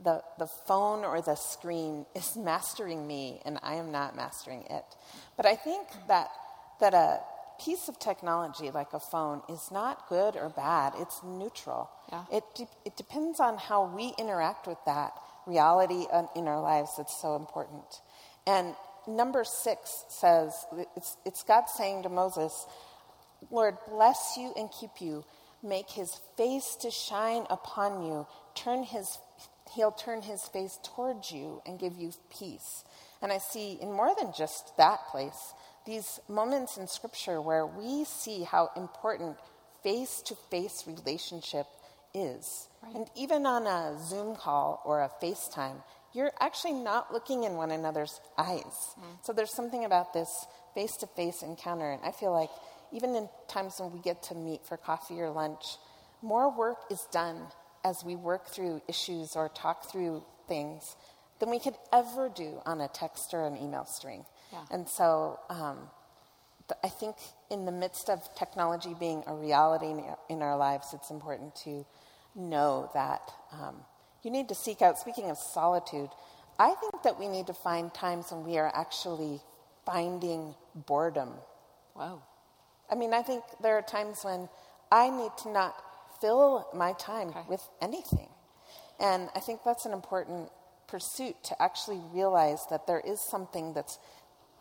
the, 0.02 0.22
the 0.38 0.46
phone 0.66 1.04
or 1.04 1.20
the 1.20 1.36
screen 1.36 2.06
is 2.14 2.36
mastering 2.36 3.06
me 3.06 3.40
and 3.44 3.58
I 3.62 3.74
am 3.74 3.92
not 3.92 4.16
mastering 4.16 4.64
it. 4.70 4.84
But 5.36 5.46
I 5.46 5.56
think 5.56 5.86
that, 6.08 6.28
that 6.80 6.94
a 6.94 7.20
piece 7.62 7.88
of 7.88 7.98
technology 7.98 8.70
like 8.70 8.92
a 8.92 9.00
phone 9.00 9.42
is 9.48 9.70
not 9.70 10.08
good 10.08 10.36
or 10.36 10.48
bad, 10.48 10.92
it's 10.98 11.22
neutral. 11.22 11.88
Yeah. 12.10 12.24
It, 12.32 12.44
de- 12.56 12.68
it 12.84 12.96
depends 12.96 13.40
on 13.40 13.58
how 13.58 13.86
we 13.86 14.12
interact 14.18 14.66
with 14.66 14.78
that 14.86 15.12
reality 15.46 16.06
in 16.34 16.48
our 16.48 16.60
lives 16.60 16.90
that's 16.96 17.20
so 17.20 17.36
important. 17.36 17.84
And 18.46 18.74
number 19.06 19.44
six 19.44 20.04
says, 20.08 20.52
it's, 20.96 21.16
it's 21.24 21.42
God 21.42 21.64
saying 21.76 22.02
to 22.04 22.08
Moses, 22.08 22.66
Lord, 23.50 23.76
bless 23.88 24.36
you 24.36 24.52
and 24.56 24.70
keep 24.70 25.00
you, 25.00 25.24
make 25.62 25.90
his 25.90 26.20
face 26.36 26.76
to 26.80 26.90
shine 26.90 27.46
upon 27.50 28.04
you, 28.04 28.26
turn 28.54 28.82
his, 28.82 29.18
he'll 29.74 29.92
turn 29.92 30.22
his 30.22 30.42
face 30.48 30.78
towards 30.82 31.30
you 31.30 31.62
and 31.66 31.78
give 31.78 31.96
you 31.96 32.12
peace. 32.36 32.84
And 33.22 33.32
I 33.32 33.38
see 33.38 33.78
in 33.80 33.92
more 33.92 34.14
than 34.18 34.32
just 34.36 34.76
that 34.76 35.00
place, 35.10 35.54
these 35.86 36.20
moments 36.28 36.76
in 36.76 36.86
Scripture 36.86 37.40
where 37.40 37.66
we 37.66 38.04
see 38.04 38.42
how 38.42 38.70
important 38.76 39.36
face 39.82 40.22
to 40.22 40.34
face 40.50 40.84
relationship 40.86 41.66
is. 42.14 42.68
Right. 42.82 42.94
And 42.94 43.10
even 43.16 43.46
on 43.46 43.66
a 43.66 43.98
Zoom 44.02 44.36
call 44.36 44.82
or 44.84 45.02
a 45.02 45.10
FaceTime, 45.22 45.82
you're 46.12 46.32
actually 46.40 46.74
not 46.74 47.12
looking 47.12 47.44
in 47.44 47.54
one 47.54 47.70
another's 47.70 48.20
eyes. 48.38 48.94
Mm. 48.98 49.24
So 49.24 49.32
there's 49.32 49.54
something 49.54 49.84
about 49.84 50.14
this 50.14 50.46
face 50.74 50.96
to 50.98 51.06
face 51.08 51.42
encounter. 51.42 51.90
And 51.90 52.02
I 52.04 52.12
feel 52.12 52.32
like 52.32 52.50
even 52.94 53.14
in 53.16 53.28
times 53.48 53.74
when 53.78 53.92
we 53.92 53.98
get 53.98 54.22
to 54.24 54.34
meet 54.34 54.64
for 54.64 54.76
coffee 54.76 55.20
or 55.20 55.30
lunch, 55.30 55.76
more 56.22 56.56
work 56.56 56.78
is 56.90 57.06
done 57.12 57.42
as 57.84 58.02
we 58.04 58.16
work 58.16 58.46
through 58.46 58.80
issues 58.88 59.36
or 59.36 59.48
talk 59.50 59.90
through 59.90 60.22
things 60.48 60.96
than 61.40 61.50
we 61.50 61.58
could 61.58 61.74
ever 61.92 62.30
do 62.34 62.60
on 62.64 62.80
a 62.80 62.88
text 62.88 63.34
or 63.34 63.46
an 63.46 63.56
email 63.56 63.84
string. 63.84 64.24
Yeah. 64.52 64.64
And 64.70 64.88
so 64.88 65.40
um, 65.50 65.78
I 66.82 66.88
think 66.88 67.16
in 67.50 67.66
the 67.66 67.72
midst 67.72 68.08
of 68.08 68.22
technology 68.36 68.94
being 68.98 69.24
a 69.26 69.34
reality 69.34 69.92
in 70.30 70.40
our 70.40 70.56
lives, 70.56 70.94
it's 70.94 71.10
important 71.10 71.56
to 71.64 71.84
know 72.34 72.90
that 72.94 73.32
um, 73.52 73.76
you 74.22 74.30
need 74.30 74.48
to 74.48 74.54
seek 74.54 74.80
out, 74.80 74.98
speaking 74.98 75.30
of 75.30 75.36
solitude, 75.36 76.10
I 76.58 76.74
think 76.74 77.02
that 77.02 77.18
we 77.18 77.28
need 77.28 77.48
to 77.48 77.54
find 77.54 77.92
times 77.92 78.30
when 78.30 78.44
we 78.44 78.56
are 78.58 78.70
actually 78.74 79.40
finding 79.84 80.54
boredom. 80.74 81.30
Wow. 81.94 82.22
I 82.90 82.94
mean, 82.94 83.14
I 83.14 83.22
think 83.22 83.44
there 83.62 83.76
are 83.76 83.82
times 83.82 84.20
when 84.22 84.48
I 84.90 85.10
need 85.10 85.32
to 85.42 85.50
not 85.50 85.74
fill 86.20 86.68
my 86.74 86.92
time 86.94 87.28
okay. 87.28 87.40
with 87.48 87.62
anything. 87.80 88.28
And 89.00 89.28
I 89.34 89.40
think 89.40 89.60
that's 89.64 89.86
an 89.86 89.92
important 89.92 90.50
pursuit 90.86 91.36
to 91.44 91.62
actually 91.62 92.00
realize 92.12 92.60
that 92.70 92.86
there 92.86 93.00
is 93.00 93.20
something 93.20 93.74
that's 93.74 93.98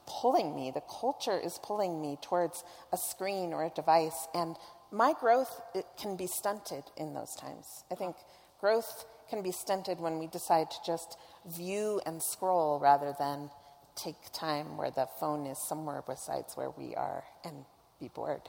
pulling 0.07 0.55
me. 0.55 0.71
The 0.71 0.81
culture 0.81 1.39
is 1.39 1.59
pulling 1.61 2.01
me 2.01 2.17
towards 2.21 2.63
a 2.91 2.97
screen 2.97 3.53
or 3.53 3.63
a 3.63 3.69
device. 3.69 4.27
And 4.33 4.55
my 4.91 5.13
growth 5.19 5.61
it 5.73 5.85
can 5.99 6.15
be 6.15 6.27
stunted 6.27 6.83
in 6.97 7.13
those 7.13 7.35
times. 7.35 7.83
I 7.91 7.95
think 7.95 8.15
growth 8.59 9.05
can 9.29 9.41
be 9.41 9.51
stunted 9.51 9.99
when 9.99 10.19
we 10.19 10.27
decide 10.27 10.69
to 10.71 10.77
just 10.85 11.17
view 11.45 12.01
and 12.05 12.21
scroll 12.21 12.79
rather 12.79 13.13
than 13.17 13.49
take 13.95 14.31
time 14.33 14.77
where 14.77 14.91
the 14.91 15.07
phone 15.19 15.45
is 15.45 15.57
somewhere 15.57 16.03
besides 16.05 16.55
where 16.55 16.69
we 16.71 16.95
are 16.95 17.23
and 17.43 17.65
be 18.03 18.09
bored. 18.13 18.41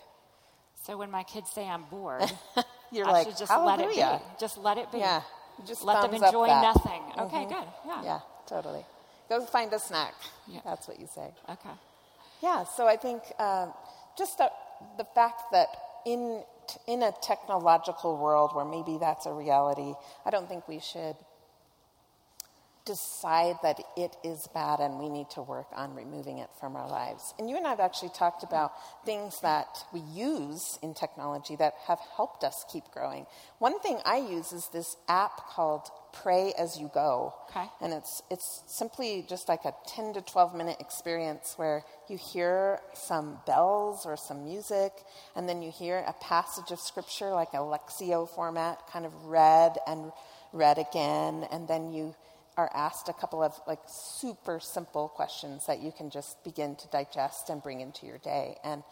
So 0.84 0.98
when 0.98 1.10
my 1.10 1.22
kids 1.22 1.50
say 1.50 1.66
I'm 1.66 1.84
bored, 1.84 2.30
you're 2.92 3.06
I 3.06 3.12
like, 3.12 3.26
should 3.26 3.38
just 3.38 3.50
Hallelujah. 3.50 3.86
let 3.86 4.20
it 4.20 4.20
be. 4.20 4.40
Just 4.40 4.58
let 4.58 4.78
it 4.78 4.92
be. 4.92 4.98
Yeah. 4.98 5.22
Just 5.66 5.84
let 5.84 6.02
them 6.02 6.14
enjoy 6.22 6.48
nothing. 6.48 7.02
Okay, 7.18 7.44
mm-hmm. 7.44 7.54
good. 7.54 7.68
Yeah. 7.86 8.02
Yeah, 8.02 8.20
totally. 8.46 8.84
Go 9.28 9.44
find 9.46 9.72
a 9.72 9.78
snack. 9.78 10.14
Yeah. 10.48 10.60
That's 10.64 10.88
what 10.88 10.98
you 10.98 11.08
say. 11.14 11.28
Okay. 11.48 11.76
Yeah, 12.42 12.64
so 12.64 12.86
I 12.86 12.96
think 12.96 13.22
uh, 13.38 13.68
just 14.18 14.38
the, 14.38 14.50
the 14.98 15.06
fact 15.14 15.42
that 15.52 15.68
in 16.04 16.42
in 16.86 17.02
a 17.02 17.12
technological 17.22 18.16
world 18.16 18.50
where 18.54 18.64
maybe 18.64 18.98
that's 18.98 19.26
a 19.26 19.32
reality, 19.32 19.94
I 20.26 20.30
don't 20.30 20.48
think 20.48 20.66
we 20.66 20.80
should 20.80 21.16
decide 22.84 23.56
that 23.62 23.80
it 23.96 24.16
is 24.22 24.46
bad 24.52 24.80
and 24.80 24.98
we 24.98 25.08
need 25.08 25.30
to 25.30 25.42
work 25.42 25.68
on 25.74 25.94
removing 25.94 26.38
it 26.38 26.50
from 26.60 26.76
our 26.76 26.88
lives. 26.88 27.32
And 27.38 27.48
you 27.48 27.56
and 27.56 27.66
I 27.66 27.70
have 27.70 27.80
actually 27.80 28.10
talked 28.10 28.42
about 28.42 28.72
things 29.06 29.40
that 29.40 29.84
we 29.92 30.00
use 30.00 30.78
in 30.82 30.92
technology 30.92 31.56
that 31.56 31.74
have 31.86 31.98
helped 32.16 32.44
us 32.44 32.64
keep 32.70 32.84
growing. 32.92 33.26
One 33.58 33.80
thing 33.80 34.00
I 34.04 34.18
use 34.18 34.52
is 34.52 34.68
this 34.68 34.96
app 35.08 35.48
called 35.48 35.88
Pray 36.12 36.52
as 36.58 36.78
you 36.78 36.90
go. 36.94 37.34
Okay. 37.50 37.66
And 37.80 37.92
it's 37.92 38.22
it's 38.30 38.62
simply 38.66 39.24
just 39.28 39.48
like 39.48 39.64
a 39.64 39.74
10 39.88 40.14
to 40.14 40.20
12 40.20 40.54
minute 40.54 40.76
experience 40.78 41.54
where 41.56 41.84
you 42.08 42.16
hear 42.16 42.80
some 42.92 43.38
bells 43.46 44.06
or 44.06 44.16
some 44.16 44.44
music 44.44 44.92
and 45.34 45.48
then 45.48 45.60
you 45.62 45.72
hear 45.72 46.04
a 46.06 46.12
passage 46.12 46.70
of 46.70 46.78
scripture 46.78 47.30
like 47.30 47.52
a 47.54 47.58
lectio 47.58 48.28
format 48.28 48.78
kind 48.92 49.04
of 49.04 49.24
read 49.24 49.76
and 49.88 50.12
read 50.52 50.78
again 50.78 51.48
and 51.50 51.66
then 51.66 51.92
you 51.92 52.14
are 52.56 52.70
asked 52.74 53.08
a 53.08 53.12
couple 53.12 53.42
of 53.42 53.58
like 53.66 53.80
super 53.86 54.60
simple 54.60 55.08
questions 55.08 55.66
that 55.66 55.80
you 55.80 55.92
can 55.92 56.10
just 56.10 56.42
begin 56.44 56.76
to 56.76 56.88
digest 56.88 57.50
and 57.50 57.62
bring 57.62 57.80
into 57.80 58.06
your 58.06 58.18
day. 58.18 58.56
And 58.64 58.82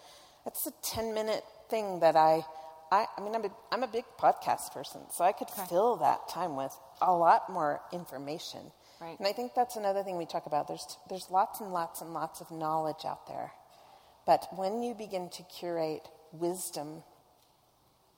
it's 0.46 0.66
a 0.66 0.72
10 0.82 1.14
minute 1.14 1.44
thing 1.70 2.00
that 2.00 2.16
I, 2.16 2.42
I, 2.90 3.06
I 3.16 3.20
mean, 3.20 3.34
I'm 3.34 3.44
a, 3.44 3.50
I'm 3.70 3.82
a 3.82 3.88
big 3.88 4.04
podcast 4.18 4.72
person, 4.72 5.02
so 5.10 5.24
I 5.24 5.32
could 5.32 5.48
okay. 5.48 5.66
fill 5.68 5.96
that 5.98 6.28
time 6.28 6.56
with 6.56 6.76
a 7.00 7.12
lot 7.12 7.50
more 7.50 7.80
information. 7.92 8.60
Right. 9.00 9.18
And 9.18 9.26
I 9.26 9.32
think 9.32 9.52
that's 9.54 9.76
another 9.76 10.02
thing 10.02 10.16
we 10.16 10.26
talk 10.26 10.46
about. 10.46 10.68
There's, 10.68 10.96
there's 11.08 11.30
lots 11.30 11.60
and 11.60 11.72
lots 11.72 12.00
and 12.00 12.12
lots 12.12 12.40
of 12.40 12.50
knowledge 12.50 13.04
out 13.06 13.26
there. 13.26 13.52
But 14.26 14.46
when 14.54 14.82
you 14.82 14.94
begin 14.94 15.28
to 15.30 15.42
curate 15.44 16.06
wisdom 16.32 17.02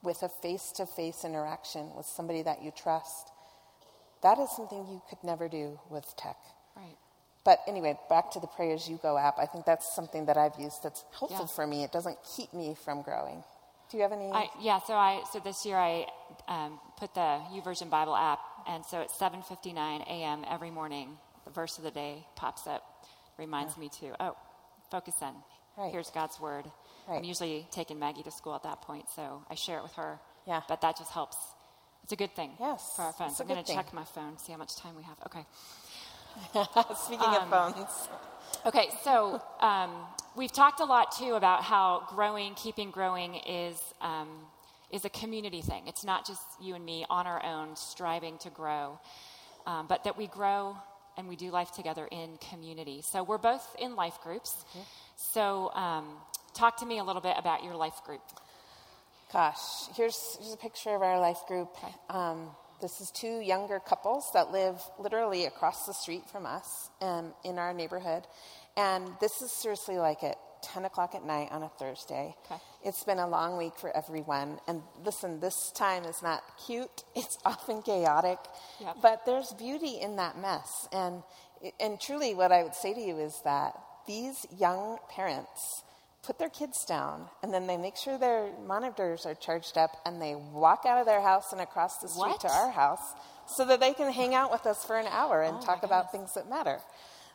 with 0.02 0.22
a 0.22 0.28
face 0.28 0.70
to 0.72 0.84
face 0.86 1.24
interaction 1.24 1.94
with 1.96 2.04
somebody 2.04 2.42
that 2.42 2.62
you 2.62 2.70
trust, 2.70 3.30
that 4.24 4.38
is 4.38 4.51
something 4.56 4.78
you 4.78 5.01
could 5.09 5.22
never 5.22 5.48
do 5.48 5.78
with 5.90 6.05
tech. 6.16 6.36
Right. 6.74 6.96
But 7.44 7.60
anyway, 7.68 7.98
back 8.09 8.30
to 8.32 8.40
the 8.40 8.46
Pray 8.46 8.72
As 8.72 8.88
You 8.88 8.98
Go 9.02 9.18
app. 9.18 9.38
I 9.38 9.44
think 9.44 9.66
that's 9.66 9.94
something 9.94 10.26
that 10.26 10.38
I've 10.38 10.59
used 10.59 10.82
that's 10.82 11.05
helpful 11.16 11.46
yeah. 11.48 11.55
for 11.55 11.66
me. 11.66 11.84
It 11.84 11.92
doesn't 11.92 12.16
keep 12.36 12.52
me 12.55 12.74
from 12.84 13.02
growing. 13.02 13.44
Do 13.90 13.98
you 13.98 14.02
have 14.02 14.12
any? 14.12 14.30
I, 14.32 14.48
yeah. 14.60 14.80
So 14.80 14.94
I 14.94 15.22
so 15.30 15.40
this 15.40 15.66
year 15.66 15.76
I 15.76 16.06
um, 16.48 16.80
put 16.96 17.14
the 17.14 17.38
YouVersion 17.52 17.90
Bible 17.90 18.16
app, 18.16 18.40
and 18.66 18.84
so 18.84 19.02
at 19.02 19.10
7:59 19.10 19.76
a.m. 20.09 20.44
every 20.51 20.70
morning, 20.70 21.18
the 21.44 21.51
verse 21.51 21.76
of 21.76 21.84
the 21.84 21.90
day 21.90 22.26
pops 22.34 22.66
up, 22.66 22.82
reminds 23.38 23.74
yeah. 23.76 23.80
me 23.80 23.90
to 24.01 24.16
oh, 24.20 24.36
focus 24.90 25.16
in. 25.20 25.34
Right. 25.76 25.92
Here's 25.92 26.09
God's 26.10 26.40
word. 26.40 26.64
Right. 27.06 27.18
I'm 27.18 27.24
usually 27.24 27.66
taking 27.70 27.98
Maggie 27.98 28.22
to 28.22 28.30
school 28.30 28.55
at 28.55 28.62
that 28.62 28.80
point, 28.80 29.05
so 29.14 29.44
I 29.51 29.55
share 29.55 29.78
it 29.78 29.82
with 29.82 29.92
her. 29.92 30.18
Yeah. 30.46 30.62
But 30.66 30.80
that 30.80 30.96
just 30.96 31.10
helps 31.10 31.36
it's 32.05 32.12
a 32.12 32.16
good 32.16 32.36
thing 32.36 32.51
yes, 32.60 32.93
for 32.94 33.02
our 33.02 33.12
phones. 33.14 33.40
I'm 33.40 33.48
going 33.48 33.64
to 33.64 33.74
check 33.74 33.93
my 33.94 34.05
phone, 34.05 34.36
see 34.39 34.52
how 34.52 34.59
much 34.59 34.76
time 34.76 34.94
we 34.94 35.02
have. 35.02 35.16
Okay. 35.26 35.44
Speaking 36.97 37.26
um, 37.26 37.35
of 37.35 37.48
phones. 37.48 38.09
Okay, 38.66 38.89
so 39.02 39.43
um, 39.60 39.90
we've 40.36 40.52
talked 40.52 40.81
a 40.81 40.85
lot 40.85 41.16
too 41.16 41.35
about 41.35 41.62
how 41.62 42.05
growing, 42.10 42.55
keeping 42.56 42.90
growing 42.90 43.36
is 43.47 43.81
um, 44.02 44.28
is 44.93 45.06
a 45.06 45.10
community 45.10 45.62
thing. 45.62 45.85
It's 45.86 46.05
not 46.05 46.26
just 46.26 46.43
you 46.60 46.74
and 46.74 46.85
me 46.85 47.06
on 47.09 47.26
our 47.26 47.43
own 47.44 47.74
striving 47.74 48.36
to 48.39 48.51
grow, 48.51 49.01
um, 49.66 49.86
but 49.89 50.05
that 50.05 50.18
we 50.18 50.26
grow 50.26 50.76
and 51.16 51.26
we 51.26 51.36
do 51.36 51.51
life 51.51 51.72
together 51.72 52.06
in 52.10 52.36
community. 52.51 53.02
So 53.02 53.22
we're 53.22 53.39
both 53.39 53.74
in 53.78 53.97
life 53.97 54.18
groups. 54.22 54.64
So 55.16 55.70
um, 55.74 56.06
talk 56.55 56.76
to 56.78 56.86
me 56.86 56.98
a 56.98 57.05
little 57.05 57.22
bit 57.22 57.36
about 57.39 57.64
your 57.64 57.76
life 57.76 58.02
group. 58.05 58.20
Gosh, 59.35 59.89
here's, 59.97 60.36
here's 60.40 60.55
a 60.55 60.56
picture 60.56 60.94
of 60.94 61.02
our 61.02 61.19
life 61.19 61.40
group. 61.48 61.77
Um, 62.09 62.51
this 62.81 63.01
is 63.01 63.11
two 63.11 63.40
younger 63.40 63.81
couples 63.81 64.31
that 64.32 64.52
live 64.52 64.81
literally 64.97 65.47
across 65.47 65.86
the 65.86 65.93
street 65.93 66.23
from 66.31 66.47
us 66.47 66.89
um, 67.01 67.35
in 67.44 67.59
our 67.59 67.74
neighborhood. 67.74 68.23
And 68.77 69.09
this 69.20 69.43
is 69.43 69.51
seriously 69.51 69.98
like 69.98 70.23
at 70.23 70.36
10 70.62 70.85
o'clock 70.85 71.16
at 71.16 71.24
night 71.24 71.48
on 71.51 71.65
a 71.65 71.69
Thursday. 71.81 72.32
Okay. 72.47 72.61
It's 72.85 73.02
been 73.02 73.19
a 73.19 73.27
long 73.27 73.59
week 73.59 73.73
for 73.77 73.90
everyone. 73.97 74.61
And 74.69 74.82
listen, 75.05 75.40
this 75.40 75.73
time 75.73 76.05
is 76.05 76.23
not 76.23 76.44
cute, 76.65 77.02
it's 77.16 77.36
often 77.44 77.82
chaotic, 77.82 78.39
Yep. 78.81 78.98
but 79.02 79.27
there's 79.27 79.52
beauty 79.55 79.98
in 80.01 80.15
that 80.15 80.39
mess. 80.39 80.86
And, 80.93 81.24
and 81.81 82.01
truly, 82.01 82.36
what 82.36 82.52
I 82.52 82.62
would 82.62 82.77
say 82.77 82.94
to 82.94 83.01
you 83.01 83.19
is 83.19 83.40
that 83.44 83.73
these 84.06 84.47
young 84.56 84.98
parents 85.11 85.82
put 86.26 86.38
their 86.38 86.48
kids 86.51 86.84
down 86.84 87.26
and 87.42 87.52
then 87.52 87.66
they 87.66 87.76
make 87.76 87.96
sure 87.96 88.16
their 88.18 88.51
monitors 88.66 89.26
are 89.26 89.34
charged 89.34 89.76
up 89.76 89.90
and 90.06 90.20
they 90.22 90.34
walk 90.34 90.84
out 90.86 90.98
of 90.98 91.06
their 91.06 91.20
house 91.20 91.52
and 91.52 91.60
across 91.60 91.98
the 91.98 92.09
street 92.09 92.20
What? 92.28 92.40
to 92.40 92.48
our 92.51 92.70
house 92.70 93.12
so 93.46 93.64
that 93.66 93.80
they 93.80 93.92
can 93.92 94.10
hang 94.12 94.34
out 94.34 94.51
with 94.51 94.64
us 94.66 94.84
for 94.84 94.96
an 94.96 95.06
hour 95.09 95.42
and 95.42 95.59
Oh, 95.60 95.64
talk 95.66 95.82
about 95.82 96.10
things 96.12 96.32
that 96.34 96.48
matter. 96.48 96.78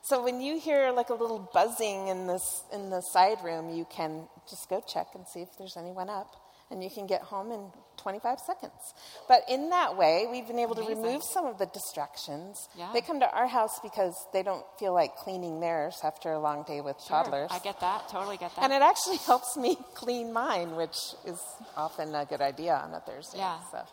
So 0.02 0.24
when 0.24 0.42
you 0.42 0.60
hear 0.60 0.92
like 0.92 1.10
a 1.10 1.14
little 1.14 1.50
buzzing 1.54 2.08
in 2.08 2.26
this 2.26 2.64
in 2.74 2.90
the 2.90 3.02
side 3.02 3.38
room, 3.44 3.70
you 3.70 3.86
can 3.90 4.28
just 4.50 4.70
go 4.70 4.82
check 4.88 5.08
and 5.14 5.28
see 5.28 5.42
if 5.42 5.50
there's 5.58 5.76
anyone 5.78 6.10
up, 6.10 6.34
and 6.72 6.84
you 6.84 6.90
can 6.90 7.08
get 7.08 7.22
home 7.22 7.52
in 7.52 7.72
25 7.98 8.40
seconds. 8.40 8.74
But 9.28 9.42
in 9.50 9.70
that 9.72 9.98
way, 9.98 10.28
we've 10.32 10.48
been 10.48 10.60
able 10.60 10.74
Amazing. 10.78 10.96
to 10.96 11.02
remove 11.02 11.24
some 11.24 11.46
of 11.46 11.58
the 11.58 11.66
distractions. 11.68 12.58
Yeah. 12.78 12.92
They 12.94 13.02
come 13.02 13.20
to 13.20 13.30
our 13.30 13.48
house 13.48 13.80
because 13.82 14.16
they 14.34 14.44
don't 14.44 14.64
feel 14.80 14.94
like 14.94 15.16
cleaning 15.16 15.60
theirs 15.60 15.98
after 16.04 16.32
a 16.32 16.40
long 16.40 16.64
day 16.64 16.80
with 16.82 16.96
Sure, 17.02 17.24
toddlers. 17.24 17.50
I 17.52 17.60
get 17.60 17.80
that. 17.82 18.08
Totally 18.10 18.38
get 18.38 18.56
that. 18.56 18.64
And 18.64 18.72
it 18.72 18.82
actually 18.82 19.18
helps 19.26 19.58
me 19.58 19.78
clean 19.96 20.32
mine, 20.32 20.76
which 20.76 20.98
is 21.26 21.40
often 21.76 22.14
a 22.16 22.26
good 22.26 22.42
idea 22.42 22.74
on 22.76 22.94
a 22.94 23.00
Thursday. 23.02 23.40
Yeah. 23.40 23.60
So. 23.72 23.84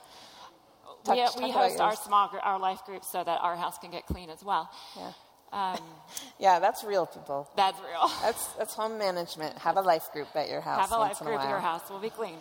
we, 1.11 1.17
Talk- 1.17 1.37
uh, 1.37 1.41
we 1.43 1.53
talk 1.53 1.57
about 1.57 1.71
host 1.71 1.81
our 1.81 1.97
small 1.97 2.29
gr- 2.29 2.39
our 2.39 2.59
life 2.61 2.85
group 2.85 3.03
so 3.05 3.25
that 3.25 3.41
our 3.41 3.57
house 3.57 3.79
can 3.79 3.91
get 3.91 4.07
clean 4.07 4.31
as 4.31 4.45
well. 4.45 4.71
Yeah. 4.97 5.13
Um, 5.57 5.79
Yeah, 6.39 6.59
that's 6.59 6.85
real, 6.85 7.07
people. 7.07 7.49
That's 7.57 7.79
real. 7.81 8.09
That's 8.23 8.47
that's 8.59 8.75
home 8.75 8.99
management. 8.99 9.59
Have 9.59 9.77
a 9.77 9.81
life 9.81 10.13
group 10.13 10.29
at 10.35 10.49
your 10.49 10.61
house. 10.61 10.81
have 10.81 10.93
a 10.93 10.99
life 10.99 11.19
group 11.19 11.41
at 11.41 11.49
your 11.49 11.61
house. 11.61 11.83
We'll 11.89 11.99
be 11.99 12.11
clean. 12.11 12.37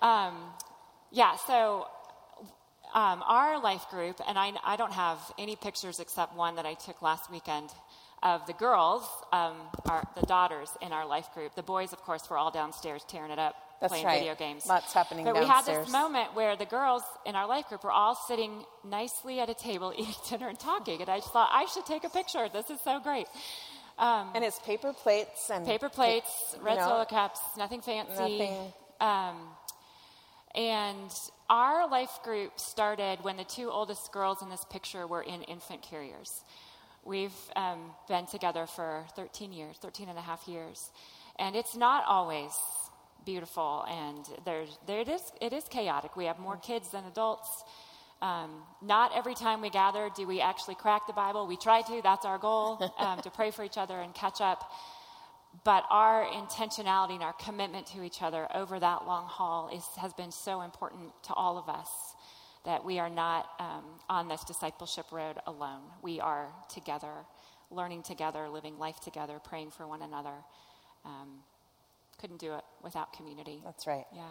Um, 0.00 0.34
yeah, 1.10 1.36
so 1.46 1.86
um, 2.94 3.22
our 3.26 3.60
life 3.60 3.84
group, 3.90 4.20
and 4.26 4.38
I, 4.38 4.52
I 4.64 4.76
don't 4.76 4.92
have 4.92 5.18
any 5.38 5.56
pictures 5.56 6.00
except 6.00 6.36
one 6.36 6.56
that 6.56 6.66
I 6.66 6.74
took 6.74 7.02
last 7.02 7.30
weekend 7.30 7.70
of 8.22 8.46
the 8.46 8.52
girls, 8.52 9.04
um, 9.32 9.56
our, 9.88 10.04
the 10.18 10.26
daughters 10.26 10.70
in 10.80 10.92
our 10.92 11.06
life 11.06 11.28
group. 11.34 11.54
The 11.54 11.62
boys, 11.62 11.92
of 11.92 12.00
course, 12.00 12.28
were 12.30 12.38
all 12.38 12.50
downstairs 12.50 13.04
tearing 13.08 13.30
it 13.30 13.38
up, 13.38 13.54
That's 13.80 13.92
playing 13.92 14.06
right. 14.06 14.18
video 14.18 14.34
games. 14.34 14.66
Lots 14.66 14.92
happening 14.92 15.24
But 15.24 15.38
we 15.38 15.46
had 15.46 15.64
this 15.64 15.90
moment 15.90 16.34
where 16.34 16.54
the 16.54 16.66
girls 16.66 17.02
in 17.24 17.34
our 17.34 17.46
life 17.46 17.68
group 17.68 17.82
were 17.82 17.92
all 17.92 18.14
sitting 18.14 18.64
nicely 18.84 19.40
at 19.40 19.48
a 19.48 19.54
table, 19.54 19.92
eating 19.98 20.14
dinner 20.28 20.48
and 20.48 20.58
talking, 20.58 21.00
and 21.00 21.08
I 21.08 21.18
just 21.18 21.32
thought 21.32 21.48
I 21.52 21.66
should 21.66 21.86
take 21.86 22.04
a 22.04 22.10
picture. 22.10 22.48
This 22.52 22.68
is 22.68 22.80
so 22.82 23.00
great. 23.00 23.26
Um, 23.98 24.30
and 24.34 24.44
it's 24.44 24.58
paper 24.60 24.92
plates 24.92 25.50
and 25.50 25.66
paper 25.66 25.88
plates, 25.88 26.56
red 26.62 26.78
know, 26.78 26.88
solo 26.88 27.04
cups, 27.04 27.40
nothing 27.56 27.82
fancy. 27.82 28.38
Nothing. 28.38 28.72
Um, 29.00 29.36
and 30.54 31.10
our 31.48 31.88
life 31.88 32.18
group 32.24 32.58
started 32.58 33.18
when 33.22 33.36
the 33.36 33.44
two 33.44 33.70
oldest 33.70 34.10
girls 34.12 34.42
in 34.42 34.48
this 34.48 34.64
picture 34.70 35.06
were 35.06 35.22
in 35.22 35.42
infant 35.42 35.82
carriers. 35.82 36.44
We've 37.04 37.36
um, 37.56 37.92
been 38.08 38.26
together 38.26 38.66
for 38.66 39.04
13 39.16 39.52
years, 39.52 39.76
13 39.78 40.08
and 40.08 40.18
a 40.18 40.22
half 40.22 40.46
years. 40.46 40.90
And 41.38 41.56
it's 41.56 41.76
not 41.76 42.04
always 42.06 42.52
beautiful, 43.24 43.84
and 43.88 44.24
there's, 44.44 44.78
there 44.86 45.00
it, 45.00 45.08
is, 45.08 45.22
it 45.40 45.52
is 45.52 45.64
chaotic. 45.64 46.16
We 46.16 46.26
have 46.26 46.38
more 46.38 46.56
kids 46.56 46.90
than 46.90 47.04
adults. 47.04 47.64
Um, 48.22 48.62
not 48.82 49.12
every 49.16 49.34
time 49.34 49.62
we 49.62 49.70
gather 49.70 50.10
do 50.14 50.26
we 50.26 50.40
actually 50.40 50.74
crack 50.74 51.06
the 51.06 51.12
Bible. 51.12 51.46
We 51.46 51.56
try 51.56 51.82
to, 51.82 52.00
that's 52.02 52.26
our 52.26 52.38
goal, 52.38 52.92
um, 52.98 53.20
to 53.22 53.30
pray 53.30 53.50
for 53.50 53.64
each 53.64 53.78
other 53.78 53.98
and 54.00 54.14
catch 54.14 54.40
up. 54.40 54.70
But 55.64 55.84
our 55.90 56.24
intentionality 56.26 57.14
and 57.14 57.22
our 57.22 57.32
commitment 57.32 57.86
to 57.88 58.02
each 58.02 58.22
other 58.22 58.46
over 58.54 58.78
that 58.78 59.06
long 59.06 59.26
haul 59.26 59.70
is, 59.74 59.84
has 60.00 60.12
been 60.12 60.30
so 60.30 60.60
important 60.60 61.10
to 61.24 61.34
all 61.34 61.58
of 61.58 61.68
us 61.68 61.88
that 62.64 62.84
we 62.84 62.98
are 62.98 63.10
not 63.10 63.48
um, 63.58 63.84
on 64.08 64.28
this 64.28 64.44
discipleship 64.44 65.06
road 65.10 65.36
alone. 65.46 65.80
We 66.02 66.20
are 66.20 66.48
together, 66.72 67.24
learning 67.70 68.02
together, 68.02 68.48
living 68.48 68.78
life 68.78 69.00
together, 69.00 69.40
praying 69.42 69.70
for 69.70 69.86
one 69.86 70.02
another. 70.02 70.34
Um, 71.04 71.40
couldn't 72.20 72.40
do 72.40 72.54
it 72.54 72.64
without 72.82 73.12
community. 73.12 73.62
That's 73.64 73.86
right. 73.86 74.04
Yeah. 74.14 74.24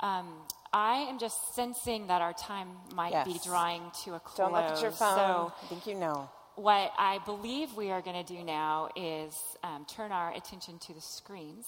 Um, 0.00 0.26
I 0.72 1.06
am 1.08 1.18
just 1.18 1.54
sensing 1.54 2.08
that 2.08 2.20
our 2.20 2.32
time 2.32 2.68
might 2.94 3.24
be 3.24 3.38
drawing 3.44 3.82
to 4.04 4.14
a 4.14 4.20
close. 4.20 4.36
Don't 4.36 4.52
look 4.52 4.64
at 4.64 4.82
your 4.82 4.90
phone. 4.90 5.16
So 5.16 5.52
I 5.62 5.66
think 5.68 5.86
you 5.86 5.94
know. 5.94 6.28
what 6.56 6.92
I 6.98 7.18
believe 7.24 7.74
we 7.74 7.90
are 7.90 8.02
going 8.02 8.24
to 8.24 8.34
do 8.36 8.42
now 8.42 8.88
is 8.96 9.34
um, 9.62 9.86
turn 9.88 10.10
our 10.12 10.34
attention 10.34 10.78
to 10.80 10.94
the 10.94 11.00
screens. 11.00 11.66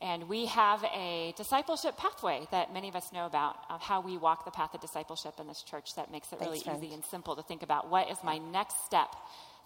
And 0.00 0.28
we 0.28 0.46
have 0.46 0.82
a 0.94 1.34
discipleship 1.36 1.96
pathway 1.98 2.46
that 2.52 2.72
many 2.72 2.88
of 2.88 2.96
us 2.96 3.12
know 3.12 3.26
about, 3.26 3.56
of 3.68 3.82
how 3.82 4.00
we 4.00 4.16
walk 4.16 4.46
the 4.46 4.50
path 4.50 4.72
of 4.72 4.80
discipleship 4.80 5.34
in 5.38 5.46
this 5.46 5.62
church 5.62 5.94
that 5.96 6.10
makes 6.10 6.28
it 6.32 6.38
Thanks, 6.38 6.46
really 6.46 6.60
friend. 6.60 6.82
easy 6.82 6.94
and 6.94 7.04
simple 7.04 7.36
to 7.36 7.42
think 7.42 7.62
about 7.62 7.90
what 7.90 8.10
is 8.10 8.16
my 8.24 8.38
next 8.38 8.86
step 8.86 9.14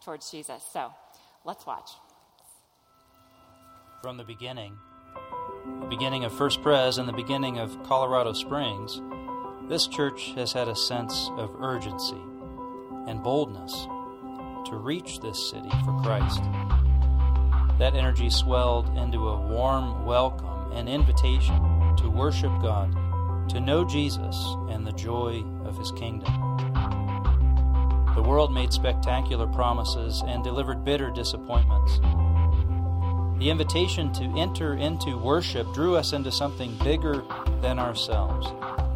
towards 0.04 0.30
Jesus. 0.32 0.60
So 0.72 0.90
let's 1.44 1.64
watch. 1.66 1.90
From 4.04 4.18
the 4.18 4.24
beginning, 4.24 4.76
the 5.80 5.86
beginning 5.86 6.26
of 6.26 6.32
First 6.34 6.60
Pres 6.60 6.98
and 6.98 7.08
the 7.08 7.12
beginning 7.14 7.58
of 7.58 7.82
Colorado 7.84 8.34
Springs, 8.34 9.00
this 9.66 9.86
church 9.86 10.34
has 10.34 10.52
had 10.52 10.68
a 10.68 10.76
sense 10.76 11.30
of 11.38 11.56
urgency 11.58 12.20
and 13.08 13.22
boldness 13.22 13.72
to 14.66 14.76
reach 14.76 15.20
this 15.20 15.48
city 15.48 15.70
for 15.86 15.98
Christ. 16.02 16.42
That 17.78 17.94
energy 17.94 18.28
swelled 18.28 18.94
into 18.94 19.26
a 19.26 19.40
warm 19.40 20.04
welcome 20.04 20.72
and 20.72 20.86
invitation 20.86 21.96
to 21.96 22.10
worship 22.10 22.52
God, 22.60 22.92
to 23.48 23.58
know 23.58 23.86
Jesus 23.86 24.36
and 24.68 24.86
the 24.86 24.92
joy 24.92 25.42
of 25.64 25.78
His 25.78 25.90
kingdom. 25.92 26.30
The 28.14 28.22
world 28.22 28.52
made 28.52 28.70
spectacular 28.70 29.46
promises 29.46 30.22
and 30.26 30.44
delivered 30.44 30.84
bitter 30.84 31.10
disappointments. 31.10 32.00
The 33.44 33.50
invitation 33.50 34.10
to 34.14 34.24
enter 34.38 34.72
into 34.72 35.18
worship 35.18 35.70
drew 35.74 35.96
us 35.96 36.14
into 36.14 36.32
something 36.32 36.74
bigger 36.82 37.22
than 37.60 37.78
ourselves, 37.78 38.46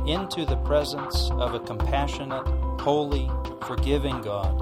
into 0.09 0.47
the 0.47 0.57
presence 0.65 1.31
of 1.33 1.53
a 1.53 1.61
compassionate, 1.61 2.47
holy, 2.81 3.31
forgiving 3.66 4.23
God 4.23 4.59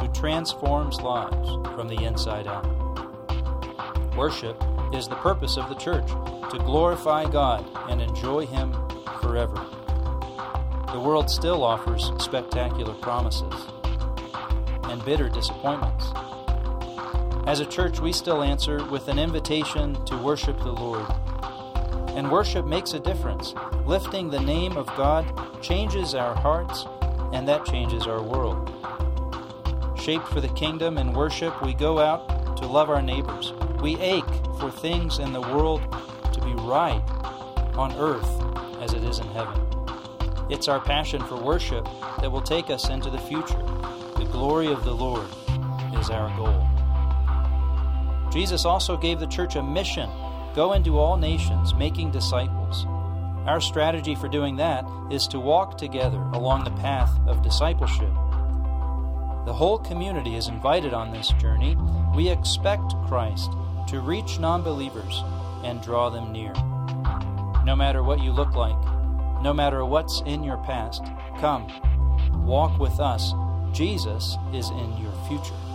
who 0.00 0.08
transforms 0.08 1.00
lives 1.02 1.50
from 1.76 1.86
the 1.86 2.02
inside 2.02 2.48
out. 2.48 2.66
Worship 4.16 4.60
is 4.92 5.06
the 5.06 5.14
purpose 5.14 5.56
of 5.56 5.68
the 5.68 5.76
church 5.76 6.08
to 6.50 6.58
glorify 6.58 7.30
God 7.30 7.64
and 7.88 8.02
enjoy 8.02 8.44
Him 8.44 8.72
forever. 9.22 9.64
The 10.90 10.98
world 10.98 11.30
still 11.30 11.62
offers 11.62 12.10
spectacular 12.18 12.94
promises 12.94 13.54
and 14.82 15.04
bitter 15.04 15.28
disappointments. 15.28 16.06
As 17.48 17.60
a 17.60 17.64
church, 17.64 17.98
we 17.98 18.12
still 18.12 18.42
answer 18.42 18.84
with 18.90 19.08
an 19.08 19.18
invitation 19.18 20.04
to 20.04 20.18
worship 20.18 20.58
the 20.58 20.70
Lord. 20.70 21.06
And 22.10 22.30
worship 22.30 22.66
makes 22.66 22.92
a 22.92 23.00
difference. 23.00 23.54
Lifting 23.86 24.28
the 24.28 24.38
name 24.38 24.76
of 24.76 24.86
God 24.98 25.24
changes 25.62 26.14
our 26.14 26.34
hearts, 26.34 26.84
and 27.32 27.48
that 27.48 27.64
changes 27.64 28.06
our 28.06 28.22
world. 28.22 28.68
Shaped 29.98 30.28
for 30.28 30.42
the 30.42 30.48
kingdom 30.48 30.98
in 30.98 31.14
worship, 31.14 31.62
we 31.62 31.72
go 31.72 31.98
out 31.98 32.58
to 32.58 32.66
love 32.66 32.90
our 32.90 33.00
neighbors. 33.00 33.54
We 33.80 33.98
ache 33.98 34.28
for 34.60 34.70
things 34.70 35.18
in 35.18 35.32
the 35.32 35.40
world 35.40 35.80
to 36.34 36.42
be 36.42 36.52
right 36.52 37.02
on 37.78 37.94
earth 37.96 38.28
as 38.82 38.92
it 38.92 39.02
is 39.04 39.20
in 39.20 39.28
heaven. 39.28 39.58
It's 40.50 40.68
our 40.68 40.80
passion 40.80 41.24
for 41.24 41.42
worship 41.42 41.88
that 42.20 42.30
will 42.30 42.42
take 42.42 42.68
us 42.68 42.90
into 42.90 43.08
the 43.08 43.16
future. 43.16 43.62
The 44.18 44.28
glory 44.30 44.70
of 44.70 44.84
the 44.84 44.94
Lord 44.94 45.26
is 45.94 46.10
our 46.10 46.28
goal. 46.36 46.57
Jesus 48.38 48.64
also 48.64 48.96
gave 48.96 49.18
the 49.18 49.26
church 49.26 49.56
a 49.56 49.62
mission 49.64 50.08
go 50.54 50.74
into 50.74 50.96
all 50.96 51.16
nations, 51.16 51.74
making 51.74 52.12
disciples. 52.12 52.84
Our 53.48 53.60
strategy 53.60 54.14
for 54.14 54.28
doing 54.28 54.54
that 54.58 54.84
is 55.10 55.26
to 55.28 55.40
walk 55.40 55.76
together 55.76 56.18
along 56.32 56.62
the 56.62 56.80
path 56.80 57.10
of 57.26 57.42
discipleship. 57.42 58.12
The 59.44 59.52
whole 59.52 59.78
community 59.78 60.36
is 60.36 60.46
invited 60.46 60.94
on 60.94 61.10
this 61.10 61.30
journey. 61.40 61.76
We 62.14 62.28
expect 62.28 62.94
Christ 63.08 63.50
to 63.88 63.98
reach 63.98 64.38
non 64.38 64.62
believers 64.62 65.24
and 65.64 65.82
draw 65.82 66.08
them 66.08 66.30
near. 66.30 66.52
No 67.64 67.74
matter 67.74 68.04
what 68.04 68.22
you 68.22 68.30
look 68.30 68.54
like, 68.54 68.78
no 69.42 69.52
matter 69.52 69.84
what's 69.84 70.20
in 70.26 70.44
your 70.44 70.58
past, 70.58 71.02
come, 71.40 71.66
walk 72.46 72.78
with 72.78 73.00
us. 73.00 73.32
Jesus 73.72 74.36
is 74.52 74.70
in 74.70 74.96
your 74.98 75.12
future. 75.26 75.67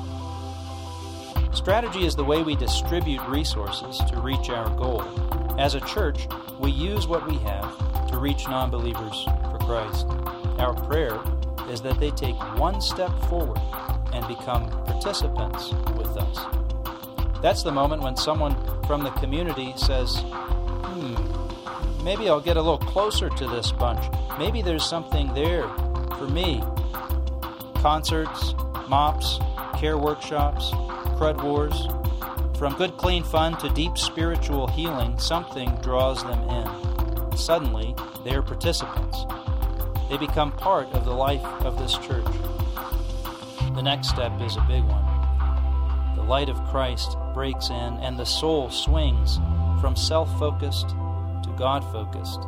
Strategy 1.53 2.05
is 2.05 2.15
the 2.15 2.23
way 2.23 2.41
we 2.41 2.55
distribute 2.55 3.21
resources 3.27 3.99
to 4.09 4.19
reach 4.19 4.49
our 4.49 4.69
goal. 4.75 5.03
As 5.59 5.75
a 5.75 5.81
church, 5.81 6.27
we 6.59 6.71
use 6.71 7.07
what 7.07 7.25
we 7.27 7.38
have 7.38 8.07
to 8.09 8.17
reach 8.17 8.47
non 8.47 8.71
believers 8.71 9.23
for 9.23 9.59
Christ. 9.59 10.07
Our 10.57 10.73
prayer 10.73 11.19
is 11.69 11.80
that 11.81 11.99
they 11.99 12.09
take 12.11 12.35
one 12.57 12.81
step 12.81 13.11
forward 13.30 13.59
and 14.13 14.27
become 14.27 14.67
participants 14.85 15.71
with 15.95 16.17
us. 16.17 16.39
That's 17.41 17.61
the 17.61 17.71
moment 17.71 18.01
when 18.01 18.17
someone 18.17 18.55
from 18.88 19.03
the 19.03 19.11
community 19.11 19.73
says, 19.77 20.17
hmm, 20.17 22.03
maybe 22.03 22.30
I'll 22.30 22.41
get 22.41 22.57
a 22.57 22.61
little 22.61 22.80
closer 22.80 23.30
to 23.30 23.47
this 23.47 23.71
bunch. 23.71 24.03
Maybe 24.39 24.63
there's 24.63 24.85
something 24.85 25.31
there 25.35 25.67
for 26.17 26.27
me. 26.27 26.63
Concerts, 27.75 28.55
MOPS, 28.89 29.39
care 29.77 29.97
workshops, 29.97 30.71
crud 31.18 31.44
wars. 31.44 31.88
From 32.57 32.76
good, 32.76 32.98
clean 32.98 33.23
fun 33.23 33.57
to 33.57 33.69
deep 33.69 33.98
spiritual 33.98 34.68
healing, 34.68 35.18
something 35.18 35.69
draws 35.81 36.23
them 36.23 36.40
in. 36.49 37.38
Suddenly, 37.38 37.95
they 38.23 38.35
are 38.35 38.41
participants. 38.41 39.26
They 40.10 40.18
become 40.18 40.52
part 40.52 40.88
of 40.94 41.06
the 41.06 41.14
life 41.14 41.44
of 41.64 41.77
this 41.80 41.98
church. 41.98 42.26
The 43.76 43.81
next 43.81 44.10
step 44.10 44.40
is 44.41 44.56
a 44.56 44.65
big 44.68 44.84
one. 44.84 46.15
The 46.15 46.23
light 46.23 46.49
of 46.49 46.64
Christ 46.65 47.18
breaks 47.34 47.69
in, 47.69 47.76
and 47.76 48.18
the 48.18 48.26
soul 48.26 48.69
swings 48.69 49.40
from 49.81 49.95
self 49.95 50.30
focused 50.38 50.90
to 50.90 51.56
God 51.57 51.84
focused. 51.91 52.41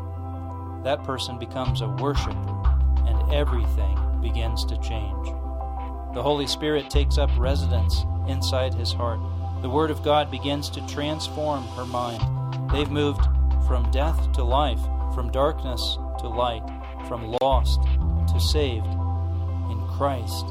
That 0.84 1.04
person 1.04 1.40
becomes 1.40 1.82
a 1.82 1.88
worshiper, 1.88 2.64
and 3.08 3.34
everything 3.34 3.98
begins 4.22 4.64
to 4.66 4.78
change. 4.78 5.28
The 6.14 6.24
Holy 6.24 6.48
Spirit 6.48 6.90
takes 6.90 7.18
up 7.18 7.30
residence 7.38 8.06
inside 8.28 8.74
his 8.74 8.94
heart. 8.94 9.20
The 9.62 9.70
Word 9.70 9.92
of 9.92 10.04
God 10.04 10.30
begins 10.30 10.70
to 10.72 10.88
transform 10.88 11.64
her 11.70 11.86
mind. 11.86 12.22
They've 12.72 12.90
moved 12.90 13.22
from 13.68 13.90
death 13.92 14.32
to 14.34 14.44
life, 14.44 14.80
from 15.14 15.32
darkness 15.32 15.98
to 16.20 16.28
light, 16.28 16.64
from 17.08 17.36
lost 17.42 17.82
to 18.34 18.40
saved 18.40 18.86
in 18.86 19.88
Christ. 19.98 20.46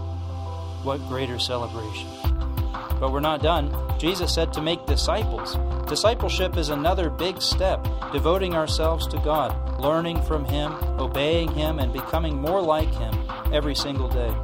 What 0.82 1.06
greater 1.09 1.38
celebration! 1.38 2.09
But 3.01 3.12
we're 3.12 3.20
not 3.20 3.42
done. 3.42 3.74
Jesus 3.98 4.34
said 4.34 4.52
to 4.55 4.62
make 4.62 4.86
disciples. 4.86 5.56
Discipleship 5.88 6.56
is 6.56 6.70
another 6.70 7.10
big 7.10 7.42
step, 7.42 7.86
devoting 8.12 8.55
ourselves 8.55 9.06
to 9.09 9.18
God, 9.18 9.80
learning 9.80 10.22
from 10.22 10.44
Him, 10.44 10.72
obeying 10.98 11.52
Him, 11.52 11.78
and 11.78 11.92
becoming 11.92 12.40
more 12.40 12.62
like 12.62 12.92
Him 12.94 13.14
every 13.52 13.74
single 13.74 14.09
day. 14.09 14.34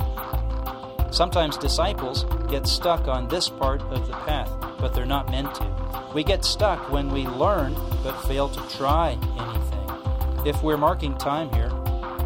Sometimes 1.10 1.56
disciples 1.56 2.24
get 2.48 2.66
stuck 2.66 3.08
on 3.08 3.26
this 3.26 3.48
part 3.48 3.82
of 3.82 4.06
the 4.06 4.12
path, 4.12 4.50
but 4.78 4.94
they're 4.94 5.04
not 5.04 5.30
meant 5.30 5.52
to. 5.56 6.10
We 6.14 6.22
get 6.22 6.44
stuck 6.44 6.90
when 6.90 7.10
we 7.10 7.26
learn 7.26 7.74
but 8.02 8.20
fail 8.22 8.48
to 8.48 8.76
try 8.76 9.12
anything. 9.38 10.46
If 10.46 10.62
we're 10.62 10.76
marking 10.76 11.18
time 11.18 11.52
here, 11.52 11.70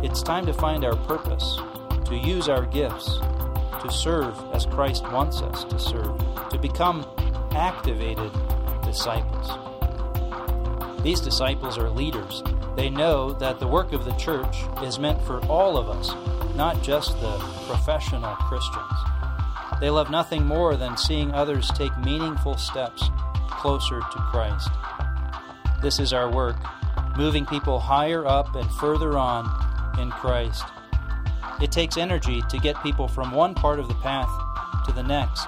it's 0.02 0.22
time 0.22 0.44
to 0.46 0.52
find 0.52 0.84
our 0.84 0.96
purpose, 0.96 1.58
to 2.04 2.14
use 2.14 2.48
our 2.48 2.66
gifts, 2.66 3.18
to 3.82 3.90
serve 3.90 4.38
as 4.52 4.66
Christ 4.66 5.04
wants 5.04 5.40
us 5.40 5.64
to 5.64 5.78
serve, 5.78 6.18
to 6.50 6.58
become 6.58 7.06
activated 7.52 8.30
disciples. 8.84 9.50
These 11.02 11.20
disciples 11.20 11.78
are 11.78 11.88
leaders. 11.88 12.42
They 12.76 12.90
know 12.90 13.32
that 13.34 13.60
the 13.60 13.66
work 13.66 13.92
of 13.92 14.04
the 14.04 14.12
church 14.12 14.56
is 14.82 14.98
meant 14.98 15.22
for 15.22 15.40
all 15.46 15.76
of 15.76 15.88
us, 15.88 16.14
not 16.54 16.82
just 16.82 17.20
the 17.20 17.38
professional 17.66 18.34
Christians. 18.36 18.92
They 19.80 19.90
love 19.90 20.10
nothing 20.10 20.46
more 20.46 20.76
than 20.76 20.96
seeing 20.96 21.32
others 21.32 21.70
take 21.70 21.96
meaningful 21.98 22.56
steps 22.56 23.10
closer 23.50 24.00
to 24.00 24.18
Christ. 24.30 24.70
This 25.82 25.98
is 25.98 26.12
our 26.12 26.30
work, 26.30 26.56
moving 27.16 27.44
people 27.44 27.80
higher 27.80 28.24
up 28.26 28.54
and 28.54 28.70
further 28.72 29.18
on 29.18 29.44
in 29.98 30.10
Christ. 30.10 30.64
It 31.60 31.72
takes 31.72 31.96
energy 31.96 32.42
to 32.48 32.58
get 32.58 32.82
people 32.82 33.08
from 33.08 33.32
one 33.32 33.54
part 33.54 33.78
of 33.78 33.88
the 33.88 33.94
path 33.94 34.30
to 34.86 34.92
the 34.92 35.02
next. 35.02 35.46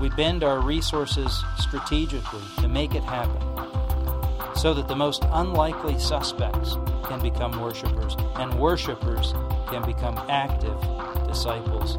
We 0.00 0.10
bend 0.10 0.44
our 0.44 0.60
resources 0.60 1.42
strategically 1.58 2.42
to 2.58 2.68
make 2.68 2.94
it 2.94 3.02
happen 3.02 3.87
so 4.58 4.74
that 4.74 4.88
the 4.88 4.96
most 4.96 5.24
unlikely 5.30 5.96
suspects 6.00 6.76
can 7.04 7.20
become 7.22 7.60
worshipers 7.60 8.16
and 8.36 8.52
worshipers 8.58 9.32
can 9.68 9.84
become 9.86 10.18
active 10.28 10.76
disciples. 11.28 11.96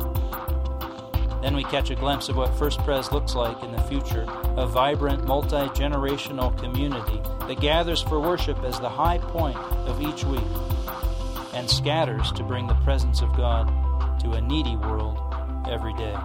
Then 1.41 1.55
we 1.55 1.63
catch 1.63 1.89
a 1.89 1.95
glimpse 1.95 2.27
of 2.27 2.35
what 2.35 2.53
First 2.57 2.79
Pres 2.79 3.13
looks 3.13 3.33
like 3.33 3.63
in 3.63 3.71
the 3.71 3.81
future 3.83 4.25
a 4.57 4.67
vibrant, 4.67 5.25
multi 5.25 5.67
generational 5.69 6.57
community 6.59 7.21
that 7.47 7.61
gathers 7.61 8.01
for 8.01 8.19
worship 8.19 8.61
as 8.65 8.77
the 8.81 8.89
high 8.89 9.19
point 9.19 9.57
of 9.87 10.01
each 10.01 10.25
week 10.25 10.43
and 11.53 11.69
scatters 11.69 12.29
to 12.33 12.43
bring 12.43 12.67
the 12.67 12.75
presence 12.83 13.21
of 13.21 13.33
God 13.37 13.67
to 14.19 14.33
a 14.33 14.41
needy 14.41 14.75
world 14.75 15.17
every 15.69 15.93
day. 15.93 16.17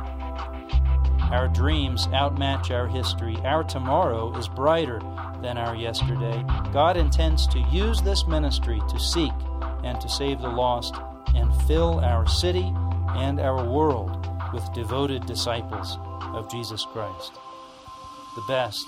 Our 1.30 1.48
dreams 1.48 2.08
outmatch 2.12 2.72
our 2.72 2.88
history. 2.88 3.36
Our 3.44 3.62
tomorrow 3.62 4.36
is 4.36 4.48
brighter 4.48 5.00
than 5.44 5.58
our 5.58 5.76
yesterday. 5.76 6.42
God 6.72 6.96
intends 6.96 7.46
to 7.48 7.58
use 7.70 8.00
this 8.00 8.26
ministry 8.26 8.80
to 8.88 8.98
seek 8.98 9.32
and 9.84 10.00
to 10.00 10.08
save 10.08 10.40
the 10.40 10.48
lost 10.48 10.94
and 11.34 11.54
fill 11.64 12.00
our 12.00 12.26
city 12.26 12.72
and 13.10 13.38
our 13.38 13.62
world 13.68 14.26
with 14.54 14.72
devoted 14.72 15.26
disciples 15.26 15.98
of 16.32 16.50
Jesus 16.50 16.86
Christ. 16.86 17.34
The 18.36 18.42
best 18.48 18.86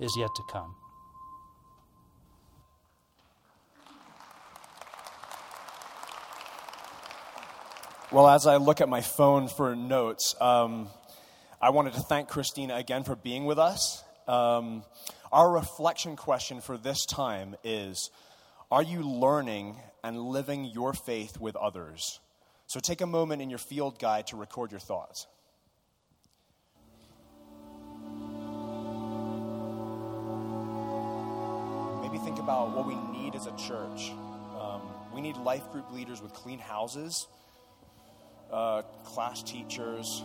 is 0.00 0.16
yet 0.16 0.30
to 0.34 0.42
come. 0.50 0.74
Well, 8.10 8.26
as 8.28 8.46
I 8.46 8.56
look 8.56 8.80
at 8.80 8.88
my 8.88 9.02
phone 9.02 9.48
for 9.48 9.76
notes, 9.76 10.34
um, 10.40 10.88
I 11.60 11.68
wanted 11.70 11.92
to 11.92 12.00
thank 12.00 12.28
Christina 12.28 12.76
again 12.76 13.04
for 13.04 13.16
being 13.16 13.44
with 13.44 13.58
us. 13.58 14.02
Um, 14.26 14.82
our 15.34 15.50
reflection 15.50 16.14
question 16.14 16.60
for 16.60 16.78
this 16.78 17.04
time 17.04 17.56
is 17.64 18.10
Are 18.70 18.84
you 18.84 19.02
learning 19.02 19.76
and 20.04 20.16
living 20.16 20.64
your 20.64 20.92
faith 20.92 21.40
with 21.40 21.56
others? 21.56 22.20
So 22.68 22.78
take 22.78 23.00
a 23.00 23.06
moment 23.06 23.42
in 23.42 23.50
your 23.50 23.58
field 23.58 23.98
guide 23.98 24.28
to 24.28 24.36
record 24.36 24.70
your 24.70 24.78
thoughts. 24.78 25.26
Maybe 32.00 32.18
think 32.24 32.38
about 32.38 32.70
what 32.76 32.86
we 32.86 32.94
need 33.18 33.34
as 33.34 33.46
a 33.46 33.56
church. 33.56 34.12
Um, 34.56 34.82
we 35.12 35.20
need 35.20 35.36
life 35.36 35.68
group 35.72 35.92
leaders 35.92 36.22
with 36.22 36.32
clean 36.32 36.60
houses 36.60 37.26
uh, 38.52 38.82
class 39.02 39.42
teachers, 39.42 40.22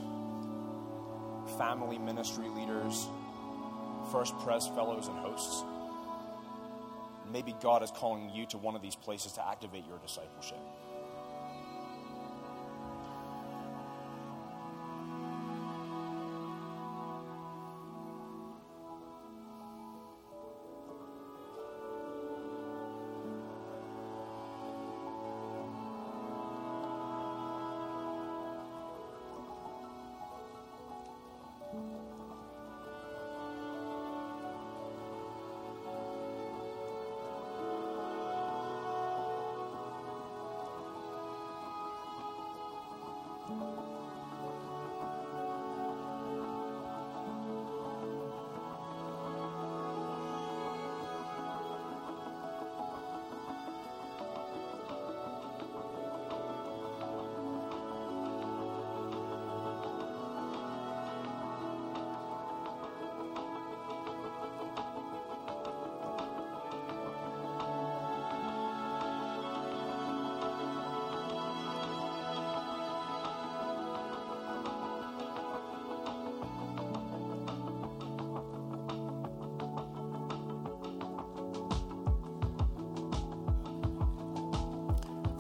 family 1.58 1.98
ministry 1.98 2.48
leaders, 2.50 3.08
First 4.12 4.38
Pres 4.40 4.68
fellows, 4.68 5.08
and 5.08 5.18
hosts. 5.20 5.64
Maybe 7.32 7.56
God 7.62 7.84
is 7.84 7.92
calling 7.92 8.32
you 8.34 8.46
to 8.48 8.58
one 8.58 8.76
of 8.76 8.82
these 8.82 8.96
places 8.96 9.34
to 9.34 9.48
activate 9.48 9.86
your 9.88 10.00
discipleship. 10.00 10.58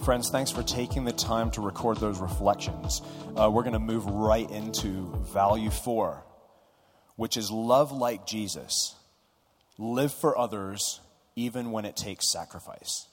Friends, 0.10 0.31
thanks 0.31 0.49
for 0.49 0.64
taking 0.64 1.06
the 1.06 1.11
time 1.11 1.52
to 1.52 1.61
record 1.61 1.98
those 1.98 2.18
reflections. 2.18 3.03
Uh, 3.36 3.48
we're 3.53 3.61
going 3.61 3.73
to 3.73 3.80
move 3.80 4.07
right 4.07 4.49
into 4.49 5.06
value 5.31 5.69
four, 5.69 6.26
which 7.15 7.38
is 7.38 7.52
love 7.52 7.91
like 7.91 8.26
Jesus. 8.26 8.95
Live 9.77 10.11
for 10.11 10.36
others 10.36 10.99
even 11.36 11.69
when 11.69 11.86
it 11.86 11.95
takes 11.95 12.31
sacrifice. 12.31 13.06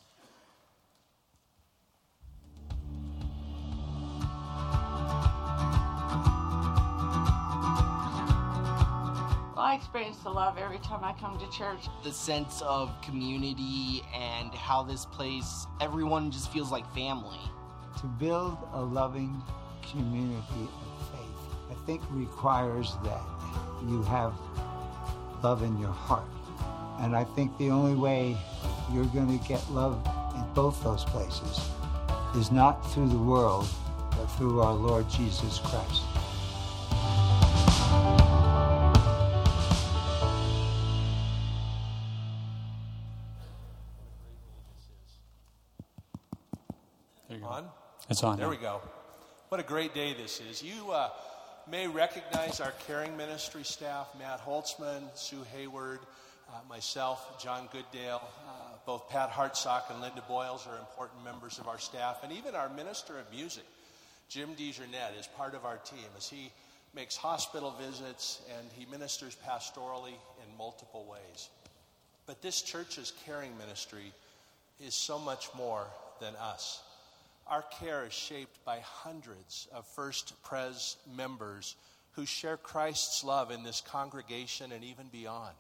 I 10.17 10.19
experience 10.19 10.23
the 10.25 10.31
love 10.31 10.59
every 10.59 10.79
time 10.79 11.05
I 11.05 11.13
come 11.21 11.39
to 11.39 11.51
church. 11.57 11.89
The 12.03 12.13
sense 12.13 12.63
of 12.63 12.91
community 13.03 14.03
and 14.15 14.53
how 14.55 14.83
this 14.83 15.05
place, 15.05 15.67
everyone 15.81 16.31
just 16.31 16.53
feels 16.53 16.71
like 16.71 16.87
family. 16.95 17.39
To 18.01 18.07
build 18.07 18.57
a 18.73 18.83
loving 18.83 19.43
community 19.91 20.43
of 20.51 21.09
faith, 21.11 21.71
I 21.71 21.75
think 21.87 22.03
requires 22.11 22.95
that 23.05 23.23
you 23.89 24.03
have 24.05 24.33
love 25.43 25.63
in 25.63 25.79
your 25.79 25.93
heart. 25.93 26.29
And 27.01 27.15
I 27.15 27.25
think 27.25 27.57
the 27.59 27.71
only 27.71 27.95
way 27.95 28.37
you're 28.93 29.05
going 29.07 29.39
to 29.39 29.49
get 29.49 29.69
love 29.71 30.07
in 30.35 30.45
both 30.55 30.83
those 30.83 31.05
places 31.05 31.71
is 32.37 32.51
not 32.51 32.81
through 32.93 33.09
the 33.09 33.19
world, 33.19 33.69
but 34.11 34.27
through 34.39 34.61
our 34.61 34.75
Lord 34.75 35.09
Jesus 35.11 35.59
Christ. 35.59 36.03
It's 48.09 48.23
on. 48.23 48.37
There 48.37 48.47
now. 48.47 48.51
we 48.51 48.57
go. 48.57 48.81
What 49.49 49.61
a 49.61 49.65
great 49.65 49.93
day 49.93 50.15
this 50.15 50.41
is. 50.41 50.63
You 50.63 50.93
uh, 50.93 51.11
may 51.69 51.89
recognize 51.89 52.61
our 52.61 52.73
caring 52.87 53.17
ministry 53.17 53.65
staff 53.65 54.07
Matt 54.17 54.41
Holtzman, 54.45 55.03
Sue 55.17 55.45
Hayward, 55.57 55.99
uh, 56.49 56.53
myself, 56.69 57.43
John 57.43 57.69
Gooddale. 57.73 58.23
Uh, 58.23 58.51
both 58.87 59.09
Pat 59.09 59.31
Hartsock 59.33 59.91
and 59.91 60.01
Linda 60.01 60.23
Boyles 60.29 60.69
are 60.69 60.79
important 60.79 61.25
members 61.25 61.59
of 61.59 61.67
our 61.67 61.81
staff, 61.81 62.21
and 62.23 62.33
even 62.33 62.55
our 62.55 62.69
minister 62.69 63.19
of 63.19 63.29
music, 63.33 63.65
Jim 64.29 64.51
DeJarnette, 64.57 65.19
is 65.19 65.27
part 65.37 65.57
of 65.57 65.65
our 65.65 65.79
team 65.79 66.07
as 66.17 66.29
he 66.29 66.53
makes 66.95 67.17
hospital 67.17 67.75
visits 67.81 68.41
and 68.57 68.69
he 68.77 68.87
ministers 68.89 69.37
pastorally 69.45 70.15
in 70.15 70.57
multiple 70.57 71.05
ways. 71.11 71.49
But 72.27 72.41
this 72.41 72.63
church's 72.63 73.13
caring 73.25 73.59
ministry 73.59 74.13
is 74.81 74.95
so 74.95 75.19
much 75.19 75.49
more 75.57 75.87
than 76.21 76.35
us. 76.37 76.83
Our 77.49 77.63
care 77.63 78.05
is 78.05 78.13
shaped 78.13 78.65
by 78.65 78.81
hundreds 78.81 79.69
of 79.73 79.87
First 79.87 80.35
Pres 80.43 80.97
members 81.15 81.77
who 82.13 82.27
share 82.27 82.57
Christ's 82.57 83.23
love 83.23 83.51
in 83.51 83.63
this 83.63 83.81
congregation 83.81 84.73
and 84.73 84.83
even 84.83 85.07
beyond. 85.13 85.55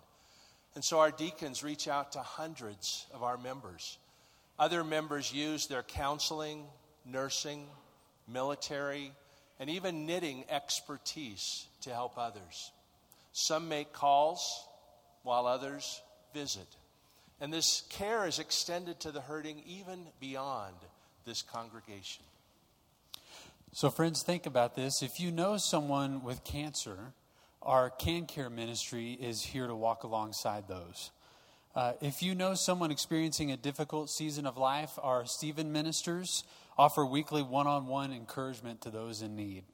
And 0.74 0.82
so 0.84 0.98
our 0.98 1.10
deacons 1.10 1.62
reach 1.62 1.86
out 1.86 2.12
to 2.12 2.18
hundreds 2.20 3.06
of 3.14 3.22
our 3.22 3.38
members. 3.38 3.98
Other 4.58 4.82
members 4.82 5.32
use 5.32 5.66
their 5.66 5.82
counseling, 5.82 6.64
nursing, 7.04 7.66
military, 8.26 9.12
and 9.60 9.70
even 9.70 10.06
knitting 10.06 10.44
expertise 10.50 11.66
to 11.82 11.90
help 11.90 12.18
others. 12.18 12.72
Some 13.32 13.68
make 13.68 13.92
calls 13.92 14.66
while 15.22 15.46
others 15.46 16.00
visit. 16.34 16.66
And 17.40 17.52
this 17.52 17.82
care 17.90 18.26
is 18.26 18.38
extended 18.38 18.98
to 19.00 19.12
the 19.12 19.20
hurting 19.20 19.62
even 19.66 20.06
beyond 20.20 20.74
this 21.26 21.42
congregation. 21.42 22.22
So, 23.72 23.90
friends, 23.90 24.22
think 24.22 24.46
about 24.46 24.76
this. 24.76 25.02
If 25.02 25.18
you 25.18 25.32
know 25.32 25.56
someone 25.56 26.22
with 26.22 26.44
cancer, 26.44 27.12
our 27.60 27.90
Can 27.90 28.26
Care 28.26 28.48
ministry 28.48 29.18
is 29.20 29.42
here 29.42 29.66
to 29.66 29.74
walk 29.74 30.04
alongside 30.04 30.68
those. 30.68 31.10
Uh, 31.74 31.94
if 32.00 32.22
you 32.22 32.36
know 32.36 32.54
someone 32.54 32.92
experiencing 32.92 33.50
a 33.50 33.56
difficult 33.56 34.08
season 34.08 34.46
of 34.46 34.56
life, 34.56 34.98
our 35.02 35.26
Stephen 35.26 35.72
ministers 35.72 36.44
offer 36.78 37.04
weekly 37.04 37.42
one 37.42 37.66
on 37.66 37.88
one 37.88 38.12
encouragement 38.12 38.80
to 38.82 38.90
those 38.90 39.20
in 39.20 39.34
need. 39.34 39.64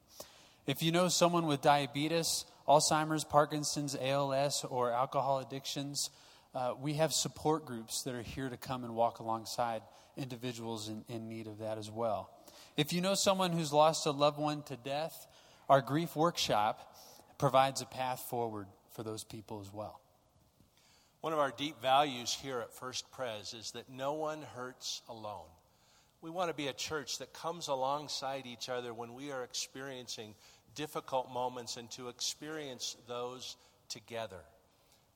If 0.65 0.81
you 0.81 0.91
know 0.91 1.07
someone 1.07 1.45
with 1.45 1.61
diabetes, 1.61 2.45
Alzheimer's, 2.67 3.23
Parkinson's, 3.23 3.95
ALS, 4.01 4.65
or 4.67 4.91
alcohol 4.91 5.37
addictions, 5.37 6.09
uh, 6.55 6.73
we 6.81 6.95
have 6.95 7.13
support 7.13 7.65
groups 7.65 8.01
that 8.03 8.15
are 8.15 8.23
here 8.23 8.49
to 8.49 8.57
come 8.57 8.83
and 8.83 8.95
walk 8.95 9.19
alongside 9.19 9.83
individuals 10.17 10.89
in, 10.89 11.03
in 11.07 11.27
need 11.27 11.47
of 11.47 11.59
that 11.59 11.77
as 11.77 11.89
well. 11.89 12.29
If 12.77 12.93
you 12.93 13.01
know 13.01 13.15
someone 13.15 13.51
who's 13.51 13.73
lost 13.73 14.05
a 14.05 14.11
loved 14.11 14.39
one 14.39 14.63
to 14.63 14.75
death, 14.77 15.27
our 15.69 15.81
grief 15.81 16.15
workshop 16.15 16.95
provides 17.37 17.81
a 17.81 17.85
path 17.85 18.21
forward 18.29 18.67
for 18.93 19.03
those 19.03 19.23
people 19.23 19.61
as 19.61 19.71
well. 19.71 19.99
One 21.21 21.33
of 21.33 21.39
our 21.39 21.51
deep 21.51 21.81
values 21.81 22.37
here 22.41 22.59
at 22.59 22.73
First 22.73 23.09
Pres 23.11 23.53
is 23.53 23.71
that 23.71 23.89
no 23.89 24.13
one 24.13 24.41
hurts 24.55 25.01
alone. 25.07 25.47
We 26.21 26.29
want 26.29 26.49
to 26.49 26.55
be 26.55 26.67
a 26.67 26.73
church 26.73 27.19
that 27.19 27.33
comes 27.33 27.67
alongside 27.67 28.45
each 28.45 28.69
other 28.69 28.93
when 28.93 29.13
we 29.13 29.31
are 29.31 29.43
experiencing 29.43 30.35
difficult 30.75 31.31
moments 31.31 31.77
and 31.77 31.89
to 31.91 32.09
experience 32.09 32.97
those 33.07 33.55
together. 33.89 34.41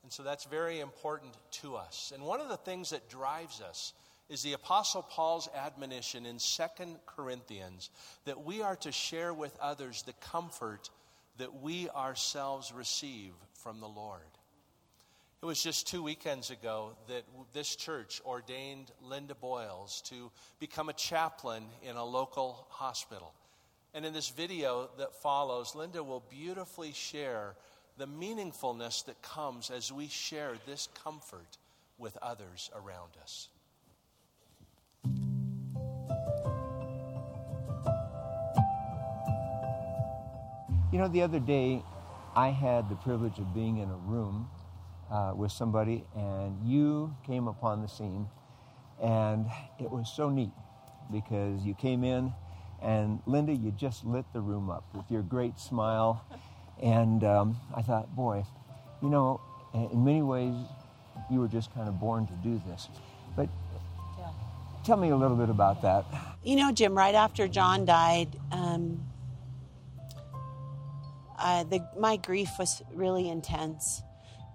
And 0.04 0.12
so 0.12 0.24
that's 0.24 0.46
very 0.46 0.80
important 0.80 1.34
to 1.62 1.76
us. 1.76 2.12
And 2.14 2.24
one 2.24 2.40
of 2.40 2.50
the 2.50 2.58
things 2.58 2.92
that 2.92 3.10
drives 3.10 3.62
us 3.62 3.94
is 4.30 4.42
the 4.42 4.54
Apostle 4.54 5.04
Paul's 5.04 5.48
admonition 5.56 6.26
in 6.26 6.38
2 6.38 6.64
Corinthians 7.06 7.90
that 8.26 8.44
we 8.44 8.62
are 8.62 8.76
to 8.78 8.92
share 8.92 9.34
with 9.34 9.58
others 9.60 10.04
the 10.04 10.14
comfort 10.14 10.90
that 11.38 11.62
we 11.62 11.90
ourselves 11.90 12.74
receive 12.74 13.32
from 13.54 13.80
the 13.80 13.88
Lord. 13.88 14.22
It 15.42 15.46
was 15.46 15.62
just 15.62 15.88
two 15.88 16.02
weekends 16.02 16.50
ago 16.50 16.98
that 17.08 17.24
this 17.54 17.76
church 17.76 18.22
ordained 18.26 18.92
Linda 19.04 19.36
Boyles 19.36 20.02
to 20.08 20.32
become 20.60 20.90
a 20.90 20.94
chaplain 20.94 21.64
in 21.88 21.96
a 21.96 22.04
local 22.04 22.66
hospital. 22.70 23.34
And 23.94 24.04
in 24.06 24.14
this 24.14 24.30
video 24.30 24.90
that 24.98 25.14
follows, 25.22 25.76
Linda 25.76 26.04
will 26.04 26.24
beautifully 26.30 26.92
share 26.92 27.56
the 27.98 28.08
meaningfulness 28.08 29.06
that 29.06 29.22
comes 29.22 29.70
as 29.70 29.92
we 29.92 30.08
share 30.08 30.54
this 30.66 30.90
comfort 31.04 31.58
with 31.98 32.18
others 32.22 32.70
around 32.76 33.12
us. 33.22 33.50
You 40.90 41.00
know, 41.00 41.10
the 41.10 41.22
other 41.22 41.40
day 41.40 41.84
I 42.34 42.48
had 42.48 42.88
the 42.88 42.96
privilege 42.96 43.40
of 43.40 43.54
being 43.54 43.80
in 43.80 43.90
a 43.90 43.98
room 43.98 44.50
uh, 45.12 45.34
with 45.36 45.52
somebody, 45.52 46.06
and 46.16 46.56
you 46.64 47.14
came 47.26 47.50
upon 47.50 47.82
the 47.82 47.90
scene, 47.90 48.28
and 49.02 49.48
it 49.80 49.92
was 49.92 50.10
so 50.10 50.30
neat 50.30 50.54
because 51.12 51.62
you 51.66 51.74
came 51.74 52.06
in, 52.06 52.32
and 52.82 53.20
Linda, 53.26 53.54
you 53.54 53.72
just 53.72 54.06
lit 54.06 54.26
the 54.32 54.40
room 54.40 54.70
up 54.70 54.86
with 54.94 55.12
your 55.12 55.24
great 55.24 55.60
smile. 55.60 56.24
And 56.82 57.22
um, 57.24 57.58
I 57.76 57.82
thought, 57.82 58.16
boy, 58.16 58.46
you 59.02 59.10
know, 59.10 59.42
in 59.74 60.06
many 60.06 60.22
ways, 60.22 60.56
you 61.30 61.42
were 61.42 61.50
just 61.50 61.74
kind 61.74 61.90
of 61.90 62.00
born 62.00 62.28
to 62.28 62.34
do 62.44 62.62
this. 62.66 62.88
But 63.36 63.50
yeah. 64.18 64.30
tell 64.86 64.98
me 64.98 65.10
a 65.10 65.18
little 65.18 65.36
bit 65.36 65.50
about 65.50 65.82
that. 65.82 66.06
You 66.44 66.56
know, 66.56 66.72
Jim, 66.72 66.96
right 66.96 67.16
after 67.16 67.48
John 67.50 67.84
died, 67.84 68.38
um, 68.54 69.04
uh, 71.38 71.64
the, 71.64 71.88
my 71.98 72.18
grief 72.18 72.50
was 72.60 72.82
really 72.94 73.30
intense. 73.30 74.02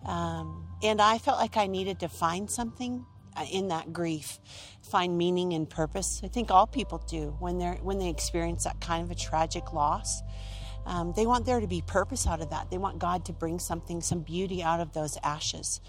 Um, 0.05 0.69
and 0.83 1.01
I 1.01 1.19
felt 1.19 1.39
like 1.39 1.57
I 1.57 1.67
needed 1.67 2.01
to 2.01 2.09
find 2.09 2.51
something 2.51 3.05
uh, 3.37 3.47
in 3.51 3.69
that 3.69 3.93
grief, 3.93 4.41
find 4.83 5.17
meaning 5.17 5.53
and 5.53 5.69
purpose. 5.69 6.21
I 6.25 6.29
think 6.29 6.51
all 6.51 6.67
people 6.67 7.03
do 7.09 7.37
when 7.39 7.59
they're 7.59 7.79
when 7.83 7.99
they 7.99 8.09
experience 8.09 8.65
that 8.65 8.81
kind 8.81 9.05
of 9.05 9.11
a 9.11 9.15
tragic 9.15 9.73
loss. 9.73 10.23
Um, 10.85 11.13
they 11.15 11.27
want 11.27 11.47
there 11.47 11.61
to 11.61 11.69
be 11.69 11.81
purpose 11.81 12.27
out 12.27 12.41
of 12.41 12.51
that. 12.51 12.71
They 12.71 12.79
want 12.79 12.99
God 12.99 13.25
to 13.27 13.33
bring 13.33 13.59
something, 13.59 14.01
some 14.01 14.21
beauty 14.21 14.63
out 14.63 14.81
of 14.81 14.93
those 14.93 15.17
ashes. 15.23 15.81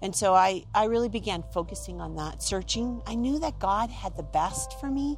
And 0.00 0.14
so 0.14 0.34
I, 0.34 0.64
I 0.74 0.84
really 0.84 1.08
began 1.08 1.42
focusing 1.52 2.00
on 2.00 2.16
that, 2.16 2.42
searching. 2.42 3.02
I 3.06 3.14
knew 3.14 3.38
that 3.40 3.58
God 3.58 3.90
had 3.90 4.16
the 4.16 4.22
best 4.22 4.78
for 4.78 4.90
me 4.90 5.16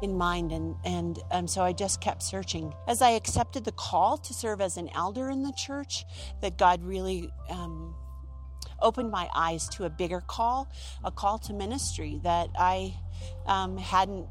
in 0.00 0.16
mind, 0.16 0.52
and, 0.52 0.76
and 0.84 1.18
um, 1.30 1.48
so 1.48 1.62
I 1.62 1.72
just 1.72 2.00
kept 2.00 2.22
searching. 2.22 2.72
As 2.86 3.02
I 3.02 3.10
accepted 3.10 3.64
the 3.64 3.72
call 3.72 4.18
to 4.18 4.34
serve 4.34 4.60
as 4.60 4.76
an 4.76 4.88
elder 4.94 5.30
in 5.30 5.42
the 5.42 5.52
church, 5.52 6.04
that 6.40 6.56
God 6.56 6.82
really 6.84 7.30
um, 7.50 7.94
opened 8.80 9.10
my 9.10 9.28
eyes 9.34 9.68
to 9.70 9.84
a 9.84 9.90
bigger 9.90 10.20
call, 10.20 10.68
a 11.04 11.10
call 11.10 11.38
to 11.38 11.52
ministry 11.52 12.20
that 12.22 12.48
I 12.58 12.94
um, 13.46 13.76
hadn't 13.76 14.26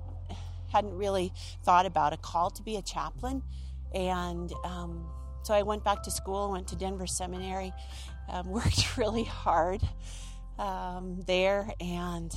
hadn't 0.71 0.95
really 0.95 1.33
thought 1.63 1.85
about, 1.85 2.13
a 2.13 2.17
call 2.17 2.49
to 2.49 2.63
be 2.63 2.77
a 2.77 2.81
chaplain. 2.81 3.43
And 3.93 4.53
um, 4.63 5.05
so 5.43 5.53
I 5.53 5.63
went 5.63 5.83
back 5.83 6.03
to 6.03 6.11
school, 6.11 6.51
went 6.51 6.67
to 6.69 6.75
Denver 6.75 7.07
Seminary, 7.07 7.73
um, 8.31 8.49
worked 8.51 8.97
really 8.97 9.25
hard 9.25 9.81
um, 10.59 11.21
there, 11.27 11.71
and 11.79 12.33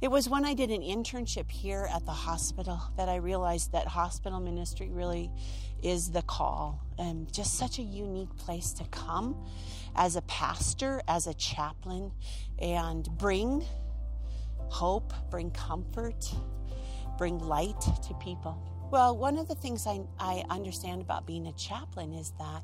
It 0.00 0.10
was 0.10 0.28
when 0.28 0.44
I 0.44 0.54
did 0.54 0.70
an 0.70 0.82
internship 0.82 1.50
here 1.50 1.88
at 1.92 2.04
the 2.04 2.12
hospital 2.12 2.80
that 2.98 3.08
I 3.08 3.16
realized 3.16 3.72
that 3.72 3.86
hospital 3.88 4.40
ministry 4.40 4.90
really 4.90 5.30
is 5.82 6.10
the 6.10 6.22
call 6.22 6.82
and 6.98 7.32
just 7.32 7.56
such 7.56 7.78
a 7.78 7.82
unique 7.82 8.36
place 8.36 8.72
to 8.74 8.84
come 8.86 9.36
as 9.96 10.16
a 10.16 10.22
pastor, 10.22 11.02
as 11.08 11.26
a 11.26 11.34
chaplain, 11.34 12.12
and 12.58 13.08
bring 13.18 13.64
hope, 14.68 15.14
bring 15.30 15.50
comfort, 15.50 16.30
bring 17.16 17.38
light 17.38 17.80
to 18.06 18.14
people. 18.20 18.62
Well, 18.92 19.16
one 19.16 19.38
of 19.38 19.48
the 19.48 19.54
things 19.54 19.86
I, 19.86 20.00
I 20.18 20.44
understand 20.50 21.00
about 21.02 21.26
being 21.26 21.46
a 21.46 21.52
chaplain 21.54 22.12
is 22.12 22.32
that 22.38 22.62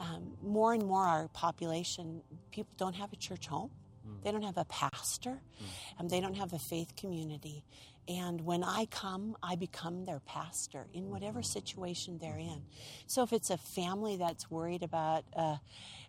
um, 0.00 0.32
more 0.42 0.72
and 0.72 0.84
more 0.84 1.04
our 1.04 1.28
population, 1.28 2.22
people 2.50 2.72
don't 2.78 2.96
have 2.96 3.12
a 3.12 3.16
church 3.16 3.46
home. 3.46 3.70
Mm. 4.08 4.24
They 4.24 4.32
don't 4.32 4.42
have 4.42 4.56
a 4.56 4.64
pastor. 4.64 5.30
Mm. 5.30 5.66
And 5.98 6.10
they 6.10 6.20
don't 6.20 6.36
have 6.36 6.52
a 6.52 6.58
faith 6.58 6.96
community. 6.96 7.64
And 8.08 8.40
when 8.40 8.64
I 8.64 8.86
come, 8.86 9.36
I 9.42 9.54
become 9.54 10.04
their 10.04 10.20
pastor 10.20 10.86
in 10.92 11.10
whatever 11.10 11.42
situation 11.42 12.18
they're 12.18 12.38
in. 12.38 12.62
So 13.06 13.22
if 13.22 13.32
it's 13.32 13.50
a 13.50 13.58
family 13.58 14.16
that's 14.16 14.50
worried 14.50 14.82
about 14.82 15.24
uh, 15.36 15.58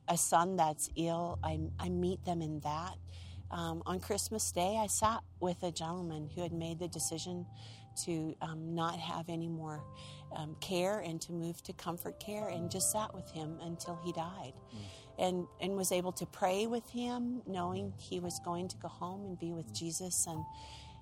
a 0.08 0.18
son 0.18 0.56
that's 0.56 0.90
ill, 0.96 1.38
I, 1.44 1.60
I 1.80 1.90
meet 1.90 2.24
them 2.26 2.42
in 2.42 2.62
that. 2.62 2.96
Um, 3.52 3.84
on 3.86 4.00
Christmas 4.00 4.52
Day, 4.52 4.80
I 4.82 4.88
sat 4.88 5.20
with 5.42 5.62
a 5.62 5.72
gentleman 5.72 6.30
who 6.34 6.42
had 6.42 6.54
made 6.54 6.80
the 6.80 6.88
decision 6.88 7.46
to 8.06 8.34
um, 8.42 8.74
not 8.74 8.98
have 8.98 9.28
any 9.28 9.50
more 9.50 9.84
um, 10.36 10.56
care 10.60 11.00
and 11.00 11.22
to 11.22 11.32
move 11.32 11.62
to 11.64 11.74
comfort 11.74 12.20
care 12.20 12.48
and 12.48 12.72
just 12.72 12.92
sat 12.92 13.14
with 13.14 13.30
him 13.32 13.58
until 13.62 14.00
he 14.04 14.12
died. 14.12 14.54
Mm. 14.74 14.80
And, 15.20 15.48
and 15.60 15.76
was 15.76 15.92
able 15.92 16.14
to 16.14 16.26
pray 16.26 16.66
with 16.66 16.90
him, 16.90 17.44
knowing 17.46 17.94
he 17.98 18.20
was 18.20 18.40
going 18.44 18.70
to 18.70 18.78
go 18.78 18.88
home 18.88 19.26
and 19.26 19.38
be 19.38 19.54
with 19.54 19.72
Jesus. 19.72 20.26
And 20.28 20.44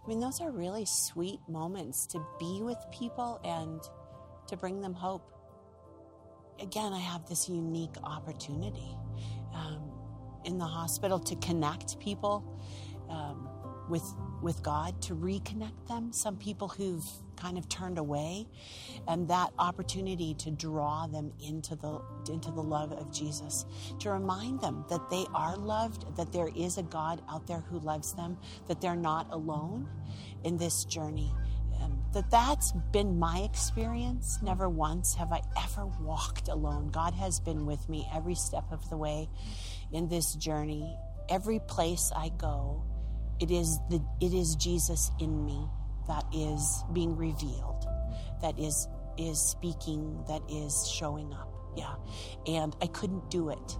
I 0.03 0.07
mean, 0.07 0.19
those 0.19 0.41
are 0.41 0.51
really 0.51 0.85
sweet 0.85 1.39
moments 1.47 2.05
to 2.07 2.25
be 2.37 2.59
with 2.61 2.77
people 2.91 3.39
and 3.45 3.79
to 4.47 4.57
bring 4.57 4.81
them 4.81 4.93
hope. 4.93 5.31
Again, 6.59 6.91
I 6.91 6.99
have 6.99 7.29
this 7.29 7.47
unique 7.47 7.95
opportunity 8.03 8.97
um, 9.53 9.89
in 10.43 10.57
the 10.57 10.65
hospital 10.65 11.19
to 11.19 11.35
connect 11.37 11.99
people 11.99 12.59
um, 13.09 13.47
with 13.89 14.03
with 14.41 14.63
God, 14.63 15.01
to 15.01 15.15
reconnect 15.15 15.87
them. 15.87 16.13
Some 16.13 16.37
people 16.37 16.69
who've 16.69 17.05
kind 17.35 17.57
of 17.57 17.67
turned 17.67 17.97
away, 17.97 18.47
and 19.07 19.27
that 19.29 19.51
opportunity 19.59 20.33
to 20.35 20.51
draw 20.51 21.07
them 21.07 21.31
into 21.45 21.75
the 21.75 22.01
into 22.31 22.51
the 22.51 22.61
love 22.61 22.91
of 22.91 23.11
Jesus, 23.11 23.65
to 23.99 24.11
remind 24.11 24.61
them 24.61 24.85
that 24.89 25.09
they 25.09 25.25
are 25.33 25.57
loved, 25.57 26.15
that 26.15 26.31
there 26.31 26.49
is 26.55 26.77
a 26.77 26.83
God 26.83 27.21
out 27.29 27.47
there 27.47 27.61
who 27.61 27.79
loves 27.79 28.13
them, 28.13 28.37
that 28.67 28.81
they're 28.81 28.95
not 28.95 29.27
alone 29.31 29.87
in 30.43 30.57
this 30.57 30.85
journey. 30.85 31.33
Um, 31.81 32.03
that 32.13 32.29
that's 32.29 32.73
been 32.91 33.19
my 33.19 33.39
experience. 33.39 34.39
Never 34.41 34.67
once 34.67 35.15
have 35.15 35.31
I 35.31 35.41
ever 35.63 35.85
walked 36.01 36.49
alone. 36.49 36.89
God 36.89 37.13
has 37.13 37.39
been 37.39 37.65
with 37.65 37.87
me 37.87 38.07
every 38.13 38.35
step 38.35 38.65
of 38.71 38.89
the 38.89 38.97
way 38.97 39.29
in 39.91 40.09
this 40.09 40.35
journey. 40.35 40.97
Every 41.29 41.59
place 41.59 42.11
I 42.15 42.29
go, 42.29 42.83
it 43.39 43.51
is 43.51 43.79
the 43.89 44.01
it 44.21 44.33
is 44.33 44.55
Jesus 44.55 45.11
in 45.19 45.45
me 45.45 45.67
that 46.07 46.25
is 46.33 46.83
being 46.93 47.15
revealed, 47.15 47.85
that 48.41 48.57
is 48.59 48.87
is 49.17 49.39
speaking, 49.39 50.23
that 50.27 50.41
is 50.49 50.87
showing 50.87 51.33
up. 51.33 51.53
Yeah. 51.75 51.95
And 52.47 52.75
I 52.81 52.87
couldn't 52.87 53.29
do 53.29 53.49
it. 53.49 53.77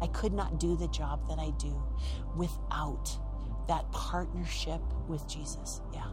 I 0.00 0.08
could 0.08 0.32
not 0.32 0.58
do 0.58 0.76
the 0.76 0.88
job 0.88 1.28
that 1.28 1.38
I 1.38 1.50
do 1.58 1.80
without 2.36 3.08
that 3.68 3.90
partnership 3.92 4.80
with 5.08 5.26
Jesus. 5.28 5.80
Yeah. 5.94 6.08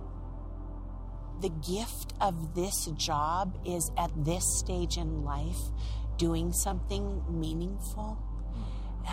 The 1.41 1.49
gift 1.49 2.13
of 2.21 2.53
this 2.53 2.85
job 2.97 3.57
is 3.65 3.91
at 3.97 4.11
this 4.23 4.45
stage 4.45 4.97
in 4.97 5.23
life 5.23 5.71
doing 6.17 6.51
something 6.51 7.23
meaningful 7.29 8.21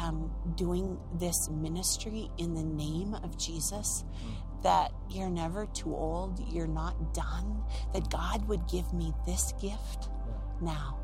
um, 0.03 0.31
doing 0.57 0.99
this 1.15 1.49
ministry 1.51 2.31
in 2.39 2.55
the 2.55 2.63
name 2.63 3.15
of 3.15 3.39
Jesus, 3.39 4.05
that 4.63 4.93
you're 5.09 5.31
never 5.31 5.67
too 5.67 5.95
old, 5.95 6.41
you're 6.53 6.67
not 6.67 7.15
done, 7.15 7.63
that 7.93 8.11
God 8.11 8.47
would 8.49 8.67
give 8.69 8.93
me 8.93 9.13
this 9.27 9.53
gift 9.61 10.09
now. 10.61 10.99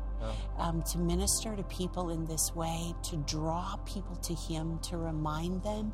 Um, 0.57 0.81
to 0.83 0.99
minister 0.99 1.53
to 1.53 1.63
people 1.63 2.09
in 2.09 2.25
this 2.25 2.55
way, 2.55 2.93
to 3.09 3.17
draw 3.27 3.75
people 3.85 4.15
to 4.15 4.33
Him, 4.33 4.79
to 4.83 4.95
remind 4.95 5.63
them 5.63 5.91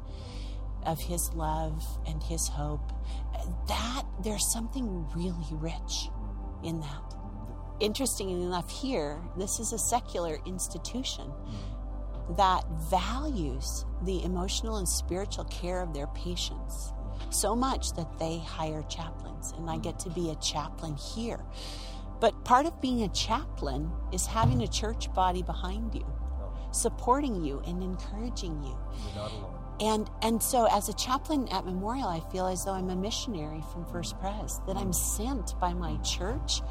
of 0.85 0.99
His 1.01 1.31
love 1.33 1.83
and 2.05 2.21
His 2.21 2.47
hope. 2.47 2.93
That 3.67 4.03
there's 4.23 4.51
something 4.53 5.07
really 5.15 5.47
rich 5.51 6.09
in 6.63 6.79
that. 6.79 7.15
Interestingly 7.79 8.43
enough, 8.45 8.69
here, 8.69 9.19
this 9.35 9.59
is 9.59 9.73
a 9.73 9.79
secular 9.79 10.37
institution 10.45 11.31
that 12.37 12.63
values 12.89 13.85
the 14.03 14.23
emotional 14.23 14.77
and 14.77 14.87
spiritual 14.87 15.45
care 15.45 15.81
of 15.81 15.93
their 15.93 16.07
patients 16.07 16.93
so 17.29 17.55
much 17.55 17.93
that 17.93 18.17
they 18.19 18.39
hire 18.39 18.83
chaplains. 18.83 19.53
And 19.57 19.69
I 19.69 19.77
get 19.77 19.99
to 19.99 20.09
be 20.09 20.31
a 20.31 20.35
chaplain 20.35 20.95
here. 20.95 21.39
But 22.19 22.43
part 22.43 22.65
of 22.65 22.81
being 22.81 23.03
a 23.03 23.09
chaplain 23.09 23.91
is 24.11 24.25
having 24.25 24.61
a 24.61 24.67
church 24.67 25.13
body 25.13 25.41
behind 25.41 25.95
you, 25.95 26.05
supporting 26.71 27.43
you 27.43 27.61
and 27.65 27.81
encouraging 27.81 28.61
you. 28.63 28.77
You're 29.05 29.23
not 29.23 29.31
alone. 29.31 29.55
And 29.81 30.09
and 30.21 30.43
so 30.43 30.67
as 30.69 30.89
a 30.89 30.93
chaplain 30.93 31.47
at 31.47 31.65
Memorial, 31.65 32.09
I 32.09 32.19
feel 32.31 32.47
as 32.47 32.65
though 32.65 32.73
I'm 32.73 32.89
a 32.89 32.95
missionary 32.97 33.63
from 33.71 33.85
First 33.85 34.19
Pres, 34.19 34.59
that 34.67 34.75
I'm 34.75 34.91
sent 34.91 35.57
by 35.61 35.73
my 35.73 35.95
church 35.97 36.61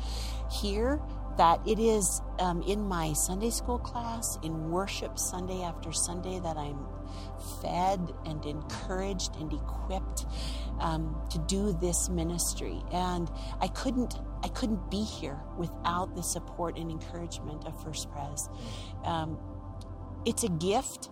here 0.51 1.01
that 1.39 1.60
it 1.66 1.78
is 1.78 2.20
um, 2.40 2.62
in 2.62 2.82
my 2.82 3.12
Sunday 3.12 3.51
school 3.51 3.78
class, 3.78 4.39
in 4.43 4.70
worship 4.70 5.19
Sunday 5.19 5.62
after 5.62 5.93
Sunday, 5.93 6.40
that 6.40 6.56
I'm 6.56 6.85
fed 7.62 8.12
and 8.27 8.44
encouraged 8.44 9.36
and 9.36 9.52
equipped 9.52 10.27
um, 10.81 11.16
to 11.31 11.39
do 11.39 11.73
this 11.81 12.09
ministry. 12.09 12.82
And 12.93 13.31
I 13.60 13.69
couldn't, 13.69 14.16
I 14.43 14.48
couldn't 14.48 14.90
be 14.90 15.02
here 15.02 15.39
without 15.56 16.15
the 16.15 16.23
support 16.23 16.77
and 16.77 16.90
encouragement 16.90 17.65
of 17.66 17.82
First 17.82 18.10
Pres. 18.10 18.48
Um, 19.05 19.39
it's 20.27 20.43
a 20.43 20.51
gift 20.51 21.09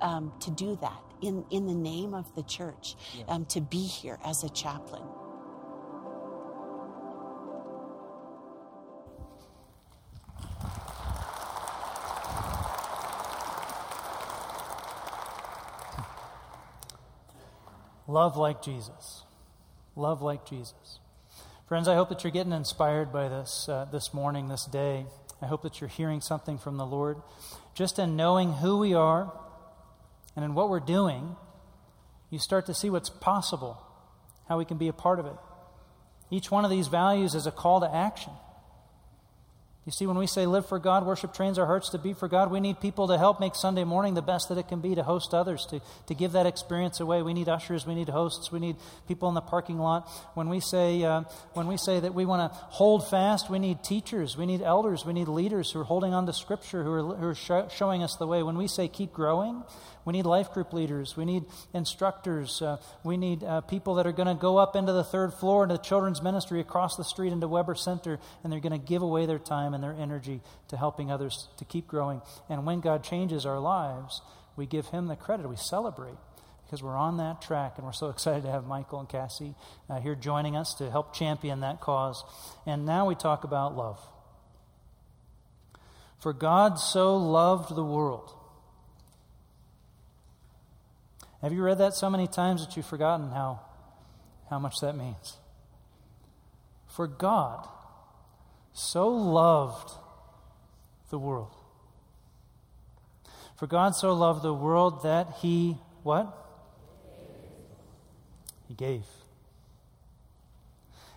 um, 0.00 0.32
to 0.40 0.50
do 0.52 0.78
that 0.80 1.02
in, 1.20 1.44
in 1.50 1.66
the 1.66 1.74
name 1.74 2.14
of 2.14 2.32
the 2.36 2.42
church, 2.44 2.94
um, 3.28 3.44
to 3.46 3.60
be 3.60 3.84
here 3.84 4.18
as 4.24 4.44
a 4.44 4.48
chaplain. 4.48 5.02
Love 18.08 18.36
like 18.36 18.62
Jesus. 18.62 19.22
Love 19.96 20.22
like 20.22 20.46
Jesus. 20.46 20.98
Friends, 21.66 21.88
I 21.88 21.94
hope 21.94 22.08
that 22.10 22.22
you're 22.22 22.30
getting 22.30 22.52
inspired 22.52 23.12
by 23.12 23.28
this 23.28 23.68
uh, 23.68 23.86
this 23.90 24.14
morning, 24.14 24.48
this 24.48 24.64
day. 24.66 25.06
I 25.42 25.46
hope 25.46 25.62
that 25.62 25.80
you're 25.80 25.88
hearing 25.88 26.20
something 26.20 26.58
from 26.58 26.76
the 26.76 26.86
Lord. 26.86 27.20
Just 27.74 27.98
in 27.98 28.16
knowing 28.16 28.52
who 28.54 28.78
we 28.78 28.94
are 28.94 29.32
and 30.34 30.44
in 30.44 30.54
what 30.54 30.70
we're 30.70 30.80
doing, 30.80 31.36
you 32.30 32.38
start 32.38 32.66
to 32.66 32.74
see 32.74 32.88
what's 32.88 33.10
possible, 33.10 33.82
how 34.48 34.58
we 34.58 34.64
can 34.64 34.78
be 34.78 34.88
a 34.88 34.92
part 34.92 35.18
of 35.18 35.26
it. 35.26 35.36
Each 36.30 36.50
one 36.50 36.64
of 36.64 36.70
these 36.70 36.88
values 36.88 37.34
is 37.34 37.46
a 37.46 37.52
call 37.52 37.80
to 37.80 37.92
action. 37.92 38.32
You 39.86 39.92
see, 39.92 40.04
when 40.04 40.18
we 40.18 40.26
say 40.26 40.46
live 40.46 40.66
for 40.66 40.80
God, 40.80 41.06
worship 41.06 41.32
trains 41.32 41.60
our 41.60 41.66
hearts 41.66 41.90
to 41.90 41.98
be 41.98 42.12
for 42.12 42.26
God, 42.26 42.50
we 42.50 42.58
need 42.58 42.80
people 42.80 43.06
to 43.06 43.16
help 43.16 43.38
make 43.38 43.54
Sunday 43.54 43.84
morning 43.84 44.14
the 44.14 44.22
best 44.22 44.48
that 44.48 44.58
it 44.58 44.66
can 44.66 44.80
be, 44.80 44.96
to 44.96 45.04
host 45.04 45.32
others, 45.32 45.64
to, 45.66 45.80
to 46.08 46.14
give 46.14 46.32
that 46.32 46.44
experience 46.44 46.98
away. 46.98 47.22
We 47.22 47.32
need 47.32 47.48
ushers, 47.48 47.86
we 47.86 47.94
need 47.94 48.08
hosts, 48.08 48.50
we 48.50 48.58
need 48.58 48.76
people 49.06 49.28
in 49.28 49.36
the 49.36 49.40
parking 49.40 49.78
lot. 49.78 50.10
When 50.34 50.48
we 50.48 50.58
say, 50.58 51.04
uh, 51.04 51.22
when 51.52 51.68
we 51.68 51.76
say 51.76 52.00
that 52.00 52.14
we 52.14 52.26
want 52.26 52.52
to 52.52 52.58
hold 52.58 53.08
fast, 53.08 53.48
we 53.48 53.60
need 53.60 53.84
teachers, 53.84 54.36
we 54.36 54.44
need 54.44 54.60
elders, 54.60 55.06
we 55.06 55.12
need 55.12 55.28
leaders 55.28 55.70
who 55.70 55.78
are 55.78 55.84
holding 55.84 56.12
on 56.12 56.26
to 56.26 56.32
Scripture, 56.32 56.82
who 56.82 56.92
are, 56.92 57.14
who 57.14 57.26
are 57.28 57.34
sh- 57.36 57.72
showing 57.72 58.02
us 58.02 58.16
the 58.16 58.26
way. 58.26 58.42
When 58.42 58.56
we 58.56 58.66
say 58.66 58.88
keep 58.88 59.12
growing, 59.12 59.62
we 60.06 60.12
need 60.12 60.24
life 60.24 60.52
group 60.52 60.72
leaders. 60.72 61.16
We 61.16 61.24
need 61.24 61.44
instructors. 61.74 62.62
Uh, 62.62 62.76
we 63.02 63.16
need 63.16 63.42
uh, 63.42 63.60
people 63.62 63.96
that 63.96 64.06
are 64.06 64.12
going 64.12 64.28
to 64.28 64.40
go 64.40 64.56
up 64.56 64.76
into 64.76 64.92
the 64.92 65.02
third 65.02 65.34
floor 65.34 65.64
into 65.64 65.74
the 65.74 65.82
children's 65.82 66.22
ministry 66.22 66.60
across 66.60 66.96
the 66.96 67.02
street 67.02 67.32
into 67.32 67.48
Weber 67.48 67.74
Center, 67.74 68.20
and 68.42 68.52
they're 68.52 68.60
going 68.60 68.80
to 68.80 68.86
give 68.86 69.02
away 69.02 69.26
their 69.26 69.40
time 69.40 69.74
and 69.74 69.82
their 69.82 69.92
energy 69.92 70.40
to 70.68 70.76
helping 70.76 71.10
others 71.10 71.48
to 71.58 71.64
keep 71.64 71.88
growing. 71.88 72.22
And 72.48 72.64
when 72.64 72.78
God 72.80 73.02
changes 73.02 73.44
our 73.44 73.58
lives, 73.58 74.22
we 74.54 74.64
give 74.64 74.86
Him 74.86 75.08
the 75.08 75.16
credit. 75.16 75.48
We 75.48 75.56
celebrate 75.56 76.14
because 76.64 76.84
we're 76.84 76.96
on 76.96 77.16
that 77.16 77.42
track, 77.42 77.74
and 77.76 77.84
we're 77.84 77.92
so 77.92 78.08
excited 78.10 78.44
to 78.44 78.50
have 78.52 78.64
Michael 78.64 79.00
and 79.00 79.08
Cassie 79.08 79.56
uh, 79.90 79.98
here 79.98 80.14
joining 80.14 80.54
us 80.54 80.74
to 80.74 80.88
help 80.88 81.16
champion 81.16 81.60
that 81.60 81.80
cause. 81.80 82.22
And 82.64 82.86
now 82.86 83.06
we 83.06 83.16
talk 83.16 83.42
about 83.42 83.76
love. 83.76 83.98
For 86.20 86.32
God 86.32 86.78
so 86.78 87.16
loved 87.16 87.74
the 87.74 87.84
world 87.84 88.35
have 91.42 91.52
you 91.52 91.62
read 91.62 91.78
that 91.78 91.94
so 91.94 92.10
many 92.10 92.26
times 92.26 92.64
that 92.64 92.76
you've 92.76 92.86
forgotten 92.86 93.30
how, 93.30 93.60
how 94.50 94.58
much 94.58 94.74
that 94.80 94.96
means. 94.96 95.36
For 96.86 97.06
God 97.06 97.68
so 98.72 99.08
loved 99.08 99.92
the 101.10 101.18
world. 101.18 101.54
For 103.56 103.66
God 103.66 103.94
so 103.94 104.12
loved 104.12 104.42
the 104.42 104.54
world 104.54 105.02
that 105.02 105.34
he, 105.40 105.78
what? 106.02 106.32
He 108.68 108.74
gave. 108.74 109.04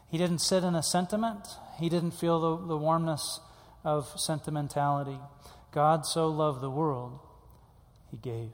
He 0.09 0.17
didn't 0.17 0.39
sit 0.39 0.63
in 0.63 0.75
a 0.75 0.83
sentiment. 0.83 1.45
He 1.79 1.89
didn't 1.89 2.11
feel 2.11 2.39
the, 2.39 2.67
the 2.67 2.77
warmness 2.77 3.39
of 3.83 4.07
sentimentality. 4.17 5.19
God 5.71 6.05
so 6.05 6.27
loved 6.27 6.61
the 6.61 6.69
world, 6.69 7.19
he 8.09 8.17
gave. 8.17 8.51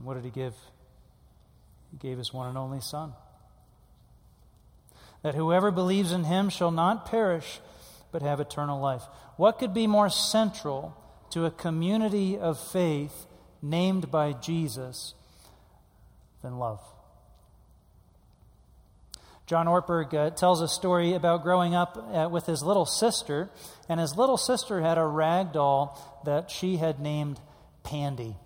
And 0.00 0.06
what 0.06 0.14
did 0.14 0.24
he 0.24 0.30
give? 0.30 0.54
He 1.90 1.98
gave 1.98 2.16
his 2.16 2.32
one 2.32 2.48
and 2.48 2.56
only 2.56 2.80
Son. 2.80 3.12
That 5.22 5.34
whoever 5.34 5.70
believes 5.70 6.10
in 6.10 6.24
him 6.24 6.48
shall 6.48 6.70
not 6.70 7.04
perish, 7.04 7.60
but 8.10 8.22
have 8.22 8.40
eternal 8.40 8.80
life. 8.80 9.02
What 9.36 9.58
could 9.58 9.74
be 9.74 9.86
more 9.86 10.08
central 10.08 10.96
to 11.32 11.44
a 11.44 11.50
community 11.50 12.38
of 12.38 12.58
faith 12.58 13.26
named 13.60 14.10
by 14.10 14.32
Jesus 14.32 15.12
than 16.40 16.58
love? 16.58 16.80
John 19.44 19.66
Ortberg 19.66 20.14
uh, 20.14 20.30
tells 20.30 20.62
a 20.62 20.68
story 20.68 21.12
about 21.12 21.42
growing 21.42 21.74
up 21.74 21.98
uh, 21.98 22.30
with 22.30 22.46
his 22.46 22.62
little 22.62 22.86
sister, 22.86 23.50
and 23.86 24.00
his 24.00 24.16
little 24.16 24.38
sister 24.38 24.80
had 24.80 24.96
a 24.96 25.04
rag 25.04 25.52
doll 25.52 26.22
that 26.24 26.50
she 26.50 26.78
had 26.78 27.00
named 27.00 27.38
Pandy. 27.82 28.36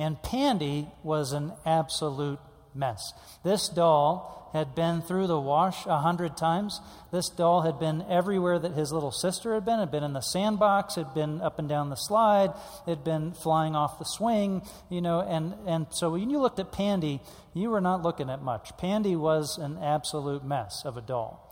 And 0.00 0.20
Pandy 0.22 0.88
was 1.02 1.32
an 1.34 1.52
absolute 1.66 2.38
mess. 2.74 3.12
This 3.44 3.68
doll 3.68 4.48
had 4.54 4.74
been 4.74 5.02
through 5.02 5.26
the 5.26 5.38
wash 5.38 5.84
a 5.84 5.98
hundred 5.98 6.38
times. 6.38 6.80
This 7.12 7.28
doll 7.28 7.60
had 7.60 7.78
been 7.78 8.06
everywhere 8.08 8.58
that 8.58 8.72
his 8.72 8.92
little 8.92 9.12
sister 9.12 9.52
had 9.52 9.66
been. 9.66 9.78
Had 9.78 9.90
been 9.90 10.02
in 10.02 10.14
the 10.14 10.22
sandbox. 10.22 10.94
Had 10.94 11.12
been 11.12 11.42
up 11.42 11.58
and 11.58 11.68
down 11.68 11.90
the 11.90 11.96
slide. 11.96 12.54
Had 12.86 13.04
been 13.04 13.32
flying 13.32 13.76
off 13.76 13.98
the 13.98 14.06
swing. 14.06 14.62
You 14.88 15.02
know, 15.02 15.20
and 15.20 15.52
and 15.66 15.86
so 15.90 16.12
when 16.12 16.30
you 16.30 16.40
looked 16.40 16.58
at 16.58 16.72
Pandy, 16.72 17.20
you 17.52 17.68
were 17.68 17.82
not 17.82 18.02
looking 18.02 18.30
at 18.30 18.40
much. 18.40 18.70
Pandy 18.78 19.16
was 19.16 19.58
an 19.58 19.76
absolute 19.82 20.42
mess 20.42 20.82
of 20.86 20.96
a 20.96 21.02
doll. 21.02 21.49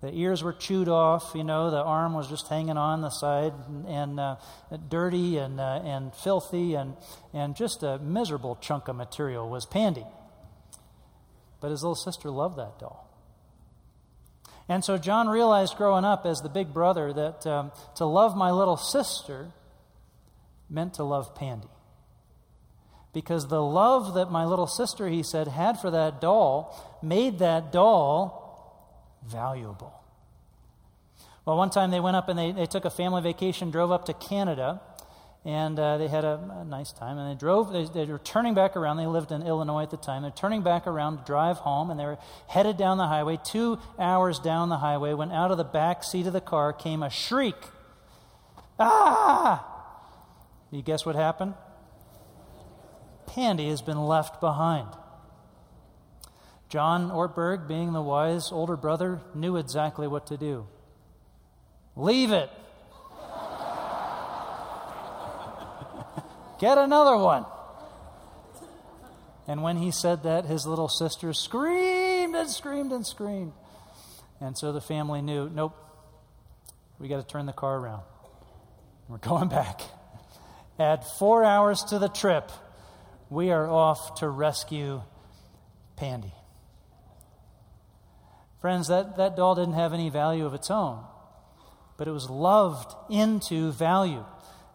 The 0.00 0.14
ears 0.14 0.42
were 0.42 0.54
chewed 0.54 0.88
off, 0.88 1.32
you 1.34 1.44
know, 1.44 1.70
the 1.70 1.82
arm 1.82 2.14
was 2.14 2.26
just 2.26 2.48
hanging 2.48 2.78
on 2.78 3.02
the 3.02 3.10
side 3.10 3.52
and, 3.68 3.86
and 3.86 4.20
uh, 4.20 4.36
dirty 4.88 5.36
and, 5.36 5.60
uh, 5.60 5.82
and 5.84 6.14
filthy 6.14 6.74
and, 6.74 6.96
and 7.34 7.54
just 7.54 7.82
a 7.82 7.98
miserable 7.98 8.56
chunk 8.62 8.88
of 8.88 8.96
material 8.96 9.50
was 9.50 9.66
Pandy. 9.66 10.06
But 11.60 11.70
his 11.70 11.82
little 11.82 11.94
sister 11.94 12.30
loved 12.30 12.56
that 12.56 12.78
doll. 12.78 13.10
And 14.70 14.82
so 14.82 14.96
John 14.96 15.28
realized 15.28 15.76
growing 15.76 16.04
up 16.06 16.24
as 16.24 16.40
the 16.40 16.48
big 16.48 16.72
brother 16.72 17.12
that 17.12 17.46
um, 17.46 17.72
to 17.96 18.06
love 18.06 18.36
my 18.36 18.52
little 18.52 18.78
sister 18.78 19.48
meant 20.70 20.94
to 20.94 21.04
love 21.04 21.34
Pandy. 21.34 21.68
Because 23.12 23.48
the 23.48 23.60
love 23.60 24.14
that 24.14 24.30
my 24.30 24.46
little 24.46 24.68
sister, 24.68 25.08
he 25.08 25.22
said, 25.22 25.48
had 25.48 25.78
for 25.78 25.90
that 25.90 26.20
doll 26.20 27.00
made 27.02 27.40
that 27.40 27.72
doll 27.72 28.49
valuable. 29.26 29.94
Well, 31.44 31.56
one 31.56 31.70
time 31.70 31.90
they 31.90 32.00
went 32.00 32.16
up 32.16 32.28
and 32.28 32.38
they, 32.38 32.52
they 32.52 32.66
took 32.66 32.84
a 32.84 32.90
family 32.90 33.22
vacation, 33.22 33.70
drove 33.70 33.90
up 33.90 34.04
to 34.06 34.14
Canada, 34.14 34.80
and 35.44 35.78
uh, 35.78 35.96
they 35.96 36.08
had 36.08 36.24
a, 36.24 36.60
a, 36.60 36.64
nice 36.64 36.92
time. 36.92 37.16
And 37.16 37.30
they 37.30 37.38
drove, 37.38 37.72
they, 37.72 37.84
they, 37.84 38.04
were 38.04 38.18
turning 38.18 38.52
back 38.52 38.76
around. 38.76 38.98
They 38.98 39.06
lived 39.06 39.32
in 39.32 39.42
Illinois 39.42 39.82
at 39.82 39.90
the 39.90 39.96
time. 39.96 40.22
They're 40.22 40.30
turning 40.30 40.62
back 40.62 40.86
around 40.86 41.18
to 41.18 41.24
drive 41.24 41.56
home, 41.58 41.90
and 41.90 41.98
they 41.98 42.04
were 42.04 42.18
headed 42.46 42.76
down 42.76 42.98
the 42.98 43.06
highway. 43.06 43.38
Two 43.42 43.78
hours 43.98 44.38
down 44.38 44.68
the 44.68 44.76
highway, 44.76 45.14
when 45.14 45.32
out 45.32 45.50
of 45.50 45.56
the 45.56 45.64
back 45.64 46.04
seat 46.04 46.26
of 46.26 46.34
the 46.34 46.42
car 46.42 46.72
came 46.74 47.02
a 47.02 47.08
shriek. 47.08 47.56
Ah! 48.78 49.66
You 50.70 50.82
guess 50.82 51.06
what 51.06 51.16
happened? 51.16 51.54
Pandy 53.26 53.68
has 53.70 53.82
been 53.82 53.98
left 53.98 54.40
behind. 54.40 54.88
John 56.70 57.10
Ortberg, 57.10 57.66
being 57.66 57.92
the 57.92 58.00
wise 58.00 58.52
older 58.52 58.76
brother, 58.76 59.20
knew 59.34 59.56
exactly 59.56 60.06
what 60.06 60.28
to 60.28 60.36
do. 60.36 60.68
Leave 61.96 62.30
it. 62.30 62.48
Get 66.60 66.78
another 66.78 67.16
one. 67.16 67.44
And 69.48 69.64
when 69.64 69.78
he 69.78 69.90
said 69.90 70.22
that, 70.22 70.44
his 70.44 70.64
little 70.64 70.88
sister 70.88 71.32
screamed 71.32 72.36
and 72.36 72.48
screamed 72.48 72.92
and 72.92 73.04
screamed. 73.04 73.52
And 74.40 74.56
so 74.56 74.70
the 74.70 74.80
family 74.80 75.22
knew 75.22 75.48
nope, 75.48 75.74
we 77.00 77.08
got 77.08 77.16
to 77.16 77.26
turn 77.26 77.46
the 77.46 77.52
car 77.52 77.78
around. 77.78 78.04
We're 79.08 79.18
going 79.18 79.48
back. 79.48 79.80
Add 80.78 81.04
four 81.18 81.42
hours 81.42 81.82
to 81.84 81.98
the 81.98 82.08
trip. 82.08 82.52
We 83.28 83.50
are 83.50 83.68
off 83.68 84.20
to 84.20 84.28
rescue 84.28 85.02
Pandy. 85.96 86.32
Friends, 88.60 88.88
that, 88.88 89.16
that 89.16 89.36
doll 89.36 89.54
didn't 89.54 89.74
have 89.74 89.92
any 89.92 90.10
value 90.10 90.44
of 90.44 90.54
its 90.54 90.70
own, 90.70 91.02
but 91.96 92.06
it 92.06 92.12
was 92.12 92.28
loved 92.28 92.94
into 93.10 93.72
value. 93.72 94.24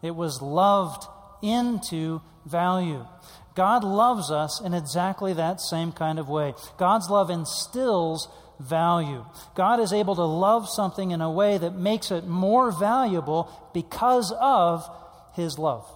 It 0.02 0.14
was 0.14 0.42
loved 0.42 1.06
into 1.42 2.20
value. 2.44 3.06
God 3.54 3.84
loves 3.84 4.30
us 4.30 4.60
in 4.60 4.74
exactly 4.74 5.32
that 5.32 5.60
same 5.60 5.92
kind 5.92 6.18
of 6.18 6.28
way. 6.28 6.54
God's 6.78 7.08
love 7.08 7.30
instills 7.30 8.28
value. 8.58 9.24
God 9.54 9.80
is 9.80 9.92
able 9.92 10.14
to 10.16 10.24
love 10.24 10.68
something 10.68 11.10
in 11.10 11.20
a 11.20 11.30
way 11.30 11.56
that 11.56 11.74
makes 11.74 12.10
it 12.10 12.26
more 12.26 12.70
valuable 12.70 13.70
because 13.72 14.32
of 14.38 14.88
His 15.34 15.58
love. 15.58 15.86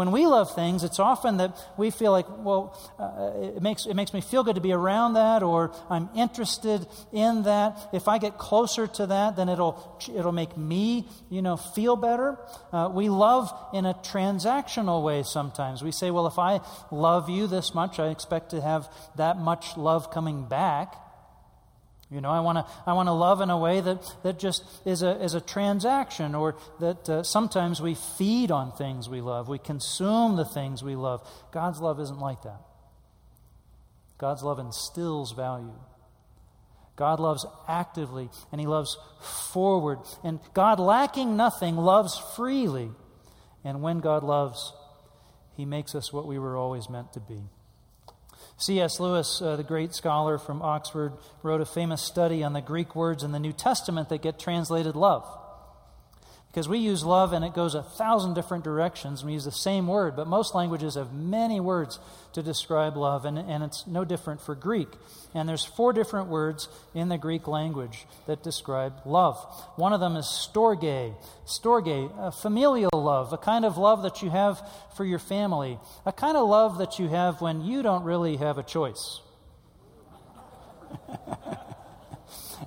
When 0.00 0.12
we 0.12 0.26
love 0.26 0.54
things, 0.54 0.82
it's 0.82 0.98
often 0.98 1.36
that 1.36 1.54
we 1.76 1.90
feel 1.90 2.10
like, 2.10 2.24
well, 2.38 2.74
uh, 2.98 3.56
it, 3.56 3.60
makes, 3.60 3.84
it 3.84 3.92
makes 3.92 4.14
me 4.14 4.22
feel 4.22 4.42
good 4.42 4.54
to 4.54 4.60
be 4.62 4.72
around 4.72 5.12
that, 5.12 5.42
or 5.42 5.74
I'm 5.90 6.08
interested 6.16 6.86
in 7.12 7.42
that. 7.42 7.76
If 7.92 8.08
I 8.08 8.16
get 8.16 8.38
closer 8.38 8.86
to 8.86 9.08
that, 9.08 9.36
then 9.36 9.50
it'll, 9.50 10.00
it'll 10.16 10.32
make 10.32 10.56
me, 10.56 11.06
you 11.28 11.42
know, 11.42 11.58
feel 11.58 11.96
better. 11.96 12.38
Uh, 12.72 12.88
we 12.90 13.10
love 13.10 13.52
in 13.74 13.84
a 13.84 13.92
transactional 13.92 15.04
way 15.04 15.22
sometimes. 15.22 15.82
We 15.82 15.92
say, 15.92 16.10
well, 16.10 16.26
if 16.26 16.38
I 16.38 16.62
love 16.90 17.28
you 17.28 17.46
this 17.46 17.74
much, 17.74 17.98
I 17.98 18.08
expect 18.08 18.52
to 18.52 18.62
have 18.62 18.90
that 19.16 19.36
much 19.36 19.76
love 19.76 20.10
coming 20.10 20.48
back. 20.48 20.94
You 22.10 22.20
know, 22.20 22.30
I 22.30 22.40
want 22.40 22.58
to 22.58 22.66
I 22.86 22.94
want 22.94 23.06
to 23.06 23.12
love 23.12 23.40
in 23.40 23.50
a 23.50 23.58
way 23.58 23.80
that, 23.80 24.02
that 24.24 24.38
just 24.38 24.64
is 24.84 25.02
a, 25.02 25.22
is 25.22 25.34
a 25.34 25.40
transaction, 25.40 26.34
or 26.34 26.56
that 26.80 27.08
uh, 27.08 27.22
sometimes 27.22 27.80
we 27.80 27.94
feed 27.94 28.50
on 28.50 28.72
things 28.72 29.08
we 29.08 29.20
love, 29.20 29.48
we 29.48 29.58
consume 29.58 30.36
the 30.36 30.44
things 30.44 30.82
we 30.82 30.96
love. 30.96 31.26
God's 31.52 31.80
love 31.80 32.00
isn't 32.00 32.18
like 32.18 32.42
that. 32.42 32.60
God's 34.18 34.42
love 34.42 34.58
instills 34.58 35.32
value. 35.32 35.72
God 36.96 37.20
loves 37.20 37.46
actively, 37.68 38.28
and 38.50 38.60
He 38.60 38.66
loves 38.66 38.98
forward. 39.52 40.00
And 40.24 40.40
God, 40.52 40.80
lacking 40.80 41.36
nothing, 41.36 41.76
loves 41.76 42.18
freely. 42.36 42.90
And 43.64 43.82
when 43.82 44.00
God 44.00 44.24
loves, 44.24 44.72
He 45.56 45.64
makes 45.64 45.94
us 45.94 46.12
what 46.12 46.26
we 46.26 46.38
were 46.38 46.56
always 46.56 46.90
meant 46.90 47.12
to 47.14 47.20
be. 47.20 47.40
C.S. 48.60 49.00
Lewis, 49.00 49.40
uh, 49.40 49.56
the 49.56 49.62
great 49.62 49.94
scholar 49.94 50.36
from 50.36 50.60
Oxford, 50.60 51.14
wrote 51.42 51.62
a 51.62 51.66
famous 51.66 52.02
study 52.02 52.44
on 52.44 52.52
the 52.52 52.60
Greek 52.60 52.94
words 52.94 53.22
in 53.22 53.32
the 53.32 53.40
New 53.40 53.52
Testament 53.52 54.10
that 54.10 54.20
get 54.20 54.38
translated 54.38 54.96
love. 54.96 55.26
Because 56.50 56.68
we 56.68 56.78
use 56.78 57.04
love 57.04 57.32
and 57.32 57.44
it 57.44 57.54
goes 57.54 57.76
a 57.76 57.82
thousand 57.82 58.34
different 58.34 58.64
directions. 58.64 59.24
We 59.24 59.34
use 59.34 59.44
the 59.44 59.52
same 59.52 59.86
word, 59.86 60.16
but 60.16 60.26
most 60.26 60.52
languages 60.52 60.96
have 60.96 61.12
many 61.12 61.60
words 61.60 62.00
to 62.32 62.42
describe 62.42 62.96
love, 62.96 63.24
and, 63.24 63.38
and 63.38 63.62
it's 63.62 63.86
no 63.86 64.04
different 64.04 64.40
for 64.40 64.56
Greek. 64.56 64.88
And 65.32 65.48
there's 65.48 65.64
four 65.64 65.92
different 65.92 66.26
words 66.26 66.68
in 66.92 67.08
the 67.08 67.18
Greek 67.18 67.46
language 67.46 68.04
that 68.26 68.42
describe 68.42 68.94
love. 69.04 69.36
One 69.76 69.92
of 69.92 70.00
them 70.00 70.16
is 70.16 70.26
storge. 70.26 71.14
Storge, 71.46 72.18
a 72.18 72.32
familial 72.32 72.90
love, 72.92 73.32
a 73.32 73.38
kind 73.38 73.64
of 73.64 73.78
love 73.78 74.02
that 74.02 74.20
you 74.20 74.30
have 74.30 74.60
for 74.96 75.04
your 75.04 75.20
family, 75.20 75.78
a 76.04 76.12
kind 76.12 76.36
of 76.36 76.48
love 76.48 76.78
that 76.78 76.98
you 76.98 77.06
have 77.08 77.40
when 77.40 77.64
you 77.64 77.80
don't 77.82 78.02
really 78.02 78.38
have 78.38 78.58
a 78.58 78.64
choice. 78.64 79.20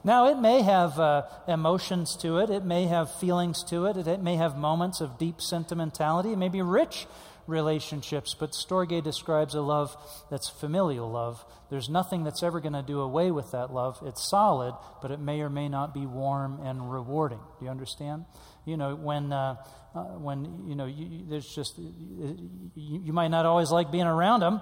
Now, 0.03 0.27
it 0.27 0.39
may 0.39 0.61
have 0.61 0.99
uh, 0.99 1.23
emotions 1.47 2.15
to 2.17 2.37
it, 2.39 2.49
it 2.49 2.63
may 2.63 2.85
have 2.85 3.13
feelings 3.19 3.63
to 3.65 3.85
it, 3.85 3.97
it 3.97 4.21
may 4.21 4.35
have 4.35 4.57
moments 4.57 5.01
of 5.01 5.17
deep 5.17 5.41
sentimentality, 5.41 6.33
it 6.33 6.37
may 6.37 6.49
be 6.49 6.61
rich 6.61 7.05
relationships, 7.47 8.35
but 8.39 8.51
Storge 8.51 9.03
describes 9.03 9.53
a 9.53 9.61
love 9.61 9.95
that's 10.29 10.49
familial 10.49 11.11
love. 11.11 11.43
There's 11.69 11.89
nothing 11.89 12.23
that's 12.23 12.43
ever 12.43 12.59
going 12.59 12.73
to 12.73 12.81
do 12.81 13.01
away 13.01 13.31
with 13.31 13.51
that 13.51 13.73
love. 13.73 13.99
It's 14.05 14.29
solid, 14.29 14.75
but 15.01 15.11
it 15.11 15.19
may 15.19 15.41
or 15.41 15.49
may 15.49 15.69
not 15.69 15.93
be 15.93 16.05
warm 16.05 16.59
and 16.63 16.91
rewarding. 16.91 17.39
Do 17.59 17.65
you 17.65 17.71
understand? 17.71 18.25
You 18.65 18.77
know, 18.77 18.95
when, 18.95 19.33
uh, 19.33 19.55
uh, 19.93 20.03
when 20.17 20.67
you 20.67 20.75
know, 20.75 20.85
you, 20.85 21.25
there's 21.29 21.53
just, 21.53 21.77
you, 21.77 22.49
you 22.75 23.13
might 23.13 23.29
not 23.29 23.45
always 23.45 23.71
like 23.71 23.91
being 23.91 24.07
around 24.07 24.41
him, 24.41 24.61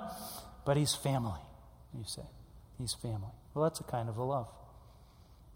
but 0.66 0.78
he's 0.78 0.96
family. 0.96 1.40
you 1.96 2.04
say. 2.06 2.24
He's 2.80 2.96
family. 2.96 3.30
Well, 3.54 3.64
that's 3.64 3.80
a 3.80 3.84
kind 3.84 4.10
of 4.10 4.18
a 4.18 4.24
love. 4.24 4.48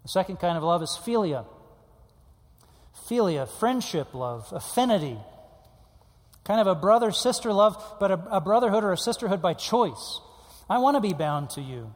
The 0.06 0.10
second 0.10 0.36
kind 0.36 0.56
of 0.56 0.62
love 0.62 0.84
is 0.84 0.96
philia. 1.02 1.44
Philia, 3.08 3.48
friendship 3.58 4.14
love, 4.14 4.46
affinity. 4.52 5.18
Kind 6.44 6.60
of 6.60 6.68
a 6.68 6.76
brother 6.76 7.10
sister 7.10 7.52
love, 7.52 7.76
but 7.98 8.12
a, 8.12 8.36
a 8.36 8.40
brotherhood 8.40 8.84
or 8.84 8.92
a 8.92 8.96
sisterhood 8.96 9.42
by 9.42 9.54
choice. 9.54 10.20
I 10.70 10.78
want 10.78 10.94
to 10.94 11.00
be 11.00 11.12
bound 11.12 11.50
to 11.50 11.60
you. 11.60 11.92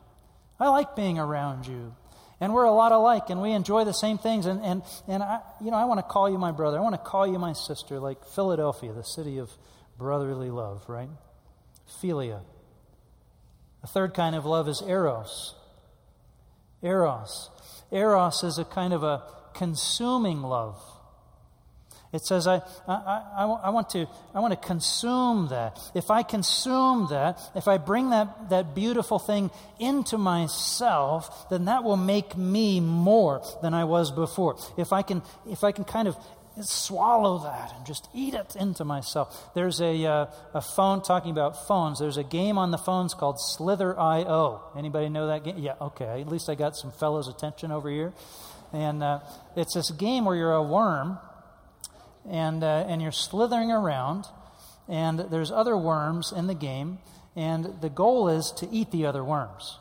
I 0.58 0.70
like 0.70 0.96
being 0.96 1.20
around 1.20 1.68
you. 1.68 1.94
And 2.40 2.52
we're 2.52 2.64
a 2.64 2.72
lot 2.72 2.90
alike, 2.90 3.30
and 3.30 3.40
we 3.40 3.52
enjoy 3.52 3.84
the 3.84 3.94
same 3.94 4.18
things. 4.18 4.46
And, 4.46 4.60
and, 4.60 4.82
and 5.06 5.22
I, 5.22 5.38
you 5.60 5.70
know, 5.70 5.76
I 5.76 5.84
want 5.84 5.98
to 5.98 6.02
call 6.02 6.28
you 6.28 6.36
my 6.36 6.50
brother. 6.50 6.78
I 6.78 6.80
want 6.80 6.96
to 6.96 7.00
call 7.00 7.28
you 7.28 7.38
my 7.38 7.52
sister, 7.52 8.00
like 8.00 8.24
Philadelphia, 8.24 8.92
the 8.92 9.04
city 9.04 9.38
of 9.38 9.52
brotherly 9.96 10.50
love, 10.50 10.82
right? 10.88 11.10
Philia. 12.02 12.40
The 13.82 13.86
third 13.86 14.14
kind 14.14 14.34
of 14.34 14.44
love 14.44 14.68
is 14.68 14.82
eros. 14.82 15.54
Eros. 16.82 17.50
Eros 17.92 18.42
is 18.42 18.58
a 18.58 18.64
kind 18.64 18.92
of 18.92 19.02
a 19.02 19.22
consuming 19.54 20.42
love. 20.42 20.80
It 22.12 22.24
says, 22.24 22.48
I, 22.48 22.56
I, 22.88 22.94
I, 22.94 23.58
I, 23.64 23.70
want 23.70 23.90
to, 23.90 24.08
I 24.34 24.40
want 24.40 24.52
to 24.52 24.66
consume 24.66 25.48
that. 25.50 25.78
If 25.94 26.10
I 26.10 26.24
consume 26.24 27.06
that, 27.10 27.38
if 27.54 27.68
I 27.68 27.78
bring 27.78 28.10
that, 28.10 28.50
that 28.50 28.74
beautiful 28.74 29.20
thing 29.20 29.50
into 29.78 30.18
myself, 30.18 31.48
then 31.50 31.66
that 31.66 31.84
will 31.84 31.96
make 31.96 32.36
me 32.36 32.80
more 32.80 33.42
than 33.62 33.74
I 33.74 33.84
was 33.84 34.10
before. 34.10 34.56
If 34.76 34.92
I 34.92 35.02
can, 35.02 35.22
if 35.48 35.62
I 35.62 35.70
can 35.70 35.84
kind 35.84 36.08
of 36.08 36.16
swallow 36.64 37.38
that 37.38 37.72
and 37.76 37.86
just 37.86 38.08
eat 38.14 38.34
it 38.34 38.56
into 38.56 38.84
myself. 38.84 39.54
There's 39.54 39.80
a, 39.80 40.04
uh, 40.04 40.26
a 40.54 40.60
phone, 40.60 41.02
talking 41.02 41.30
about 41.30 41.66
phones, 41.66 41.98
there's 41.98 42.16
a 42.16 42.24
game 42.24 42.58
on 42.58 42.70
the 42.70 42.78
phones 42.78 43.14
called 43.14 43.40
Slither.io. 43.40 44.62
Anybody 44.76 45.08
know 45.08 45.28
that 45.28 45.44
game? 45.44 45.58
Yeah, 45.58 45.74
okay. 45.80 46.20
At 46.20 46.28
least 46.28 46.48
I 46.48 46.54
got 46.54 46.76
some 46.76 46.92
fellows' 46.92 47.28
attention 47.28 47.72
over 47.72 47.90
here. 47.90 48.12
And 48.72 49.02
uh, 49.02 49.20
it's 49.56 49.74
this 49.74 49.90
game 49.90 50.24
where 50.24 50.36
you're 50.36 50.52
a 50.52 50.62
worm 50.62 51.18
and, 52.28 52.62
uh, 52.62 52.84
and 52.88 53.00
you're 53.02 53.12
slithering 53.12 53.70
around, 53.70 54.26
and 54.88 55.18
there's 55.18 55.50
other 55.50 55.76
worms 55.76 56.32
in 56.34 56.46
the 56.46 56.54
game, 56.54 56.98
and 57.36 57.80
the 57.80 57.88
goal 57.88 58.28
is 58.28 58.52
to 58.58 58.68
eat 58.70 58.90
the 58.90 59.06
other 59.06 59.24
worms. 59.24 59.78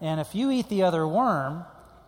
And 0.00 0.20
if 0.20 0.34
you 0.34 0.50
eat 0.50 0.68
the 0.68 0.82
other 0.82 1.06
worm, 1.06 1.64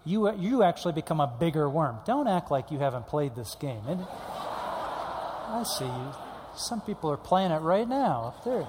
you, 0.08 0.34
you 0.36 0.62
actually 0.62 0.94
become 0.94 1.20
a 1.20 1.26
bigger 1.26 1.68
worm. 1.68 1.98
Don't 2.06 2.26
act 2.26 2.50
like 2.50 2.70
you 2.70 2.78
haven't 2.78 3.06
played 3.06 3.36
this 3.36 3.54
game. 3.56 3.82
And 3.86 4.00
I 4.00 5.64
see 5.78 5.84
you. 5.84 6.12
Some 6.56 6.80
people 6.80 7.10
are 7.10 7.18
playing 7.18 7.50
it 7.50 7.58
right 7.58 7.86
now 7.86 8.34
up 8.34 8.44
there. 8.44 8.66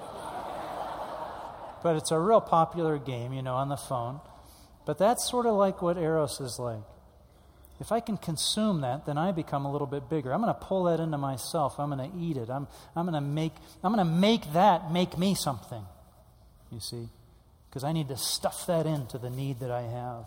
But 1.81 1.95
it's 1.95 2.11
a 2.11 2.19
real 2.19 2.41
popular 2.41 2.97
game, 2.97 3.31
you 3.31 3.41
know, 3.41 3.55
on 3.55 3.69
the 3.69 3.77
phone. 3.77 4.19
But 4.85 4.97
that's 4.97 5.29
sort 5.29 5.45
of 5.45 5.55
like 5.55 5.81
what 5.81 5.97
Eros 5.97 6.41
is 6.41 6.59
like. 6.59 6.83
If 7.79 7.93
I 7.93 8.01
can 8.01 8.17
consume 8.17 8.81
that, 8.81 9.05
then 9.05 9.17
I 9.17 9.31
become 9.31 9.65
a 9.65 9.71
little 9.71 9.87
bit 9.87 10.09
bigger. 10.09 10.33
I'm 10.33 10.41
going 10.41 10.53
to 10.53 10.59
pull 10.59 10.83
that 10.85 10.99
into 10.99 11.17
myself. 11.17 11.79
I'm 11.79 11.89
going 11.89 12.11
to 12.11 12.17
eat 12.17 12.35
it. 12.35 12.49
I'm, 12.49 12.67
I'm 12.93 13.05
going 13.05 13.13
to 13.13 13.21
make 13.21 13.53
I'm 13.81 13.93
going 13.93 14.05
to 14.05 14.13
make 14.13 14.51
that 14.51 14.91
make 14.91 15.17
me 15.17 15.35
something. 15.35 15.85
You 16.69 16.81
see? 16.81 17.07
Because 17.69 17.85
I 17.85 17.93
need 17.93 18.09
to 18.09 18.17
stuff 18.17 18.65
that 18.67 18.85
into 18.85 19.17
the 19.17 19.29
need 19.29 19.61
that 19.61 19.71
I 19.71 19.83
have, 19.83 20.25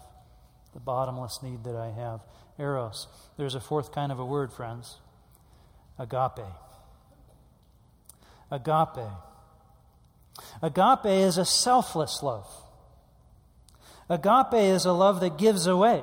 the 0.74 0.81
bottomless 0.81 1.40
need 1.43 1.65
that 1.65 1.77
I 1.77 1.90
have. 1.90 2.20
Eros. 2.59 3.07
There's 3.36 3.55
a 3.55 3.61
fourth 3.61 3.93
kind 3.93 4.12
of 4.12 4.19
a 4.19 4.24
word, 4.24 4.53
friends. 4.53 4.99
Agape. 5.99 6.47
Agape. 8.51 9.09
Agape 10.62 11.07
is 11.07 11.39
a 11.39 11.44
selfless 11.44 12.23
love. 12.23 12.47
Agape 14.09 14.55
is 14.55 14.85
a 14.85 14.93
love 14.93 15.20
that 15.20 15.39
gives 15.39 15.66
away 15.66 16.03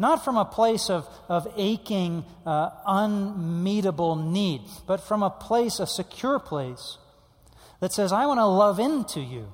not 0.00 0.24
from 0.24 0.38
a 0.38 0.46
place 0.46 0.88
of, 0.88 1.06
of 1.28 1.46
aching, 1.58 2.24
uh, 2.46 2.70
unmeetable 2.86 4.16
need, 4.16 4.62
but 4.86 4.98
from 4.98 5.22
a 5.22 5.28
place, 5.28 5.78
a 5.78 5.86
secure 5.86 6.38
place 6.38 6.96
that 7.80 7.92
says, 7.92 8.10
I 8.10 8.24
want 8.24 8.38
to 8.38 8.46
love 8.46 8.80
into 8.80 9.20
you. 9.20 9.52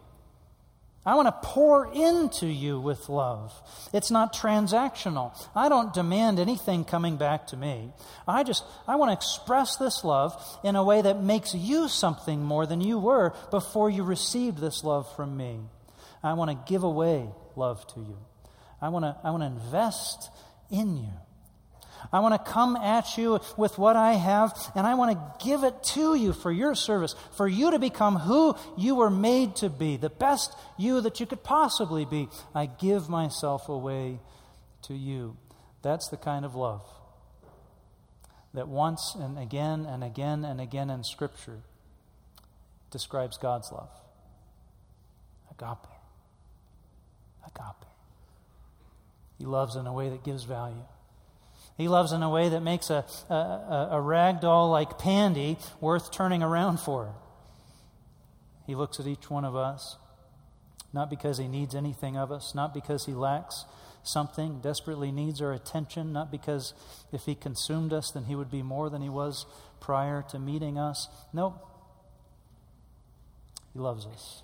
I 1.07 1.15
want 1.15 1.28
to 1.28 1.49
pour 1.49 1.91
into 1.95 2.47
you 2.47 2.81
with 2.81 3.09
love. 3.09 3.55
It's 3.93 4.11
not 4.11 4.35
transactional. 4.35 5.33
I 5.55 5.69
don't 5.69 5.95
demand 5.95 6.41
anything 6.41 6.85
coming 6.85 7.16
back 7.16 7.47
to 7.49 7.57
me. 7.57 7.93
I 8.27 8.43
just, 8.43 8.65
I 8.89 8.97
want 8.97 9.11
to 9.11 9.12
express 9.12 9.77
this 9.77 10.03
love 10.03 10.35
in 10.65 10.74
a 10.74 10.83
way 10.83 11.01
that 11.03 11.23
makes 11.23 11.55
you 11.55 11.87
something 11.89 12.43
more 12.43 12.66
than 12.66 12.81
you 12.81 12.99
were 12.99 13.35
before 13.53 13.89
you 13.89 14.03
received 14.03 14.59
this 14.59 14.83
love 14.83 15.15
from 15.15 15.37
me. 15.37 15.61
I 16.24 16.33
want 16.33 16.51
to 16.51 16.70
give 16.70 16.83
away 16.83 17.28
love 17.55 17.87
to 17.95 18.01
you. 18.01 18.19
I 18.83 18.89
want 18.89 19.05
to, 19.05 19.16
I 19.23 19.31
want 19.31 19.43
to 19.45 19.47
invest 19.47 20.28
in 20.70 20.97
you. 20.97 21.12
I 22.12 22.20
want 22.20 22.35
to 22.35 22.51
come 22.51 22.77
at 22.77 23.16
you 23.19 23.41
with 23.57 23.78
what 23.78 23.97
I 23.97 24.15
have, 24.15 24.53
and 24.74 24.87
I 24.87 24.95
want 24.95 25.12
to 25.12 25.45
give 25.45 25.65
it 25.65 25.83
to 25.95 26.15
you 26.15 26.33
for 26.33 26.51
your 26.53 26.74
service, 26.74 27.15
for 27.37 27.49
you 27.49 27.70
to 27.70 27.78
become 27.78 28.16
who 28.16 28.57
you 28.77 28.95
were 28.95 29.11
made 29.11 29.57
to 29.57 29.69
be, 29.69 29.97
the 29.97 30.11
best 30.11 30.55
you 30.78 31.01
that 31.01 31.20
you 31.20 31.27
could 31.27 31.43
possibly 31.43 32.05
be. 32.05 32.28
I 32.55 32.66
give 32.66 33.09
myself 33.09 33.69
away 33.69 34.20
to 34.83 34.95
you. 34.95 35.37
That's 35.83 36.09
the 36.09 36.16
kind 36.16 36.45
of 36.45 36.55
love 36.55 36.83
that 38.57 38.66
once 38.66 39.15
and 39.15 39.39
again 39.39 39.85
and 39.85 40.03
again 40.03 40.45
and 40.45 40.61
again 40.61 40.89
in 40.89 41.05
Scripture 41.05 41.59
describes 42.91 43.37
God's 43.37 43.70
love. 43.70 43.91
Agape. 45.51 45.87
Agape. 47.47 47.87
He 49.39 49.45
loves 49.45 49.77
in 49.77 49.87
a 49.87 49.93
way 49.93 50.09
that 50.09 50.24
gives 50.24 50.45
value. 50.45 50.85
He 51.77 51.89
loves 51.89 52.12
in 52.12 52.23
a 52.23 52.31
way 52.31 52.48
that 52.48 52.62
makes 52.62 52.89
a, 52.89 53.05
a, 53.28 53.89
a 53.93 54.01
rag 54.01 54.40
doll 54.40 54.70
like 54.70 54.98
Pandy 54.98 55.59
worth 55.81 56.11
turning 56.11 56.43
around 56.43 56.81
for. 56.81 57.15
He 58.66 58.74
looks 58.74 58.98
at 58.98 59.07
each 59.07 59.28
one 59.28 59.44
of 59.44 59.55
us, 59.55 59.97
not 60.93 61.11
because 61.11 61.39
he 61.39 61.48
needs 61.48 61.74
anything 61.74 62.16
of 62.16 62.32
us, 62.32 62.55
not 62.55 62.73
because 62.73 63.05
he 63.05 63.12
lacks 63.12 63.66
something, 64.03 64.61
desperately 64.61 65.12
needs 65.12 65.43
our 65.43 65.53
attention, 65.53 66.12
not 66.12 66.31
because 66.31 66.73
if 67.12 67.27
he 67.27 67.35
consumed 67.35 67.93
us, 67.93 68.11
then 68.11 68.24
he 68.24 68.35
would 68.35 68.51
be 68.51 68.62
more 68.62 68.89
than 68.89 69.03
he 69.03 69.09
was 69.09 69.44
prior 69.81 70.24
to 70.31 70.39
meeting 70.39 70.78
us. 70.78 71.09
Nope. 71.32 71.59
He 73.73 73.78
loves 73.78 74.07
us 74.07 74.43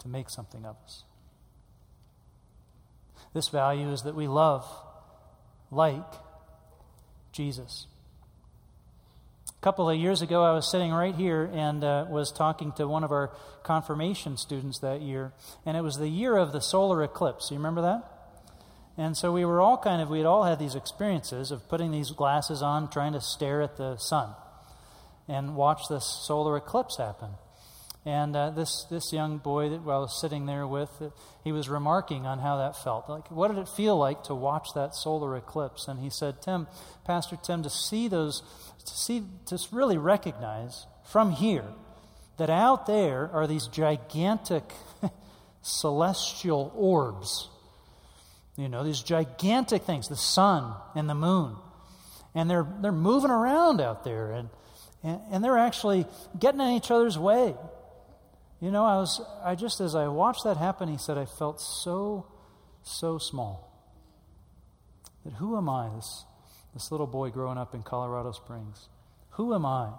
to 0.00 0.08
make 0.08 0.30
something 0.30 0.64
of 0.64 0.76
us. 0.84 1.02
This 3.34 3.48
value 3.48 3.90
is 3.90 4.02
that 4.02 4.14
we 4.14 4.28
love 4.28 4.64
like 5.72 6.04
Jesus. 7.32 7.86
A 9.48 9.64
couple 9.64 9.88
of 9.88 9.96
years 9.96 10.22
ago, 10.22 10.44
I 10.44 10.52
was 10.52 10.70
sitting 10.70 10.92
right 10.92 11.14
here 11.14 11.50
and 11.52 11.82
uh, 11.82 12.06
was 12.08 12.30
talking 12.30 12.72
to 12.72 12.86
one 12.86 13.04
of 13.04 13.10
our 13.10 13.32
confirmation 13.62 14.36
students 14.36 14.80
that 14.80 15.00
year, 15.00 15.32
and 15.64 15.76
it 15.76 15.80
was 15.80 15.96
the 15.96 16.08
year 16.08 16.36
of 16.36 16.52
the 16.52 16.60
solar 16.60 17.02
eclipse. 17.02 17.50
You 17.50 17.56
remember 17.56 17.82
that? 17.82 18.08
And 18.98 19.16
so 19.16 19.32
we 19.32 19.44
were 19.44 19.60
all 19.60 19.78
kind 19.78 20.02
of, 20.02 20.10
we 20.10 20.18
had 20.18 20.26
all 20.26 20.44
had 20.44 20.58
these 20.58 20.74
experiences 20.74 21.50
of 21.50 21.66
putting 21.68 21.90
these 21.90 22.10
glasses 22.10 22.60
on, 22.60 22.90
trying 22.90 23.14
to 23.14 23.20
stare 23.20 23.62
at 23.62 23.76
the 23.76 23.96
sun 23.96 24.34
and 25.28 25.56
watch 25.56 25.88
this 25.88 26.04
solar 26.04 26.56
eclipse 26.56 26.98
happen. 26.98 27.30
And 28.04 28.34
uh, 28.34 28.50
this, 28.50 28.84
this 28.90 29.12
young 29.12 29.38
boy 29.38 29.68
that 29.68 29.80
I 29.80 29.98
was 29.98 30.20
sitting 30.20 30.46
there 30.46 30.66
with, 30.66 30.90
uh, 31.00 31.10
he 31.44 31.52
was 31.52 31.68
remarking 31.68 32.26
on 32.26 32.40
how 32.40 32.56
that 32.56 32.76
felt. 32.82 33.08
Like, 33.08 33.30
what 33.30 33.48
did 33.48 33.58
it 33.58 33.68
feel 33.68 33.96
like 33.96 34.24
to 34.24 34.34
watch 34.34 34.68
that 34.74 34.94
solar 34.94 35.36
eclipse? 35.36 35.86
And 35.86 36.00
he 36.00 36.10
said, 36.10 36.42
Tim, 36.42 36.66
Pastor 37.04 37.38
Tim, 37.40 37.62
to 37.62 37.70
see 37.70 38.08
those, 38.08 38.42
to 38.84 38.92
see, 38.92 39.22
to 39.46 39.58
really 39.70 39.98
recognize 39.98 40.86
from 41.04 41.30
here 41.30 41.64
that 42.38 42.50
out 42.50 42.86
there 42.86 43.30
are 43.32 43.46
these 43.46 43.68
gigantic 43.68 44.64
celestial 45.62 46.72
orbs. 46.74 47.48
You 48.56 48.68
know, 48.68 48.82
these 48.82 49.00
gigantic 49.00 49.82
things, 49.84 50.08
the 50.08 50.16
sun 50.16 50.74
and 50.96 51.08
the 51.08 51.14
moon. 51.14 51.54
And 52.34 52.50
they're, 52.50 52.66
they're 52.80 52.90
moving 52.90 53.30
around 53.30 53.80
out 53.80 54.02
there, 54.02 54.32
and, 54.32 54.48
and, 55.04 55.20
and 55.30 55.44
they're 55.44 55.58
actually 55.58 56.06
getting 56.38 56.60
in 56.60 56.70
each 56.70 56.90
other's 56.90 57.16
way. 57.18 57.54
You 58.62 58.70
know, 58.70 58.84
I 58.84 58.96
was, 58.98 59.20
I 59.44 59.56
just, 59.56 59.80
as 59.80 59.96
I 59.96 60.06
watched 60.06 60.44
that 60.44 60.56
happen, 60.56 60.88
he 60.88 60.96
said, 60.96 61.18
I 61.18 61.24
felt 61.24 61.60
so, 61.60 62.28
so 62.84 63.18
small. 63.18 63.68
That 65.24 65.34
who 65.34 65.56
am 65.56 65.68
I, 65.68 65.88
this, 65.96 66.24
this 66.72 66.92
little 66.92 67.08
boy 67.08 67.30
growing 67.30 67.58
up 67.58 67.74
in 67.74 67.82
Colorado 67.82 68.30
Springs? 68.30 68.88
Who 69.30 69.52
am 69.52 69.66
I 69.66 69.90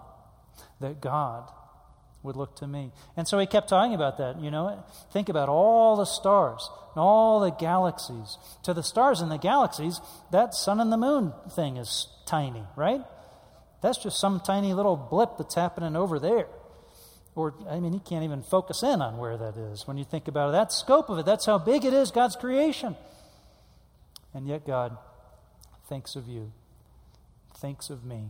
that 0.79 1.01
God 1.01 1.51
would 2.23 2.37
look 2.37 2.55
to 2.57 2.67
me? 2.67 2.93
And 3.17 3.27
so 3.27 3.37
he 3.37 3.47
kept 3.47 3.67
talking 3.67 3.95
about 3.95 4.17
that, 4.19 4.39
you 4.39 4.49
know. 4.49 4.81
Think 5.11 5.27
about 5.27 5.49
all 5.49 5.97
the 5.97 6.05
stars 6.05 6.69
and 6.95 7.01
all 7.01 7.41
the 7.41 7.51
galaxies. 7.51 8.37
To 8.63 8.73
the 8.73 8.81
stars 8.81 9.19
and 9.19 9.29
the 9.29 9.37
galaxies, 9.37 9.99
that 10.31 10.53
sun 10.53 10.79
and 10.79 10.89
the 10.89 10.95
moon 10.95 11.33
thing 11.53 11.75
is 11.75 12.07
tiny, 12.25 12.63
right? 12.77 13.01
That's 13.81 14.01
just 14.01 14.21
some 14.21 14.39
tiny 14.39 14.73
little 14.73 14.95
blip 14.95 15.31
that's 15.37 15.55
happening 15.55 15.97
over 15.97 16.17
there. 16.17 16.47
Or, 17.35 17.55
I 17.67 17.79
mean, 17.79 17.93
he 17.93 17.99
can't 17.99 18.23
even 18.23 18.43
focus 18.43 18.83
in 18.83 19.01
on 19.01 19.17
where 19.17 19.37
that 19.37 19.57
is 19.57 19.87
when 19.87 19.97
you 19.97 20.03
think 20.03 20.27
about 20.27 20.49
it. 20.49 20.51
That 20.51 20.71
scope 20.71 21.09
of 21.09 21.17
it, 21.17 21.25
that's 21.25 21.45
how 21.45 21.57
big 21.57 21.83
it 21.83 21.93
is, 21.93 22.11
God's 22.11 22.35
creation. 22.35 22.95
And 24.33 24.47
yet, 24.47 24.67
God 24.67 24.97
thinks 25.89 26.15
of 26.15 26.27
you, 26.27 26.51
thinks 27.57 27.89
of 27.89 28.03
me. 28.03 28.29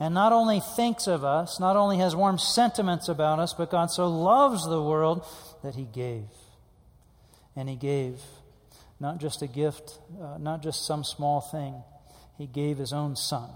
And 0.00 0.14
not 0.14 0.32
only 0.32 0.60
thinks 0.60 1.06
of 1.06 1.24
us, 1.24 1.60
not 1.60 1.76
only 1.76 1.98
has 1.98 2.14
warm 2.14 2.38
sentiments 2.38 3.08
about 3.08 3.38
us, 3.38 3.54
but 3.54 3.70
God 3.70 3.90
so 3.90 4.08
loves 4.08 4.66
the 4.66 4.82
world 4.82 5.24
that 5.62 5.76
He 5.76 5.84
gave. 5.84 6.24
And 7.54 7.68
He 7.68 7.76
gave 7.76 8.20
not 8.98 9.18
just 9.18 9.42
a 9.42 9.46
gift, 9.46 9.98
uh, 10.20 10.38
not 10.38 10.62
just 10.62 10.84
some 10.86 11.04
small 11.04 11.40
thing, 11.40 11.82
He 12.36 12.46
gave 12.46 12.78
His 12.78 12.92
own 12.92 13.14
Son 13.14 13.48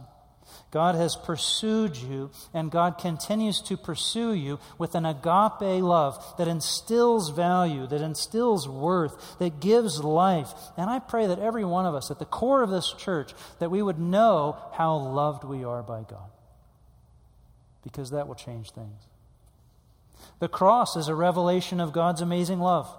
God 0.70 0.94
has 0.94 1.16
pursued 1.16 1.96
you, 1.96 2.30
and 2.54 2.70
God 2.70 2.98
continues 2.98 3.60
to 3.62 3.76
pursue 3.76 4.32
you 4.32 4.58
with 4.78 4.94
an 4.94 5.04
agape 5.04 5.82
love 5.82 6.22
that 6.38 6.48
instills 6.48 7.30
value, 7.30 7.86
that 7.88 8.00
instills 8.00 8.68
worth, 8.68 9.38
that 9.38 9.60
gives 9.60 10.02
life. 10.02 10.52
And 10.76 10.88
I 10.88 10.98
pray 10.98 11.26
that 11.26 11.38
every 11.38 11.64
one 11.64 11.86
of 11.86 11.94
us, 11.94 12.10
at 12.10 12.18
the 12.18 12.24
core 12.24 12.62
of 12.62 12.70
this 12.70 12.92
church, 12.92 13.32
that 13.58 13.70
we 13.70 13.82
would 13.82 13.98
know 13.98 14.56
how 14.72 14.96
loved 14.96 15.44
we 15.44 15.64
are 15.64 15.82
by 15.82 16.02
God. 16.08 16.30
Because 17.82 18.10
that 18.10 18.28
will 18.28 18.34
change 18.34 18.70
things. 18.70 19.02
The 20.38 20.48
cross 20.48 20.96
is 20.96 21.08
a 21.08 21.14
revelation 21.14 21.80
of 21.80 21.92
God's 21.92 22.20
amazing 22.20 22.60
love. 22.60 22.94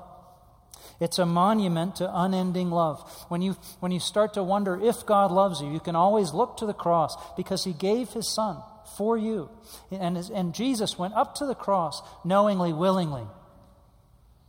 It's 1.02 1.18
a 1.18 1.26
monument 1.26 1.96
to 1.96 2.10
unending 2.16 2.70
love. 2.70 3.02
When 3.28 3.42
you, 3.42 3.58
when 3.80 3.92
you 3.92 4.00
start 4.00 4.36
to 4.36 4.44
wonder 4.44 4.80
if 4.80 5.04
God 5.04 5.32
loves 5.32 5.60
you, 5.60 5.74
you 5.74 5.80
can 5.80 5.96
always 5.96 6.32
look 6.32 6.58
to 6.58 6.68
the 6.68 6.76
cross 6.76 7.18
because 7.36 7.64
He 7.64 7.74
gave 7.74 8.10
His 8.10 8.28
Son 8.28 8.62
for 8.96 9.18
you. 9.18 9.50
And, 9.90 10.16
and 10.16 10.54
Jesus 10.54 11.00
went 11.00 11.16
up 11.16 11.34
to 11.36 11.48
the 11.48 11.56
cross 11.56 12.04
knowingly, 12.24 12.72
willingly, 12.72 13.24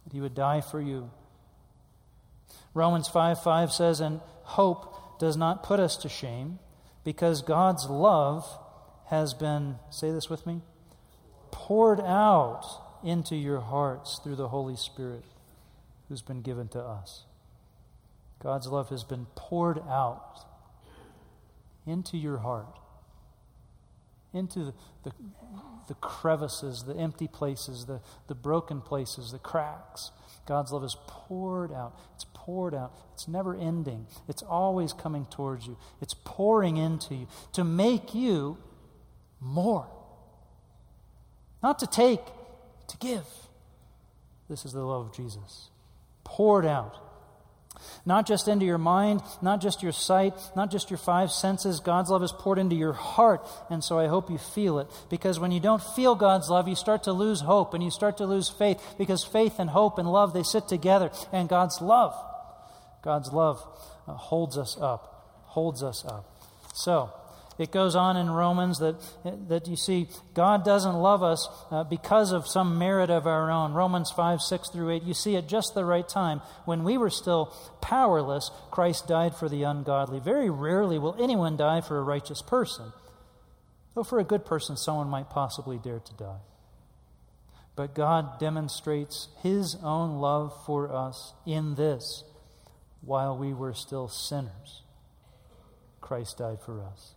that 0.05 0.13
He 0.13 0.21
would 0.21 0.35
die 0.35 0.61
for 0.61 0.79
you. 0.79 1.11
Romans 2.75 3.09
5 3.09 3.43
5 3.43 3.73
says, 3.73 4.01
And 4.01 4.21
hope 4.43 5.19
does 5.19 5.39
not 5.39 5.63
put 5.63 5.81
us 5.81 5.97
to 5.99 6.11
shame 6.11 6.59
because 7.03 7.41
God's 7.41 7.87
love 7.87 8.47
has 9.07 9.33
been, 9.33 9.77
say 9.89 10.11
this 10.11 10.29
with 10.29 10.47
me, 10.47 10.61
poured 11.51 12.01
out 12.01 12.63
into 13.03 13.37
your 13.37 13.61
hearts 13.61 14.21
through 14.23 14.37
the 14.37 14.49
Holy 14.49 14.77
Spirit 14.77 15.25
who's 16.09 16.23
been 16.23 16.43
given 16.43 16.69
to 16.69 16.81
us. 16.81 17.25
God's 18.43 18.67
love 18.67 18.89
has 18.89 19.05
been 19.05 19.27
poured 19.37 19.79
out 19.89 20.45
into 21.87 22.17
your 22.17 22.39
heart, 22.39 22.79
into 24.35 24.65
the, 24.65 24.75
the, 25.05 25.13
the, 25.89 25.95
crevices, 25.95 26.85
the 26.85 26.97
empty 26.97 27.29
places, 27.29 27.87
the, 27.87 28.01
the 28.27 28.35
broken 28.35 28.81
places, 28.81 29.31
the 29.31 29.39
cracks. 29.39 30.11
God's 30.47 30.73
love 30.73 30.83
is 30.83 30.97
poured 31.07 31.73
out. 31.73 31.97
It's 32.15 32.27
poured 32.35 32.75
out. 32.75 32.93
It's 33.15 33.29
never 33.29 33.55
ending. 33.55 34.07
It's 34.29 34.43
always 34.43 34.93
coming 34.93 35.27
towards 35.27 35.67
you. 35.67 35.77
It's 36.01 36.15
pouring 36.25 36.77
into 36.77 37.15
you 37.15 37.29
to 37.53 37.63
make 37.63 38.15
you 38.15 38.59
more. 39.41 39.87
Not 41.63 41.79
to 41.79 41.87
take, 41.87 42.25
to 42.89 42.97
give. 42.99 43.27
This 44.49 44.65
is 44.65 44.73
the 44.73 44.81
love 44.81 45.07
of 45.07 45.13
Jesus 45.15 45.69
poured 46.37 46.67
out. 46.67 46.99
Not 48.05 48.27
just 48.27 48.49
into 48.49 48.65
your 48.65 48.79
mind, 48.79 49.23
not 49.41 49.61
just 49.61 49.83
your 49.83 49.93
sight, 49.93 50.35
not 50.57 50.71
just 50.71 50.91
your 50.91 50.99
five 50.99 51.31
senses. 51.31 51.81
God's 51.81 52.11
love 52.11 52.23
is 52.23 52.33
poured 52.33 52.59
into 52.59 52.77
your 52.77 52.93
heart. 52.93 53.47
And 53.71 53.83
so 53.83 53.99
I 53.99 54.07
hope 54.07 54.31
you 54.31 54.39
feel 54.39 54.79
it. 54.79 54.89
Because 55.11 55.39
when 55.39 55.53
you 55.53 55.61
don't 55.61 55.83
feel 55.83 56.15
God's 56.15 56.49
love, 56.49 56.69
you 56.69 56.75
start 56.75 57.05
to 57.05 57.13
lose 57.13 57.41
hope 57.41 57.75
and 57.75 57.83
you 57.83 57.91
start 57.91 58.19
to 58.19 58.27
lose 58.27 58.49
faith. 58.49 58.81
Because 58.99 59.25
faith 59.25 59.59
and 59.59 59.71
hope 59.71 59.99
and 59.99 60.11
love, 60.11 60.33
they 60.33 60.43
sit 60.43 60.69
together. 60.69 61.11
And 61.33 61.49
God's 61.49 61.81
love, 61.81 62.15
God's 63.03 63.33
love 63.33 63.65
uh, 64.07 64.15
holds 64.15 64.59
us 64.59 64.77
up, 64.81 65.43
holds 65.47 65.83
us 65.83 66.05
up. 66.05 66.25
So, 66.75 67.13
it 67.59 67.71
goes 67.71 67.95
on 67.95 68.17
in 68.17 68.31
Romans 68.31 68.79
that, 68.79 68.97
that 69.49 69.69
you 69.69 69.77
see 69.77 70.09
God 70.35 70.65
doesn't 70.65 70.95
love 70.95 71.23
us 71.23 71.49
uh, 71.71 71.85
because 71.85 72.33
of 72.33 72.47
some 72.47 72.79
merit 72.79 73.11
of 73.11 73.27
our 73.27 73.51
own. 73.51 73.73
Romans 73.73 74.11
5, 74.11 74.41
6 74.41 74.71
through 74.71 74.91
8. 74.91 75.03
You 75.03 75.15
see, 75.15 75.37
at 75.37 75.49
just 75.49 75.75
the 75.75 75.85
right 75.85 76.09
time, 76.09 76.41
when 76.65 76.85
we 76.85 76.97
were 76.97 77.11
still 77.11 77.55
powerless, 77.81 78.51
Christ 78.71 79.07
died 79.07 79.35
for 79.35 79.49
the 79.49 79.65
ungodly. 79.65 80.19
Very 80.19 80.51
rarely 80.51 80.99
will 80.99 81.17
anyone 81.23 81.57
die 81.57 81.81
for 81.81 81.99
a 81.99 82.03
righteous 82.03 82.43
person, 82.43 82.93
though 83.95 84.05
for 84.05 84.19
a 84.19 84.25
good 84.25 84.45
person, 84.45 84.77
someone 84.77 85.09
might 85.09 85.31
possibly 85.31 85.79
dare 85.79 86.01
to 86.01 86.15
die. 86.15 86.41
But 87.77 87.95
God 87.95 88.39
demonstrates 88.39 89.29
His 89.43 89.77
own 89.83 90.21
love 90.21 90.53
for 90.67 90.95
us 90.95 91.33
in 91.47 91.75
this 91.75 92.25
while 93.03 93.37
we 93.37 93.53
were 93.53 93.75
still 93.75 94.09
sinners, 94.09 94.83
Christ 96.01 96.39
died 96.39 96.61
for 96.65 96.81
us. 96.83 97.15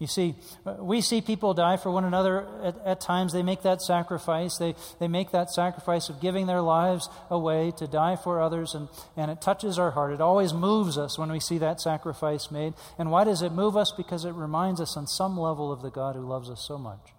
You 0.00 0.06
see, 0.06 0.34
we 0.78 1.02
see 1.02 1.20
people 1.20 1.52
die 1.52 1.76
for 1.76 1.90
one 1.90 2.06
another 2.06 2.46
at, 2.64 2.86
at, 2.86 3.00
times. 3.02 3.34
They 3.34 3.42
make 3.42 3.60
that 3.64 3.82
sacrifice. 3.82 4.56
They, 4.56 4.74
they 4.98 5.08
make 5.08 5.30
that 5.32 5.50
sacrifice 5.50 6.08
of 6.08 6.22
giving 6.22 6.46
their 6.46 6.62
lives 6.62 7.10
away 7.28 7.72
to 7.76 7.86
die 7.86 8.16
for 8.16 8.40
others, 8.40 8.74
and, 8.74 8.88
and 9.14 9.30
it 9.30 9.42
touches 9.42 9.78
our 9.78 9.90
heart. 9.90 10.14
It 10.14 10.22
always 10.22 10.54
moves 10.54 10.96
us 10.96 11.18
when 11.18 11.30
we 11.30 11.38
see 11.38 11.58
that 11.58 11.82
sacrifice 11.82 12.50
made. 12.50 12.72
And 12.98 13.10
why 13.10 13.24
does 13.24 13.42
it 13.42 13.52
move 13.52 13.76
us? 13.76 13.92
Because 13.94 14.24
it 14.24 14.32
reminds 14.32 14.80
us 14.80 14.96
on 14.96 15.06
some 15.06 15.38
level 15.38 15.70
of 15.70 15.82
the 15.82 15.90
God 15.90 16.16
who 16.16 16.22
loves 16.22 16.48
us 16.48 16.64
so 16.66 16.78
much 16.78 17.12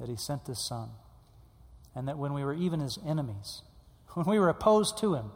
that 0.00 0.08
He 0.08 0.16
sent 0.16 0.48
His 0.48 0.58
Son. 0.58 0.88
And 1.94 2.08
that 2.08 2.18
when 2.18 2.34
we 2.34 2.42
were 2.42 2.52
even 2.52 2.80
His 2.80 2.98
enemies, 3.06 3.62
when 4.14 4.26
we 4.26 4.40
were 4.40 4.48
opposed 4.48 4.98
to 4.98 5.14
Him, 5.14 5.30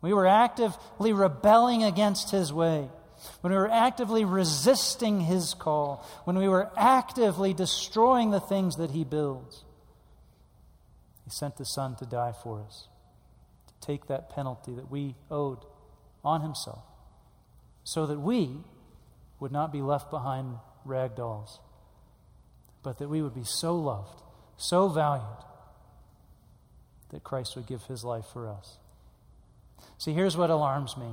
we 0.00 0.14
were 0.14 0.28
actively 0.28 1.12
rebelling 1.12 1.82
against 1.82 2.30
His 2.30 2.52
way 2.52 2.88
when 3.40 3.52
we 3.52 3.58
were 3.58 3.70
actively 3.70 4.24
resisting 4.24 5.20
His 5.20 5.54
call, 5.54 6.06
when 6.24 6.36
we 6.38 6.48
were 6.48 6.70
actively 6.76 7.54
destroying 7.54 8.30
the 8.30 8.40
things 8.40 8.76
that 8.76 8.90
He 8.90 9.04
builds, 9.04 9.64
He 11.24 11.30
sent 11.30 11.58
His 11.58 11.72
Son 11.74 11.96
to 11.96 12.06
die 12.06 12.32
for 12.42 12.60
us, 12.60 12.88
to 13.68 13.86
take 13.86 14.06
that 14.06 14.30
penalty 14.30 14.74
that 14.74 14.90
we 14.90 15.14
owed 15.30 15.64
on 16.24 16.40
Himself, 16.40 16.84
so 17.84 18.06
that 18.06 18.20
we 18.20 18.58
would 19.38 19.52
not 19.52 19.72
be 19.72 19.82
left 19.82 20.10
behind 20.10 20.56
rag 20.84 21.14
dolls, 21.14 21.60
but 22.82 22.98
that 22.98 23.08
we 23.08 23.22
would 23.22 23.34
be 23.34 23.44
so 23.44 23.76
loved, 23.76 24.22
so 24.56 24.88
valued, 24.88 25.24
that 27.10 27.22
Christ 27.22 27.56
would 27.56 27.66
give 27.66 27.82
His 27.84 28.04
life 28.04 28.26
for 28.32 28.48
us. 28.48 28.78
See, 29.98 30.12
here's 30.12 30.36
what 30.36 30.50
alarms 30.50 30.96
me. 30.96 31.12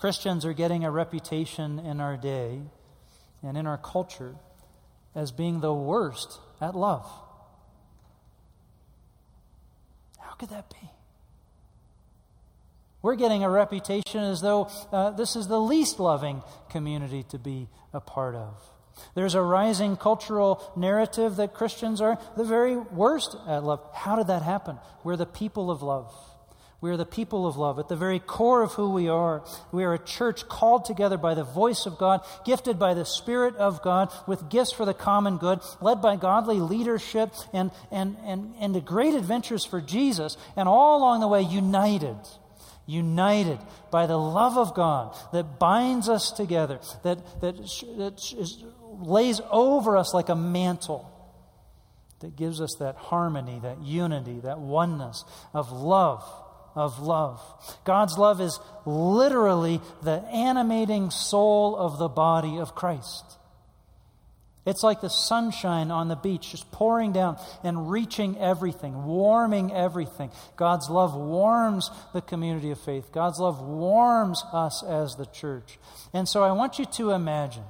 Christians 0.00 0.46
are 0.46 0.54
getting 0.54 0.82
a 0.82 0.90
reputation 0.90 1.78
in 1.78 2.00
our 2.00 2.16
day 2.16 2.62
and 3.42 3.58
in 3.58 3.66
our 3.66 3.76
culture 3.76 4.34
as 5.14 5.30
being 5.30 5.60
the 5.60 5.74
worst 5.74 6.40
at 6.58 6.74
love. 6.74 7.04
How 10.18 10.32
could 10.36 10.48
that 10.48 10.70
be? 10.70 10.88
We're 13.02 13.16
getting 13.16 13.44
a 13.44 13.50
reputation 13.50 14.22
as 14.22 14.40
though 14.40 14.70
uh, 14.90 15.10
this 15.10 15.36
is 15.36 15.48
the 15.48 15.60
least 15.60 16.00
loving 16.00 16.42
community 16.70 17.22
to 17.24 17.38
be 17.38 17.68
a 17.92 18.00
part 18.00 18.34
of. 18.34 18.54
There's 19.14 19.34
a 19.34 19.42
rising 19.42 19.98
cultural 19.98 20.72
narrative 20.76 21.36
that 21.36 21.52
Christians 21.52 22.00
are 22.00 22.18
the 22.38 22.44
very 22.44 22.74
worst 22.74 23.36
at 23.46 23.64
love. 23.64 23.86
How 23.92 24.16
did 24.16 24.28
that 24.28 24.40
happen? 24.40 24.78
We're 25.04 25.16
the 25.16 25.26
people 25.26 25.70
of 25.70 25.82
love. 25.82 26.14
We 26.80 26.90
are 26.90 26.96
the 26.96 27.04
people 27.04 27.46
of 27.46 27.58
love. 27.58 27.78
At 27.78 27.88
the 27.88 27.96
very 27.96 28.18
core 28.18 28.62
of 28.62 28.72
who 28.72 28.90
we 28.90 29.08
are, 29.08 29.44
we 29.70 29.84
are 29.84 29.92
a 29.92 29.98
church 29.98 30.48
called 30.48 30.86
together 30.86 31.18
by 31.18 31.34
the 31.34 31.44
voice 31.44 31.84
of 31.84 31.98
God, 31.98 32.24
gifted 32.46 32.78
by 32.78 32.94
the 32.94 33.04
Spirit 33.04 33.54
of 33.56 33.82
God, 33.82 34.10
with 34.26 34.48
gifts 34.48 34.72
for 34.72 34.86
the 34.86 34.94
common 34.94 35.36
good, 35.36 35.60
led 35.82 36.00
by 36.00 36.16
godly 36.16 36.58
leadership 36.58 37.34
and, 37.52 37.70
and, 37.90 38.16
and, 38.24 38.54
and 38.58 38.74
the 38.74 38.80
great 38.80 39.14
adventures 39.14 39.64
for 39.64 39.82
Jesus, 39.82 40.38
and 40.56 40.68
all 40.68 40.98
along 40.98 41.20
the 41.20 41.28
way, 41.28 41.42
united. 41.42 42.16
United 42.86 43.58
by 43.92 44.06
the 44.06 44.16
love 44.16 44.56
of 44.56 44.74
God 44.74 45.14
that 45.32 45.58
binds 45.60 46.08
us 46.08 46.32
together, 46.32 46.80
that, 47.04 47.40
that, 47.42 47.56
that 47.98 48.14
is, 48.36 48.64
lays 48.98 49.40
over 49.50 49.96
us 49.98 50.14
like 50.14 50.28
a 50.28 50.34
mantle 50.34 51.08
that 52.20 52.36
gives 52.36 52.60
us 52.60 52.74
that 52.80 52.96
harmony, 52.96 53.60
that 53.62 53.80
unity, 53.82 54.40
that 54.40 54.58
oneness 54.58 55.24
of 55.54 55.70
love 55.70 56.24
of 56.74 56.98
love. 57.00 57.40
God's 57.84 58.16
love 58.18 58.40
is 58.40 58.58
literally 58.84 59.80
the 60.02 60.22
animating 60.32 61.10
soul 61.10 61.76
of 61.76 61.98
the 61.98 62.08
body 62.08 62.58
of 62.58 62.74
Christ. 62.74 63.36
It's 64.66 64.82
like 64.82 65.00
the 65.00 65.08
sunshine 65.08 65.90
on 65.90 66.08
the 66.08 66.16
beach, 66.16 66.50
just 66.50 66.70
pouring 66.70 67.12
down 67.12 67.38
and 67.64 67.90
reaching 67.90 68.38
everything, 68.38 69.04
warming 69.04 69.72
everything. 69.72 70.30
God's 70.56 70.90
love 70.90 71.14
warms 71.16 71.90
the 72.12 72.20
community 72.20 72.70
of 72.70 72.78
faith. 72.78 73.10
God's 73.10 73.38
love 73.38 73.60
warms 73.62 74.44
us 74.52 74.84
as 74.86 75.16
the 75.16 75.26
church. 75.26 75.78
And 76.12 76.28
so 76.28 76.42
I 76.42 76.52
want 76.52 76.78
you 76.78 76.84
to 76.84 77.10
imagine 77.12 77.64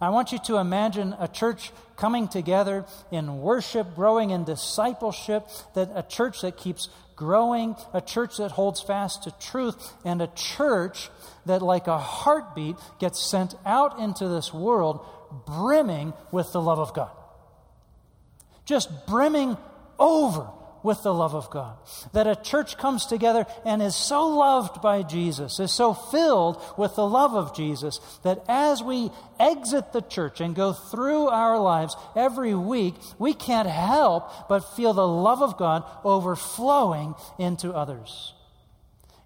I 0.00 0.10
want 0.10 0.30
you 0.30 0.38
to 0.44 0.58
imagine 0.58 1.16
a 1.18 1.26
church 1.26 1.72
coming 1.96 2.28
together 2.28 2.86
in 3.10 3.40
worship, 3.40 3.96
growing 3.96 4.30
in 4.30 4.44
discipleship, 4.44 5.48
that 5.74 5.90
a 5.92 6.04
church 6.04 6.42
that 6.42 6.56
keeps 6.56 6.88
growing, 7.18 7.74
a 7.92 8.00
church 8.00 8.36
that 8.36 8.52
holds 8.52 8.80
fast 8.80 9.24
to 9.24 9.32
truth, 9.40 9.92
and 10.04 10.22
a 10.22 10.28
church 10.28 11.10
that, 11.46 11.60
like 11.60 11.88
a 11.88 11.98
heartbeat, 11.98 12.76
gets 13.00 13.20
sent 13.20 13.54
out 13.66 13.98
into 13.98 14.28
this 14.28 14.54
world 14.54 15.04
brimming 15.44 16.14
with 16.30 16.52
the 16.52 16.62
love 16.62 16.78
of 16.78 16.94
God. 16.94 17.10
Just 18.64 18.88
brimming 19.06 19.56
over 19.98 20.48
with 20.82 21.02
the 21.02 21.14
love 21.14 21.34
of 21.34 21.50
God. 21.50 21.76
That 22.12 22.26
a 22.26 22.36
church 22.36 22.76
comes 22.76 23.06
together 23.06 23.46
and 23.64 23.82
is 23.82 23.94
so 23.94 24.26
loved 24.26 24.80
by 24.80 25.02
Jesus, 25.02 25.60
is 25.60 25.72
so 25.72 25.94
filled 25.94 26.62
with 26.76 26.94
the 26.96 27.06
love 27.06 27.34
of 27.34 27.54
Jesus, 27.54 27.98
that 28.22 28.44
as 28.48 28.82
we 28.82 29.10
exit 29.38 29.92
the 29.92 30.02
church 30.02 30.40
and 30.40 30.54
go 30.54 30.72
through 30.72 31.28
our 31.28 31.58
lives 31.58 31.96
every 32.16 32.54
week, 32.54 32.94
we 33.18 33.34
can't 33.34 33.68
help 33.68 34.48
but 34.48 34.60
feel 34.76 34.92
the 34.92 35.06
love 35.06 35.42
of 35.42 35.56
God 35.56 35.84
overflowing 36.04 37.14
into 37.38 37.72
others. 37.72 38.34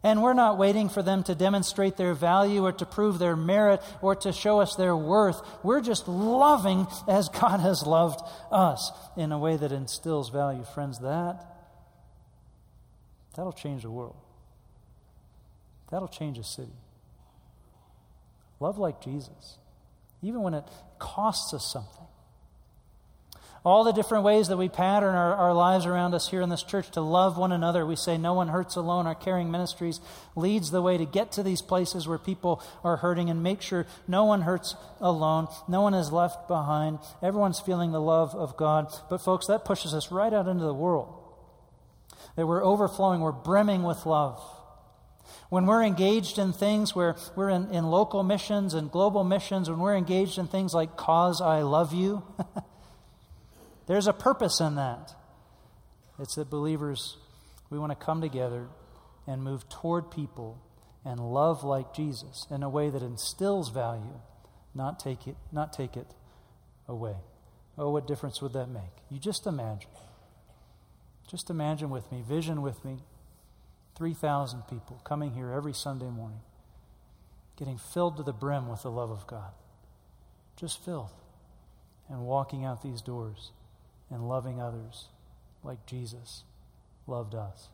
And 0.04 0.20
we're 0.20 0.32
not 0.32 0.58
waiting 0.58 0.88
for 0.88 1.00
them 1.00 1.22
to 1.24 1.34
demonstrate 1.34 1.96
their 1.96 2.14
value 2.14 2.64
or 2.64 2.72
to 2.72 2.84
prove 2.84 3.20
their 3.20 3.36
merit 3.36 3.80
or 4.00 4.16
to 4.16 4.32
show 4.32 4.60
us 4.60 4.74
their 4.74 4.96
worth. 4.96 5.40
We're 5.62 5.80
just 5.80 6.08
loving 6.08 6.88
as 7.06 7.28
God 7.28 7.60
has 7.60 7.86
loved 7.86 8.20
us 8.50 8.90
in 9.16 9.30
a 9.30 9.38
way 9.38 9.56
that 9.56 9.70
instills 9.70 10.30
value. 10.30 10.64
Friends, 10.74 10.98
that, 11.00 11.44
that'll 13.36 13.52
change 13.52 13.82
the 13.82 13.90
world. 13.90 14.16
That'll 15.90 16.08
change 16.08 16.38
a 16.38 16.44
city. 16.44 16.72
Love 18.58 18.78
like 18.78 19.00
Jesus, 19.02 19.58
even 20.22 20.42
when 20.42 20.54
it 20.54 20.64
costs 20.98 21.54
us 21.54 21.64
something. 21.72 22.06
All 23.64 23.84
the 23.84 23.92
different 23.92 24.24
ways 24.24 24.48
that 24.48 24.56
we 24.56 24.68
pattern 24.68 25.14
our, 25.14 25.34
our 25.36 25.54
lives 25.54 25.86
around 25.86 26.14
us 26.14 26.28
here 26.28 26.40
in 26.40 26.48
this 26.48 26.64
church 26.64 26.90
to 26.92 27.00
love 27.00 27.38
one 27.38 27.52
another. 27.52 27.86
We 27.86 27.94
say, 27.94 28.18
No 28.18 28.34
one 28.34 28.48
hurts 28.48 28.74
alone. 28.74 29.06
Our 29.06 29.14
caring 29.14 29.52
ministries 29.52 30.00
leads 30.34 30.72
the 30.72 30.82
way 30.82 30.98
to 30.98 31.04
get 31.04 31.30
to 31.32 31.44
these 31.44 31.62
places 31.62 32.08
where 32.08 32.18
people 32.18 32.60
are 32.82 32.96
hurting 32.96 33.30
and 33.30 33.40
make 33.40 33.62
sure 33.62 33.86
no 34.08 34.24
one 34.24 34.42
hurts 34.42 34.74
alone. 35.00 35.46
No 35.68 35.80
one 35.80 35.94
is 35.94 36.10
left 36.10 36.48
behind. 36.48 36.98
Everyone's 37.22 37.60
feeling 37.60 37.92
the 37.92 38.00
love 38.00 38.34
of 38.34 38.56
God. 38.56 38.92
But, 39.08 39.18
folks, 39.18 39.46
that 39.46 39.64
pushes 39.64 39.94
us 39.94 40.10
right 40.10 40.32
out 40.32 40.48
into 40.48 40.64
the 40.64 40.74
world. 40.74 41.14
That 42.34 42.48
we're 42.48 42.64
overflowing, 42.64 43.20
we're 43.20 43.30
brimming 43.30 43.84
with 43.84 44.06
love. 44.06 44.42
When 45.50 45.66
we're 45.66 45.84
engaged 45.84 46.38
in 46.38 46.52
things 46.52 46.96
where 46.96 47.14
we're 47.36 47.50
in, 47.50 47.70
in 47.70 47.86
local 47.86 48.24
missions 48.24 48.74
and 48.74 48.90
global 48.90 49.22
missions, 49.22 49.70
when 49.70 49.78
we're 49.78 49.94
engaged 49.94 50.38
in 50.38 50.48
things 50.48 50.74
like 50.74 50.96
Cause 50.96 51.40
I 51.40 51.62
Love 51.62 51.92
You, 51.92 52.24
There's 53.86 54.06
a 54.06 54.12
purpose 54.12 54.60
in 54.60 54.76
that. 54.76 55.14
It's 56.18 56.34
that 56.36 56.50
believers, 56.50 57.16
we 57.70 57.78
want 57.78 57.90
to 57.90 58.04
come 58.04 58.20
together 58.20 58.68
and 59.26 59.42
move 59.42 59.68
toward 59.68 60.10
people 60.10 60.62
and 61.04 61.18
love 61.18 61.64
like 61.64 61.94
Jesus 61.94 62.46
in 62.50 62.62
a 62.62 62.68
way 62.68 62.90
that 62.90 63.02
instills 63.02 63.70
value, 63.70 64.20
not 64.74 65.00
take 65.00 65.26
it, 65.26 65.36
not 65.50 65.72
take 65.72 65.96
it 65.96 66.06
away. 66.86 67.16
Oh, 67.76 67.90
what 67.90 68.06
difference 68.06 68.40
would 68.40 68.52
that 68.52 68.68
make? 68.68 68.92
You 69.10 69.18
just 69.18 69.46
imagine. 69.46 69.90
Just 71.28 71.50
imagine 71.50 71.90
with 71.90 72.10
me, 72.12 72.22
vision 72.26 72.62
with 72.62 72.84
me, 72.84 72.98
3,000 73.96 74.62
people 74.68 75.00
coming 75.04 75.32
here 75.32 75.50
every 75.50 75.72
Sunday 75.72 76.10
morning, 76.10 76.40
getting 77.56 77.78
filled 77.78 78.16
to 78.18 78.22
the 78.22 78.32
brim 78.32 78.68
with 78.68 78.82
the 78.82 78.90
love 78.90 79.10
of 79.10 79.26
God. 79.26 79.52
Just 80.56 80.84
filled. 80.84 81.10
And 82.08 82.20
walking 82.20 82.64
out 82.64 82.82
these 82.82 83.00
doors 83.00 83.52
and 84.12 84.28
loving 84.28 84.60
others 84.60 85.06
like 85.64 85.86
Jesus 85.86 86.44
loved 87.06 87.34
us. 87.34 87.68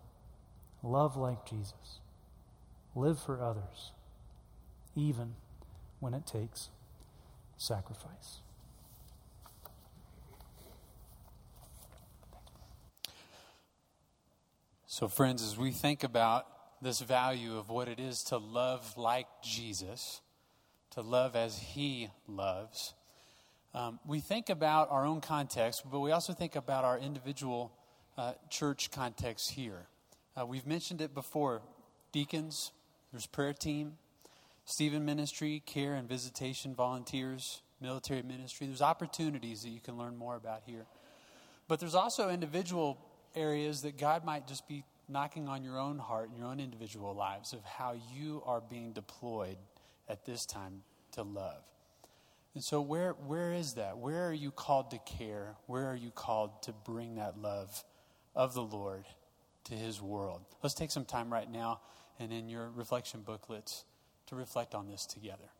Love 0.82 1.16
like 1.16 1.44
Jesus. 1.44 2.00
Live 2.94 3.18
for 3.18 3.42
others, 3.42 3.92
even 4.94 5.34
when 6.00 6.14
it 6.14 6.26
takes 6.26 6.70
sacrifice. 7.56 8.40
So, 14.86 15.08
friends, 15.08 15.42
as 15.42 15.56
we 15.56 15.70
think 15.70 16.02
about 16.02 16.46
this 16.80 17.00
value 17.00 17.56
of 17.56 17.68
what 17.68 17.88
it 17.88 18.00
is 18.00 18.22
to 18.24 18.38
love 18.38 18.96
like 18.96 19.26
Jesus, 19.42 20.20
to 20.90 21.02
love 21.02 21.36
as 21.36 21.58
He 21.58 22.10
loves, 22.26 22.94
um, 23.74 23.98
we 24.06 24.20
think 24.20 24.48
about 24.48 24.90
our 24.90 25.04
own 25.04 25.20
context, 25.20 25.82
but 25.90 26.00
we 26.00 26.10
also 26.10 26.32
think 26.32 26.56
about 26.56 26.84
our 26.84 26.98
individual 26.98 27.72
uh, 28.16 28.32
church 28.50 28.90
context 28.90 29.50
here. 29.50 29.86
Uh, 30.38 30.46
we've 30.46 30.66
mentioned 30.66 31.00
it 31.00 31.14
before 31.14 31.62
deacons, 32.12 32.72
there's 33.12 33.26
prayer 33.26 33.52
team, 33.52 33.94
Stephen 34.64 35.04
ministry, 35.04 35.62
care 35.64 35.94
and 35.94 36.08
visitation 36.08 36.74
volunteers, 36.74 37.62
military 37.80 38.22
ministry. 38.22 38.66
There's 38.66 38.82
opportunities 38.82 39.62
that 39.62 39.70
you 39.70 39.80
can 39.80 39.96
learn 39.96 40.16
more 40.16 40.36
about 40.36 40.62
here. 40.66 40.84
But 41.68 41.80
there's 41.80 41.94
also 41.94 42.28
individual 42.30 42.98
areas 43.34 43.82
that 43.82 43.96
God 43.98 44.24
might 44.24 44.46
just 44.46 44.66
be 44.68 44.84
knocking 45.08 45.48
on 45.48 45.62
your 45.62 45.78
own 45.78 45.98
heart 45.98 46.28
and 46.28 46.38
your 46.38 46.48
own 46.48 46.60
individual 46.60 47.14
lives 47.14 47.52
of 47.52 47.64
how 47.64 47.94
you 48.14 48.42
are 48.44 48.60
being 48.60 48.92
deployed 48.92 49.56
at 50.08 50.24
this 50.24 50.44
time 50.44 50.82
to 51.12 51.22
love. 51.22 51.62
And 52.58 52.64
so, 52.64 52.80
where, 52.80 53.12
where 53.12 53.52
is 53.52 53.74
that? 53.74 53.98
Where 53.98 54.26
are 54.26 54.32
you 54.32 54.50
called 54.50 54.90
to 54.90 54.98
care? 54.98 55.54
Where 55.68 55.86
are 55.86 55.94
you 55.94 56.10
called 56.10 56.60
to 56.64 56.72
bring 56.72 57.14
that 57.14 57.38
love 57.38 57.84
of 58.34 58.52
the 58.52 58.64
Lord 58.64 59.04
to 59.66 59.74
His 59.74 60.02
world? 60.02 60.40
Let's 60.60 60.74
take 60.74 60.90
some 60.90 61.04
time 61.04 61.32
right 61.32 61.48
now 61.48 61.82
and 62.18 62.32
in 62.32 62.48
your 62.48 62.68
reflection 62.68 63.20
booklets 63.20 63.84
to 64.26 64.34
reflect 64.34 64.74
on 64.74 64.88
this 64.88 65.06
together. 65.06 65.50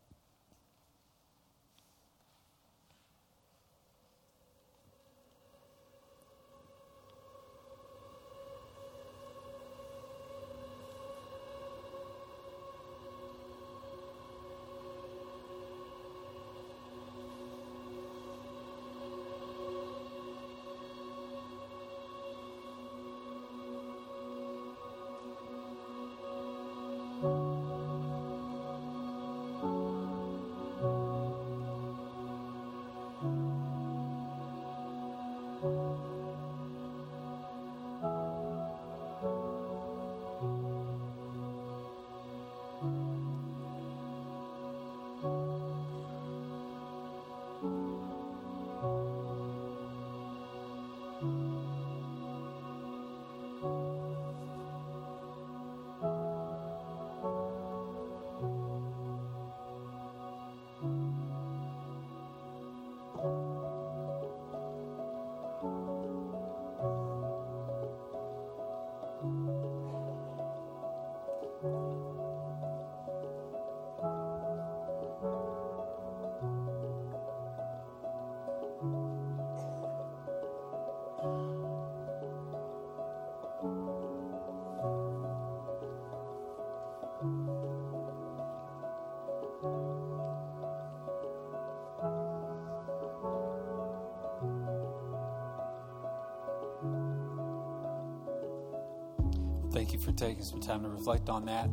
Thank 99.79 99.93
you 99.93 100.01
for 100.01 100.11
taking 100.11 100.43
some 100.43 100.61
time 100.61 100.83
to 100.83 100.89
reflect 100.89 101.29
on 101.29 101.45
that. 101.45 101.67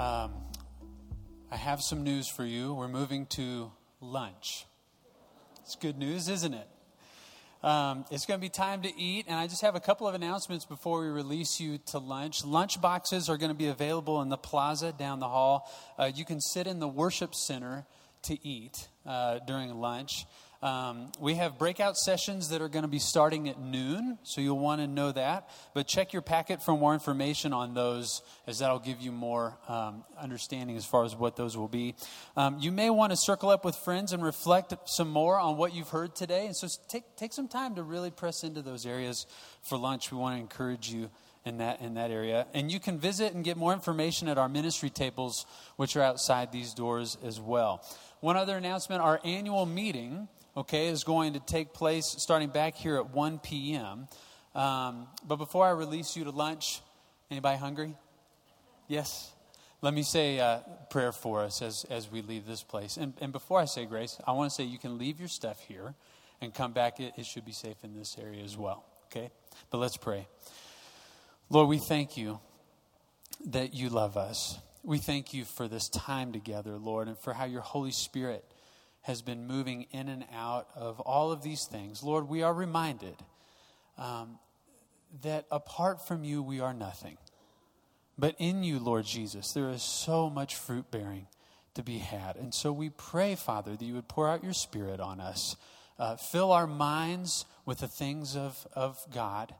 Um, 0.00 0.32
I 1.50 1.56
have 1.56 1.82
some 1.82 2.04
news 2.04 2.28
for 2.28 2.44
you. 2.44 2.72
We're 2.72 2.86
moving 2.86 3.26
to 3.30 3.72
lunch. 4.00 4.64
It's 5.62 5.74
good 5.74 5.98
news, 5.98 6.28
isn't 6.28 6.54
it? 6.54 6.68
Um, 7.64 8.04
it's 8.12 8.26
going 8.26 8.38
to 8.38 8.40
be 8.40 8.48
time 8.48 8.82
to 8.82 8.96
eat, 8.96 9.24
and 9.26 9.36
I 9.36 9.48
just 9.48 9.62
have 9.62 9.74
a 9.74 9.80
couple 9.80 10.06
of 10.06 10.14
announcements 10.14 10.64
before 10.64 11.00
we 11.00 11.08
release 11.08 11.58
you 11.58 11.78
to 11.86 11.98
lunch. 11.98 12.44
Lunch 12.44 12.80
boxes 12.80 13.28
are 13.28 13.36
going 13.36 13.50
to 13.50 13.58
be 13.58 13.66
available 13.66 14.22
in 14.22 14.28
the 14.28 14.36
plaza 14.36 14.92
down 14.96 15.18
the 15.18 15.26
hall. 15.26 15.68
Uh, 15.98 16.12
you 16.14 16.24
can 16.24 16.40
sit 16.40 16.68
in 16.68 16.78
the 16.78 16.86
worship 16.86 17.34
center 17.34 17.86
to 18.22 18.46
eat 18.46 18.86
uh, 19.04 19.40
during 19.48 19.74
lunch. 19.74 20.26
Um, 20.66 21.12
we 21.20 21.36
have 21.36 21.58
breakout 21.58 21.96
sessions 21.96 22.48
that 22.48 22.60
are 22.60 22.68
going 22.68 22.82
to 22.82 22.88
be 22.88 22.98
starting 22.98 23.48
at 23.48 23.60
noon, 23.60 24.18
so 24.24 24.40
you'll 24.40 24.58
want 24.58 24.80
to 24.80 24.88
know 24.88 25.12
that. 25.12 25.48
But 25.74 25.86
check 25.86 26.12
your 26.12 26.22
packet 26.22 26.60
for 26.60 26.76
more 26.76 26.92
information 26.92 27.52
on 27.52 27.72
those, 27.72 28.20
as 28.48 28.58
that'll 28.58 28.80
give 28.80 29.00
you 29.00 29.12
more 29.12 29.56
um, 29.68 30.02
understanding 30.20 30.76
as 30.76 30.84
far 30.84 31.04
as 31.04 31.14
what 31.14 31.36
those 31.36 31.56
will 31.56 31.68
be. 31.68 31.94
Um, 32.36 32.56
you 32.58 32.72
may 32.72 32.90
want 32.90 33.12
to 33.12 33.16
circle 33.16 33.48
up 33.48 33.64
with 33.64 33.76
friends 33.76 34.12
and 34.12 34.24
reflect 34.24 34.74
some 34.86 35.08
more 35.08 35.38
on 35.38 35.56
what 35.56 35.72
you've 35.72 35.90
heard 35.90 36.16
today. 36.16 36.46
And 36.46 36.56
so 36.56 36.66
take, 36.88 37.14
take 37.14 37.32
some 37.32 37.46
time 37.46 37.76
to 37.76 37.84
really 37.84 38.10
press 38.10 38.42
into 38.42 38.60
those 38.60 38.86
areas 38.86 39.24
for 39.62 39.78
lunch. 39.78 40.10
We 40.10 40.18
want 40.18 40.34
to 40.34 40.40
encourage 40.40 40.90
you 40.90 41.10
in 41.44 41.58
that 41.58 41.80
in 41.80 41.94
that 41.94 42.10
area. 42.10 42.48
And 42.54 42.72
you 42.72 42.80
can 42.80 42.98
visit 42.98 43.34
and 43.34 43.44
get 43.44 43.56
more 43.56 43.72
information 43.72 44.26
at 44.26 44.36
our 44.36 44.48
ministry 44.48 44.90
tables, 44.90 45.46
which 45.76 45.94
are 45.94 46.02
outside 46.02 46.50
these 46.50 46.74
doors 46.74 47.16
as 47.24 47.38
well. 47.38 47.84
One 48.18 48.36
other 48.36 48.56
announcement: 48.56 49.00
our 49.00 49.20
annual 49.22 49.64
meeting 49.64 50.26
okay, 50.56 50.88
is 50.88 51.04
going 51.04 51.34
to 51.34 51.40
take 51.40 51.72
place 51.72 52.06
starting 52.18 52.48
back 52.48 52.74
here 52.74 52.96
at 52.96 53.10
1 53.10 53.38
p.m. 53.40 54.08
Um, 54.54 55.06
but 55.26 55.36
before 55.36 55.66
I 55.66 55.70
release 55.70 56.16
you 56.16 56.24
to 56.24 56.30
lunch, 56.30 56.80
anybody 57.30 57.58
hungry? 57.58 57.94
Yes? 58.88 59.32
Let 59.82 59.92
me 59.92 60.02
say 60.02 60.38
a 60.38 60.64
prayer 60.88 61.12
for 61.12 61.42
us 61.42 61.60
as, 61.60 61.84
as 61.90 62.10
we 62.10 62.22
leave 62.22 62.46
this 62.46 62.62
place. 62.62 62.96
And, 62.96 63.12
and 63.20 63.32
before 63.32 63.60
I 63.60 63.66
say 63.66 63.84
grace, 63.84 64.18
I 64.26 64.32
want 64.32 64.50
to 64.50 64.54
say 64.54 64.64
you 64.64 64.78
can 64.78 64.96
leave 64.96 65.20
your 65.20 65.28
stuff 65.28 65.60
here 65.68 65.94
and 66.40 66.54
come 66.54 66.72
back. 66.72 66.98
It, 67.00 67.12
it 67.18 67.26
should 67.26 67.44
be 67.44 67.52
safe 67.52 67.76
in 67.84 67.94
this 67.94 68.16
area 68.18 68.42
as 68.42 68.56
well, 68.56 68.84
okay? 69.06 69.30
But 69.70 69.78
let's 69.78 69.98
pray. 69.98 70.26
Lord, 71.50 71.68
we 71.68 71.78
thank 71.78 72.16
you 72.16 72.40
that 73.48 73.74
you 73.74 73.90
love 73.90 74.16
us. 74.16 74.58
We 74.82 74.98
thank 74.98 75.34
you 75.34 75.44
for 75.44 75.68
this 75.68 75.88
time 75.88 76.32
together, 76.32 76.76
Lord, 76.78 77.08
and 77.08 77.18
for 77.18 77.34
how 77.34 77.44
your 77.44 77.60
Holy 77.60 77.90
Spirit 77.90 78.44
has 79.06 79.22
been 79.22 79.46
moving 79.46 79.86
in 79.92 80.08
and 80.08 80.24
out 80.34 80.66
of 80.74 80.98
all 80.98 81.30
of 81.30 81.40
these 81.40 81.64
things, 81.64 82.02
Lord, 82.02 82.28
we 82.28 82.42
are 82.42 82.52
reminded 82.52 83.14
um, 83.96 84.40
that 85.22 85.46
apart 85.48 86.04
from 86.04 86.24
you, 86.24 86.42
we 86.42 86.58
are 86.58 86.74
nothing. 86.74 87.16
But 88.18 88.34
in 88.38 88.64
you, 88.64 88.80
Lord 88.80 89.04
Jesus, 89.04 89.52
there 89.52 89.70
is 89.70 89.84
so 89.84 90.28
much 90.28 90.56
fruit 90.56 90.90
bearing 90.90 91.28
to 91.74 91.84
be 91.84 91.98
had. 91.98 92.34
And 92.34 92.52
so 92.52 92.72
we 92.72 92.90
pray, 92.90 93.36
Father, 93.36 93.76
that 93.76 93.84
you 93.84 93.94
would 93.94 94.08
pour 94.08 94.28
out 94.28 94.42
your 94.42 94.52
Spirit 94.52 94.98
on 94.98 95.20
us, 95.20 95.54
uh, 96.00 96.16
fill 96.16 96.50
our 96.50 96.66
minds 96.66 97.44
with 97.64 97.78
the 97.78 97.88
things 97.88 98.34
of, 98.34 98.66
of 98.72 98.98
God. 99.14 99.54